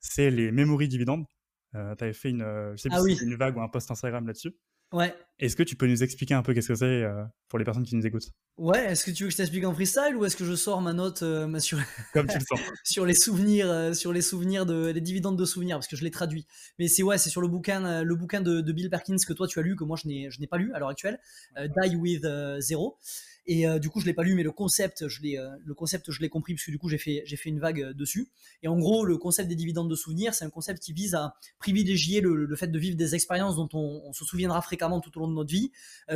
C'est 0.00 0.30
les 0.30 0.50
memory 0.50 0.88
dividendes. 0.88 1.26
tu 1.72 1.78
avais 1.78 2.12
fait 2.12 2.30
une, 2.30 2.72
je 2.72 2.76
sais 2.76 2.88
ah 2.92 3.00
plus 3.02 3.20
une 3.20 3.34
vague 3.34 3.56
ou 3.56 3.60
un 3.60 3.68
post 3.68 3.90
Instagram 3.90 4.26
là-dessus. 4.26 4.54
Ouais. 4.92 5.14
Est-ce 5.38 5.54
que 5.54 5.62
tu 5.62 5.76
peux 5.76 5.86
nous 5.86 6.02
expliquer 6.02 6.32
un 6.32 6.42
peu 6.42 6.54
qu'est-ce 6.54 6.68
que 6.68 6.74
c'est 6.74 6.84
euh, 6.84 7.22
pour 7.48 7.58
les 7.58 7.64
personnes 7.64 7.84
qui 7.84 7.94
nous 7.94 8.06
écoutent? 8.06 8.30
Ouais, 8.56 8.86
est-ce 8.86 9.04
que 9.04 9.10
tu 9.10 9.24
veux 9.24 9.28
que 9.28 9.32
je 9.32 9.36
t'explique 9.36 9.64
en 9.64 9.74
freestyle 9.74 10.16
ou 10.16 10.24
est-ce 10.24 10.36
que 10.36 10.46
je 10.46 10.54
sors 10.54 10.80
ma 10.80 10.94
note 10.94 11.22
euh, 11.22 11.58
sur... 11.60 11.78
Comme 12.14 12.26
tu 12.26 12.38
le 12.38 12.44
sens. 12.44 12.58
sur 12.84 13.04
les 13.04 13.12
souvenirs, 13.12 13.68
euh, 13.68 13.92
sur 13.92 14.14
les 14.14 14.22
souvenirs 14.22 14.64
de 14.64 14.86
les 14.86 15.00
dividendes 15.02 15.38
de 15.38 15.44
souvenirs 15.44 15.76
parce 15.76 15.88
que 15.88 15.96
je 15.96 16.04
les 16.04 16.10
traduis. 16.10 16.46
Mais 16.78 16.88
c'est 16.88 17.02
ouais, 17.02 17.18
c'est 17.18 17.28
sur 17.28 17.42
le 17.42 17.48
bouquin, 17.48 18.02
le 18.02 18.14
bouquin 18.14 18.40
de, 18.40 18.62
Bill 18.72 18.88
Perkins 18.88 19.16
que 19.26 19.32
toi 19.34 19.46
tu 19.46 19.58
as 19.58 19.62
lu 19.62 19.76
que 19.76 19.84
moi 19.84 19.98
je 20.02 20.08
n'ai 20.08 20.30
je 20.30 20.40
n'ai 20.40 20.46
pas 20.46 20.56
lu 20.56 20.72
à 20.72 20.78
l'heure 20.78 20.88
actuelle, 20.88 21.18
Die 21.56 21.96
with 21.96 22.26
Zero. 22.60 22.96
Et 23.46 23.66
euh, 23.66 23.78
du 23.78 23.90
coup, 23.90 24.00
je 24.00 24.06
l'ai 24.06 24.14
pas 24.14 24.24
lu, 24.24 24.34
mais 24.34 24.42
le 24.42 24.50
concept, 24.50 25.06
je 25.08 25.22
l'ai, 25.22 25.38
euh, 25.38 25.48
le 25.64 25.74
concept, 25.74 26.10
je 26.10 26.20
l'ai 26.20 26.28
compris 26.28 26.54
parce 26.54 26.64
que 26.64 26.70
du 26.70 26.78
coup, 26.78 26.88
j'ai 26.88 26.98
fait, 26.98 27.22
j'ai 27.24 27.36
fait 27.36 27.48
une 27.48 27.60
vague 27.60 27.80
euh, 27.80 27.94
dessus. 27.94 28.30
Et 28.62 28.68
en 28.68 28.76
gros, 28.76 29.04
le 29.04 29.18
concept 29.18 29.48
des 29.48 29.54
dividendes 29.54 29.88
de 29.88 29.94
souvenirs, 29.94 30.34
c'est 30.34 30.44
un 30.44 30.50
concept 30.50 30.82
qui 30.82 30.92
vise 30.92 31.14
à 31.14 31.34
privilégier 31.58 32.20
le, 32.20 32.54
fait 32.56 32.68
de 32.68 32.78
vivre 32.78 32.96
des 32.96 33.14
expériences 33.14 33.56
dont 33.56 33.68
on, 33.72 34.12
se 34.12 34.24
souviendra 34.24 34.62
fréquemment 34.62 35.00
tout 35.00 35.16
au 35.16 35.20
long 35.20 35.28
de 35.28 35.34
notre 35.34 35.50
vie, 35.50 35.70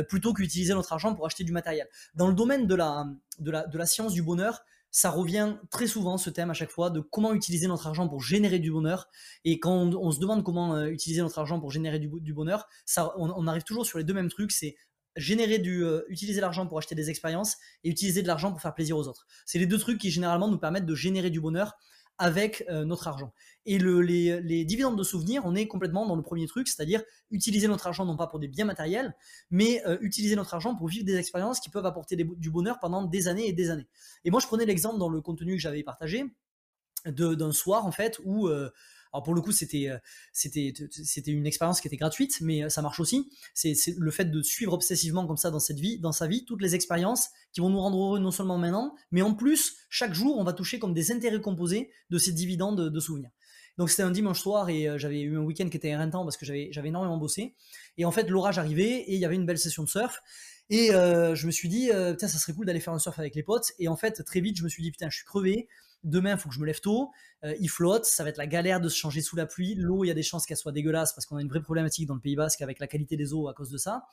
plutôt 0.07 0.33
qu'utiliser 0.33 0.73
notre 0.73 0.91
argent 0.91 1.13
pour 1.13 1.25
acheter 1.25 1.43
du 1.43 1.51
matériel. 1.51 1.87
Dans 2.15 2.27
le 2.27 2.33
domaine 2.33 2.65
de 2.65 2.75
la, 2.75 3.05
de 3.39 3.51
la, 3.51 3.67
de 3.67 3.77
la 3.77 3.85
science 3.85 4.13
du 4.13 4.23
bonheur, 4.23 4.63
ça 4.89 5.09
revient 5.09 5.55
très 5.69 5.87
souvent 5.87 6.17
ce 6.17 6.29
thème 6.29 6.49
à 6.49 6.53
chaque 6.53 6.71
fois 6.71 6.89
de 6.89 6.99
comment 6.99 7.33
utiliser 7.33 7.67
notre 7.67 7.87
argent 7.87 8.07
pour 8.09 8.21
générer 8.21 8.59
du 8.59 8.71
bonheur. 8.71 9.07
Et 9.45 9.59
quand 9.59 9.93
on, 9.95 10.11
se 10.11 10.19
demande 10.19 10.43
comment 10.43 10.85
utiliser 10.85 11.21
notre 11.21 11.39
argent 11.39 11.59
pour 11.59 11.71
générer 11.71 11.99
du, 11.99 12.33
bonheur, 12.33 12.67
ça, 12.85 13.13
on, 13.17 13.29
on, 13.29 13.47
arrive 13.47 13.63
toujours 13.63 13.85
sur 13.85 13.97
les 13.97 14.03
deux 14.03 14.13
mêmes 14.13 14.29
trucs. 14.29 14.51
C'est 14.51 14.75
générer 15.15 15.59
du, 15.59 15.83
euh, 15.83 16.01
utiliser 16.09 16.41
l'argent 16.41 16.67
pour 16.67 16.77
acheter 16.77 16.95
des 16.95 17.09
expériences 17.09 17.57
et 17.83 17.89
utiliser 17.89 18.21
de 18.21 18.27
l'argent 18.27 18.51
pour 18.51 18.61
faire 18.61 18.73
plaisir 18.73 18.97
aux 18.97 19.07
autres. 19.07 19.27
C'est 19.45 19.59
les 19.59 19.65
deux 19.65 19.77
trucs 19.77 19.99
qui 19.99 20.11
généralement 20.11 20.47
nous 20.47 20.57
permettent 20.57 20.85
de 20.85 20.95
générer 20.95 21.29
du 21.29 21.41
bonheur 21.41 21.77
avec 22.17 22.63
euh, 22.69 22.85
notre 22.85 23.07
argent. 23.07 23.33
Et 23.65 23.79
le, 23.79 24.01
les, 24.01 24.65
dividendes 24.65 24.97
de 24.97 25.03
souvenirs, 25.03 25.41
on 25.45 25.55
est 25.55 25.67
complètement 25.67 26.05
dans 26.05 26.15
le 26.15 26.21
premier 26.21 26.45
truc, 26.45 26.67
c'est-à-dire 26.67 27.01
utiliser 27.31 27.67
notre 27.67 27.87
argent 27.87 28.05
non 28.05 28.15
pas 28.15 28.27
pour 28.27 28.39
des 28.39 28.47
biens 28.47 28.65
matériels, 28.65 29.15
mais 29.49 29.81
euh, 29.87 29.97
utiliser 30.01 30.35
notre 30.35 30.53
argent 30.53 30.75
pour 30.75 30.87
vivre 30.87 31.03
des 31.03 31.15
expériences 31.15 31.59
qui 31.59 31.69
peuvent 31.69 31.85
apporter 31.85 32.15
du 32.15 32.51
bonheur 32.51 32.79
pendant 32.79 33.03
des 33.03 33.27
années 33.27 33.47
et 33.47 33.53
des 33.53 33.71
années. 33.71 33.87
Et 34.23 34.29
moi, 34.29 34.39
je 34.39 34.47
prenais 34.47 34.65
l'exemple 34.65 34.99
dans 34.99 35.09
le 35.09 35.19
contenu 35.21 35.55
que 35.55 35.61
j'avais 35.61 35.83
partagé 35.83 36.25
d'un 37.07 37.51
soir 37.51 37.87
en 37.87 37.91
fait 37.91 38.19
où 38.23 38.47
alors 39.13 39.23
pour 39.23 39.33
le 39.33 39.41
coup, 39.41 39.51
c'était 39.51 39.89
euh, 39.89 39.97
c'était 40.31 40.73
c'était 40.89 41.31
une 41.31 41.45
expérience 41.45 41.81
qui 41.81 41.87
était 41.87 41.97
gratuite, 41.97 42.39
mais 42.41 42.63
euh, 42.63 42.69
ça 42.69 42.81
marche 42.81 42.99
aussi. 42.99 43.29
C'est 43.53 43.75
le 43.97 44.11
fait 44.11 44.25
de 44.25 44.41
suivre 44.41 44.73
obsessivement 44.73 45.27
comme 45.27 45.37
ça 45.37 45.51
dans 45.51 45.59
cette 45.59 45.79
vie, 45.79 45.99
dans 45.99 46.11
sa 46.11 46.27
vie, 46.27 46.45
toutes 46.45 46.61
les 46.61 46.75
expériences 46.75 47.29
qui 47.51 47.59
vont 47.59 47.69
nous 47.69 47.79
rendre 47.79 47.97
heureux 47.97 48.19
non 48.19 48.31
seulement 48.31 48.57
maintenant, 48.57 48.95
mais 49.11 49.21
en 49.21 49.33
plus 49.33 49.75
chaque 49.89 50.13
jour, 50.13 50.37
on 50.37 50.43
va 50.43 50.53
toucher 50.53 50.79
comme 50.79 50.93
des 50.93 51.11
intérêts 51.11 51.41
composés 51.41 51.91
de 52.09 52.17
ces 52.17 52.31
dividendes 52.31 52.89
de, 52.89 52.99
souvenirs. 52.99 53.31
Donc 53.77 53.89
c'était 53.89 54.03
un 54.03 54.11
dimanche 54.11 54.39
soir 54.39 54.69
et 54.69 54.87
euh, 54.87 54.97
j'avais 54.97 55.21
eu 55.21 55.37
un 55.37 55.41
week-end 55.41 55.67
qui 55.67 55.77
était 55.77 55.89
éreintant 55.89 56.23
parce 56.23 56.37
que 56.37 56.45
j'avais 56.45 56.71
énormément 56.85 57.17
bossé. 57.17 57.55
Et 57.97 58.05
en 58.05 58.11
fait, 58.11 58.29
l'orage 58.29 58.59
arrivait 58.59 59.01
et 59.01 59.15
il 59.15 59.19
y 59.19 59.25
avait 59.25 59.35
une 59.35 59.45
belle 59.45 59.57
session 59.57 59.83
de 59.83 59.89
surf. 59.89 60.21
Et 60.69 60.87
je 60.87 61.45
me 61.45 61.51
suis 61.51 61.67
dit, 61.67 61.87
putain, 61.87 62.29
ça 62.29 62.37
serait 62.37 62.53
cool 62.53 62.65
d'aller 62.65 62.79
faire 62.79 62.93
un 62.93 62.99
surf 62.99 63.19
avec 63.19 63.35
les 63.35 63.43
potes. 63.43 63.73
Et 63.77 63.89
en 63.89 63.97
fait, 63.97 64.23
très 64.23 64.39
vite, 64.39 64.55
je 64.55 64.63
me 64.63 64.69
suis 64.69 64.81
dit, 64.81 64.91
putain, 64.91 65.09
je 65.09 65.17
suis 65.17 65.25
crevé. 65.25 65.67
Demain, 66.03 66.31
il 66.31 66.37
faut 66.37 66.49
que 66.49 66.55
je 66.55 66.59
me 66.59 66.65
lève 66.65 66.79
tôt. 66.79 67.11
Euh, 67.43 67.55
il 67.59 67.69
flotte, 67.69 68.05
ça 68.05 68.23
va 68.23 68.29
être 68.29 68.37
la 68.37 68.47
galère 68.47 68.79
de 68.79 68.89
se 68.89 68.97
changer 68.97 69.21
sous 69.21 69.35
la 69.35 69.45
pluie. 69.45 69.75
L'eau, 69.75 70.03
il 70.03 70.07
y 70.07 70.11
a 70.11 70.15
des 70.15 70.23
chances 70.23 70.45
qu'elle 70.45 70.57
soit 70.57 70.71
dégueulasse 70.71 71.13
parce 71.13 71.25
qu'on 71.25 71.37
a 71.37 71.41
une 71.41 71.49
vraie 71.49 71.61
problématique 71.61 72.07
dans 72.07 72.15
le 72.15 72.21
Pays 72.21 72.35
Basque 72.35 72.61
avec 72.61 72.79
la 72.79 72.87
qualité 72.87 73.17
des 73.17 73.33
eaux 73.33 73.47
à 73.47 73.53
cause 73.53 73.69
de 73.69 73.77
ça. 73.77 74.05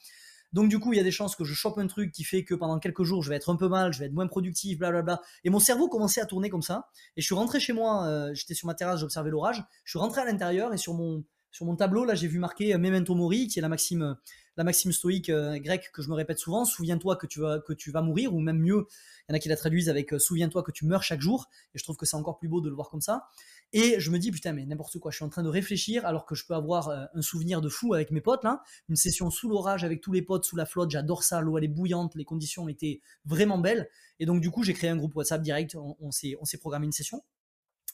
Donc 0.53 0.69
du 0.71 0.79
coup, 0.79 0.93
il 0.93 0.97
y 0.97 1.01
a 1.01 1.05
des 1.05 1.11
chances 1.11 1.37
que 1.37 1.45
je 1.45 1.53
chope 1.53 1.79
un 1.79 1.87
truc 1.87 2.11
qui 2.11 2.25
fait 2.25 2.45
que 2.45 2.55
pendant 2.55 2.79
quelques 2.79 3.03
jours, 3.03 3.23
je 3.23 3.29
vais 3.29 3.37
être 3.37 3.51
un 3.51 3.57
peu 3.57 3.69
mal, 3.69 3.93
je 3.93 3.99
vais 3.99 4.07
être 4.07 4.13
moins 4.13 4.27
productif, 4.27 4.79
blablabla. 4.79 5.21
Et 5.45 5.51
mon 5.51 5.59
cerveau 5.59 5.89
commençait 5.89 6.21
à 6.21 6.27
tourner 6.27 6.49
comme 6.49 6.63
ça. 6.63 6.89
Et 7.17 7.21
je 7.21 7.27
suis 7.27 7.35
rentré 7.35 7.61
chez 7.61 7.73
moi, 7.73 8.07
euh, 8.07 8.33
j'étais 8.35 8.55
sur 8.55 8.67
ma 8.67 8.75
terrasse, 8.75 9.01
j'observais 9.01 9.31
l'orage. 9.31 9.63
Je 9.85 9.91
suis 9.91 9.99
rentré 9.99 10.23
à 10.23 10.25
l'intérieur 10.25 10.73
et 10.73 10.79
sur 10.79 10.95
mon 10.95 11.23
sur 11.59 11.67
mon 11.67 11.75
tableau, 11.75 12.05
là, 12.05 12.15
j'ai 12.15 12.29
vu 12.29 12.39
marqué 12.39 12.73
euh, 12.73 12.79
Memento 12.79 13.17
Mori, 13.17 13.49
qui 13.49 13.59
est 13.59 13.63
la 13.63 13.69
maxime, 13.69 14.17
maxime 14.57 14.93
stoïque 14.93 15.29
grecque 15.29 15.91
que 15.93 16.03
je 16.03 16.09
me 16.09 16.15
répète 16.15 16.39
souvent. 16.39 16.65
Souviens-toi 16.65 17.17
que 17.17 17.27
tu 17.27 17.91
vas 17.91 18.01
mourir, 18.01 18.33
ou 18.33 18.39
même 18.39 18.61
mieux, 18.61 18.87
il 19.29 19.33
y 19.33 19.35
en 19.35 19.37
a 19.37 19.41
qui 19.41 19.49
la 19.49 19.57
traduisent 19.57 19.89
avec 19.89 20.13
euh, 20.13 20.21
Souviens-toi 20.21 20.63
que 20.63 20.71
tu 20.71 20.87
meurs 20.87 21.03
chaque 21.03 21.21
jour. 21.21 21.49
Et 21.75 21.79
je 21.81 21.83
trouve 21.83 21.97
que 21.97 22.07
c'est 22.07 22.15
encore 22.15 22.39
plus 22.39 22.49
beau 22.49 22.61
de 22.61 22.69
le 22.69 22.77
voir 22.77 22.91
comme 22.91 23.01
ça. 23.01 23.27
Et 23.73 23.99
je 23.99 24.13
me 24.13 24.21
dis, 24.21 24.31
putain, 24.31 24.53
mais 24.53 24.67
n'importe 24.67 25.01
quoi, 25.01 25.11
je 25.11 25.17
suis 25.17 25.25
en 25.25 25.31
train 25.31 25.43
de 25.43 25.49
réfléchir 25.49 26.07
alors 26.07 26.27
que 26.27 26.37
je 26.37 26.47
peux 26.47 26.55
avoir 26.55 26.91
euh, 26.91 27.07
un 27.13 27.23
souvenir 27.23 27.61
de 27.61 27.69
fou 27.69 27.93
avec 27.93 28.13
mes 28.13 28.21
potes. 28.21 28.47
Une 28.89 28.95
session 28.95 29.31
sous 29.31 29.49
l'orage 29.49 29.83
avec 29.83 30.01
tous 30.01 30.13
les 30.13 30.23
potes, 30.23 30.45
sous 30.45 30.55
la 30.55 30.65
flotte, 30.65 30.93
j'adore 30.93 31.25
ça, 31.25 31.41
l'eau 31.41 31.59
elle 31.59 31.65
est 31.65 31.67
bouillante, 31.67 32.15
les 32.15 32.25
conditions 32.25 32.69
étaient 32.69 33.01
vraiment 33.25 33.59
belles. 33.59 33.91
Et 34.21 34.27
donc, 34.27 34.41
du 34.41 34.53
coup, 34.53 34.63
j'ai 34.63 34.75
créé 34.75 34.91
un 34.91 34.97
groupe 34.97 35.17
WhatsApp 35.17 35.43
direct, 35.43 35.75
on, 35.75 35.97
on 35.99 36.11
s'est 36.13 36.59
programmé 36.61 36.87
une 36.87 36.93
session. 36.93 37.25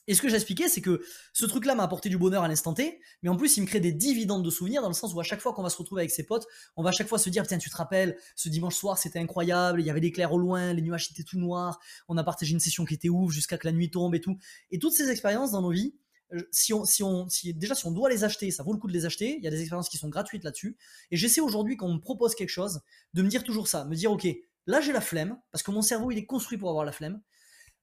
Et 0.06 0.14
ce 0.14 0.22
que 0.22 0.28
j'expliquais, 0.28 0.68
c'est 0.68 0.80
que 0.80 1.02
ce 1.32 1.46
truc-là 1.46 1.74
m'a 1.74 1.82
apporté 1.82 2.08
du 2.08 2.18
bonheur 2.18 2.42
à 2.42 2.48
l'instant 2.48 2.74
T, 2.74 3.00
mais 3.22 3.28
en 3.28 3.36
plus, 3.36 3.56
il 3.56 3.62
me 3.62 3.66
crée 3.66 3.80
des 3.80 3.92
dividendes 3.92 4.44
de 4.44 4.50
souvenirs 4.50 4.82
dans 4.82 4.88
le 4.88 4.94
sens 4.94 5.14
où 5.14 5.20
à 5.20 5.22
chaque 5.22 5.40
fois 5.40 5.52
qu'on 5.52 5.62
va 5.62 5.70
se 5.70 5.78
retrouver 5.78 6.02
avec 6.02 6.10
ses 6.10 6.24
potes, 6.24 6.46
on 6.76 6.82
va 6.82 6.90
à 6.90 6.92
chaque 6.92 7.08
fois 7.08 7.18
se 7.18 7.30
dire, 7.30 7.46
tiens, 7.46 7.58
tu 7.58 7.70
te 7.70 7.76
rappelles, 7.76 8.16
ce 8.36 8.48
dimanche 8.48 8.74
soir, 8.74 8.98
c'était 8.98 9.18
incroyable, 9.18 9.80
il 9.80 9.86
y 9.86 9.90
avait 9.90 10.00
des 10.00 10.12
clairs 10.12 10.32
au 10.32 10.38
loin, 10.38 10.72
les 10.72 10.82
nuages 10.82 11.10
étaient 11.10 11.22
tout 11.22 11.38
noirs, 11.38 11.80
on 12.08 12.16
a 12.16 12.24
partagé 12.24 12.52
une 12.52 12.60
session 12.60 12.84
qui 12.84 12.94
était 12.94 13.08
ouf 13.08 13.32
jusqu'à 13.32 13.58
que 13.58 13.66
la 13.66 13.72
nuit 13.72 13.90
tombe 13.90 14.14
et 14.14 14.20
tout. 14.20 14.36
Et 14.70 14.78
toutes 14.78 14.92
ces 14.92 15.10
expériences 15.10 15.52
dans 15.52 15.62
nos 15.62 15.70
vies, 15.70 15.94
euh, 16.32 16.42
si 16.50 16.72
on, 16.72 16.84
si 16.84 17.02
on, 17.02 17.28
si, 17.28 17.54
déjà, 17.54 17.74
si 17.74 17.86
on 17.86 17.90
doit 17.90 18.08
les 18.08 18.24
acheter, 18.24 18.50
ça 18.50 18.62
vaut 18.62 18.72
le 18.72 18.78
coup 18.78 18.88
de 18.88 18.92
les 18.92 19.06
acheter. 19.06 19.36
Il 19.36 19.44
y 19.44 19.46
a 19.46 19.50
des 19.50 19.60
expériences 19.60 19.88
qui 19.88 19.98
sont 19.98 20.08
gratuites 20.08 20.44
là-dessus. 20.44 20.76
Et 21.10 21.16
j'essaie 21.16 21.40
aujourd'hui, 21.40 21.76
quand 21.76 21.86
on 21.86 21.94
me 21.94 22.00
propose 22.00 22.34
quelque 22.34 22.50
chose, 22.50 22.80
de 23.14 23.22
me 23.22 23.28
dire 23.28 23.44
toujours 23.44 23.68
ça, 23.68 23.84
me 23.84 23.94
dire, 23.94 24.12
OK, 24.12 24.26
là, 24.66 24.80
j'ai 24.80 24.92
la 24.92 25.00
flemme, 25.00 25.38
parce 25.52 25.62
que 25.62 25.70
mon 25.70 25.82
cerveau, 25.82 26.10
il 26.10 26.18
est 26.18 26.26
construit 26.26 26.58
pour 26.58 26.70
avoir 26.70 26.84
la 26.84 26.92
flemme. 26.92 27.20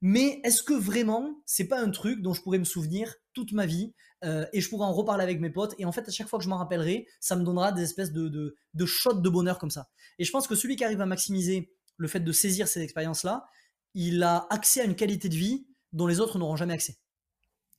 Mais 0.02 0.41
est-ce 0.43 0.64
que 0.64 0.74
vraiment, 0.74 1.41
c'est 1.45 1.68
pas 1.68 1.80
un 1.80 1.91
truc 1.91 2.22
dont 2.22 2.34
je 2.34 2.41
pourrais 2.41 2.58
me 2.58 2.64
souvenir 2.64 3.14
toute 3.34 3.52
ma 3.52 3.68
vie 3.68 3.93
euh, 4.24 4.45
et 4.52 4.62
je 4.62 4.70
pourrais 4.70 4.86
en 4.86 4.93
reparler 4.93 5.24
avec 5.24 5.39
mes 5.39 5.49
potes 5.49 5.76
et 5.78 5.86
en 5.86 5.91
fait 5.91 6.08
à 6.08 6.12
chaque 6.12 6.28
fois 6.28 6.39
que 6.39 6.45
je 6.45 6.49
m'en 6.49 6.58
rappellerai, 6.58 7.08
ça 7.20 7.36
me 7.36 7.43
donnera 7.43 7.72
des 7.72 7.84
espèces 7.84 8.12
de, 8.12 8.28
de, 8.28 8.56
de 8.74 8.86
shots 8.86 9.22
de 9.22 9.30
bonheur 9.30 9.60
comme 9.60 9.70
ça. 9.70 9.89
Et 10.20 10.24
je 10.24 10.32
pense 10.32 10.47
que 10.47 10.56
celui 10.56 10.76
qui 10.76 10.84
arrive 10.84 11.02
à 11.02 11.06
maximiser 11.06 11.72
le 11.97 12.08
fait 12.08 12.20
de 12.20 12.32
saisir 12.32 12.68
ces 12.68 12.82
expériences-là, 12.82 13.45
il 13.93 14.24
a 14.24 14.47
accès 14.49 14.82
à 14.82 14.86
une 14.86 14.95
qualité 14.95 15.30
de 15.30 15.36
vie 15.36 15.68
dont 15.93 16.08
les 16.08 16.20
autres 16.20 16.39
n'auront 16.39 16.56
jamais 16.56 16.74
accès. 16.74 16.97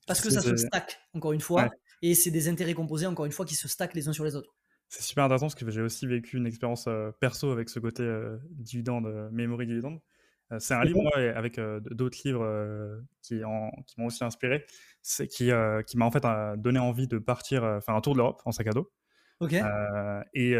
Parce 0.07 0.21
que 0.21 0.29
ça 0.29 0.41
se 0.41 0.55
stack, 0.55 0.99
encore 1.13 1.31
une 1.33 1.41
fois, 1.41 1.69
et 2.01 2.13
c'est 2.13 2.31
des 2.31 2.49
intérêts 2.49 2.73
composés, 2.73 3.05
encore 3.05 3.25
une 3.25 3.31
fois, 3.31 3.45
qui 3.45 3.55
se 3.55 3.67
stackent 3.67 3.95
les 3.95 4.07
uns 4.07 4.13
sur 4.13 4.25
les 4.25 4.35
autres. 4.35 4.53
C'est 4.89 5.01
super 5.01 5.23
intéressant 5.23 5.47
parce 5.47 5.55
que 5.55 5.69
j'ai 5.71 5.81
aussi 5.81 6.05
vécu 6.05 6.37
une 6.37 6.45
expérience 6.45 6.85
euh, 6.87 7.11
perso 7.19 7.49
avec 7.51 7.69
ce 7.69 7.79
côté 7.79 8.03
euh, 8.03 8.37
dividende, 8.51 9.29
memory 9.31 9.65
dividende. 9.65 9.99
Euh, 10.51 10.59
c'est 10.59 10.73
un 10.73 10.83
livre 10.83 11.09
avec 11.35 11.57
euh, 11.57 11.79
d'autres 11.79 12.17
livres 12.25 12.43
euh, 12.43 13.01
qui, 13.21 13.41
qui 13.87 13.99
m'ont 13.99 14.07
aussi 14.07 14.23
inspiré, 14.23 14.65
qui, 15.29 15.51
qui 15.87 15.97
m'a 15.97 16.05
en 16.05 16.11
fait 16.11 16.23
donné 16.57 16.79
envie 16.79 17.07
de 17.07 17.17
partir 17.17 17.61
faire 17.83 17.95
un 17.95 18.01
tour 18.01 18.13
de 18.13 18.19
l'Europe 18.19 18.41
en 18.45 18.51
sac 18.51 18.67
à 18.67 18.71
dos. 18.71 18.91
Ok. 19.39 19.53
et 20.33 20.55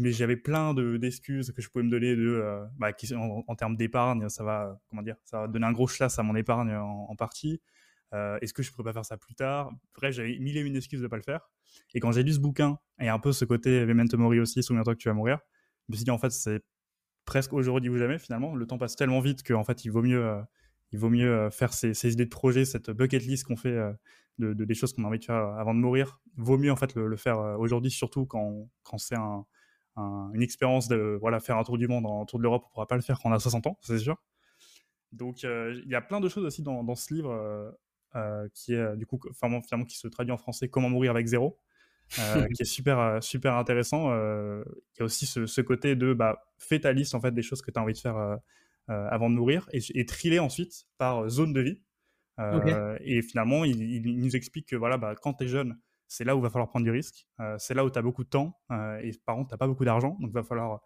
mais 0.00 0.12
j'avais 0.12 0.36
plein 0.36 0.74
d'excuses 0.74 1.52
que 1.52 1.62
je 1.62 1.70
pouvais 1.70 1.84
me 1.84 1.90
donner 1.90 2.14
de, 2.16 2.66
bah, 2.76 2.92
qui, 2.92 3.14
en, 3.14 3.54
termes 3.54 3.76
d'épargne, 3.76 4.28
ça 4.28 4.44
va, 4.44 4.78
comment 4.88 5.02
dire, 5.02 5.16
ça 5.24 5.40
va 5.40 5.48
donner 5.48 5.66
un 5.66 5.72
gros 5.72 5.86
chlasse 5.86 6.18
à 6.18 6.22
mon 6.22 6.34
épargne 6.34 6.74
en, 6.74 7.16
partie. 7.16 7.60
Est-ce 8.12 8.52
que 8.52 8.62
je 8.62 8.72
pourrais 8.72 8.84
pas 8.84 8.92
faire 8.92 9.04
ça 9.04 9.16
plus 9.16 9.34
tard? 9.34 9.70
Bref, 9.94 10.14
j'avais 10.14 10.38
mille 10.38 10.56
et 10.56 10.60
une 10.60 10.76
excuses 10.76 11.00
de 11.00 11.06
pas 11.06 11.16
le 11.16 11.22
faire. 11.22 11.48
Et 11.94 12.00
quand 12.00 12.12
j'ai 12.12 12.22
lu 12.22 12.32
ce 12.32 12.40
bouquin 12.40 12.78
et 13.00 13.08
un 13.08 13.18
peu 13.18 13.32
ce 13.32 13.44
côté 13.44 13.86
Memento 13.86 14.18
Mori 14.18 14.40
aussi, 14.40 14.62
souviens-toi 14.62 14.94
que 14.94 15.00
tu 15.00 15.08
vas 15.08 15.14
mourir, 15.14 15.38
je 15.88 15.92
me 15.92 15.96
suis 15.96 16.04
dit 16.04 16.10
en 16.10 16.18
fait 16.18 16.30
c'est 16.30 16.62
presque 17.26 17.52
aujourd'hui 17.52 17.90
ou 17.90 17.98
jamais 17.98 18.18
finalement. 18.18 18.54
Le 18.54 18.66
temps 18.66 18.78
passe 18.78 18.96
tellement 18.96 19.20
vite 19.20 19.42
qu'en 19.46 19.64
fait 19.64 19.84
il 19.84 19.90
vaut 19.90 20.02
mieux, 20.02 20.24
euh, 20.24 20.40
il 20.92 20.98
vaut 20.98 21.10
mieux 21.10 21.30
euh, 21.30 21.50
faire 21.50 21.74
ces, 21.74 22.10
idées 22.10 22.24
de 22.24 22.30
projet, 22.30 22.64
cette 22.64 22.90
bucket 22.90 23.22
list 23.26 23.44
qu'on 23.44 23.56
fait 23.56 23.68
euh, 23.68 23.92
de, 24.38 24.54
des 24.54 24.74
choses 24.74 24.94
qu'on 24.94 25.04
a 25.04 25.08
envie 25.08 25.18
de 25.18 25.24
faire 25.24 25.36
avant 25.36 25.74
de 25.74 25.80
mourir. 25.80 26.20
Vaut 26.36 26.56
mieux 26.56 26.72
en 26.72 26.76
fait 26.76 26.94
le, 26.94 27.16
faire 27.16 27.38
aujourd'hui, 27.58 27.90
surtout 27.90 28.24
quand, 28.24 28.70
quand 28.82 28.96
c'est 28.96 29.16
un, 29.16 29.44
une 29.96 30.42
expérience 30.42 30.88
de 30.88 31.18
voilà 31.20 31.40
faire 31.40 31.58
un 31.58 31.64
tour 31.64 31.76
du 31.76 31.88
monde, 31.88 32.06
un 32.06 32.24
tour 32.24 32.38
de 32.38 32.42
l'Europe, 32.42 32.64
on 32.66 32.72
pourra 32.72 32.86
pas 32.86 32.96
le 32.96 33.02
faire 33.02 33.18
quand 33.20 33.30
on 33.30 33.32
a 33.32 33.38
60 33.38 33.66
ans, 33.66 33.78
c'est 33.82 33.98
sûr. 33.98 34.16
Donc 35.12 35.42
il 35.42 35.86
y 35.86 35.94
a 35.94 36.02
plein 36.02 36.20
de 36.20 36.28
choses 36.28 36.44
aussi 36.44 36.62
dans, 36.62 36.84
dans 36.84 36.94
ce 36.94 37.12
livre 37.14 37.74
qui 38.52 38.74
est 38.74 38.96
du 38.96 39.06
coup 39.06 39.18
finalement, 39.34 39.86
qui 39.86 39.96
se 39.96 40.08
traduit 40.08 40.32
en 40.32 40.36
français 40.36 40.68
Comment 40.68 40.90
mourir 40.90 41.12
avec 41.12 41.26
zéro. 41.26 41.58
Euh, 42.18 42.46
qui 42.54 42.62
est 42.62 42.66
super, 42.66 42.98
euh, 42.98 43.20
super 43.20 43.56
intéressant. 43.56 44.12
Euh, 44.12 44.62
il 44.94 45.00
y 45.00 45.02
a 45.02 45.04
aussi 45.04 45.26
ce, 45.26 45.60
côté 45.60 45.96
de 45.96 46.14
bah, 46.14 46.40
fais 46.58 46.80
ta 46.80 46.92
liste 46.92 47.14
en 47.14 47.20
fait, 47.20 47.32
des 47.32 47.42
choses 47.42 47.62
que 47.62 47.70
tu 47.70 47.78
as 47.78 47.82
envie 47.82 47.94
de 47.94 47.98
faire 47.98 48.38
avant 48.88 49.28
de 49.28 49.34
mourir 49.34 49.68
et, 49.72 49.80
et 49.94 50.06
trier 50.06 50.38
ensuite 50.38 50.86
par 50.98 51.28
zone 51.28 51.52
de 51.52 51.60
vie. 51.60 51.82
Et 53.00 53.22
finalement, 53.22 53.64
il, 53.64 54.02
nous 54.18 54.36
explique 54.36 54.68
que 54.68 54.76
voilà, 54.76 54.98
bah, 54.98 55.14
quand 55.20 55.34
tu 55.34 55.44
es 55.44 55.48
jeune, 55.48 55.78
c'est 56.06 56.24
là 56.24 56.36
où 56.36 56.38
il 56.38 56.42
va 56.42 56.50
falloir 56.50 56.68
prendre 56.68 56.84
du 56.84 56.92
risque. 56.92 57.26
c'est 57.58 57.74
là 57.74 57.84
où 57.84 57.90
tu 57.90 57.98
as 57.98 58.02
beaucoup 58.02 58.22
de 58.22 58.28
temps 58.28 58.60
et 59.02 59.10
par 59.24 59.36
contre, 59.36 59.48
tu 59.48 59.54
n'as 59.54 59.58
pas 59.58 59.66
beaucoup 59.66 59.84
d'argent. 59.84 60.16
Donc, 60.20 60.30
il 60.30 60.34
va 60.34 60.44
falloir 60.44 60.80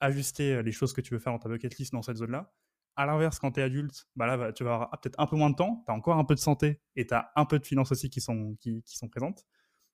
ajuster 0.00 0.62
les 0.62 0.72
choses 0.72 0.92
que 0.92 1.00
tu 1.00 1.14
veux 1.14 1.20
faire 1.20 1.32
dans 1.32 1.38
ta 1.38 1.48
bucket 1.48 1.78
list 1.78 1.92
dans 1.92 2.02
cette 2.02 2.18
zone-là. 2.18 2.52
À 2.96 3.06
l'inverse, 3.06 3.38
quand 3.38 3.52
tu 3.52 3.60
es 3.60 3.62
adulte, 3.62 4.06
bah 4.14 4.26
là, 4.26 4.52
tu 4.52 4.64
vas 4.64 4.74
avoir 4.74 5.00
peut-être 5.00 5.18
un 5.18 5.26
peu 5.26 5.36
moins 5.36 5.50
de 5.50 5.56
temps, 5.56 5.82
tu 5.86 5.92
as 5.92 5.94
encore 5.94 6.16
un 6.16 6.24
peu 6.24 6.34
de 6.34 6.40
santé 6.40 6.80
et 6.94 7.06
tu 7.06 7.14
as 7.14 7.30
un 7.36 7.44
peu 7.46 7.58
de 7.58 7.66
finances 7.66 7.92
aussi 7.92 8.10
qui 8.10 8.20
sont, 8.20 8.56
qui, 8.60 8.82
sont 8.84 9.08
présentes. 9.08 9.44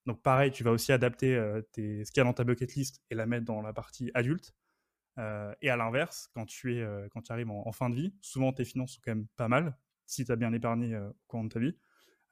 Donc 0.07 0.23
pareil, 0.23 0.51
tu 0.51 0.65
vas 0.65 0.73
aussi 0.73 0.93
adapter 0.93 1.41
tes, 1.73 2.05
ce 2.05 2.11
qu'il 2.11 2.21
y 2.21 2.23
a 2.23 2.25
dans 2.25 2.33
ta 2.33 2.45
bucket 2.45 2.75
list 2.75 3.01
et 3.11 3.15
la 3.15 3.27
mettre 3.27 3.45
dans 3.45 3.63
la 3.63 3.73
partie 3.73 4.11
adulte. 4.15 4.55
et 5.19 5.71
à 5.71 5.77
l'inverse, 5.77 6.29
quand 6.35 6.47
tu 6.47 6.77
es, 6.77 7.09
quand 7.13 7.23
tu 7.23 7.33
arrives 7.33 7.51
en, 7.51 7.73
fin 7.73 7.89
de 7.89 7.95
vie, 7.95 8.15
souvent 8.21 8.53
tes 8.53 8.65
finances 8.65 8.95
sont 8.95 9.01
quand 9.05 9.15
même 9.15 9.27
pas 9.37 9.49
mal 9.49 9.77
si 10.07 10.25
tu 10.25 10.33
as 10.33 10.37
bien 10.37 10.53
épargné 10.53 10.97
au 10.97 11.15
cours 11.29 11.45
de 11.45 11.49
ta 11.49 11.61
vie. 11.61 11.77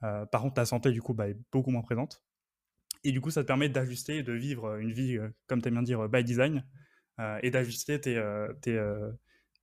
par 0.01 0.43
contre, 0.43 0.55
ta 0.55 0.66
santé 0.66 0.91
du 0.91 1.01
coup 1.01 1.14
bah, 1.14 1.29
est 1.29 1.39
beaucoup 1.53 1.71
moins 1.71 1.83
présente. 1.83 2.25
Et 3.05 3.12
du 3.12 3.21
coup, 3.21 3.31
ça 3.31 3.43
te 3.43 3.47
permet 3.47 3.68
d'ajuster 3.68 4.18
et 4.18 4.23
de 4.23 4.33
vivre 4.33 4.77
une 4.77 4.93
vie, 4.93 5.18
comme 5.47 5.62
tu 5.62 5.68
aimes 5.68 5.75
bien 5.75 5.83
dire, 5.83 6.09
by 6.09 6.25
design, 6.25 6.66
et 7.43 7.51
d'ajuster 7.51 8.01
tes, 8.01 8.21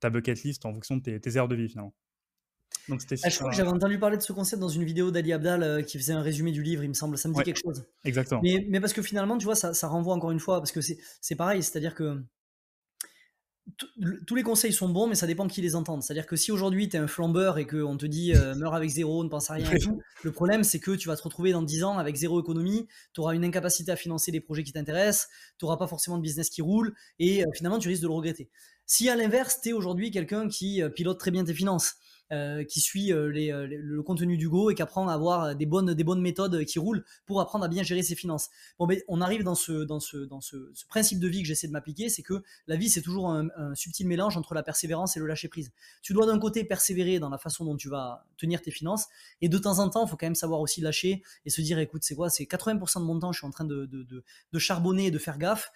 ta 0.00 0.10
bucket 0.10 0.42
list 0.42 0.64
en 0.64 0.72
fonction 0.72 0.96
de 0.96 1.18
tes, 1.18 1.36
aires 1.36 1.48
de 1.48 1.56
vie 1.56 1.68
finalement. 1.68 1.94
Donc 2.88 3.02
c'était 3.02 3.16
ah, 3.22 3.28
je 3.28 3.38
crois 3.38 3.50
que 3.50 3.56
j'avais 3.56 3.68
entendu 3.68 3.98
parler 3.98 4.16
de 4.16 4.22
ce 4.22 4.32
concept 4.32 4.60
dans 4.60 4.68
une 4.68 4.84
vidéo 4.84 5.10
d'Ali 5.10 5.32
Abdal 5.32 5.84
qui 5.84 5.98
faisait 5.98 6.14
un 6.14 6.22
résumé 6.22 6.52
du 6.52 6.62
livre, 6.62 6.82
il 6.84 6.88
me 6.88 6.94
semble, 6.94 7.18
ça 7.18 7.28
me 7.28 7.34
dit 7.34 7.42
quelque 7.42 7.60
chose. 7.62 7.84
Exactement. 8.04 8.40
Mais, 8.42 8.66
mais, 8.68 8.80
parce 8.80 8.94
que 8.94 9.02
finalement, 9.02 9.36
tu 9.36 9.44
vois, 9.44 9.54
ça, 9.54 9.74
ça 9.74 9.88
renvoie 9.88 10.14
encore 10.14 10.30
une 10.30 10.40
fois, 10.40 10.58
parce 10.58 10.72
que 10.72 10.80
c'est 10.80 11.36
pareil, 11.36 11.62
c'est-à-dire 11.62 11.94
que 11.94 12.22
tous 14.26 14.34
les 14.34 14.42
conseils 14.42 14.72
sont 14.72 14.88
bons, 14.88 15.06
mais 15.06 15.14
ça 15.14 15.26
dépend 15.26 15.46
qui 15.46 15.60
les 15.60 15.76
entend. 15.76 16.00
C'est-à-dire 16.00 16.26
que 16.26 16.36
si 16.36 16.50
aujourd'hui 16.50 16.88
tu 16.88 16.96
es 16.96 16.98
un 16.98 17.06
flambeur 17.06 17.58
et 17.58 17.66
qu'on 17.66 17.96
te 17.96 18.06
dit 18.06 18.34
euh, 18.34 18.54
meurs 18.54 18.74
avec 18.74 18.88
zéro, 18.90 19.22
ne 19.24 19.28
pense 19.28 19.50
à 19.50 19.54
rien 19.54 19.70
et 19.70 19.78
tout, 19.78 20.00
le 20.22 20.32
problème 20.32 20.64
c'est 20.64 20.80
que 20.80 20.92
tu 20.92 21.08
vas 21.08 21.16
te 21.16 21.22
retrouver 21.22 21.52
dans 21.52 21.62
10 21.62 21.84
ans 21.84 21.98
avec 21.98 22.16
zéro 22.16 22.40
économie, 22.40 22.88
tu 23.12 23.20
auras 23.20 23.34
une 23.34 23.44
incapacité 23.44 23.92
à 23.92 23.96
financer 23.96 24.30
les 24.30 24.40
projets 24.40 24.62
qui 24.62 24.72
t'intéressent, 24.72 25.28
tu 25.58 25.64
n'auras 25.64 25.76
pas 25.76 25.86
forcément 25.86 26.16
de 26.16 26.22
business 26.22 26.48
qui 26.48 26.62
roule 26.62 26.94
et 27.18 27.44
euh, 27.44 27.46
finalement 27.54 27.78
tu 27.78 27.88
risques 27.88 28.02
de 28.02 28.08
le 28.08 28.14
regretter. 28.14 28.50
Si 28.86 29.08
à 29.10 29.16
l'inverse, 29.16 29.60
tu 29.62 29.70
es 29.70 29.72
aujourd'hui 29.72 30.10
quelqu'un 30.10 30.48
qui 30.48 30.82
euh, 30.82 30.88
pilote 30.88 31.20
très 31.20 31.30
bien 31.30 31.44
tes 31.44 31.54
finances, 31.54 31.96
euh, 32.30 32.62
qui 32.64 32.80
suit 32.80 33.12
euh, 33.12 33.32
euh, 33.34 33.66
le 33.66 34.02
contenu 34.02 34.36
du 34.36 34.48
Go 34.48 34.70
et 34.70 34.74
qui 34.74 34.82
apprend 34.82 35.08
à 35.08 35.14
avoir 35.14 35.54
des 35.54 35.66
bonnes, 35.66 35.94
des 35.94 36.04
bonnes 36.04 36.20
méthodes 36.20 36.64
qui 36.64 36.78
roulent 36.78 37.04
pour 37.26 37.40
apprendre 37.40 37.64
à 37.64 37.68
bien 37.68 37.82
gérer 37.82 38.02
ses 38.02 38.14
finances. 38.14 38.50
Bon, 38.78 38.86
mais 38.86 39.04
on 39.08 39.20
arrive 39.20 39.44
dans 39.44 39.54
ce, 39.54 39.84
dans 39.84 40.00
ce, 40.00 40.18
dans 40.18 40.40
ce, 40.40 40.56
principe 40.88 41.20
de 41.20 41.28
vie 41.28 41.42
que 41.42 41.48
j'essaie 41.48 41.68
de 41.68 41.72
m'appliquer, 41.72 42.08
c'est 42.08 42.22
que 42.22 42.42
la 42.66 42.76
vie, 42.76 42.90
c'est 42.90 43.02
toujours 43.02 43.30
un, 43.30 43.48
subtil 43.74 44.06
mélange 44.06 44.36
entre 44.36 44.54
la 44.54 44.62
persévérance 44.62 45.16
et 45.16 45.20
le 45.20 45.26
lâcher 45.26 45.48
prise. 45.48 45.70
Tu 46.02 46.12
dois 46.12 46.26
d'un 46.26 46.38
côté 46.38 46.64
persévérer 46.64 47.18
dans 47.18 47.28
la 47.28 47.38
façon 47.38 47.64
dont 47.64 47.76
tu 47.76 47.88
vas 47.88 48.26
tenir 48.36 48.62
tes 48.62 48.70
finances, 48.70 49.06
et 49.40 49.48
de 49.48 49.58
temps 49.58 49.78
en 49.78 49.88
temps, 49.88 50.04
il 50.06 50.08
faut 50.08 50.16
quand 50.16 50.26
même 50.26 50.34
savoir 50.34 50.60
aussi 50.60 50.80
lâcher 50.80 51.22
et 51.44 51.50
se 51.50 51.60
dire, 51.60 51.78
écoute, 51.78 52.02
c'est 52.04 52.14
quoi 52.14 52.30
C'est 52.30 52.44
80% 52.44 53.00
de 53.00 53.04
mon 53.04 53.18
temps, 53.18 53.32
je 53.32 53.38
suis 53.38 53.46
en 53.46 53.50
train 53.50 53.64
de, 53.64 53.86
de, 53.86 54.04
de, 54.52 54.58
charbonner 54.58 55.06
et 55.06 55.10
de 55.10 55.18
faire 55.18 55.38
gaffe. 55.38 55.70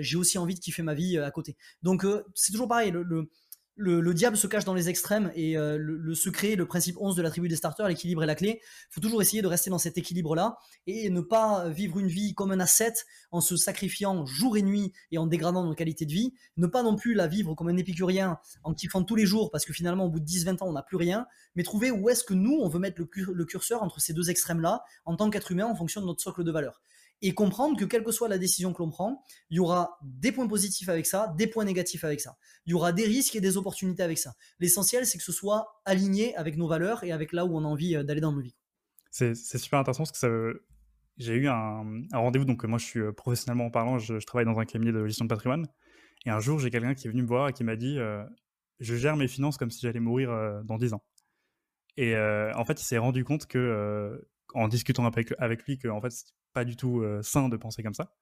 J'ai 0.00 0.16
aussi 0.16 0.38
envie 0.38 0.54
de 0.54 0.60
kiffer 0.60 0.82
ma 0.82 0.94
vie 0.94 1.18
à 1.18 1.30
côté. 1.30 1.56
Donc, 1.82 2.06
c'est 2.34 2.52
toujours 2.52 2.68
pareil. 2.68 2.90
le 2.90 3.02
le, 3.02 3.28
diable 3.76 4.36
se 4.36 4.46
cache 4.46 4.64
dans 4.64 4.74
les 4.74 4.88
extrêmes 4.88 5.32
et 5.34 5.56
euh, 5.56 5.76
le, 5.78 6.14
secret, 6.14 6.54
le 6.56 6.66
principe 6.66 6.96
11 7.00 7.16
de 7.16 7.22
la 7.22 7.30
tribu 7.30 7.48
des 7.48 7.56
starters, 7.56 7.88
l'équilibre 7.88 8.22
est 8.22 8.26
la 8.26 8.34
clé. 8.34 8.60
Il 8.62 8.94
faut 8.94 9.00
toujours 9.00 9.20
essayer 9.22 9.42
de 9.42 9.46
rester 9.46 9.70
dans 9.70 9.78
cet 9.78 9.98
équilibre-là 9.98 10.56
et 10.86 11.10
ne 11.10 11.20
pas 11.20 11.68
vivre 11.68 11.98
une 11.98 12.06
vie 12.06 12.34
comme 12.34 12.52
un 12.52 12.60
asset 12.60 12.94
en 13.30 13.40
se 13.40 13.56
sacrifiant 13.56 14.24
jour 14.26 14.56
et 14.56 14.62
nuit 14.62 14.92
et 15.10 15.18
en 15.18 15.26
dégradant 15.26 15.64
nos 15.64 15.74
qualités 15.74 16.06
de 16.06 16.12
vie. 16.12 16.34
Ne 16.56 16.66
pas 16.66 16.82
non 16.82 16.96
plus 16.96 17.14
la 17.14 17.26
vivre 17.26 17.54
comme 17.54 17.68
un 17.68 17.76
épicurien 17.76 18.38
en 18.62 18.74
kiffant 18.74 19.02
tous 19.02 19.16
les 19.16 19.26
jours 19.26 19.50
parce 19.50 19.64
que 19.64 19.72
finalement, 19.72 20.06
au 20.06 20.10
bout 20.10 20.20
de 20.20 20.26
10-20 20.26 20.62
ans, 20.62 20.68
on 20.68 20.72
n'a 20.72 20.82
plus 20.82 20.96
rien. 20.96 21.26
Mais 21.56 21.62
trouver 21.62 21.90
où 21.90 22.08
est-ce 22.08 22.24
que 22.24 22.34
nous, 22.34 22.58
on 22.60 22.68
veut 22.68 22.78
mettre 22.78 23.00
le 23.00 23.44
curseur 23.44 23.82
entre 23.82 24.00
ces 24.00 24.12
deux 24.12 24.30
extrêmes-là 24.30 24.82
en 25.04 25.16
tant 25.16 25.30
qu'être 25.30 25.50
humain 25.50 25.66
en 25.66 25.74
fonction 25.74 26.00
de 26.00 26.06
notre 26.06 26.22
socle 26.22 26.44
de 26.44 26.52
valeur 26.52 26.80
et 27.22 27.32
comprendre 27.32 27.78
que 27.78 27.84
quelle 27.84 28.04
que 28.04 28.12
soit 28.12 28.28
la 28.28 28.38
décision 28.38 28.72
que 28.72 28.82
l'on 28.82 28.90
prend, 28.90 29.24
il 29.50 29.56
y 29.56 29.60
aura 29.60 29.98
des 30.02 30.32
points 30.32 30.46
positifs 30.46 30.88
avec 30.88 31.06
ça, 31.06 31.34
des 31.38 31.46
points 31.46 31.64
négatifs 31.64 32.04
avec 32.04 32.20
ça. 32.20 32.36
Il 32.66 32.72
y 32.72 32.74
aura 32.74 32.92
des 32.92 33.04
risques 33.04 33.34
et 33.36 33.40
des 33.40 33.56
opportunités 33.56 34.02
avec 34.02 34.18
ça. 34.18 34.34
L'essentiel, 34.58 35.06
c'est 35.06 35.18
que 35.18 35.24
ce 35.24 35.32
soit 35.32 35.80
aligné 35.84 36.36
avec 36.36 36.56
nos 36.56 36.68
valeurs 36.68 37.04
et 37.04 37.12
avec 37.12 37.32
là 37.32 37.46
où 37.46 37.56
on 37.56 37.64
a 37.64 37.66
envie 37.66 37.96
euh, 37.96 38.02
d'aller 38.02 38.20
dans 38.20 38.32
nos 38.32 38.40
vies. 38.40 38.54
C'est 39.10 39.34
super 39.34 39.78
intéressant 39.78 40.02
parce 40.02 40.12
que 40.12 40.18
ça, 40.18 40.28
j'ai 41.18 41.34
eu 41.34 41.48
un, 41.48 42.02
rendez-vous, 42.12 42.44
donc 42.44 42.64
moi 42.64 42.78
je 42.78 42.84
suis 42.84 43.00
euh, 43.00 43.12
professionnellement 43.12 43.70
parlant, 43.70 43.98
je, 43.98 44.16
travaille 44.26 44.44
dans 44.44 44.58
un 44.58 44.64
cabinet 44.64 44.92
de 44.92 45.06
gestion 45.06 45.24
de 45.24 45.30
patrimoine. 45.30 45.66
Et 46.26 46.30
un 46.30 46.40
jour, 46.40 46.58
j'ai 46.58 46.70
quelqu'un 46.70 46.94
qui 46.94 47.06
est 47.06 47.10
venu 47.10 47.22
me 47.22 47.28
voir 47.28 47.48
et 47.48 47.52
qui 47.52 47.64
m'a 47.64 47.76
dit 47.76 47.96
euh, 47.98 48.24
Je 48.80 48.96
gère 48.96 49.16
mes 49.16 49.28
finances 49.28 49.56
comme 49.56 49.70
si 49.70 49.80
j'allais 49.80 50.00
mourir 50.00 50.30
dans 50.64 50.78
10 50.78 50.94
ans. 50.94 51.04
Et 51.96 52.16
en 52.16 52.64
fait, 52.64 52.80
il 52.80 52.84
s'est 52.84 52.98
rendu 52.98 53.24
compte 53.24 53.46
que, 53.46 54.26
en 54.54 54.68
discutant 54.68 55.06
avec, 55.06 55.32
avec 55.38 55.64
lui, 55.64 55.78
que 55.78 55.88
fait, 56.00 56.34
pas 56.54 56.64
du 56.64 56.76
tout 56.76 57.00
euh, 57.00 57.20
sain 57.22 57.50
de 57.50 57.56
penser 57.58 57.82
comme 57.82 57.94
ça. 57.94 58.14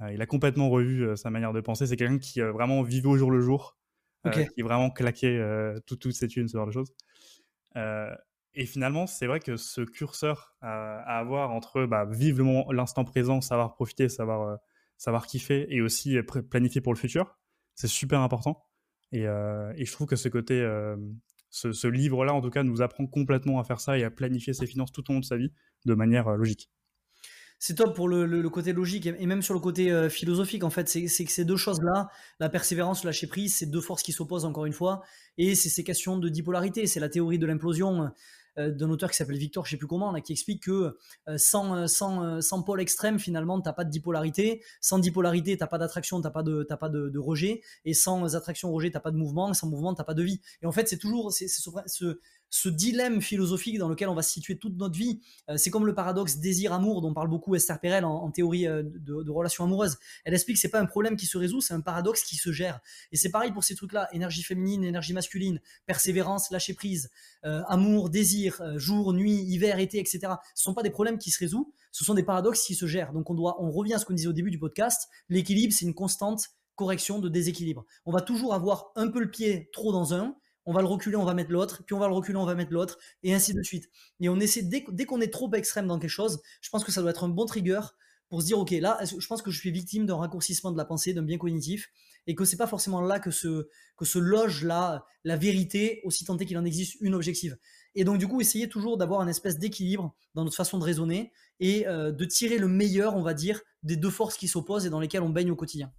Euh, 0.00 0.12
il 0.12 0.22
a 0.22 0.26
complètement 0.26 0.70
revu 0.70 1.02
euh, 1.02 1.16
sa 1.16 1.30
manière 1.30 1.52
de 1.52 1.60
penser. 1.60 1.86
C'est 1.86 1.96
quelqu'un 1.96 2.18
qui 2.18 2.40
vraiment 2.40 2.82
vivait 2.82 3.08
au 3.08 3.16
jour 3.16 3.30
le 3.30 3.40
jour, 3.40 3.76
qui 4.54 4.62
vraiment 4.62 4.90
claquait 4.90 5.40
toutes 5.86 6.12
ses 6.12 6.28
thunes, 6.28 6.46
ce 6.46 6.56
genre 6.56 6.66
de 6.66 6.72
choses. 6.72 6.92
et 7.74 8.66
finalement, 8.66 9.06
c'est 9.06 9.26
vrai 9.26 9.40
que 9.40 9.56
ce 9.56 9.80
curseur 9.80 10.54
à, 10.60 11.18
avoir 11.18 11.50
entre 11.52 11.86
bah, 11.86 12.04
vivre 12.04 12.70
l'instant 12.72 13.04
présent, 13.04 13.40
savoir 13.40 13.72
profiter, 13.72 14.10
savoir, 14.10 14.58
savoir 14.98 15.26
kiffer 15.26 15.66
et 15.70 15.80
aussi 15.80 16.18
planifier 16.50 16.82
pour 16.82 16.92
le 16.92 16.98
futur, 16.98 17.38
c'est 17.74 17.88
super 17.88 18.20
important. 18.20 18.62
Et, 19.10 19.22
je 19.22 19.92
trouve 19.92 20.06
que 20.06 20.16
ce 20.16 20.28
côté, 20.28 20.60
ce, 21.48 21.72
ce 21.72 21.86
livre-là, 21.88 22.34
en 22.34 22.42
tout 22.42 22.50
cas, 22.50 22.62
nous 22.62 22.82
apprend 22.82 23.06
complètement 23.06 23.58
à 23.58 23.64
faire 23.64 23.80
ça 23.80 23.96
et 23.96 24.04
à 24.04 24.10
planifier 24.10 24.52
ses 24.52 24.66
finances 24.66 24.92
tout 24.92 25.10
au 25.10 25.14
long 25.14 25.20
de 25.20 25.24
sa 25.24 25.38
vie 25.38 25.50
de 25.86 25.94
manière 25.94 26.28
logique 26.36 26.70
c'est 27.60 27.74
top 27.74 27.94
pour 27.94 28.08
le, 28.08 28.48
côté 28.48 28.72
logique 28.72 29.06
et 29.06 29.26
même 29.26 29.42
sur 29.42 29.54
le 29.54 29.60
côté 29.60 29.92
euh, 29.92 30.08
philosophique 30.08 30.64
en 30.64 30.70
fait 30.70 30.88
c'est 30.88 31.04
que 31.06 31.30
ces 31.30 31.44
deux 31.44 31.58
choses 31.58 31.80
là 31.82 32.08
la 32.40 32.48
persévérance 32.48 33.04
lâcher 33.04 33.28
prise 33.28 33.54
c'est 33.54 33.66
deux 33.66 33.82
forces 33.82 34.02
qui 34.02 34.12
s'opposent 34.12 34.46
encore 34.46 34.66
une 34.66 34.72
fois 34.72 35.02
et 35.38 35.54
c'est 35.54 35.68
ces 35.68 35.84
questions 35.84 36.16
de 36.16 36.28
dipolarité 36.28 36.86
c'est 36.86 37.00
la 37.00 37.10
théorie 37.10 37.38
de 37.38 37.46
l'implosion 37.46 38.10
euh, 38.58 38.72
d'un 38.72 38.90
auteur 38.90 39.10
qui 39.10 39.16
s'appelle 39.16 39.36
Victor, 39.36 39.64
je 39.64 39.70
sais 39.70 39.76
plus 39.76 39.86
comment, 39.86 40.10
là, 40.10 40.20
qui 40.20 40.32
explique 40.32 40.64
que 40.64 40.96
euh, 41.28 41.38
sans, 41.38 41.86
sans, 41.86 42.40
sans 42.40 42.62
pôle 42.62 42.80
extrême, 42.80 43.20
finalement, 43.20 43.60
t'as 43.60 43.72
pas 43.72 43.84
de 43.84 43.90
dipolarité. 43.90 44.62
Sans 44.80 44.98
dipolarité, 44.98 45.56
t'as 45.56 45.68
pas 45.68 45.78
d'attraction, 45.78 46.20
t'as 46.20 46.30
pas 46.30 46.42
de, 46.42 46.64
t'as 46.68 46.76
pas 46.76 46.88
de, 46.88 47.18
rejet. 47.18 47.62
Et 47.84 47.94
sans 47.94 48.34
attraction, 48.34 48.72
rejet, 48.72 48.90
t'as 48.90 49.00
pas 49.00 49.12
de 49.12 49.16
mouvement. 49.16 49.54
Sans 49.54 49.68
mouvement, 49.68 49.94
t'as 49.94 50.04
pas 50.04 50.14
de 50.14 50.22
vie. 50.22 50.40
Et 50.62 50.66
en 50.66 50.72
fait, 50.72 50.88
c'est 50.88 50.98
toujours 50.98 51.32
c'est, 51.32 51.46
ce, 51.46 52.18
ce 52.50 52.68
dilemme 52.68 53.22
philosophique 53.22 53.78
dans 53.78 53.88
lequel 53.88 54.08
on 54.08 54.14
va 54.14 54.22
se 54.22 54.32
situer 54.32 54.58
toute 54.58 54.76
notre 54.76 54.98
vie. 54.98 55.20
Euh, 55.48 55.56
c'est 55.56 55.70
comme 55.70 55.86
le 55.86 55.94
paradoxe 55.94 56.38
désir-amour 56.38 57.00
dont 57.00 57.14
parle 57.14 57.28
beaucoup 57.28 57.54
Esther 57.54 57.80
Perel 57.80 58.04
en, 58.04 58.30
théorie 58.30 58.66
euh, 58.66 58.82
de, 58.84 59.30
relations 59.30 59.64
amoureuses. 59.64 59.98
Elle 60.24 60.34
explique 60.34 60.56
que 60.56 60.60
c'est 60.60 60.68
pas 60.68 60.80
un 60.80 60.86
problème 60.86 61.16
qui 61.16 61.26
se 61.26 61.38
résout, 61.38 61.60
c'est 61.60 61.74
un 61.74 61.80
paradoxe 61.80 62.24
qui 62.24 62.36
se 62.36 62.50
gère. 62.52 62.80
Et 63.12 63.16
c'est 63.16 63.30
pareil 63.30 63.52
pour 63.52 63.64
ces 63.64 63.74
trucs-là 63.76 64.08
énergie 64.12 64.42
féminine, 64.42 64.84
énergie 64.84 65.14
masculine, 65.14 65.60
persévérance, 65.86 66.50
lâcher 66.50 66.74
prise, 66.74 67.10
euh, 67.44 67.62
amour, 67.68 68.10
désir, 68.10 68.60
jour, 68.76 69.12
nuit, 69.12 69.36
hiver, 69.36 69.78
été, 69.78 69.98
etc. 69.98 70.20
Ce 70.54 70.64
sont 70.64 70.74
pas 70.74 70.82
des 70.82 70.90
problèmes 70.90 71.18
qui 71.18 71.30
se 71.30 71.38
résolvent, 71.38 71.70
ce 71.92 72.04
sont 72.04 72.14
des 72.14 72.24
paradoxes 72.24 72.64
qui 72.64 72.74
se 72.74 72.86
gèrent. 72.86 73.12
Donc 73.12 73.30
on 73.30 73.34
doit, 73.34 73.62
on 73.62 73.70
revient 73.70 73.94
à 73.94 73.98
ce 73.98 74.04
qu'on 74.04 74.14
disait 74.14 74.28
au 74.28 74.32
début 74.32 74.50
du 74.50 74.58
podcast. 74.58 75.08
L'équilibre, 75.28 75.72
c'est 75.72 75.84
une 75.84 75.94
constante 75.94 76.48
correction 76.80 77.18
de 77.18 77.28
déséquilibre. 77.28 77.84
On 78.06 78.12
va 78.12 78.22
toujours 78.22 78.54
avoir 78.54 78.90
un 78.96 79.08
peu 79.08 79.20
le 79.20 79.30
pied 79.30 79.68
trop 79.72 79.92
dans 79.92 80.14
un 80.14 80.34
on 80.66 80.72
va 80.72 80.80
le 80.80 80.86
reculer, 80.86 81.16
on 81.16 81.24
va 81.24 81.34
mettre 81.34 81.50
l'autre, 81.50 81.82
puis 81.84 81.94
on 81.94 81.98
va 81.98 82.08
le 82.08 82.14
reculer, 82.14 82.36
on 82.36 82.44
va 82.44 82.54
mettre 82.54 82.72
l'autre, 82.72 82.98
et 83.22 83.34
ainsi 83.34 83.54
de 83.54 83.62
suite. 83.62 83.88
Et 84.20 84.28
on 84.28 84.38
essaie, 84.38 84.62
dès, 84.62 84.82
qu'on 84.82 85.20
est 85.20 85.32
trop 85.32 85.52
extrême 85.54 85.86
dans 85.86 85.98
quelque 85.98 86.10
chose, 86.10 86.40
je 86.60 86.68
pense 86.70 86.84
que 86.84 86.92
ça 86.92 87.00
doit 87.00 87.10
être 87.10 87.24
un 87.24 87.28
bon 87.28 87.46
trigger 87.46 87.80
pour 88.28 88.42
se 88.42 88.46
dire, 88.46 88.58
ok, 88.58 88.70
là, 88.72 88.98
je 89.04 89.26
pense 89.26 89.42
que 89.42 89.50
je 89.50 89.58
suis 89.58 89.72
victime 89.72 90.06
d'un 90.06 90.16
raccourcissement 90.16 90.70
de 90.70 90.76
la 90.76 90.84
pensée, 90.84 91.12
d'un 91.12 91.22
bien 91.22 91.38
cognitif, 91.38 91.90
et 92.26 92.34
que 92.34 92.44
c'est 92.44 92.56
pas 92.56 92.68
forcément 92.68 93.00
là 93.00 93.18
que 93.18 93.30
se, 93.30 94.18
loge 94.18 94.64
la, 94.64 95.04
la 95.24 95.36
vérité, 95.36 96.00
aussi 96.04 96.24
tant 96.24 96.36
qu'il 96.36 96.56
en 96.56 96.64
existe 96.64 96.96
une 97.00 97.14
objective. 97.14 97.58
Et 97.94 98.04
donc, 98.04 98.18
du 98.18 98.28
coup, 98.28 98.40
essayer 98.40 98.68
toujours 98.68 98.96
d'avoir 98.96 99.20
un 99.20 99.28
espèce 99.28 99.58
d'équilibre 99.58 100.14
dans 100.34 100.44
notre 100.44 100.56
façon 100.56 100.78
de 100.78 100.84
raisonner 100.84 101.32
et 101.58 101.88
euh, 101.88 102.12
de 102.12 102.24
tirer 102.24 102.58
le 102.58 102.68
meilleur, 102.68 103.16
on 103.16 103.22
va 103.22 103.34
dire, 103.34 103.60
des 103.82 103.96
deux 103.96 104.10
forces 104.10 104.36
qui 104.36 104.46
s'opposent 104.46 104.86
et 104.86 104.90
dans 104.90 105.00
lesquelles 105.00 105.22
on 105.22 105.30
baigne 105.30 105.50
au 105.50 105.56
quotidien. 105.56 105.92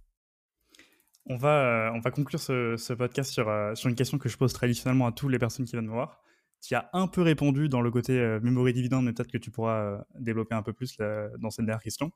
On 1.26 1.36
va, 1.36 1.88
euh, 1.88 1.92
on 1.94 2.00
va 2.00 2.10
conclure 2.10 2.40
ce, 2.40 2.92
podcast 2.94 3.30
sur, 3.30 3.48
euh, 3.48 3.74
sur, 3.74 3.88
une 3.88 3.94
question 3.94 4.18
que 4.18 4.28
je 4.28 4.36
pose 4.36 4.52
traditionnellement 4.52 5.06
à 5.06 5.12
toutes 5.12 5.30
les 5.30 5.38
personnes 5.38 5.64
qui 5.64 5.72
viennent 5.72 5.86
me 5.86 5.92
voir. 5.92 6.20
Tu 6.60 6.74
as 6.74 6.90
un 6.92 7.06
peu 7.06 7.22
répondu 7.22 7.68
dans 7.68 7.80
le 7.80 7.90
côté 7.90 8.18
euh, 8.18 8.40
memory 8.40 8.72
dividende, 8.72 9.04
mais 9.04 9.12
peut-être 9.12 9.30
que 9.30 9.38
tu 9.38 9.50
pourras 9.50 10.04
développer 10.18 10.54
un 10.54 10.62
peu 10.62 10.72
plus 10.72 10.96
dans 11.38 11.50
cette 11.50 11.64
dernière 11.64 11.82
question. 11.82 12.12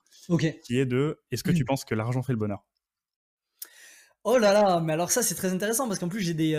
Qui 0.65 0.79
est 0.79 0.87
de 0.87 1.21
est-ce 1.31 1.45
que 1.45 1.51
tu 1.53 1.65
penses 1.65 1.85
que 1.85 1.95
l'argent 1.95 2.23
fait 2.23 2.33
le 2.33 2.39
bonheur? 2.39 2.65
Oh 4.29 4.39
là 4.39 4.53
là, 4.53 4.81
mais 4.81 4.93
alors 4.93 5.13
ça 5.13 5.23
c'est 5.23 5.37
très 5.37 5.53
intéressant 5.53 5.87
parce 5.87 6.01
qu'en 6.01 6.09
plus 6.09 6.21
j'ai 6.21 6.35
des 6.35 6.57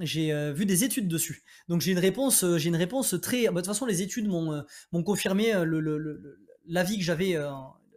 j'ai 0.00 0.52
vu 0.52 0.66
des 0.66 0.84
études 0.84 1.08
dessus. 1.08 1.42
Donc 1.68 1.80
j'ai 1.80 1.92
une 1.92 1.98
réponse 1.98 2.44
j'ai 2.56 2.68
une 2.68 2.76
réponse 2.76 3.18
très 3.22 3.46
bah, 3.46 3.52
de 3.52 3.56
toute 3.56 3.66
façon 3.68 3.86
les 3.86 4.02
études 4.02 4.28
m'ont 4.28 5.02
confirmé 5.02 5.52
le, 5.64 6.38
l'avis 6.66 6.98
que 6.98 7.04
j'avais 7.04 7.36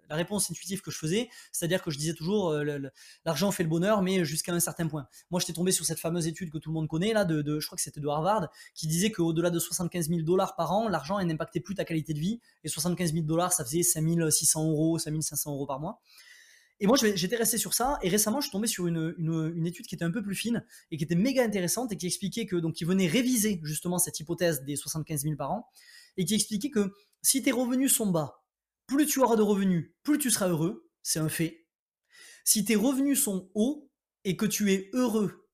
la 0.09 0.15
réponse 0.15 0.49
intuitive 0.49 0.81
que 0.81 0.91
je 0.91 0.97
faisais, 0.97 1.29
c'est-à-dire 1.51 1.81
que 1.81 1.91
je 1.91 1.97
disais 1.97 2.13
toujours 2.13 2.49
euh, 2.49 2.79
l'argent 3.25 3.51
fait 3.51 3.63
le 3.63 3.69
bonheur, 3.69 4.01
mais 4.01 4.25
jusqu'à 4.25 4.53
un 4.53 4.59
certain 4.59 4.87
point. 4.87 5.07
Moi, 5.31 5.39
j'étais 5.39 5.53
tombé 5.53 5.71
sur 5.71 5.85
cette 5.85 5.99
fameuse 5.99 6.27
étude 6.27 6.51
que 6.51 6.57
tout 6.57 6.69
le 6.69 6.73
monde 6.73 6.87
connaît 6.87 7.13
là, 7.13 7.25
de, 7.25 7.59
je 7.59 7.65
crois 7.65 7.75
que 7.75 7.81
c'était 7.81 8.01
de 8.01 8.07
Harvard, 8.07 8.49
qui 8.73 8.87
disait 8.87 9.11
qu'au-delà 9.11 9.49
de 9.49 9.59
75 9.59 10.09
000 10.09 10.21
dollars 10.21 10.55
par 10.55 10.71
an, 10.71 10.87
l'argent 10.87 11.23
n'impactait 11.23 11.59
plus 11.59 11.75
ta 11.75 11.85
qualité 11.85 12.13
de 12.13 12.19
vie, 12.19 12.39
et 12.63 12.67
75 12.69 13.13
000 13.13 13.25
dollars, 13.25 13.53
ça 13.53 13.63
faisait 13.63 13.83
5600 13.83 14.69
euros, 14.69 14.97
5500 14.97 15.53
euros 15.53 15.65
par 15.65 15.79
mois. 15.79 16.01
Et 16.81 16.87
moi, 16.87 16.95
j'étais 16.97 17.35
resté 17.35 17.57
sur 17.57 17.73
ça. 17.73 17.99
Et 18.01 18.09
récemment, 18.09 18.39
je 18.39 18.45
suis 18.45 18.51
tombé 18.51 18.67
sur 18.67 18.87
une, 18.87 19.13
une, 19.17 19.67
étude 19.67 19.85
qui 19.85 19.95
était 19.95 20.05
un 20.05 20.11
peu 20.11 20.23
plus 20.23 20.35
fine 20.35 20.65
et 20.91 20.97
qui 20.97 21.03
était 21.03 21.15
méga 21.15 21.43
intéressante 21.43 21.91
et 21.91 21.97
qui 21.97 22.07
expliquait 22.07 22.45
que, 22.45 22.55
donc, 22.55 22.75
qui 22.75 22.85
venait 22.85 23.07
réviser 23.07 23.59
justement 23.63 23.99
cette 23.99 24.17
hypothèse 24.19 24.63
des 24.63 24.77
75 24.77 25.23
000 25.23 25.35
par 25.35 25.51
an 25.51 25.67
et 26.15 26.23
qui 26.23 26.35
expliquait 26.35 26.69
que 26.69 26.93
si 27.21 27.41
tes 27.41 27.51
revenus 27.51 27.93
sont 27.93 28.07
bas, 28.07 28.41
plus 28.89 29.05
tu 29.05 29.19
auras 29.21 29.35
de 29.35 29.41
revenus, 29.41 29.93
plus 30.03 30.17
tu 30.17 30.31
seras 30.31 30.49
heureux. 30.49 30.89
C'est 31.03 31.19
un 31.19 31.29
fait. 31.29 31.67
Si 32.43 32.65
tes 32.65 32.75
revenus 32.75 33.21
sont 33.21 33.49
hauts 33.53 33.89
et 34.23 34.35
que 34.35 34.45
tu 34.45 34.71
es 34.73 34.89
heureux, 34.93 35.47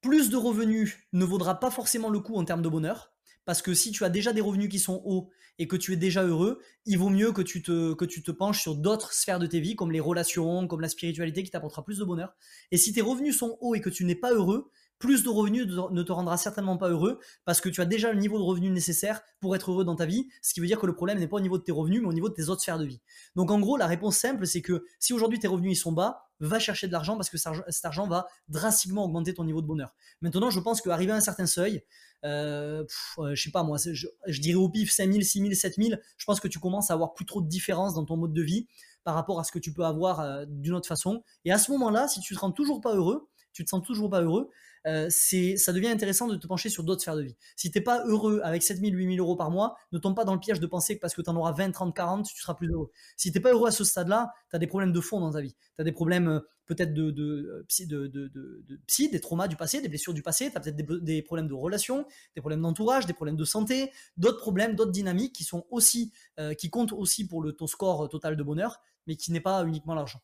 plus 0.00 0.30
de 0.30 0.36
revenus 0.36 0.98
ne 1.12 1.24
vaudra 1.24 1.60
pas 1.60 1.70
forcément 1.70 2.10
le 2.10 2.20
coup 2.20 2.34
en 2.34 2.44
termes 2.44 2.62
de 2.62 2.68
bonheur. 2.68 3.12
Parce 3.44 3.62
que 3.62 3.74
si 3.74 3.92
tu 3.92 4.04
as 4.04 4.08
déjà 4.08 4.32
des 4.32 4.40
revenus 4.40 4.68
qui 4.68 4.80
sont 4.80 5.00
hauts 5.04 5.30
et 5.58 5.68
que 5.68 5.76
tu 5.76 5.92
es 5.92 5.96
déjà 5.96 6.24
heureux, 6.24 6.60
il 6.84 6.98
vaut 6.98 7.08
mieux 7.08 7.30
que 7.30 7.42
tu 7.42 7.62
te, 7.62 8.30
penches 8.32 8.60
sur 8.60 8.74
d'autres 8.74 9.12
sphères 9.12 9.38
de 9.38 9.46
tes 9.46 9.60
vies, 9.60 9.76
comme 9.76 9.92
les 9.92 10.00
relations, 10.00 10.66
comme 10.66 10.80
la 10.80 10.88
spiritualité, 10.88 11.44
qui 11.44 11.50
t'apportera 11.50 11.84
plus 11.84 11.98
de 11.98 12.04
bonheur. 12.04 12.34
Et 12.72 12.76
si 12.76 12.92
tes 12.92 13.00
revenus 13.00 13.38
sont 13.38 13.56
hauts 13.60 13.76
et 13.76 13.80
que 13.80 13.90
tu 13.90 14.04
n'es 14.04 14.16
pas 14.16 14.34
heureux, 14.34 14.70
plus 14.98 15.22
de 15.22 15.28
revenus 15.28 15.66
ne 15.66 16.02
te 16.02 16.12
rendra 16.12 16.36
certainement 16.36 16.76
pas 16.76 16.88
heureux 16.88 17.18
parce 17.44 17.60
que 17.60 17.68
tu 17.68 17.80
as 17.80 17.84
déjà 17.84 18.12
le 18.12 18.18
niveau 18.18 18.38
de 18.38 18.42
revenus 18.42 18.72
nécessaire 18.72 19.22
pour 19.40 19.54
être 19.54 19.70
heureux 19.70 19.84
dans 19.84 19.96
ta 19.96 20.06
vie, 20.06 20.28
ce 20.42 20.54
qui 20.54 20.60
veut 20.60 20.66
dire 20.66 20.78
que 20.78 20.86
le 20.86 20.94
problème 20.94 21.18
n'est 21.18 21.28
pas 21.28 21.36
au 21.36 21.40
niveau 21.40 21.58
de 21.58 21.62
tes 21.62 21.72
revenus, 21.72 22.00
mais 22.00 22.08
au 22.08 22.12
niveau 22.12 22.28
de 22.28 22.34
tes 22.34 22.48
autres 22.48 22.62
sphères 22.62 22.78
de 22.78 22.86
vie. 22.86 23.00
Donc 23.34 23.50
en 23.50 23.60
gros, 23.60 23.76
la 23.76 23.86
réponse 23.86 24.16
simple, 24.16 24.46
c'est 24.46 24.62
que 24.62 24.84
si 24.98 25.12
aujourd'hui 25.12 25.38
tes 25.38 25.48
revenus 25.48 25.78
ils 25.78 25.80
sont 25.80 25.92
bas, 25.92 26.26
va 26.40 26.58
chercher 26.58 26.86
de 26.86 26.92
l'argent 26.92 27.16
parce 27.16 27.30
que 27.30 27.38
cet 27.38 27.84
argent 27.84 28.06
va 28.06 28.26
drastiquement 28.48 29.04
augmenter 29.04 29.34
ton 29.34 29.44
niveau 29.44 29.62
de 29.62 29.66
bonheur. 29.66 29.94
Maintenant, 30.20 30.50
je 30.50 30.60
pense 30.60 30.80
qu'arriver 30.80 31.12
à 31.12 31.16
un 31.16 31.20
certain 31.20 31.46
seuil, 31.46 31.82
euh, 32.24 32.84
euh, 33.18 33.34
je 33.34 33.42
sais 33.42 33.50
pas 33.50 33.62
moi, 33.62 33.78
je, 33.78 34.40
dirais 34.40 34.56
au 34.56 34.68
pif 34.68 34.92
5000, 34.92 35.24
6000, 35.24 35.56
7000, 35.56 36.00
je 36.16 36.24
pense 36.24 36.40
que 36.40 36.48
tu 36.48 36.58
commences 36.58 36.90
à 36.90 36.94
avoir 36.94 37.14
plus 37.14 37.24
trop 37.24 37.40
de 37.40 37.48
différence 37.48 37.94
dans 37.94 38.04
ton 38.04 38.16
mode 38.16 38.32
de 38.32 38.42
vie 38.42 38.66
par 39.04 39.14
rapport 39.14 39.38
à 39.40 39.44
ce 39.44 39.52
que 39.52 39.58
tu 39.58 39.72
peux 39.72 39.84
avoir 39.84 40.20
euh, 40.20 40.44
d'une 40.48 40.74
autre 40.74 40.88
façon. 40.88 41.22
Et 41.44 41.52
à 41.52 41.58
ce 41.58 41.70
moment-là, 41.72 42.08
si 42.08 42.20
tu 42.20 42.34
te 42.34 42.40
rends 42.40 42.52
toujours 42.52 42.80
pas 42.80 42.94
heureux, 42.94 43.28
tu 43.52 43.64
te 43.64 43.70
sens 43.70 43.82
toujours 43.82 44.10
pas 44.10 44.20
heureux, 44.20 44.50
euh, 44.86 45.10
ça 45.10 45.72
devient 45.72 45.88
intéressant 45.88 46.28
de 46.28 46.36
te 46.36 46.46
pencher 46.46 46.68
sur 46.68 46.84
d'autres 46.84 47.00
sphères 47.00 47.16
de 47.16 47.22
vie. 47.22 47.36
Si 47.56 47.70
tu 47.70 47.78
n'es 47.78 47.82
pas 47.82 48.04
heureux 48.06 48.40
avec 48.44 48.62
7000, 48.62 48.94
8000 48.94 49.18
euros 49.18 49.36
par 49.36 49.50
mois, 49.50 49.76
ne 49.92 49.98
tombe 49.98 50.14
pas 50.14 50.24
dans 50.24 50.34
le 50.34 50.40
piège 50.40 50.60
de 50.60 50.66
penser 50.66 50.96
que 50.96 51.00
parce 51.00 51.14
que 51.14 51.22
tu 51.22 51.30
en 51.30 51.36
auras 51.36 51.52
20, 51.52 51.72
30, 51.72 51.94
40, 51.94 52.26
tu 52.26 52.40
seras 52.40 52.54
plus 52.54 52.70
heureux. 52.70 52.90
Si 53.16 53.32
tu 53.32 53.38
n'es 53.38 53.42
pas 53.42 53.52
heureux 53.52 53.68
à 53.68 53.72
ce 53.72 53.82
stade-là, 53.82 54.32
tu 54.50 54.56
as 54.56 54.58
des 54.60 54.68
problèmes 54.68 54.92
de 54.92 55.00
fond 55.00 55.20
dans 55.20 55.32
ta 55.32 55.40
vie. 55.40 55.56
Tu 55.74 55.80
as 55.80 55.84
des 55.84 55.92
problèmes 55.92 56.28
euh, 56.28 56.40
peut-être 56.66 56.94
de, 56.94 57.10
de, 57.10 57.64
de, 57.68 58.80
psy, 58.86 59.08
des 59.08 59.20
traumas 59.20 59.48
du 59.48 59.56
passé, 59.56 59.80
des 59.80 59.88
blessures 59.88 60.14
du 60.14 60.22
passé, 60.22 60.50
tu 60.50 60.56
as 60.56 60.60
peut-être 60.60 60.76
des, 60.76 61.22
problèmes 61.22 61.48
de 61.48 61.54
relations, 61.54 62.06
des 62.34 62.40
problèmes 62.40 62.62
d'entourage, 62.62 63.06
des 63.06 63.12
problèmes 63.12 63.36
de 63.36 63.44
santé, 63.44 63.92
d'autres 64.16 64.40
problèmes, 64.40 64.74
d'autres 64.74 64.92
dynamiques 64.92 65.32
qui 65.32 65.44
sont 65.44 65.64
aussi, 65.70 66.12
euh, 66.40 66.54
qui 66.54 66.70
comptent 66.70 66.92
aussi 66.92 67.26
pour 67.26 67.44
ton 67.56 67.66
score 67.66 68.08
total 68.08 68.36
de 68.36 68.42
bonheur, 68.42 68.80
mais 69.06 69.16
qui 69.16 69.30
n'est 69.30 69.40
pas 69.40 69.64
uniquement 69.64 69.94
l'argent. 69.94 70.20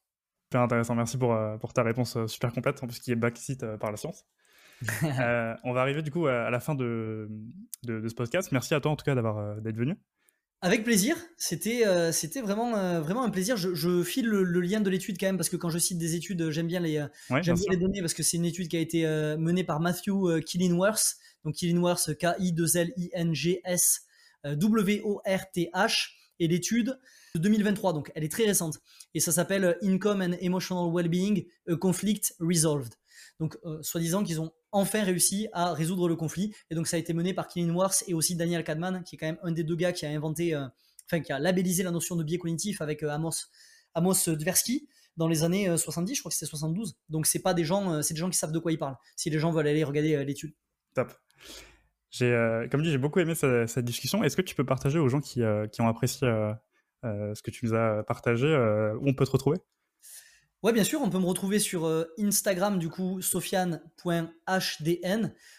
Super 0.51 0.63
intéressant, 0.63 0.97
merci 0.97 1.17
pour, 1.17 1.37
pour 1.61 1.73
ta 1.73 1.83
réponse 1.83 2.19
super 2.27 2.53
complète, 2.53 2.83
en 2.83 2.87
plus 2.87 2.99
qui 2.99 3.13
est 3.13 3.17
backseat 3.17 3.77
par 3.77 3.93
la 3.93 3.97
science. 3.97 4.25
Euh, 5.21 5.55
on 5.65 5.73
va 5.73 5.81
arriver 5.81 6.03
du 6.03 6.11
coup 6.11 6.27
à 6.27 6.51
la 6.51 6.61
fin 6.61 6.75
de, 6.75 7.29
de, 7.83 8.09
ce 8.09 8.15
podcast. 8.15 8.51
Merci 8.53 8.75
à 8.75 8.81
toi 8.81 8.91
en 8.91 8.97
tout 8.97 9.05
cas 9.05 9.15
d'avoir 9.15 9.39
euh, 9.39 9.61
d'être 9.61 9.77
venu. 9.77 9.97
Avec 10.61 10.85
plaisir, 10.85 11.17
c'était 11.37 11.87
euh, 11.87 12.13
c'était 12.13 12.41
vraiment 12.41 13.01
vraiment 13.01 13.25
un 13.25 13.31
plaisir. 13.31 13.57
Je, 13.57 14.03
file 14.03 14.27
le, 14.27 14.61
lien 14.61 14.81
de 14.81 14.91
l'étude 14.91 15.19
quand 15.19 15.27
même 15.27 15.37
parce 15.37 15.49
que 15.49 15.57
quand 15.57 15.71
je 15.71 15.79
cite 15.79 15.99
des 15.99 16.15
études, 16.15 16.51
j'aime 16.51 16.69
bien 16.69 16.81
les 16.81 17.05
j'aime 17.43 17.57
bien 17.57 17.71
les 17.71 17.77
donner 17.77 18.01
parce 18.01 18.15
que 18.15 18.23
c'est 18.23 18.37
une 18.37 18.45
étude 18.45 18.69
qui 18.69 18.77
a 18.77 18.81
été 18.81 19.05
menée 19.39 19.65
par 19.65 19.81
Matthew 19.81 20.41
Killingworth, 20.47 21.17
donc 21.45 21.55
Killingworth 21.55 22.15
K 22.17 22.29
I 22.39 22.53
2 22.53 22.77
L 22.77 22.93
I 22.97 23.11
N 23.13 23.35
G 23.35 23.61
S 23.65 24.03
W 24.45 25.01
O 25.05 25.21
R 25.27 25.51
T 25.53 25.71
H 25.75 26.11
et 26.39 26.47
l'étude 26.47 26.99
de 27.35 27.41
2023 27.41 27.93
donc 27.93 28.13
elle 28.15 28.25
est 28.25 28.31
très 28.33 28.45
récente 28.45 28.79
et 29.15 29.21
ça 29.21 29.33
s'appelle 29.33 29.77
Income 29.83 30.23
and 30.23 30.37
Emotional 30.41 30.93
Wellbeing 30.93 31.45
a 31.69 31.77
Conflict 31.77 32.35
Resolved. 32.39 32.95
Donc 33.41 33.59
soi-disant 33.83 34.23
qu'ils 34.23 34.41
ont 34.41 34.53
enfin 34.73 35.05
réussi 35.05 35.49
à 35.53 35.73
résoudre 35.73 36.09
le 36.09 36.17
conflit. 36.17 36.55
Et 36.71 36.75
donc 36.75 36.87
ça 36.87 36.97
a 36.97 36.99
été 36.99 37.13
mené 37.13 37.33
par 37.35 37.47
Killian 37.47 37.73
Wars 37.75 37.95
et 38.09 38.15
aussi 38.15 38.35
Daniel 38.35 38.65
Kahneman, 38.65 39.05
qui 39.05 39.15
est 39.15 39.19
quand 39.19 39.27
même 39.27 39.39
un 39.43 39.53
des 39.53 39.63
deux 39.63 39.77
gars 39.77 39.93
qui 39.93 40.07
a 40.07 40.11
inventé, 40.11 40.55
euh, 40.55 40.67
enfin 41.07 41.21
qui 41.21 41.33
a 41.33 41.39
labellisé 41.39 41.83
la 41.83 41.91
notion 41.91 42.17
de 42.17 42.25
biais 42.25 42.39
cognitif 42.39 42.81
avec 42.81 43.03
euh, 43.03 43.11
Amos, 43.11 43.47
Amos 43.95 44.15
Tversky 44.15 44.89
dans 45.19 45.29
les 45.29 45.45
années 45.45 45.77
70, 45.77 46.11
euh, 46.11 46.15
je 46.15 46.21
crois 46.21 46.31
que 46.31 46.35
c'était 46.35 46.49
72. 46.49 46.97
Donc 47.11 47.27
c'est 47.27 47.43
pas 47.43 47.55
des 47.55 47.65
gens, 47.65 48.03
c'est 48.03 48.15
des 48.15 48.21
gens 48.21 48.31
qui 48.31 48.39
savent 48.39 48.53
de 48.53 48.59
quoi 48.59 48.73
ils 48.73 48.79
parlent. 48.79 48.97
Si 49.15 49.29
les 49.29 49.39
gens 49.39 49.53
veulent 49.53 49.69
aller 49.69 49.85
regarder 49.85 50.25
l'étude. 50.25 50.55
Top. 50.95 51.13
J'ai, 52.11 52.67
comme 52.71 52.83
dit, 52.83 52.91
j'ai 52.91 52.99
beaucoup 52.99 53.21
aimé 53.21 53.35
cette, 53.35 53.85
discussion. 53.85 54.25
Est-ce 54.25 54.37
que 54.37 54.43
tu 54.43 54.55
peux 54.55 54.65
partager 54.65 54.99
aux 54.99 55.09
gens 55.09 55.21
qui, 55.21 55.41
qui 55.71 55.81
ont 55.81 55.89
apprécié 55.89 56.27
ce 57.03 57.43
que 57.43 57.51
tu 57.51 57.67
nous 57.67 57.75
as 57.75 58.03
partagé 58.05 58.47
où 59.01 59.09
on 59.09 59.15
peut 59.15 59.27
te 59.27 59.31
retrouver? 59.31 59.59
Ouais, 60.63 60.73
bien 60.73 60.85
sûr, 60.85 61.03
on 61.03 61.11
peut 61.11 61.19
me 61.19 61.27
retrouver 61.27 61.59
sur 61.59 61.87
euh, 61.87 62.05
Instagram, 62.21 62.79
du 62.79 62.89
coup, 62.89 63.21
sofiane.hdn. 63.21 63.81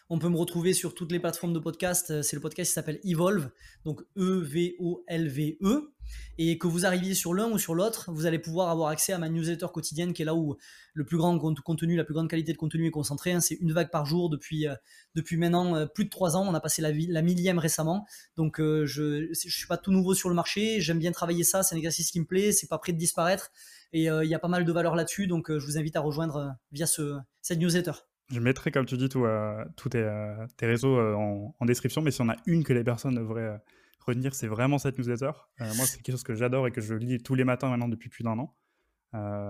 On 0.10 0.18
peut 0.18 0.30
me 0.30 0.38
retrouver 0.38 0.72
sur 0.72 0.96
toutes 0.96 1.12
les 1.12 1.20
plateformes 1.20 1.52
de 1.52 1.60
podcast. 1.60 2.12
Euh, 2.12 2.22
c'est 2.22 2.38
le 2.38 2.42
podcast 2.42 2.70
qui 2.70 2.74
s'appelle 2.74 3.02
Evolve, 3.04 3.50
donc 3.84 4.02
E-V-O-L-V-E. 4.16 5.58
-E. 5.62 5.90
Et 6.38 6.58
que 6.58 6.68
vous 6.68 6.86
arriviez 6.86 7.16
sur 7.16 7.34
l'un 7.34 7.52
ou 7.52 7.58
sur 7.58 7.76
l'autre, 7.76 8.14
vous 8.14 8.26
allez 8.26 8.40
pouvoir 8.40 8.70
avoir 8.70 8.90
accès 8.90 9.12
à 9.12 9.18
ma 9.18 9.28
newsletter 9.28 9.68
quotidienne, 9.74 10.14
qui 10.14 10.22
est 10.22 10.26
là 10.26 10.36
où 10.36 10.56
le 10.94 11.06
plus 11.06 11.18
grand 11.18 11.38
contenu, 11.38 11.98
la 11.98 12.06
plus 12.06 12.14
grande 12.14 12.30
qualité 12.30 12.54
de 12.54 12.58
contenu 12.58 12.88
est 12.88 12.92
concentrée. 12.92 13.34
Hein. 13.34 13.42
C'est 13.42 13.56
une 13.56 13.74
vague 13.74 13.90
par 13.90 14.06
jour 14.06 14.30
depuis, 14.30 14.68
euh, 14.68 14.76
depuis 15.16 15.36
maintenant 15.36 15.86
plus 15.88 16.06
de 16.06 16.10
trois 16.10 16.38
ans. 16.38 16.48
On 16.48 16.54
a 16.54 16.62
passé 16.62 16.82
la, 16.82 16.92
la 16.92 17.22
millième 17.22 17.60
récemment. 17.60 18.06
Donc, 18.38 18.60
je 18.60 19.28
ne 19.28 19.34
suis 19.34 19.68
pas 19.68 19.78
tout 19.78 19.92
nouveau 19.92 20.14
sur 20.14 20.30
le 20.30 20.36
marché. 20.36 20.80
J'aime 20.80 21.00
bien 21.00 21.12
travailler 21.12 21.44
ça. 21.44 21.62
C'est 21.62 21.76
un 21.76 21.78
exercice 21.78 22.10
qui 22.10 22.22
me 22.22 22.26
plaît. 22.26 22.54
C'est 22.54 22.68
pas 22.68 22.78
prêt 22.78 22.94
de 22.94 22.98
disparaître. 22.98 23.52
Et 23.94 24.10
euh, 24.10 24.26
il 24.26 24.30
y 24.30 24.34
a 24.34 24.40
pas 24.40 24.48
mal 24.48 24.66
de 24.66 24.72
valeur 24.72 24.96
là-dessus, 24.96 25.28
donc 25.28 25.50
euh, 25.50 25.60
je 25.60 25.66
vous 25.68 25.78
invite 25.78 25.96
à 25.96 26.02
rejoindre 26.02 26.36
euh, 26.38 26.50
via 26.72 26.88
ce, 26.88 27.20
cette 27.42 27.60
newsletter. 27.60 27.92
Je 28.32 28.40
mettrai, 28.40 28.72
comme 28.72 28.88
tu 28.88 28.98
dis, 28.98 29.08
tous 29.08 29.90
tes, 29.90 30.10
tes, 30.58 30.66
réseaux 30.66 30.98
en, 30.98 31.66
description, 31.66 32.02
mais 32.02 32.10
si 32.10 32.22
on 32.22 32.30
a 32.30 32.36
une 32.48 32.64
que 32.64 32.74
les 32.74 32.84
personnes 32.84 33.16
devraient 33.16 33.62
retenir, 34.00 34.34
c'est 34.34 34.48
vraiment 34.48 34.80
cette 34.80 34.98
newsletter. 34.98 35.32
moi, 35.60 35.86
c'est 35.86 35.98
quelque 35.98 36.12
chose 36.12 36.24
que 36.24 36.34
j'adore 36.34 36.66
et 36.66 36.72
que 36.72 36.82
je 36.82 36.96
lis 36.96 37.22
tous 37.22 37.36
les 37.36 37.44
matins 37.44 37.70
maintenant 37.70 37.90
depuis 37.90 38.10
plus 38.10 38.24
d'un 38.24 38.40
an. 38.40 38.56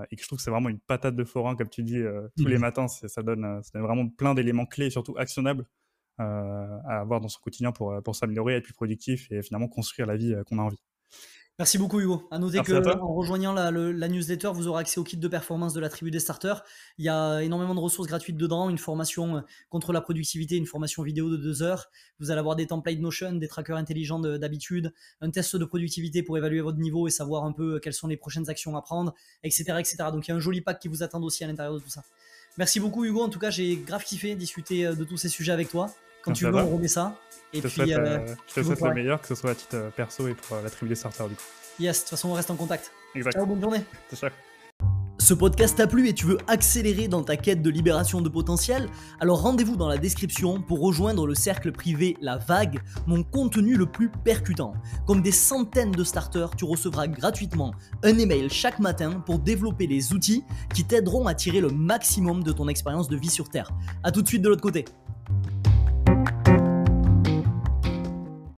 et 0.10 0.16
que 0.16 0.22
je 0.22 0.28
trouve 0.28 0.40
que 0.40 0.44
c'est 0.44 0.52
vraiment 0.52 0.70
une 0.70 0.80
patate 0.80 1.16
de 1.16 1.24
forain, 1.24 1.56
comme 1.56 1.70
tu 1.70 1.84
dis, 1.84 2.02
tous 2.36 2.48
les 2.48 2.58
mmh. 2.58 2.62
matins. 2.62 2.88
Ça 2.88 3.22
donne, 3.22 3.62
ça 3.62 3.70
donne 3.76 3.84
vraiment 3.84 4.10
plein 4.10 4.34
d'éléments 4.34 4.66
clés 4.66 4.90
surtout 4.90 5.16
actionnables 5.18 5.66
à 6.18 7.00
avoir 7.00 7.22
dans 7.22 7.30
son 7.30 7.40
quotidien 7.42 7.72
pour, 7.72 8.02
pour 8.04 8.16
s'améliorer, 8.16 8.56
être 8.56 8.66
plus 8.66 8.74
productif 8.74 9.32
et 9.32 9.44
finalement 9.44 9.70
construire 9.70 10.08
la 10.08 10.18
vie 10.18 10.36
qu'on 10.48 10.58
a 10.58 10.64
envie. 10.64 10.82
Merci 11.60 11.78
beaucoup 11.78 12.00
Hugo. 12.00 12.28
À 12.32 12.40
noter 12.40 12.62
que 12.62 13.00
en 13.00 13.14
rejoignant 13.14 13.54
la, 13.54 13.70
newsletter, 14.10 14.50
vous 14.56 14.68
aurez 14.68 14.82
accès 14.82 15.00
au 15.00 15.04
kit 15.04 15.18
de 15.18 15.28
performance 15.28 15.74
de 15.74 15.80
la 15.80 15.88
tribu 15.88 16.10
des 16.10 16.20
starters. 16.20 16.64
Il 16.98 17.06
y 17.06 17.10
a 17.10 17.44
énormément 17.44 17.76
de 17.76 17.80
ressources 17.80 18.08
gratuites 18.08 18.38
dedans, 18.38 18.72
une 18.72 18.80
formation 18.80 19.38
euh, 19.38 19.42
contre 19.70 19.94
la 19.94 20.02
productivité, 20.02 20.56
une 20.56 20.66
formation 20.66 21.04
vidéo 21.04 21.30
de 21.30 21.38
deux 21.38 21.62
heures. 21.62 21.92
Vous 22.20 22.32
allez 22.32 22.40
avoir 22.40 22.56
des 22.56 22.66
templates 22.66 22.98
Notion, 22.98 23.34
des 23.34 23.48
trackers 23.48 23.78
intelligents 23.78 24.18
d'habitude, 24.18 24.94
un 25.22 25.30
test 25.30 25.56
de 25.56 25.66
productivité 25.66 26.24
pour 26.24 26.40
évaluer 26.40 26.62
votre 26.62 26.80
niveau 26.80 27.08
et 27.08 27.12
savoir 27.12 27.44
un 27.44 27.52
peu 27.52 27.76
euh, 27.76 27.80
quelles 27.80 27.94
sont 27.94 28.08
les 28.08 28.18
prochaines 28.18 28.50
actions 28.50 28.76
à 28.76 28.82
prendre, 28.82 29.14
etc., 29.44 29.76
etc. 29.78 29.98
Donc 30.12 30.28
il 30.28 30.32
y 30.32 30.34
a 30.34 30.36
un 30.36 30.40
joli 30.40 30.62
pack 30.62 30.80
qui 30.80 30.88
vous 30.88 31.04
attend 31.04 31.22
aussi 31.22 31.44
à 31.44 31.48
l'intérieur 31.48 31.76
de 31.76 31.80
tout 31.80 31.90
ça. 31.90 32.04
Merci 32.58 32.80
beaucoup 32.80 33.06
Hugo. 33.06 33.22
En 33.22 33.30
tout 33.30 33.40
cas, 33.40 33.52
j'ai 33.52 33.78
grave 33.78 34.04
kiffé 34.04 34.34
discuter 34.34 34.88
euh, 34.88 34.96
de 34.96 35.04
tous 35.04 35.18
ces 35.18 35.30
sujets 35.30 35.52
avec 35.52 35.70
toi. 35.70 35.94
Quand 36.24 36.32
tu 36.32 36.46
veux, 36.46 36.56
on 36.56 36.76
remet 36.76 36.88
ça. 36.88 37.16
Et 37.54 37.58
je 37.58 37.62
te 37.62 37.68
puis, 37.68 37.76
souhaite, 37.76 37.98
euh, 37.98 38.20
euh, 38.20 38.36
je 38.48 38.54
te 38.56 38.64
souhaite 38.64 38.82
le 38.82 38.94
meilleur, 38.94 39.22
que 39.22 39.28
ce 39.28 39.36
soit 39.36 39.52
à 39.52 39.56
titre 39.56 39.76
euh, 39.76 39.90
perso 39.92 40.28
et 40.28 40.34
pour 40.34 40.58
la 40.58 40.70
tribu 40.70 40.90
des 40.90 40.96
starters 40.96 41.30
du 41.30 41.36
coup. 41.36 41.44
Yes, 41.80 41.98
de 41.98 42.02
toute 42.02 42.10
façon, 42.12 42.30
on 42.30 42.34
reste 42.34 42.50
en 42.50 42.56
contact. 42.56 42.92
Exact. 43.14 43.34
Ciao, 43.34 43.46
bonne 43.46 43.62
journée. 43.62 43.82
C'est 44.10 44.16
ça. 44.16 44.30
Ce 45.20 45.34
podcast 45.34 45.78
t'a 45.78 45.88
plu 45.88 46.10
et 46.10 46.14
tu 46.14 46.26
veux 46.26 46.38
accélérer 46.48 47.08
dans 47.08 47.24
ta 47.24 47.38
quête 47.38 47.62
de 47.62 47.70
libération 47.70 48.20
de 48.20 48.28
potentiel? 48.28 48.90
Alors 49.20 49.42
rendez-vous 49.42 49.76
dans 49.76 49.88
la 49.88 49.98
description 49.98 50.60
pour 50.60 50.82
rejoindre 50.82 51.28
le 51.28 51.36
cercle 51.36 51.72
privé 51.72 52.18
La 52.20 52.38
Vague, 52.38 52.82
mon 53.06 53.24
contenu 53.24 53.76
le 53.76 53.86
plus 53.86 54.10
percutant. 54.10 54.74
Comme 55.06 55.22
des 55.22 55.32
centaines 55.32 55.92
de 55.92 56.04
starters, 56.04 56.56
tu 56.56 56.66
recevras 56.66 57.08
gratuitement 57.08 57.74
un 58.04 58.18
email 58.18 58.50
chaque 58.50 58.80
matin 58.80 59.24
pour 59.26 59.40
développer 59.40 59.88
les 59.88 60.14
outils 60.14 60.44
qui 60.74 60.84
t'aideront 60.84 61.28
à 61.28 61.36
tirer 61.36 61.62
le 61.62 61.70
maximum 61.70 62.44
de 62.44 62.52
ton 62.52 62.68
expérience 62.68 63.08
de 63.08 63.16
vie 63.16 63.30
sur 63.30 63.50
Terre. 63.50 63.70
A 64.04 64.12
tout 64.12 64.24
de 64.24 64.28
suite 64.28 64.42
de 64.42 64.50
l'autre 64.50 64.64
côté. 64.64 64.84